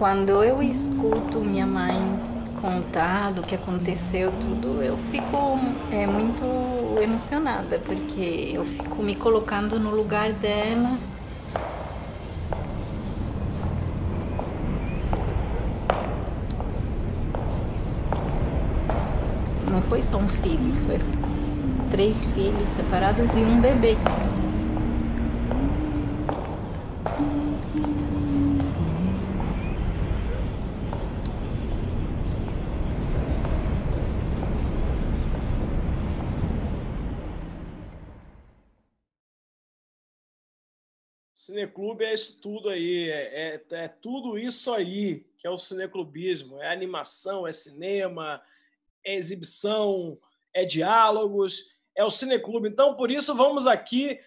[0.04, 1.96] Quando eu escuto minha mãe
[2.60, 5.58] contar do que aconteceu, tudo, eu fico
[5.90, 6.44] é, muito
[7.02, 10.98] emocionada, porque eu fico me colocando no lugar dela.
[19.72, 23.96] Não foi só um filho, foram três filhos separados e um bebê.
[41.54, 46.60] Cineclube é isso tudo aí, é, é, é, tudo isso aí que é o cineclubismo.
[46.60, 48.42] É animação, é cinema,
[49.06, 50.18] é exibição,
[50.52, 52.70] é diálogos, é o cineclube.
[52.70, 54.20] Então, por isso, vamos aqui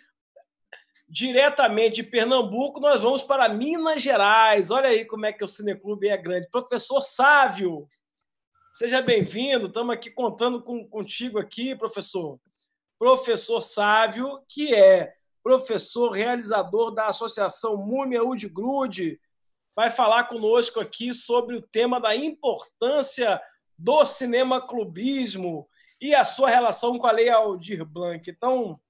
[1.09, 4.71] diretamente de Pernambuco, nós vamos para Minas Gerais.
[4.71, 6.49] Olha aí como é que o cineclube é grande.
[6.49, 7.89] Professor Sávio,
[8.73, 9.67] seja bem-vindo.
[9.67, 12.39] Estamos aqui contando com, contigo aqui, professor.
[12.97, 15.16] Professor Sávio, que é
[15.47, 19.21] professor realizador da Associação Múmia Udgrude,
[19.77, 23.41] vai falar conosco aqui sobre o tema da importância
[23.79, 25.69] do cinema clubismo
[26.01, 28.29] e a sua relação com a Lei Aldir Blanc.
[28.29, 28.81] Então,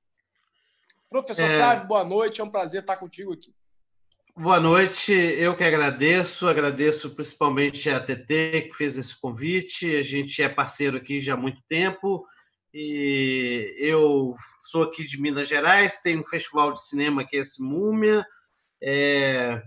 [1.11, 1.59] professor é...
[1.59, 3.55] Sávio, boa noite, é um prazer estar contigo aqui.
[4.35, 9.95] Boa noite, eu que agradeço, agradeço principalmente a TT que fez esse convite.
[9.95, 12.27] A gente é parceiro aqui já há muito tempo
[12.79, 17.63] e eu sou aqui de Minas Gerais, tem um festival de cinema que é esse
[17.63, 18.23] Múmia,
[18.83, 19.63] é,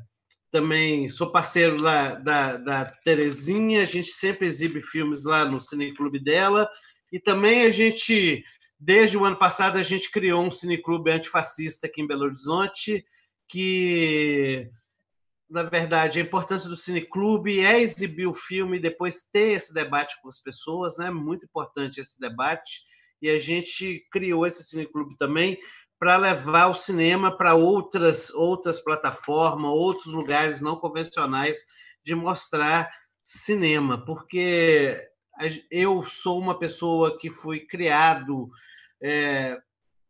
[0.52, 6.24] também sou parceiro lá da, da Terezinha, a gente sempre exibe filmes lá no cineclube
[6.24, 6.70] dela,
[7.12, 8.44] e também a gente,
[8.80, 13.04] desde o ano passado, a gente criou um cineclube antifascista aqui em Belo Horizonte,
[13.48, 14.70] que,
[15.50, 20.22] na verdade, a importância do cineclube é exibir o filme e depois ter esse debate
[20.22, 21.10] com as pessoas, né?
[21.10, 22.88] Muito importante esse debate
[23.22, 25.58] e a gente criou esse cineclube também
[26.00, 31.58] para levar o cinema para outras outras plataformas, outros lugares não convencionais
[32.04, 32.90] de mostrar
[33.24, 34.98] cinema, porque
[35.70, 38.50] eu sou uma pessoa que fui criado
[39.02, 39.60] é,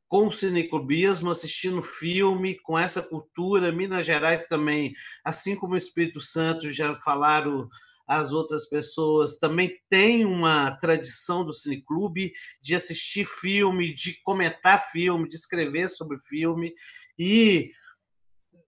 [0.07, 3.71] com o cineclubismo, assistindo filme, com essa cultura.
[3.71, 7.69] Minas Gerais também, assim como o Espírito Santo já falaram
[8.09, 15.29] as outras pessoas também têm uma tradição do cineclube de assistir filme, de comentar filme,
[15.29, 16.73] de escrever sobre filme.
[17.19, 17.69] E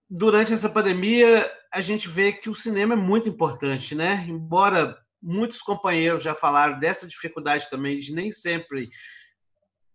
[0.07, 4.23] durante essa pandemia, a gente vê que o cinema é muito importante, né?
[4.29, 8.91] Embora muitos companheiros já falaram dessa dificuldade também de nem sempre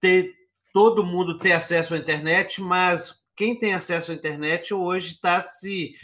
[0.00, 0.34] ter
[0.72, 5.94] todo mundo ter acesso à internet, mas quem tem acesso à internet hoje está se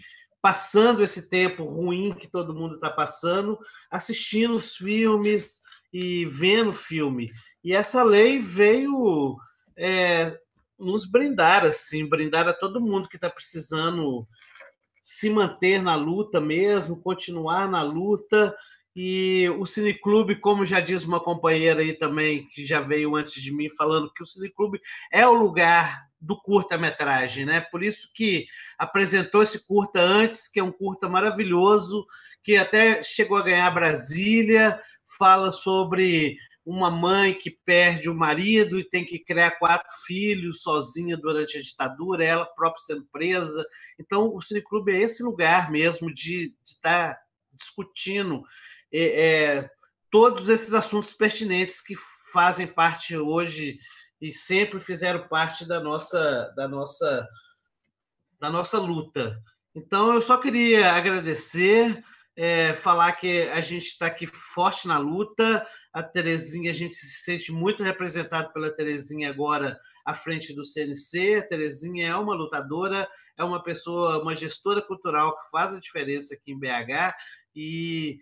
[0.43, 3.57] passando esse tempo ruim que todo mundo está passando,
[3.89, 5.63] assistindo os filmes
[5.93, 7.31] e vendo filme.
[7.63, 9.37] E essa lei veio
[9.79, 10.37] é,
[10.77, 14.27] nos brindar, assim, brindar a todo mundo que está precisando
[15.01, 18.55] se manter na luta mesmo, continuar na luta.
[18.97, 23.53] E o Cineclube, como já diz uma companheira aí também, que já veio antes de
[23.55, 24.81] mim, falando que o Cineclube
[25.13, 27.61] é o lugar do curta-metragem, né?
[27.61, 28.47] Por isso que
[28.79, 32.07] apresentou esse curta antes, que é um curta maravilhoso,
[32.45, 34.81] que até chegou a ganhar Brasília,
[35.19, 41.17] fala sobre uma mãe que perde o marido e tem que criar quatro filhos sozinha
[41.17, 43.67] durante a ditadura, ela própria sendo presa.
[43.99, 47.21] Então, o Cineclube é esse lugar mesmo de estar tá
[47.53, 48.45] discutindo
[48.93, 49.71] é, é,
[50.09, 51.97] todos esses assuntos pertinentes que
[52.33, 53.79] fazem parte hoje
[54.23, 57.29] e sempre fizeram parte da nossa da nossa
[58.39, 59.37] da nossa luta.
[59.75, 62.03] Então eu só queria agradecer,
[62.37, 65.67] é, falar que a gente está aqui forte na luta.
[65.93, 71.37] A Terezinha, a gente se sente muito representado pela Terezinha agora à frente do CNC.
[71.37, 76.35] A Terezinha é uma lutadora, é uma pessoa, uma gestora cultural que faz a diferença
[76.35, 77.15] aqui em BH
[77.55, 78.19] e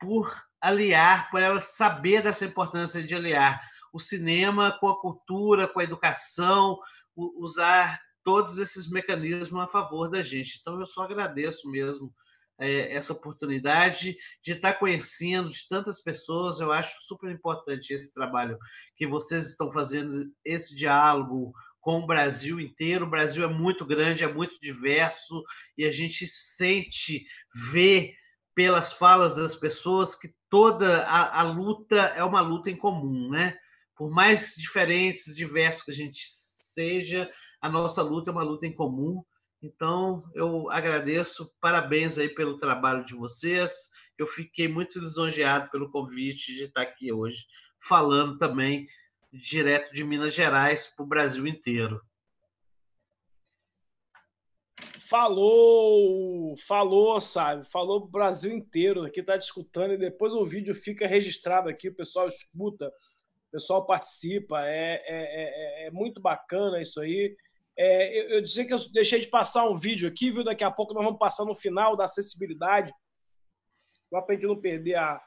[0.00, 3.60] por aliar, por ela saber dessa importância de aliar
[3.92, 6.78] o cinema com a cultura, com a educação,
[7.16, 10.58] usar todos esses mecanismos a favor da gente.
[10.60, 12.12] Então, eu só agradeço mesmo
[12.58, 16.60] é, essa oportunidade de estar conhecendo de tantas pessoas.
[16.60, 18.58] Eu acho super importante esse trabalho
[18.96, 23.06] que vocês estão fazendo, esse diálogo com o Brasil inteiro.
[23.06, 25.42] O Brasil é muito grande, é muito diverso
[25.76, 27.24] e a gente sente,
[27.70, 28.14] vê
[28.54, 33.56] pelas falas das pessoas que toda a, a luta é uma luta em comum, né?
[33.98, 37.28] Por mais diferentes, diversos que a gente seja,
[37.60, 39.24] a nossa luta é uma luta em comum.
[39.60, 43.90] Então, eu agradeço, parabéns aí pelo trabalho de vocês.
[44.16, 47.44] Eu fiquei muito lisonjeado pelo convite de estar aqui hoje,
[47.88, 48.86] falando também
[49.32, 52.00] direto de Minas Gerais para o Brasil inteiro.
[55.00, 57.64] Falou, falou, sabe?
[57.68, 61.94] Falou o Brasil inteiro aqui está discutindo e depois o vídeo fica registrado aqui, o
[61.94, 62.92] pessoal escuta,
[63.48, 67.34] o pessoal participa, é, é, é, é muito bacana isso aí.
[67.76, 70.44] É, eu, eu dizer que eu deixei de passar um vídeo aqui, viu?
[70.44, 72.92] Daqui a pouco nós vamos passar no final da acessibilidade.
[74.10, 75.20] Só para a gente não perder a.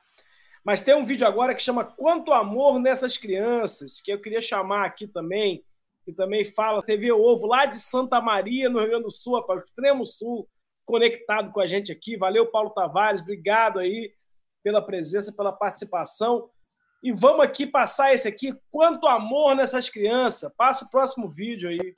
[0.64, 4.86] Mas tem um vídeo agora que chama Quanto Amor nessas Crianças, que eu queria chamar
[4.86, 5.64] aqui também,
[6.04, 9.62] que também fala TV Ovo, lá de Santa Maria, no Rio Grande do Sul, para
[9.62, 10.48] o extremo sul,
[10.86, 12.16] conectado com a gente aqui.
[12.16, 14.14] Valeu, Paulo Tavares, obrigado aí
[14.64, 16.48] pela presença, pela participação.
[17.04, 20.54] E vamos aqui passar esse aqui, Quanto Amor nessas Crianças.
[20.56, 21.96] Passa o próximo vídeo aí.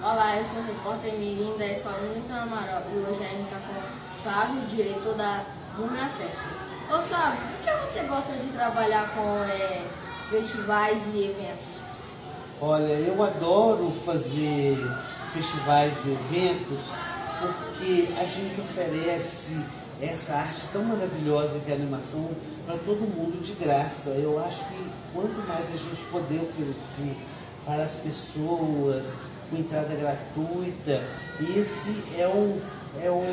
[0.00, 3.58] Olá, eu sou o repórter Mirim da Escola Newton Amaral e hoje a gente está
[3.58, 5.44] com o Sábio, diretor da
[5.76, 6.44] Minha Festa.
[6.88, 9.84] Ô Sábio, por que você gosta de trabalhar com é,
[10.30, 11.82] festivais e eventos?
[12.60, 14.76] Olha, eu adoro fazer
[15.32, 16.84] festivais e eventos
[17.40, 19.66] porque a gente oferece
[20.00, 22.30] essa arte tão maravilhosa que é a animação
[22.66, 24.10] para todo mundo de graça.
[24.10, 27.16] Eu acho que quanto mais a gente poder oferecer
[27.64, 29.14] para as pessoas,
[29.50, 31.02] com entrada gratuita.
[31.56, 32.60] Esse é o,
[33.02, 33.24] é o,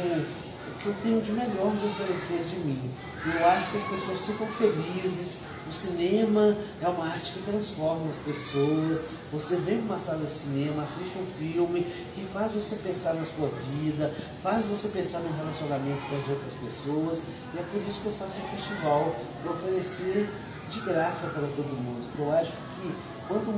[0.81, 2.91] que eu tenho de melhor de oferecer de mim.
[3.25, 5.41] Eu acho que as pessoas ficam felizes.
[5.71, 9.05] O cinema é uma arte que transforma as pessoas.
[9.31, 11.83] Você vem para uma sala de cinema, assiste um filme
[12.13, 16.53] que faz você pensar na sua vida, faz você pensar no relacionamento com as outras
[16.55, 17.23] pessoas.
[17.53, 20.29] E é por isso que eu faço um festival, para oferecer
[20.69, 22.05] de graça para todo mundo.
[22.19, 22.93] Eu acho que
[23.29, 23.53] quanto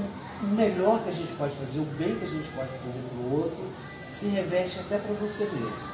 [0.53, 3.42] melhor que a gente pode fazer, o bem que a gente pode fazer para o
[3.42, 3.66] outro,
[4.08, 5.90] se reveste até para você mesmo.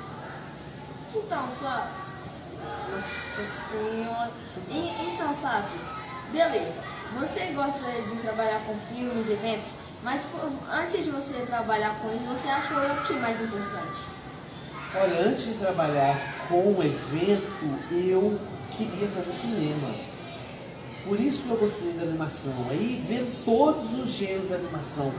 [1.15, 1.91] Então, Flávio,
[2.91, 3.41] nossa
[3.71, 4.31] senhora.
[4.69, 5.69] E, então, sabe,
[6.31, 6.79] beleza.
[7.19, 9.71] Você gosta de trabalhar com filmes, eventos,
[10.03, 10.21] mas
[10.71, 13.99] antes de você trabalhar com isso, você achou o que mais importante?
[14.95, 16.17] Olha, antes de trabalhar
[16.47, 18.39] com um evento, eu
[18.71, 19.89] queria fazer cinema.
[21.03, 22.67] Por isso que eu gostei da animação.
[22.69, 25.13] Aí vendo todos os gêneros da animação,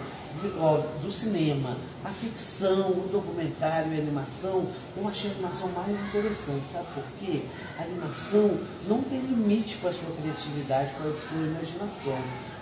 [1.03, 6.69] do cinema, a ficção, o documentário e a animação, eu achei a animação mais interessante.
[6.69, 7.43] Sabe por quê?
[7.79, 12.19] A animação não tem limite para a sua criatividade, para a sua imaginação.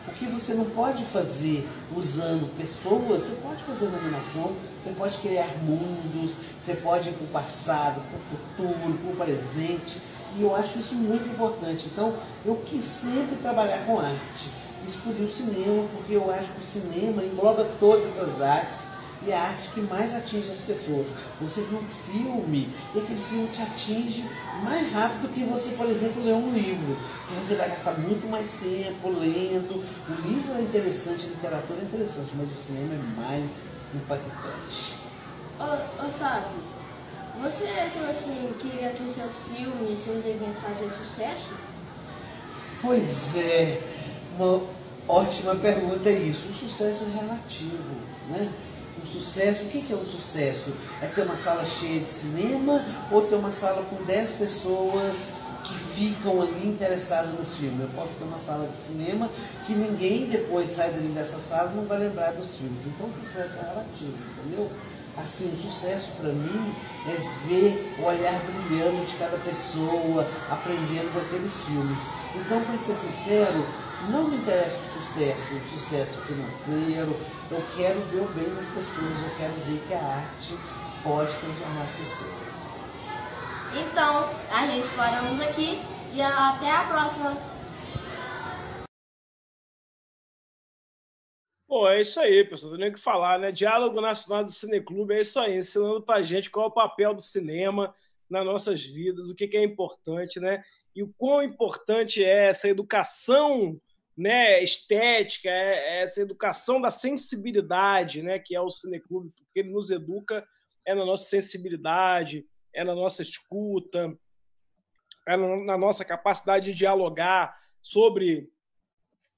[0.08, 5.18] O que você não pode fazer usando pessoas, você pode fazer na animação, você pode
[5.18, 10.00] criar mundos, você pode ir para o passado, para o futuro, para o presente.
[10.36, 11.86] E eu acho isso muito importante.
[11.92, 14.50] Então, eu quis sempre trabalhar com arte.
[14.86, 19.40] Escolhi o cinema porque eu acho que o cinema engloba todas as artes e a
[19.40, 21.08] arte que mais atinge as pessoas.
[21.40, 24.24] Você vê um filme e aquele filme te atinge
[24.62, 26.96] mais rápido que você, por exemplo, ler um livro.
[27.28, 29.84] Que você vai gastar muito mais tempo lendo.
[30.08, 33.64] O livro é interessante, a literatura é interessante, mas o cinema é mais
[33.94, 34.96] impactante.
[35.58, 36.56] Ô, ô Sávio,
[37.40, 41.54] você, tipo assim, queria que os seus filmes, seus eventos fazessem sucesso?
[42.80, 43.80] Pois é,
[44.36, 44.62] uma
[45.08, 46.50] ótima pergunta isso.
[46.50, 47.96] O sucesso é relativo,
[48.28, 48.52] né?
[49.12, 50.72] Sucesso, o que é um sucesso?
[51.00, 55.32] É ter uma sala cheia de cinema ou ter uma sala com 10 pessoas
[55.64, 57.82] que ficam ali interessadas no filme?
[57.82, 59.30] Eu posso ter uma sala de cinema
[59.66, 62.86] que ninguém depois sai dali dessa sala não vai lembrar dos filmes.
[62.86, 64.70] Então o sucesso é relativo, entendeu?
[65.16, 66.74] Assim, o sucesso para mim
[67.08, 71.98] é ver o olhar brilhando de cada pessoa, aprendendo com aqueles filmes.
[72.36, 73.66] Então, para ser sincero,
[74.06, 77.16] não me interessa o sucesso, o sucesso financeiro.
[77.50, 80.54] Eu quero ver o bem das pessoas, eu quero ver que a arte
[81.02, 82.68] pode transformar as pessoas.
[83.74, 85.80] Então, a gente paramos aqui
[86.14, 87.36] e até a próxima.
[91.66, 92.72] Pô, é isso aí, pessoal.
[92.72, 93.52] Não tem o que falar, né?
[93.52, 97.20] Diálogo Nacional do Cineclube é isso aí, ensinando pra gente qual é o papel do
[97.20, 97.94] cinema
[98.30, 100.62] nas nossas vidas, o que, que é importante, né?
[100.94, 103.78] E o quão importante é essa educação
[104.18, 109.70] né, estética, é, é essa educação da sensibilidade, né, que é o Cineclube, porque ele
[109.70, 110.46] nos educa
[110.84, 114.18] é na nossa sensibilidade, é na nossa escuta,
[115.26, 118.50] é na nossa capacidade de dialogar sobre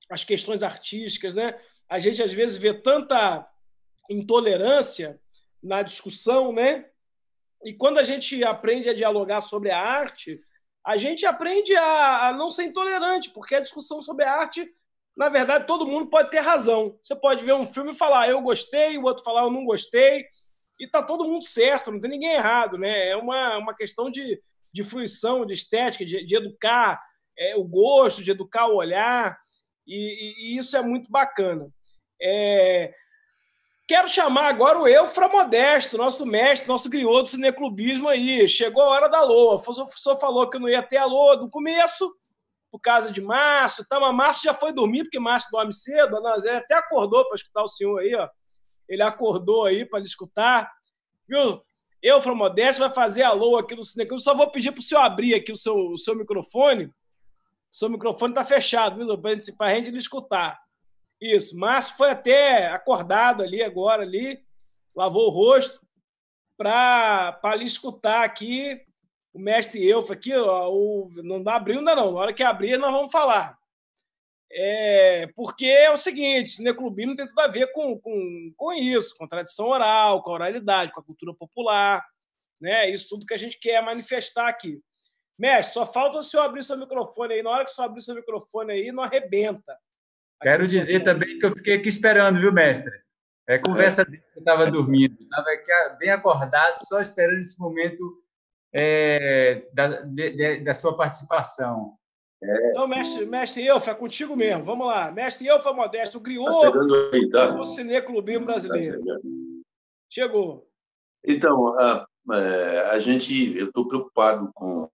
[0.08, 1.60] as questões artísticas, né?
[1.88, 3.48] A gente às vezes vê tanta
[4.08, 5.20] intolerância
[5.60, 6.88] na discussão, né?
[7.64, 10.40] E quando a gente aprende a dialogar sobre a arte,
[10.90, 14.68] a gente aprende a, a, não ser intolerante, porque a discussão sobre a arte,
[15.16, 16.98] na verdade, todo mundo pode ter razão.
[17.00, 20.26] Você pode ver um filme e falar, eu gostei, o outro falar, eu não gostei,
[20.80, 23.10] e tá todo mundo certo, não tem ninguém errado, né?
[23.10, 24.42] É uma, uma questão de,
[24.74, 27.00] de fruição, de estética, de, de educar
[27.38, 29.38] é, o gosto, de educar o olhar,
[29.86, 31.68] e, e, e isso é muito bacana.
[32.20, 32.92] É,
[33.90, 38.48] Quero chamar agora o Eufra Modesto, nosso mestre, nosso griot do cineclubismo aí.
[38.48, 39.56] Chegou a hora da Loa.
[39.56, 42.08] O professor falou que não ia ter a Loa do começo,
[42.70, 43.84] por causa de Márcio.
[43.88, 46.20] Tá, mas Márcio já foi dormir, porque Márcio dorme cedo.
[46.20, 48.28] Nazé até acordou para escutar o senhor aí, ó.
[48.88, 50.70] Ele acordou aí para escutar.
[51.26, 51.60] Viu?
[52.00, 54.22] Eufra Modesto vai fazer a Loa aqui no cineclube.
[54.22, 56.84] Só vou pedir para o senhor abrir aqui o seu, o seu microfone.
[56.84, 56.92] O
[57.72, 59.18] seu microfone está fechado, viu?
[59.58, 60.60] Para a gente escutar.
[61.20, 64.42] Isso, Márcio foi até acordado ali agora, ali,
[64.94, 65.86] lavou o rosto
[66.56, 68.80] para lhe escutar aqui
[69.32, 72.78] o mestre Elfa aqui, ó, o, não dá abriu ainda não, na hora que abrir
[72.78, 73.58] nós vamos falar.
[74.52, 79.28] É, porque é o seguinte, cineclubismo tem tudo a ver com, com, com isso, com
[79.28, 82.04] tradição oral, com a oralidade, com a cultura popular,
[82.60, 82.90] né?
[82.90, 84.80] Isso tudo que a gente quer manifestar aqui.
[85.38, 87.42] Mestre, só falta o senhor abrir seu microfone aí.
[87.42, 89.78] Na hora que o senhor abrir seu microfone aí, não arrebenta.
[90.42, 92.92] Quero dizer também que eu fiquei aqui esperando, viu, mestre?
[93.48, 95.16] É conversa dele que eu estava dormindo.
[95.20, 98.22] Estava aqui ah, bem acordado, só esperando esse momento
[98.72, 101.94] é, da, de, da sua participação.
[102.42, 102.70] É.
[102.70, 104.64] Então, mestre, mestre Elfa, é contigo mesmo.
[104.64, 105.10] Vamos lá.
[105.10, 106.48] Mestre Elfa Modesto, o griot
[107.30, 109.04] tá do cineclubismo brasileiro.
[109.04, 109.14] Tá
[110.08, 110.66] Chegou.
[111.26, 114.88] Então, a, é, a gente, eu estou preocupado com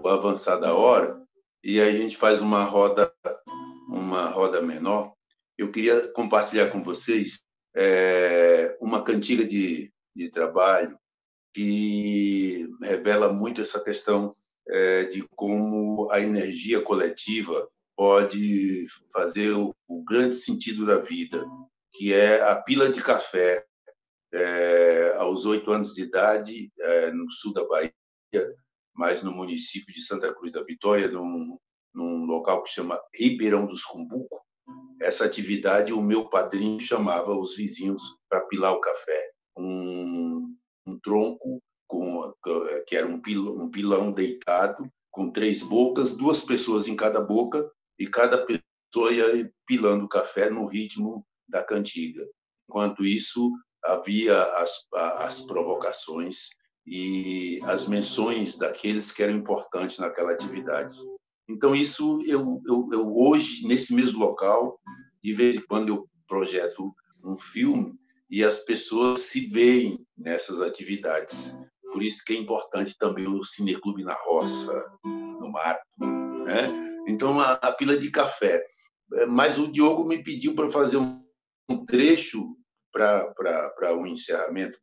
[0.00, 1.20] o avançar da hora
[1.62, 3.12] e a gente faz uma roda
[3.88, 5.14] uma roda menor,
[5.56, 7.42] eu queria compartilhar com vocês
[7.74, 10.98] é, uma cantiga de, de trabalho
[11.54, 14.36] que revela muito essa questão
[14.68, 21.44] é, de como a energia coletiva pode fazer o, o, grande sentido da vida,
[21.92, 23.64] que é a pila de café.
[24.30, 27.92] É, aos oito anos de idade, é, no sul da Bahia,
[28.94, 31.58] mas no município de Santa Cruz da Vitória, num,
[31.98, 34.40] num local que chama Ribeirão dos Cumbuco.
[35.00, 39.32] Essa atividade, o meu padrinho chamava os vizinhos para pilar o café.
[39.56, 42.32] Um, um tronco com,
[42.86, 47.68] que era um pilão, um pilão deitado, com três bocas, duas pessoas em cada boca,
[47.98, 52.24] e cada pessoa ia pilando o café no ritmo da cantiga.
[52.68, 53.50] Enquanto isso,
[53.84, 56.50] havia as, as provocações
[56.86, 60.96] e as menções daqueles que eram importantes naquela atividade.
[61.48, 64.78] Então, isso eu, eu, eu, hoje, nesse mesmo local,
[65.22, 66.94] de vez em quando eu projeto
[67.24, 67.94] um filme
[68.30, 71.54] e as pessoas se veem nessas atividades.
[71.92, 75.80] Por isso que é importante também o Cineclube na Roça, no mar.
[75.98, 76.68] Né?
[77.08, 78.62] Então, a, a pila de café.
[79.14, 81.24] É, mas o Diogo me pediu para fazer um,
[81.68, 82.54] um trecho
[82.92, 84.78] para o um encerramento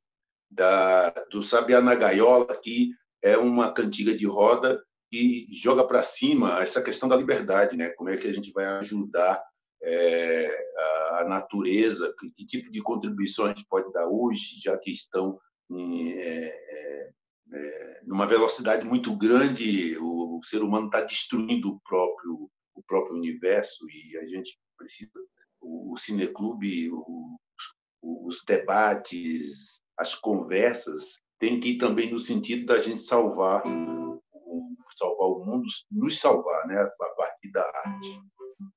[0.49, 2.89] da, do Sabiá na Gaiola, que
[3.21, 7.89] é uma cantiga de roda e joga para cima essa questão da liberdade, né?
[7.89, 9.41] Como é que a gente vai ajudar
[9.81, 10.71] é,
[11.19, 12.13] a natureza?
[12.19, 16.47] Que, que, tipo de contribuição a gente pode dar hoje, já que estão em, é,
[16.47, 17.11] é,
[17.53, 23.15] é numa velocidade muito grande, o, o ser humano está destruindo o próprio o próprio
[23.15, 25.09] universo e a gente precisa
[25.61, 27.37] o, o cineclube, o,
[28.01, 33.63] os debates, as conversas tem que ir também no sentido da gente salvar
[34.97, 38.19] salvar o mundo, nos salvar, né, a partir da arte.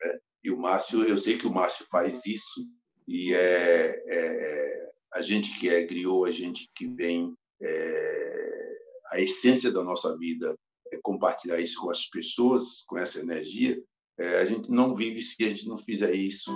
[0.02, 0.18] Né?
[0.42, 2.68] E o Márcio, eu sei que o Márcio faz isso
[3.06, 8.78] e é, é, é a gente que é griot, a gente que vem é,
[9.12, 10.54] a essência da nossa vida
[10.92, 13.80] é compartilhar isso com as pessoas, com essa energia.
[14.18, 16.50] É, a gente não vive se a gente não fizer isso,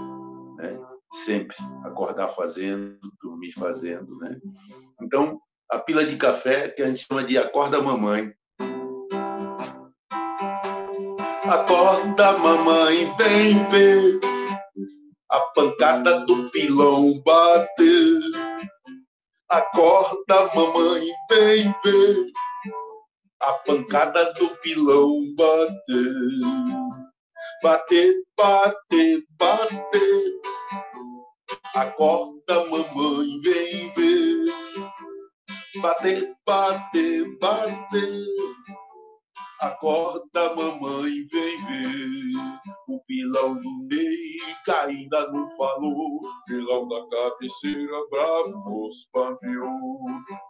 [0.56, 0.78] né?
[1.14, 4.40] Sempre acordar fazendo, dormir fazendo, né?
[5.00, 5.40] Então
[5.72, 8.32] a pila de café que a gente chama de acorda mamãe,
[11.44, 14.20] Acorda, mamãe, vem ver.
[15.30, 18.20] a pancada do pilão bater.
[19.48, 22.32] Acorda, mamãe, vem ver
[23.42, 26.14] a pancada do pilão bater.
[27.62, 30.40] Bater, bater, bater.
[31.74, 34.11] Acorda, mamãe, vem ver.
[35.80, 38.26] Bater, bater, bater.
[39.62, 42.32] Acorda, mamãe, vem ver.
[42.88, 46.20] O pilão do meio ainda não falou.
[46.46, 50.00] Pilão da cabeceira, bravo nos paviou.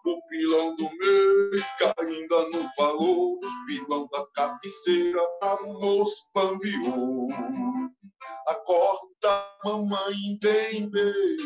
[0.07, 1.65] O pilão do meio
[1.99, 3.39] ainda não falou.
[3.67, 7.29] Pilão da cabeceira, bravo nos paviou.
[8.49, 11.37] Acorda, mamãe, vem ver.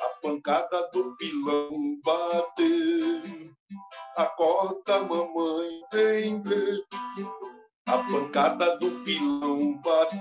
[0.00, 3.54] A pancada do pilão bater.
[4.16, 6.84] Acorda, mamãe, vem ver
[7.86, 10.20] a pancada do pilão bater.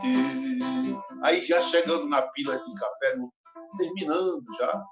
[1.24, 3.16] Aí já chegando na pila de café,
[3.78, 4.84] terminando já,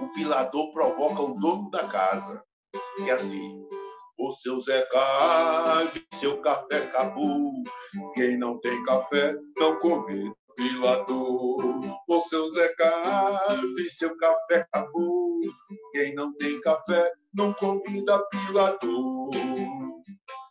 [0.00, 2.42] o pilador provoca o dono da casa.
[2.96, 3.64] Que é assim,
[4.18, 7.52] o seu Zé Carve, seu café acabou.
[8.14, 11.80] Quem não tem café, não convida pilador.
[12.08, 15.40] O seu Zé Carve, seu café acabou.
[15.92, 19.30] Quem não tem café, não convida pilador.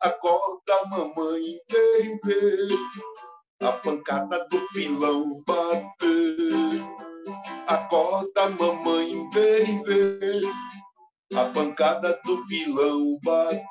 [0.01, 2.67] Acorda, mamãe, vem ver
[3.61, 6.81] a pancada do pilão bater.
[7.67, 10.43] Acorda, mamãe, vem ver
[11.35, 13.63] a pancada do pilão bater.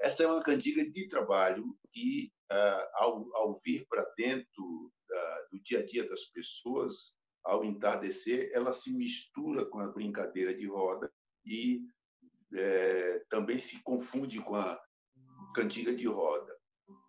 [0.00, 2.30] Essa é uma cantiga de trabalho que,
[2.94, 8.72] ao, ao vir para dentro uh, do dia a dia das pessoas, ao entardecer, ela
[8.72, 11.12] se mistura com a brincadeira de roda
[11.44, 11.82] e
[12.54, 14.80] é, também se confunde com a
[15.54, 16.56] cantiga de roda.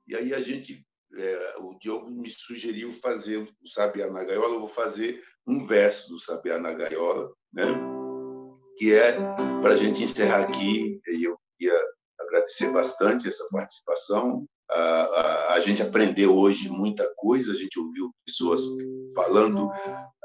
[0.08, 4.60] E aí a gente, é, o Diogo me sugeriu fazer o Sabiá na Gaiola, eu
[4.60, 7.64] vou fazer um verso do Sabiá na Gaiola, né?
[8.78, 9.14] que é
[9.62, 11.80] para a gente encerrar aqui, e eu queria
[12.20, 14.46] agradecer bastante essa participação.
[14.72, 18.62] A, a, gente aprendeu hoje muita coisa, a gente ouviu pessoas
[19.14, 19.70] falando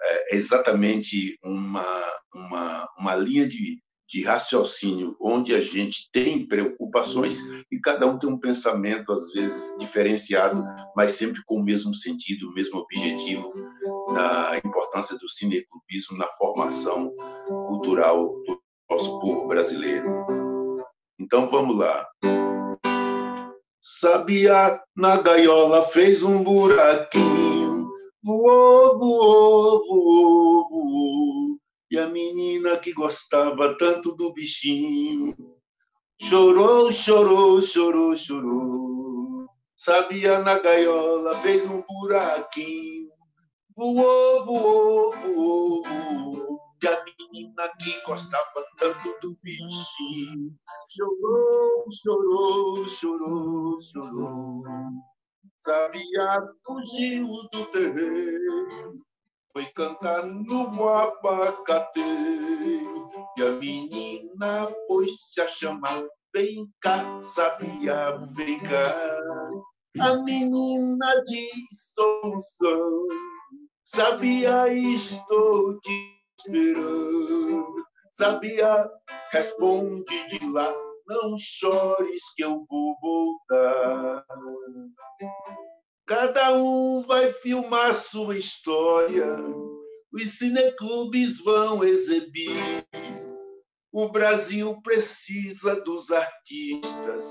[0.03, 2.05] é, exatamente uma,
[2.35, 3.79] uma, uma linha de,
[4.09, 7.39] de raciocínio onde a gente tem preocupações
[7.71, 10.65] e cada um tem um pensamento às vezes diferenciado,
[10.97, 13.53] mas sempre com o mesmo sentido, o mesmo objetivo
[14.13, 17.15] na importância do cineclubismo na formação
[17.69, 18.61] cultural do
[18.91, 20.27] nosso povo brasileiro.
[21.21, 22.05] Então vamos lá.
[23.81, 27.89] Sabia na gaiola fez um buraquinho,
[28.23, 31.59] voou, voou, voou, voou
[31.91, 35.35] e a menina que gostava tanto do bichinho
[36.21, 39.47] chorou, chorou, chorou, chorou.
[39.75, 43.09] Sabia na gaiola, fez um buraquinho,
[43.75, 46.50] voou, voou, voou, voou.
[46.87, 50.55] A menina que gostava tanto do bichinho
[50.89, 54.63] chorou, chorou, chorou, chorou.
[55.59, 59.01] Sabia fugiu do terreiro
[59.53, 69.19] foi cantar no abacate e a menina pôs-se a chamar vem cá, sabia, vem cá.
[70.01, 73.07] A menina diz solução,
[73.85, 77.85] sabia, estou te esperando.
[78.13, 78.91] Sabia,
[79.31, 80.75] responde de lá,
[81.07, 84.25] não chores que eu vou voltar.
[86.07, 89.37] Cada um vai filmar sua história,
[90.13, 92.85] os cineclubes vão exibir.
[93.93, 97.25] O Brasil precisa dos artistas,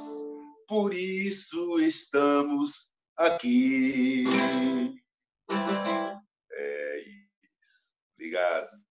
[0.67, 4.25] por isso estamos aqui.
[6.51, 7.93] É isso.
[8.15, 8.88] Obrigado.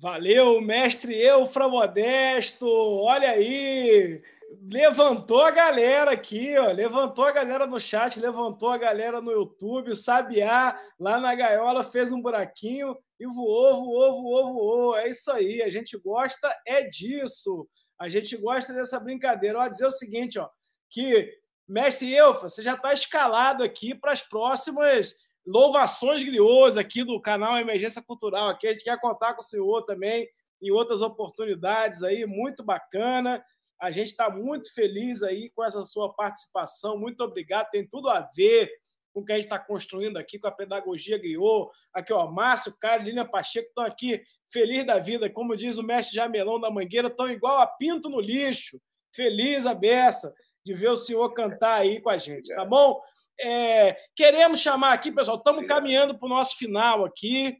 [0.00, 2.66] Valeu, mestre Eufra Modesto.
[2.66, 4.16] Olha aí,
[4.62, 9.94] levantou a galera aqui, ó, levantou a galera no chat, levantou a galera no YouTube,
[9.94, 14.96] Sabiá lá na gaiola fez um buraquinho e voou, voou, voou, voou.
[14.96, 17.68] É isso aí, a gente gosta é disso.
[17.98, 19.58] A gente gosta dessa brincadeira.
[19.58, 20.48] Ó, dizer o seguinte, ó,
[20.88, 21.30] que
[21.68, 25.12] mestre Elfa, você já está escalado aqui para as próximas
[25.46, 28.48] louvações griôs aqui do canal Emergência Cultural.
[28.48, 30.28] Aqui a gente quer contar com o senhor também
[30.60, 33.42] em outras oportunidades aí, muito bacana.
[33.80, 36.98] A gente está muito feliz aí com essa sua participação.
[36.98, 37.70] Muito obrigado.
[37.70, 38.70] Tem tudo a ver
[39.12, 41.70] com o que a gente está construindo aqui, com a pedagogia griot.
[41.92, 45.30] Aqui, ó, Márcio, Cara, Lilian Pacheco estão aqui feliz da vida.
[45.30, 48.80] Como diz o mestre Jamelão da Mangueira, estão igual a pinto no lixo.
[49.14, 50.32] Feliz a beça.
[50.64, 53.00] De ver o senhor cantar aí com a gente, tá bom?
[53.40, 57.56] É, queremos chamar aqui, pessoal, estamos caminhando para o nosso final aqui,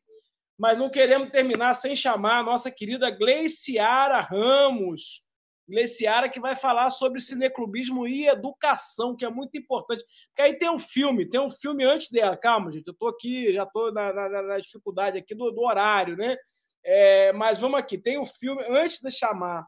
[0.58, 5.24] mas não queremos terminar sem chamar a nossa querida Gleiciara Ramos.
[5.66, 10.04] Gleiciara que vai falar sobre cineclubismo e educação, que é muito importante.
[10.28, 12.36] Porque aí tem um filme, tem um filme antes dela.
[12.36, 16.16] Calma, gente, eu estou aqui, já estou na, na, na, dificuldade aqui do, do horário,
[16.16, 16.36] né?
[16.84, 19.66] É, mas vamos aqui, tem um filme, antes de chamar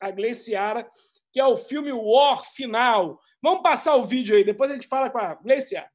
[0.00, 0.88] a Gleiciara,
[1.32, 3.20] que é o filme War Final.
[3.42, 5.90] Vamos passar o vídeo aí, depois a gente fala com a Gleiciara.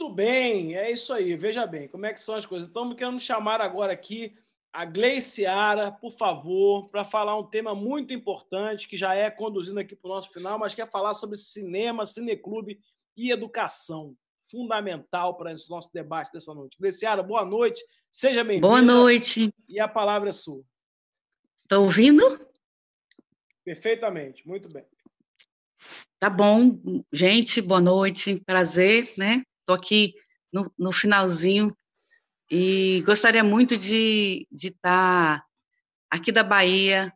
[0.00, 1.36] Muito bem, é isso aí.
[1.36, 2.68] Veja bem como é que são as coisas.
[2.68, 4.34] Estamos querendo chamar agora aqui
[4.72, 9.94] a Gleiciara, por favor, para falar um tema muito importante que já é conduzindo aqui
[9.94, 12.80] para o nosso final, mas quer falar sobre cinema, cineclube
[13.14, 14.16] e educação.
[14.50, 16.78] Fundamental para esse nosso debate dessa noite.
[16.80, 17.84] Gleiciara, boa noite.
[18.10, 18.68] Seja bem-vinda.
[18.68, 19.52] Boa noite.
[19.68, 20.64] E a palavra é sua.
[21.62, 22.22] Está ouvindo?
[23.62, 24.86] Perfeitamente, muito bem.
[26.18, 26.80] Tá bom,
[27.12, 29.42] gente, boa noite, prazer, né?
[29.60, 30.14] Estou aqui
[30.52, 31.76] no, no, finalzinho
[32.50, 35.46] e gostaria muito de estar tá
[36.10, 37.12] aqui da Bahia,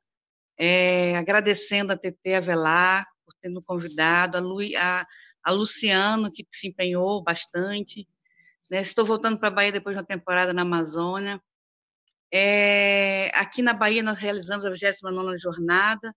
[0.56, 5.06] é, agradecendo a TT Avelar por ter me convidado, a, Lu, a,
[5.42, 8.06] a Luciano, que se empenhou bastante.
[8.70, 8.80] Né?
[8.80, 11.40] Estou voltando para a Bahia depois de uma temporada na Amazônia.
[12.32, 16.14] É, aqui na Bahia nós realizamos a 29ª jornada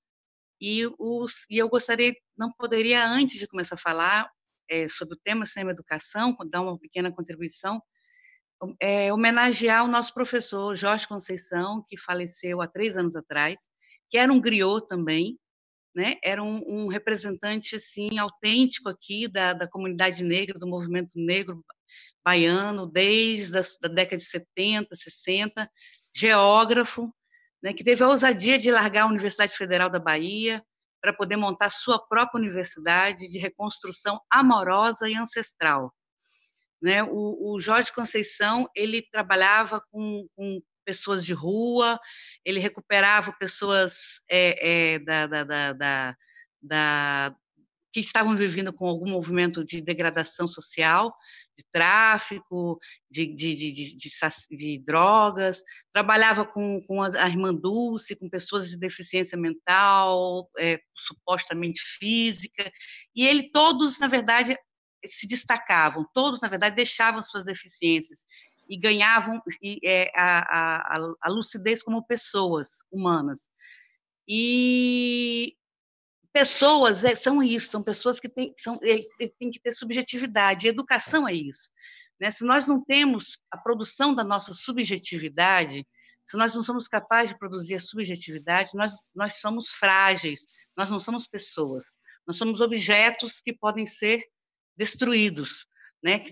[0.59, 4.29] e, os, e eu gostaria, não poderia, antes de começar a falar,
[4.69, 7.81] é, sobre o tema Cinema Educação, dar uma pequena contribuição,
[8.79, 13.69] é, homenagear o nosso professor Jorge Conceição, que faleceu há três anos atrás,
[14.09, 15.37] que era um griot também,
[15.95, 16.15] né?
[16.23, 21.63] era um, um, representante assim autêntico aqui da, da comunidade negra, do movimento negro
[22.23, 25.69] baiano, desde a da década de 70, 60,
[26.15, 27.09] geógrafo,
[27.63, 30.63] né, que teve a ousadia de largar a Universidade Federal da Bahia,
[31.01, 35.93] para poder montar sua própria universidade de reconstrução amorosa e ancestral.
[36.81, 37.03] Né?
[37.03, 41.99] O, o Jorge Conceição ele trabalhava com, com, pessoas de rua,
[42.45, 45.43] ele recuperava pessoas é, é, da, da,
[45.73, 46.17] da,
[46.61, 47.35] da,
[47.91, 51.13] que estavam vivendo com algum movimento de degradação social,
[51.57, 52.77] de tráfico,
[53.09, 53.97] de, de, de,
[54.49, 61.81] de, drogas, trabalhava com, com a irmã Dulce, com pessoas de deficiência mental, é, supostamente
[61.97, 62.71] física,
[63.15, 64.55] e ele todos, na verdade,
[65.05, 68.25] se destacavam, todos, na verdade, deixavam suas deficiências
[68.69, 69.41] e ganhavam
[69.83, 73.49] é, a, a, a lucidez como pessoas humanas.
[74.27, 75.55] E
[76.33, 80.67] pessoas é, são isso, são pessoas que têm, são, que ter subjetividade.
[80.67, 81.69] educação é isso.
[82.19, 82.31] Né?
[82.31, 85.85] Se nós não temos a produção da nossa subjetividade,
[86.25, 90.41] se nós não somos capazes de produzir a subjetividade, nós, nós somos frágeis,
[90.75, 91.85] nós não somos pessoas,
[92.25, 94.23] nós somos objetos que podem ser
[94.75, 95.65] destruídos,
[96.03, 96.23] né?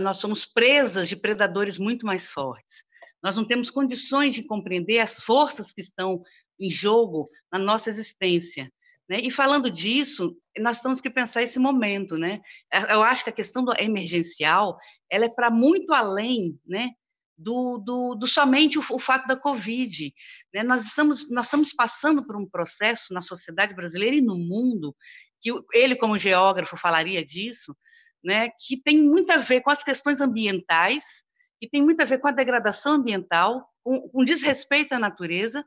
[0.00, 2.84] nós somos presas de predadores muito mais fortes.
[3.22, 6.22] Nós não temos condições de compreender as forças que estão
[6.60, 8.70] em jogo na nossa existência.
[9.08, 9.20] Né?
[9.20, 12.40] E falando disso, nós temos que pensar esse momento, né?
[12.90, 14.76] Eu acho que a questão do emergencial,
[15.10, 16.90] ela é para muito além, né?
[17.36, 20.12] Do, do, do somente o, o, fato da Covid.
[20.52, 20.64] Né?
[20.64, 24.94] Nós, estamos, nós estamos passando por um processo na sociedade brasileira e no mundo,
[25.40, 27.76] que ele, como geógrafo, falaria disso,
[28.24, 28.48] né?
[28.58, 31.22] que tem muito a ver com as questões ambientais,
[31.60, 35.64] que tem muito a ver com a degradação ambiental, com, com desrespeito à natureza,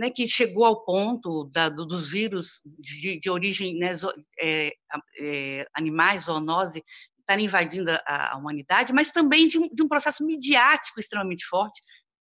[0.00, 3.92] né, que chegou ao ponto da, do, dos vírus de, de origem né,
[4.40, 4.72] é,
[5.18, 6.82] é, animais, zoonose,
[7.18, 11.82] estarem invadindo a, a, humanidade, mas também de um, de um, processo midiático extremamente forte.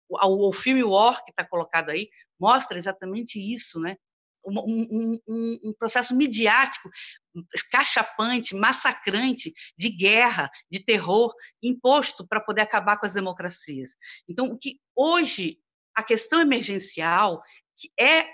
[0.08, 2.08] O, o filme War, que está colocado aí,
[2.40, 3.98] mostra exatamente isso, né?
[4.46, 6.90] um, um, um processo midiático
[7.70, 13.98] cachapante, massacrante de guerra, de terror imposto para poder acabar com as democracias.
[14.26, 15.60] Então, o que hoje
[15.98, 17.42] a questão emergencial
[17.76, 18.28] que é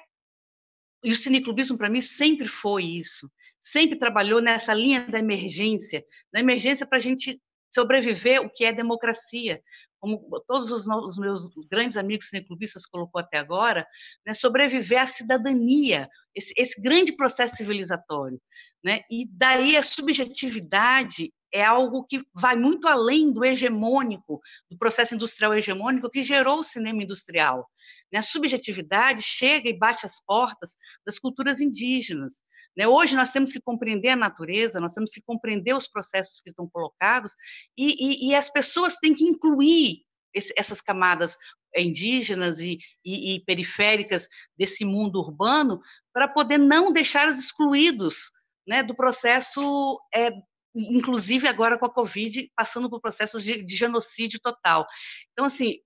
[1.01, 3.29] e o cineclubismo para mim sempre foi isso,
[3.61, 7.41] sempre trabalhou nessa linha da emergência, da emergência para a gente
[7.73, 9.61] sobreviver o que é democracia,
[9.99, 13.87] como todos os, os meus grandes amigos cineclubistas colocou até agora,
[14.25, 18.41] né, sobreviver à cidadania, esse, esse grande processo civilizatório.
[18.83, 19.01] Né?
[19.09, 25.53] E daí a subjetividade é algo que vai muito além do hegemônico, do processo industrial
[25.53, 27.69] hegemônico que gerou o cinema industrial.
[28.11, 28.19] Né?
[28.19, 30.75] A subjetividade chega e bate as portas
[31.05, 32.41] das culturas indígenas.
[32.75, 32.87] Né?
[32.87, 36.67] Hoje nós temos que compreender a natureza, nós temos que compreender os processos que estão
[36.67, 37.33] colocados,
[37.77, 40.01] e, e, e as pessoas têm que incluir
[40.33, 41.37] esse, essas camadas
[41.75, 45.79] indígenas e, e, e, periféricas desse mundo urbano
[46.11, 48.31] para poder não deixá-los excluídos
[48.67, 50.31] né, do processo, é,
[50.75, 54.85] inclusive agora com a Covid, passando por processos de, de genocídio total.
[55.31, 55.77] Então, assim,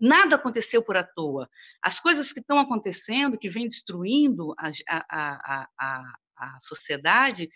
[0.00, 1.48] nada aconteceu por à toa.
[1.82, 7.48] As coisas que estão acontecendo, que vêm destruindo a, a, a, a sociedade,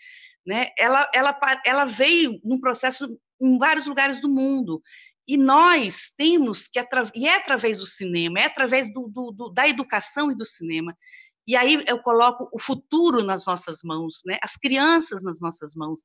[0.45, 4.81] né, ela, ela, ela veio num processo em vários lugares do mundo.
[5.27, 6.79] E nós temos que,
[7.13, 10.97] e é através do cinema, é através do, do, do, da educação e do cinema,
[11.49, 14.37] e aí eu coloco o futuro nas nossas mãos, né?
[14.43, 16.01] as crianças nas nossas mãos,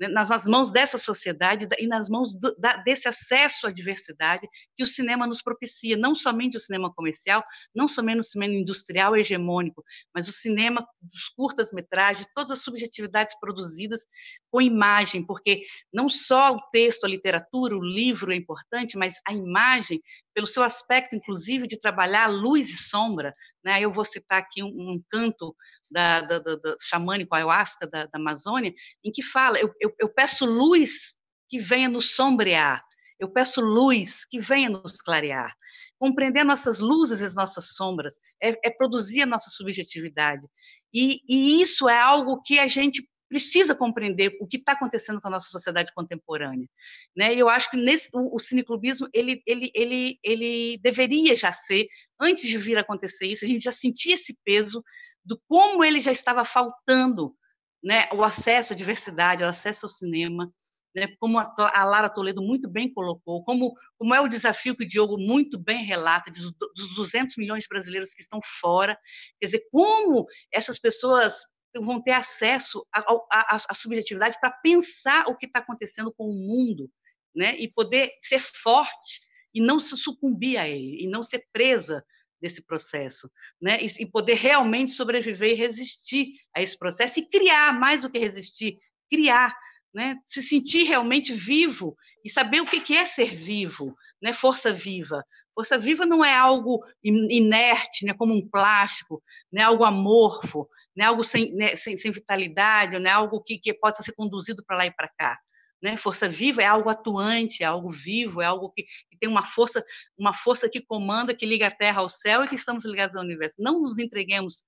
[0.00, 0.08] né?
[0.08, 4.86] nas, mãos dessa sociedade e nas mãos do, da, desse acesso à diversidade que o
[4.88, 10.26] cinema nos propicia, não somente o cinema comercial, não somente o cinema industrial hegemônico, mas
[10.26, 14.04] o cinema dos curtas-metragens, todas as subjetividades produzidas
[14.50, 15.62] com imagem, porque
[15.94, 20.02] não só o texto, a literatura, o livro é importante, mas a imagem,
[20.34, 23.32] pelo seu aspecto, inclusive, de trabalhar luz e sombra,
[23.64, 23.80] né?
[23.80, 25.54] Eu vou citar aqui um, um canto
[25.90, 28.72] da, da, da, da xamânico ayahuasca da, da, Amazônia,
[29.04, 31.14] em que fala: eu, eu, eu peço luz
[31.48, 32.82] que venha nos sombrear,
[33.18, 35.54] eu peço luz que venha nos clarear.
[35.98, 40.46] Compreender nossas luzes e as nossas sombras é, é produzir a nossa subjetividade.
[40.94, 45.28] E, e, isso é algo que a gente precisa compreender o que está acontecendo com
[45.28, 46.68] a nossa sociedade contemporânea,
[47.16, 47.34] né?
[47.34, 51.86] E eu acho que nesse o, o cineclubismo ele, ele, ele, ele deveria já ser
[52.20, 54.82] antes de vir acontecer isso, a gente já sentia esse peso
[55.24, 57.34] do como ele já estava faltando,
[57.82, 58.08] né?
[58.14, 60.50] O acesso à diversidade, o acesso ao cinema,
[60.94, 61.08] né?
[61.20, 64.88] Como a, a Lara Toledo muito bem colocou, como como é o desafio que o
[64.88, 68.98] Diogo muito bem relata dos 200 milhões de brasileiros que estão fora,
[69.38, 71.34] quer dizer, como essas pessoas
[71.76, 76.90] vão ter acesso à subjetividade para pensar o que está acontecendo com o mundo,
[77.34, 77.56] né?
[77.58, 79.20] E poder ser forte
[79.54, 82.04] e não se sucumbir a ele, e não ser presa
[82.40, 83.30] desse processo,
[83.60, 83.78] né?
[83.80, 88.18] E, e poder realmente sobreviver e resistir a esse processo e criar mais do que
[88.18, 88.78] resistir,
[89.10, 89.54] criar,
[89.92, 90.16] né?
[90.26, 94.32] Se sentir realmente vivo e saber o que é ser vivo, né?
[94.32, 95.24] Força viva.
[95.58, 98.14] Força viva não é algo inerte, né?
[98.14, 99.20] Como um plástico,
[99.52, 99.62] né?
[99.62, 101.04] Algo amorfo, né?
[101.04, 101.74] Algo sem, né?
[101.74, 103.10] sem, sem vitalidade, né?
[103.10, 105.36] Algo que, que possa ser conduzido para lá e para cá.
[105.82, 105.96] Né?
[105.96, 109.84] Força viva é algo atuante, é algo vivo, é algo que, que, tem uma força,
[110.16, 113.24] uma força que comanda, que liga a Terra ao céu e que estamos ligados ao
[113.24, 113.56] universo.
[113.58, 114.62] Não nos entreguemos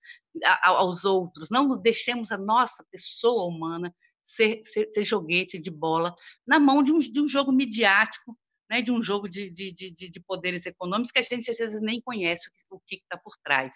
[0.45, 3.95] a, a, aos outros, não nos deixemos a nossa pessoa humana
[4.25, 8.37] ser, ser, ser joguete de bola na mão de um, de um jogo midiático,
[8.71, 8.81] né?
[8.81, 12.01] de um jogo de, de, de, de poderes econômicos que a gente às vezes nem
[12.01, 13.75] conhece o que está por trás.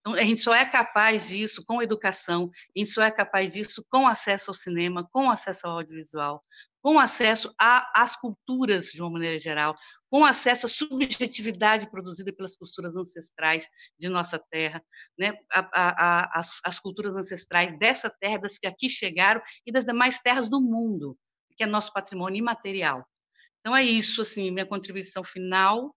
[0.00, 3.84] Então, a gente só é capaz disso com educação, a gente só é capaz disso
[3.90, 6.42] com acesso ao cinema, com acesso ao audiovisual,
[6.80, 9.76] com acesso às culturas de uma maneira geral,
[10.10, 14.82] com acesso à subjetividade produzida pelas culturas ancestrais de nossa terra,
[15.18, 15.34] né?
[15.52, 19.84] A, a, a, as, as culturas ancestrais dessa terra, das que aqui chegaram e das
[19.84, 21.16] demais terras do mundo,
[21.56, 23.06] que é nosso patrimônio imaterial.
[23.62, 25.94] Então é isso, assim, minha contribuição final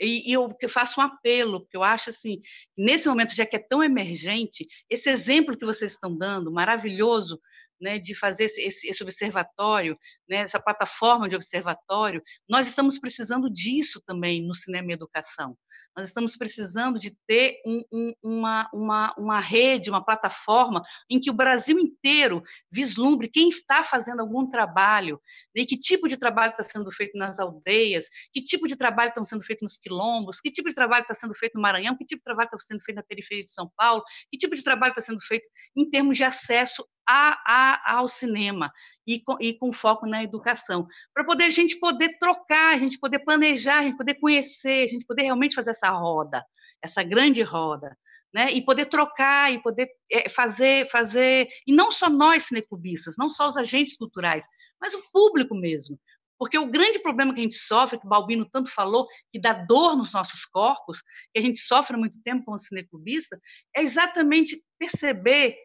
[0.00, 2.40] e, e eu faço um apelo, porque eu acho assim,
[2.76, 7.40] nesse momento, já que é tão emergente, esse exemplo que vocês estão dando, maravilhoso,
[7.80, 14.02] né, de fazer esse, esse, observatório, né, essa plataforma de observatório, nós estamos precisando disso
[14.06, 15.56] também no cinema e educação.
[15.96, 21.30] Nós estamos precisando de ter um, um, uma, uma, uma rede, uma plataforma em que
[21.30, 25.20] o Brasil inteiro vislumbre quem está fazendo algum trabalho,
[25.54, 29.10] né, e que tipo de trabalho está sendo feito nas aldeias, que tipo de trabalho
[29.10, 32.04] está sendo feito nos quilombos, que tipo de trabalho está sendo feito no Maranhão, que
[32.04, 34.90] tipo de trabalho está sendo feito na periferia de São Paulo, que tipo de trabalho
[34.90, 38.72] está sendo feito em termos de acesso a, a, ao cinema
[39.06, 42.98] e com, e com foco na educação, para poder a gente poder trocar, a gente
[42.98, 46.44] poder planejar, a gente poder conhecer, a gente poder realmente fazer essa roda,
[46.82, 47.96] essa grande roda,
[48.32, 48.50] né?
[48.50, 53.48] E poder trocar e poder é, fazer, fazer e não só nós cineclubistas, não só
[53.48, 54.44] os agentes culturais,
[54.80, 55.98] mas o público mesmo.
[56.36, 59.52] Porque o grande problema que a gente sofre, que o Balbino tanto falou, que dá
[59.52, 61.00] dor nos nossos corpos,
[61.32, 63.40] que a gente sofre há muito tempo como cineclubista,
[63.76, 65.56] é exatamente perceber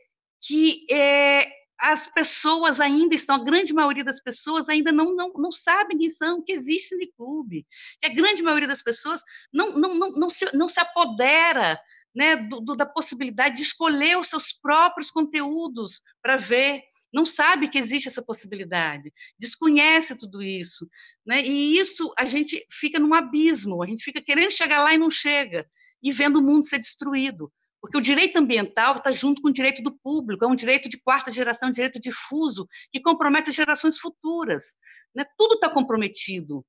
[0.41, 5.51] que é, as pessoas ainda estão, a grande maioria das pessoas ainda não, não, não
[5.51, 7.65] sabem quem são, que existe cineclube.
[8.01, 11.79] Que a grande maioria das pessoas não, não, não, não, se, não se apodera
[12.13, 17.67] né, do, do, da possibilidade de escolher os seus próprios conteúdos para ver, não sabe
[17.67, 20.87] que existe essa possibilidade, desconhece tudo isso,
[21.25, 21.41] né?
[21.41, 25.09] E isso a gente fica num abismo, a gente fica querendo chegar lá e não
[25.09, 25.67] chega,
[26.03, 27.51] e vendo o mundo ser destruído,
[27.81, 30.99] porque o direito ambiental está junto com o direito do público, é um direito de
[31.01, 34.75] quarta geração, um direito difuso que compromete as gerações futuras.
[35.15, 35.25] Né?
[35.37, 36.65] Tudo está comprometido,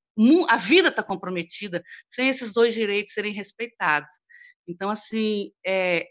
[0.49, 4.13] a vida está comprometida sem esses dois direitos serem respeitados.
[4.67, 6.09] Então, assim, é,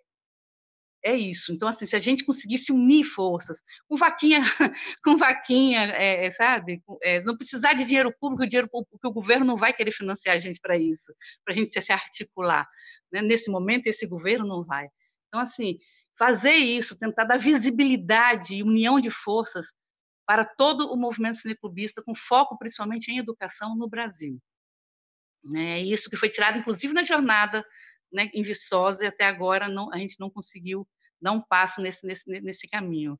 [1.10, 1.52] é isso.
[1.52, 4.42] Então, assim, se a gente conseguisse unir forças, com vaquinha,
[5.04, 6.82] com vaquinha, é, é sabe?
[7.04, 10.40] É, não precisar de dinheiro público, dinheiro público, o governo não vai querer financiar a
[10.40, 11.14] gente para isso,
[11.44, 12.68] para a gente se, articular.
[13.12, 13.22] Né?
[13.22, 14.88] Nesse momento, esse governo não vai.
[15.28, 15.78] Então, assim,
[16.18, 19.68] fazer isso, tentar dar visibilidade e união de forças
[20.26, 24.40] para todo o movimento cineclubista, com foco principalmente em educação no Brasil.
[25.56, 27.66] É isso que foi tirado, inclusive, na jornada
[28.12, 30.88] né, em Viçosa e até agora não, a gente não conseguiu
[31.22, 33.20] dar um passo nesse, nesse, nesse caminho.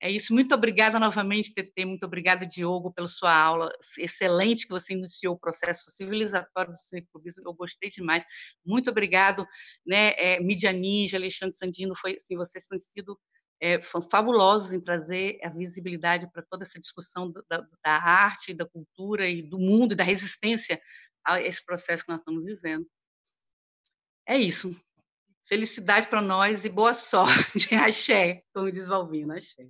[0.00, 0.34] É isso.
[0.34, 1.84] Muito obrigada novamente, TT.
[1.86, 7.42] Muito obrigada, Diogo, pela sua aula excelente que você iniciou o processo civilizatório do cineclubismo.
[7.46, 8.24] Eu gostei demais.
[8.64, 9.46] Muito obrigado,
[9.86, 11.94] né, é, Mídia Ninja, Alexandre Sandino.
[11.96, 13.18] Foi, assim, vocês têm sido
[13.60, 19.26] é, fabulosos em trazer a visibilidade para toda essa discussão da, da arte, da cultura
[19.26, 20.78] e do mundo e da resistência
[21.24, 22.86] a esse processo que nós estamos vivendo.
[24.26, 24.74] É isso.
[25.46, 27.74] Felicidade para nós e boa sorte.
[27.76, 29.66] Axé, como diz Valvino, axé.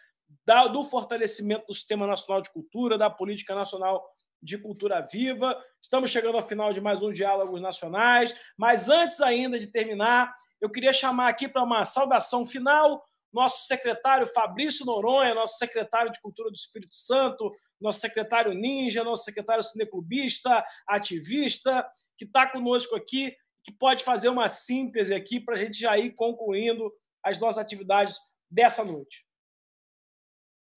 [0.46, 4.04] da, do fortalecimento do Sistema Nacional de Cultura, da Política Nacional
[4.42, 5.56] de Cultura Viva.
[5.82, 10.70] Estamos chegando ao final de mais um Diálogos Nacionais, mas antes ainda de terminar, eu
[10.70, 13.02] queria chamar aqui para uma saudação final
[13.34, 19.24] nosso secretário Fabrício Noronha, nosso secretário de Cultura do Espírito Santo, nosso secretário Ninja, nosso
[19.24, 21.84] secretário cineclubista, ativista,
[22.16, 26.12] que está conosco aqui, que pode fazer uma síntese aqui para a gente já ir
[26.12, 26.92] concluindo
[27.24, 28.16] as nossas atividades
[28.48, 29.26] dessa noite.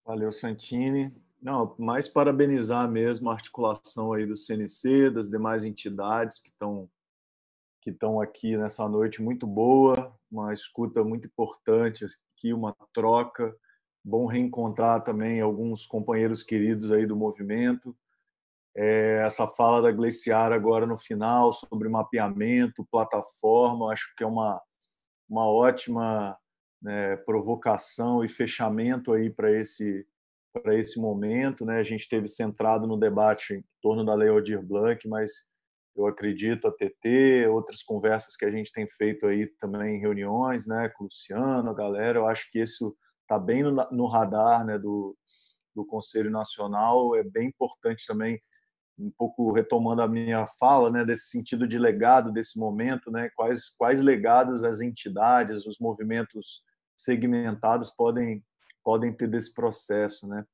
[0.07, 1.13] Valeu, Santini.
[1.41, 6.89] Não, mais parabenizar mesmo a articulação aí do CNC, das demais entidades que estão
[7.81, 13.53] que estão aqui nessa noite muito boa, uma escuta muito importante aqui, uma troca.
[14.01, 17.93] Bom reencontrar também alguns companheiros queridos aí do movimento.
[18.73, 24.61] É, essa fala da Gleciara agora no final sobre mapeamento, plataforma, acho que é uma,
[25.29, 26.37] uma ótima
[26.81, 30.05] né, provocação e fechamento aí para esse
[30.63, 31.77] para esse momento, né?
[31.77, 35.47] A gente teve centrado no debate em torno da Lei Aldir Blanc, mas
[35.97, 40.67] eu acredito a TT, outras conversas que a gente tem feito aí também em reuniões,
[40.67, 44.63] né, com o Luciano, a galera, eu acho que isso está bem no, no, radar,
[44.63, 45.17] né, do,
[45.75, 48.39] do Conselho Nacional, é bem importante também
[48.99, 53.69] um pouco retomando a minha fala, né, desse sentido de legado desse momento, né, quais
[53.77, 56.63] quais legados as entidades, os movimentos
[56.97, 58.43] segmentados podem
[58.83, 60.45] podem ter desse processo, né?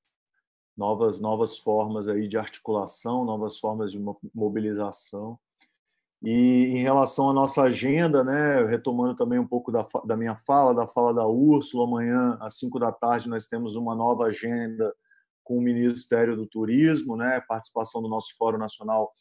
[0.75, 3.99] Novas novas formas aí de articulação, novas formas de
[4.33, 5.39] mobilização.
[6.23, 10.73] E em relação à nossa agenda, né, retomando também um pouco da, da minha fala,
[10.73, 14.95] da fala da Úrsula, amanhã às 5 da tarde nós temos uma nova agenda
[15.43, 19.11] com o Ministério do Turismo, né, participação do nosso Fórum Nacional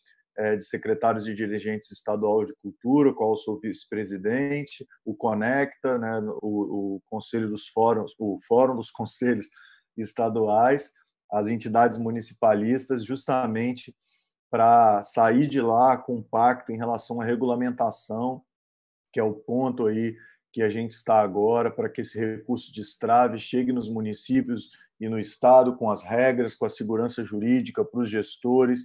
[0.57, 6.97] de secretários e dirigentes estadual de cultura, qual eu sou vice-presidente, o Conecta, né, o,
[6.97, 9.49] o Conselho dos Fóruns, o Fórum dos Conselhos
[9.97, 10.91] Estaduais,
[11.31, 13.95] as entidades municipalistas, justamente
[14.51, 18.43] para sair de lá compacto em relação à regulamentação,
[19.13, 20.15] que é o ponto aí
[20.53, 24.69] que a gente está agora, para que esse recurso de estrave chegue nos municípios
[25.01, 28.83] e no Estado com as regras, com a segurança jurídica para os gestores,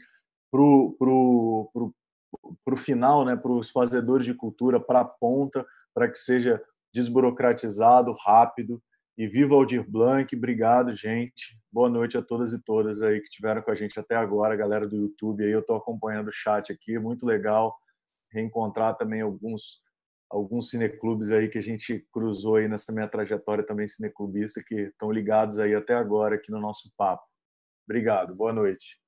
[2.63, 6.61] para o final, né, para os fazedores de cultura, para a ponta, para que seja
[6.93, 8.81] desburocratizado, rápido.
[9.17, 11.57] E viva Aldir Blanc, obrigado, gente.
[11.71, 14.87] Boa noite a todas e todas aí que estiveram com a gente até agora, galera
[14.87, 17.75] do YouTube aí, eu estou acompanhando o chat aqui, muito legal
[18.31, 19.81] reencontrar também alguns
[20.29, 25.09] alguns cineclubes aí que a gente cruzou aí nessa minha trajetória também cineclubista que estão
[25.09, 27.23] ligados aí até agora aqui no nosso papo.
[27.87, 28.99] Obrigado, boa noite.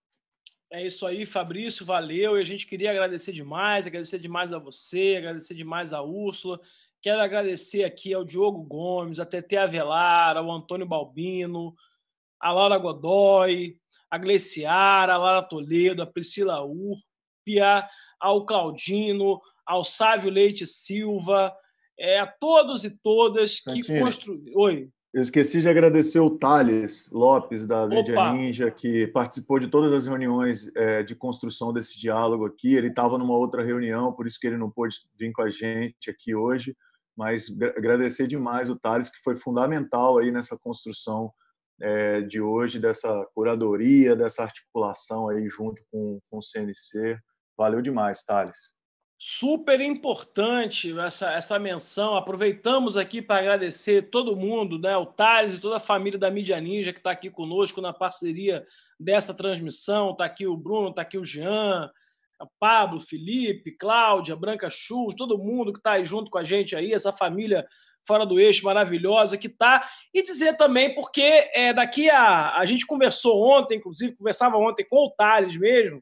[0.72, 2.38] É isso aí, Fabrício, valeu.
[2.38, 6.60] E a gente queria agradecer demais, agradecer demais a você, agradecer demais a Úrsula.
[7.02, 11.74] Quero agradecer aqui ao Diogo Gomes, a TT Avelar, ao Antônio Balbino,
[12.40, 13.78] a Laura Godoy,
[14.12, 17.88] a Gleciara, a Lara Toledo, a Priscila Urpia,
[18.20, 21.56] ao Claudino, ao Sávio Leite Silva,
[21.98, 24.54] é, a todos e todas que construíram.
[24.56, 24.90] Oi.
[25.12, 30.06] Eu esqueci de agradecer o Thales Lopes, da Mídia Ninja, que participou de todas as
[30.06, 32.76] reuniões é, de construção desse diálogo aqui.
[32.76, 36.12] Ele estava numa outra reunião, por isso que ele não pôde vir com a gente
[36.12, 36.78] aqui hoje.
[37.18, 41.34] Mas agradecer demais o Thales, que foi fundamental aí nessa construção
[41.82, 47.18] é, de hoje, dessa curadoria, dessa articulação aí junto com, com o CNC.
[47.58, 48.79] Valeu demais, Thales.
[49.22, 52.16] Super importante essa, essa menção.
[52.16, 54.96] Aproveitamos aqui para agradecer todo mundo, né?
[54.96, 58.66] o Thales e toda a família da Mídia Ninja que está aqui conosco na parceria
[58.98, 60.12] dessa transmissão.
[60.12, 61.92] Está aqui o Bruno, está aqui o Jean,
[62.62, 66.94] Pablo, Felipe, Cláudia, Branca Chus, todo mundo que está aí junto com a gente aí,
[66.94, 67.68] essa família
[68.08, 69.86] fora do eixo maravilhosa que está.
[70.14, 72.56] E dizer também, porque é, daqui a.
[72.56, 76.02] A gente conversou ontem, inclusive, conversava ontem com o Thales mesmo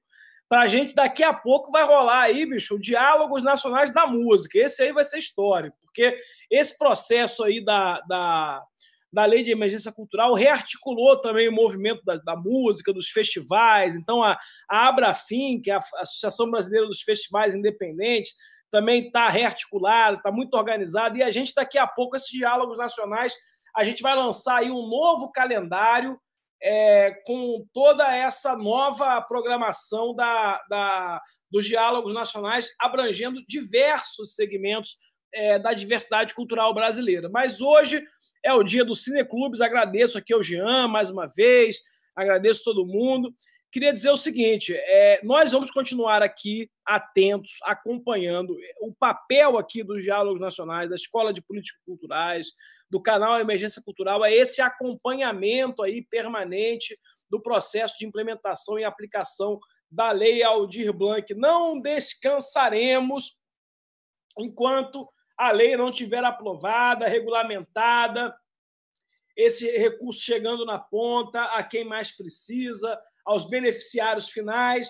[0.50, 4.60] para a gente daqui a pouco vai rolar aí, bicho, diálogos nacionais da música.
[4.60, 6.18] Esse aí vai ser histórico, porque
[6.50, 8.64] esse processo aí da, da,
[9.12, 13.96] da lei de emergência cultural rearticulou também o movimento da, da música, dos festivais.
[13.96, 18.34] Então, a, a Abrafim, que é a Associação Brasileira dos Festivais Independentes,
[18.72, 23.34] também está rearticulada, está muito organizada, e a gente, daqui a pouco, esses diálogos nacionais,
[23.76, 26.20] a gente vai lançar aí um novo calendário
[26.62, 31.22] é, com toda essa nova programação da, da,
[31.52, 34.98] dos diálogos nacionais, abrangendo diversos segmentos
[35.34, 37.30] é, da diversidade cultural brasileira.
[37.30, 38.04] Mas hoje
[38.44, 41.78] é o dia dos cineclubes, agradeço aqui ao Jean mais uma vez,
[42.16, 43.34] agradeço todo mundo.
[43.72, 50.02] Queria dizer o seguinte: é, nós vamos continuar aqui atentos, acompanhando o papel aqui dos
[50.02, 52.48] diálogos nacionais, da Escola de Políticas Culturais,
[52.90, 56.98] do canal Emergência Cultural é esse acompanhamento aí permanente
[57.30, 59.60] do processo de implementação e aplicação
[59.90, 61.34] da Lei Aldir Blanc.
[61.34, 63.38] Não descansaremos
[64.38, 65.08] enquanto
[65.38, 68.36] a lei não tiver aprovada, regulamentada,
[69.36, 74.90] esse recurso chegando na ponta a quem mais precisa, aos beneficiários finais,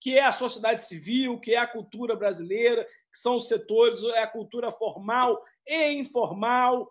[0.00, 4.22] que é a sociedade civil, que é a cultura brasileira, que são os setores, é
[4.22, 6.90] a cultura formal e informal,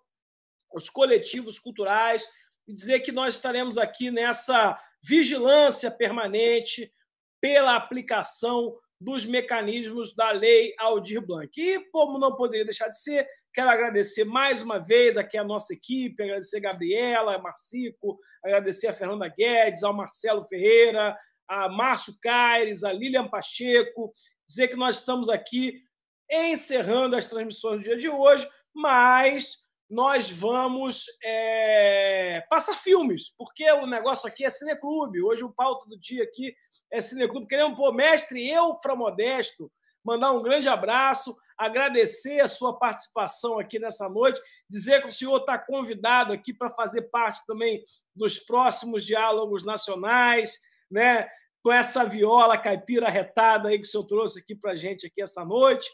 [0.72, 2.28] os coletivos culturais,
[2.68, 6.94] e dizer que nós estaremos aqui nessa vigilância permanente
[7.42, 11.50] pela aplicação dos mecanismos da Lei Aldir Blanc.
[11.60, 15.74] E, como não poderia deixar de ser, quero agradecer mais uma vez aqui a nossa
[15.74, 21.18] equipe, agradecer a Gabriela, a Marcico, agradecer a Fernanda Guedes, ao Marcelo Ferreira,
[21.50, 24.14] a Márcio Caires, a Lilian Pacheco,
[24.48, 25.82] dizer que nós estamos aqui
[26.30, 33.88] encerrando as transmissões do dia de hoje, mas nós vamos é, passar filmes, porque o
[33.88, 35.24] negócio aqui é Cineclube.
[35.24, 36.56] Hoje o pauta do dia aqui
[36.92, 37.48] é Cineclube.
[37.48, 39.72] Queremos, pô, mestre Eufra Modesto,
[40.06, 45.40] mandar um grande abraço, agradecer a sua participação aqui nessa noite, dizer que o senhor
[45.40, 47.84] está convidado aqui para fazer parte também
[48.16, 51.28] dos próximos diálogos nacionais, né?
[51.64, 55.22] Com essa viola caipira retada aí que o senhor trouxe aqui para a gente aqui
[55.22, 55.90] essa noite.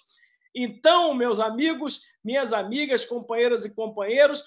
[0.53, 4.43] Então, meus amigos, minhas amigas, companheiras e companheiros,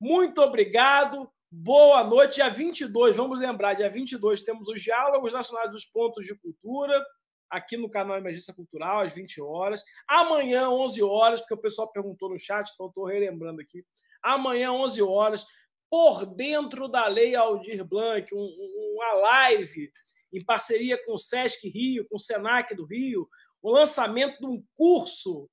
[0.00, 1.30] muito obrigado.
[1.50, 2.36] Boa noite.
[2.36, 7.00] Dia 22, vamos lembrar, dia 22 temos os Diálogos Nacionais dos Pontos de Cultura,
[7.48, 9.84] aqui no canal Emergência Cultural, às 20 horas.
[10.08, 13.84] Amanhã, 11 horas, porque o pessoal perguntou no chat, então estou relembrando aqui.
[14.20, 15.46] Amanhã, 11 horas,
[15.88, 19.92] por dentro da Lei Aldir Blanc, um, uma live
[20.34, 23.28] em parceria com o Sesc Rio, com o Senac do Rio,
[23.62, 25.48] o lançamento de um curso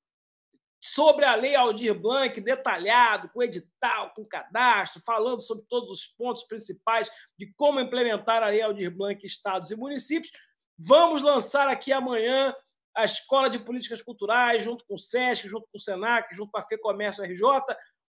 [0.81, 6.43] sobre a Lei Aldir Blanc, detalhado, com edital, com cadastro, falando sobre todos os pontos
[6.43, 10.31] principais de como implementar a Lei Aldir Blanc em estados e municípios.
[10.77, 12.53] Vamos lançar aqui amanhã
[12.95, 16.57] a Escola de Políticas Culturais, junto com o SESC, junto com o SENAC, junto com
[16.57, 17.45] a FEComércio RJ,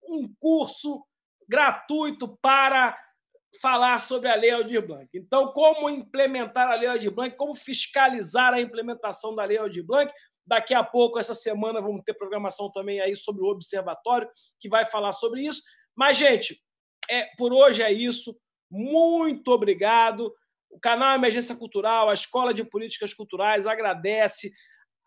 [0.07, 1.03] um curso
[1.49, 2.97] gratuito para
[3.61, 5.09] falar sobre a Lei Aldir Blanc.
[5.15, 10.13] Então, como implementar a Lei Aldir Blanc, como fiscalizar a implementação da Lei Aldir Blanc.
[10.47, 14.29] Daqui a pouco, essa semana, vamos ter programação também aí sobre o Observatório,
[14.59, 15.63] que vai falar sobre isso.
[15.95, 16.59] Mas, gente,
[17.09, 18.35] é, por hoje é isso.
[18.71, 20.33] Muito obrigado.
[20.71, 24.53] O canal Emergência Cultural, a Escola de Políticas Culturais agradece.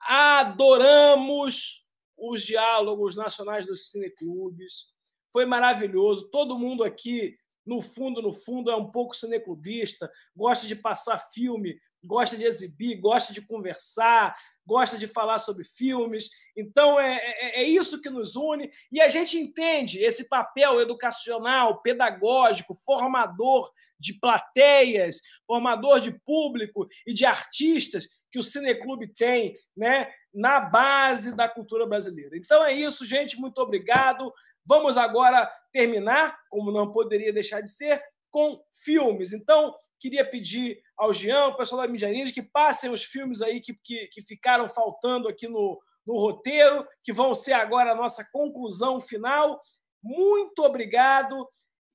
[0.02, 1.86] Adoramos
[2.18, 4.92] os diálogos nacionais dos cineclubes.
[5.32, 6.30] Foi maravilhoso.
[6.30, 11.80] Todo mundo aqui, no fundo, no fundo, é um pouco cineclubista, gosta de passar filme,
[12.04, 16.30] gosta de exibir, gosta de conversar, gosta de falar sobre filmes.
[16.58, 18.72] Então, é, é, é, isso que nos une.
[18.92, 27.14] E a gente entende esse papel educacional, pedagógico, formador de plateias, formador de público e
[27.14, 32.36] de artistas que o Cineclube tem né, na base da cultura brasileira.
[32.38, 33.40] Então é isso, gente.
[33.40, 34.34] Muito obrigado.
[34.66, 39.34] Vamos agora terminar, como não poderia deixar de ser, com filmes.
[39.34, 43.74] Então, queria pedir ao Jean, o pessoal da Mídia que passem os filmes aí que,
[43.84, 49.00] que, que ficaram faltando aqui no, no roteiro, que vão ser agora a nossa conclusão
[49.00, 49.60] final.
[50.04, 51.48] Muito obrigado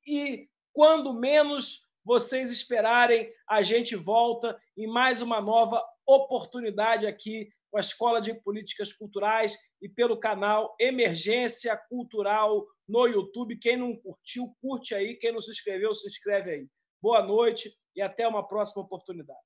[0.06, 7.78] e, quando menos vocês esperarem, a gente volta em mais uma nova oportunidade aqui com
[7.78, 13.58] a Escola de Políticas Culturais e pelo canal Emergência Cultural no YouTube.
[13.58, 15.16] Quem não curtiu, curte aí.
[15.16, 16.68] Quem não se inscreveu, se inscreve aí.
[17.02, 19.45] Boa noite e até uma próxima oportunidade.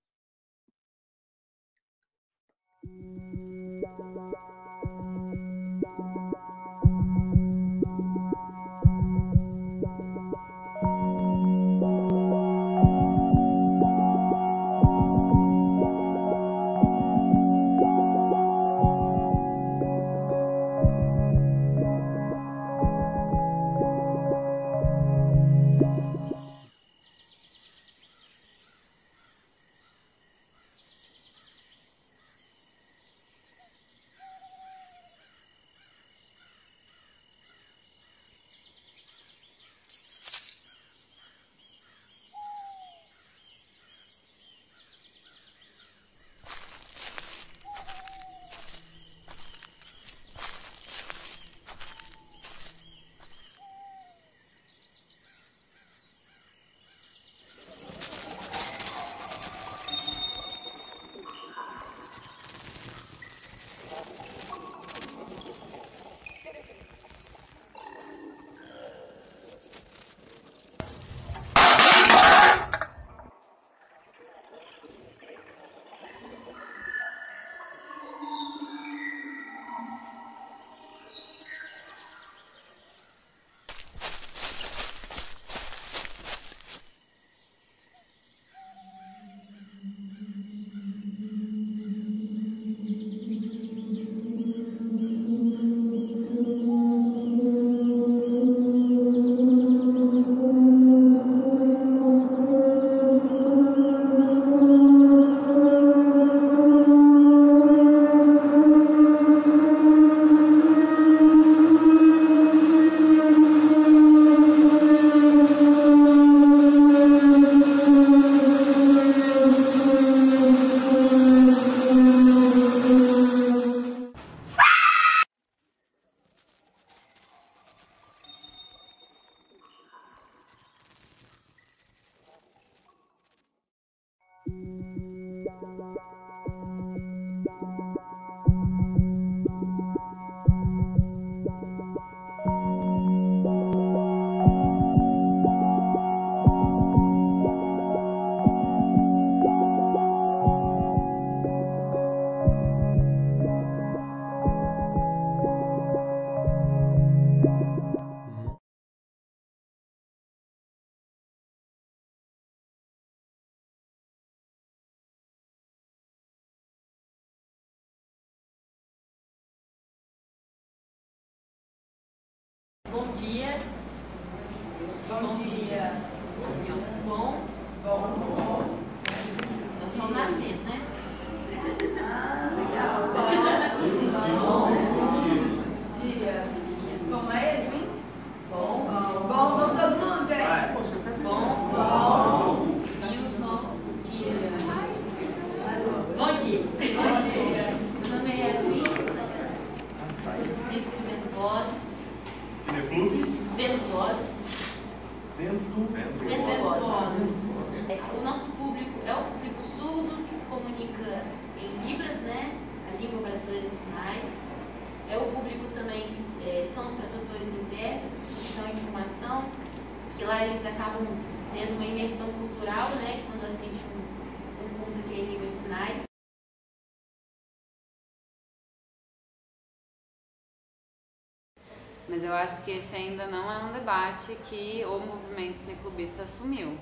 [232.20, 236.76] Mas eu acho que esse ainda não é um debate que o movimento cineclubista assumiu.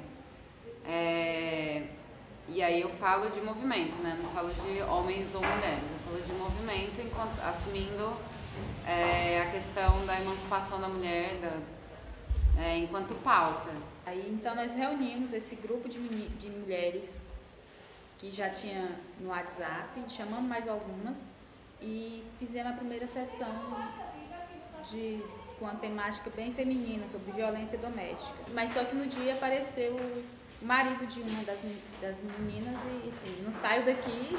[0.84, 1.84] É,
[2.48, 4.18] e aí eu falo de movimento, né?
[4.20, 8.16] Não falo de homens ou mulheres, eu falo de movimento enquanto, assumindo
[8.84, 13.70] é, a questão da emancipação da mulher da, é, enquanto pauta.
[14.04, 17.22] Aí então nós reunimos esse grupo de, de mulheres
[18.18, 21.30] que já tinha no WhatsApp, chamamos mais algumas
[21.80, 23.54] e fizemos a primeira sessão
[24.90, 25.22] de,
[25.58, 28.38] com uma temática bem feminina sobre violência doméstica.
[28.52, 31.58] Mas só que no dia apareceu o marido de uma das,
[32.00, 34.36] das meninas e assim, não saio daqui.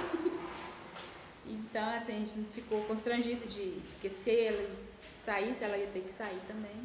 [1.46, 4.78] então assim, a gente ficou constrangido de que se ele
[5.24, 6.76] saísse, ela ia ter que sair também.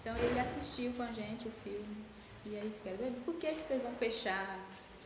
[0.00, 1.96] Então ele assistiu com a gente o filme.
[2.44, 2.72] E aí
[3.24, 4.58] por que, que vocês vão fechar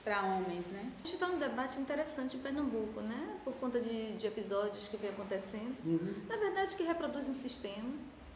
[0.02, 0.90] para homens, né?
[1.02, 3.38] A gente está num debate interessante em Pernambuco, né?
[3.44, 5.76] Por conta de, de episódios que vem acontecendo.
[5.84, 6.14] Uhum.
[6.28, 7.90] Na verdade, que reproduz um sistema.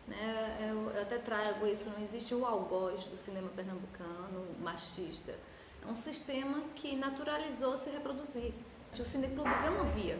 [0.07, 0.71] Né?
[0.71, 5.35] Eu, eu até trago isso, não existe o algoz do cinema pernambucano, machista.
[5.87, 8.53] É um sistema que naturalizou se reproduzir.
[8.99, 10.17] O Cineclubes é uma via,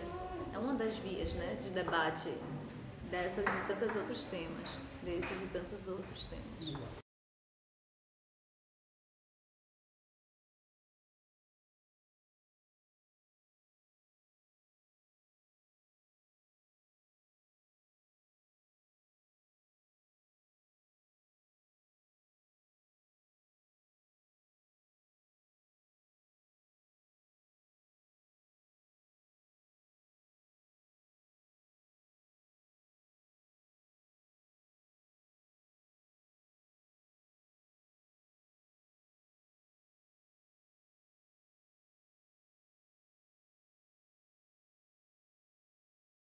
[0.53, 2.29] é uma das vias né, de debate
[3.09, 4.71] dessas e tantos outros temas,
[5.03, 7.04] desses e tantos outros temas.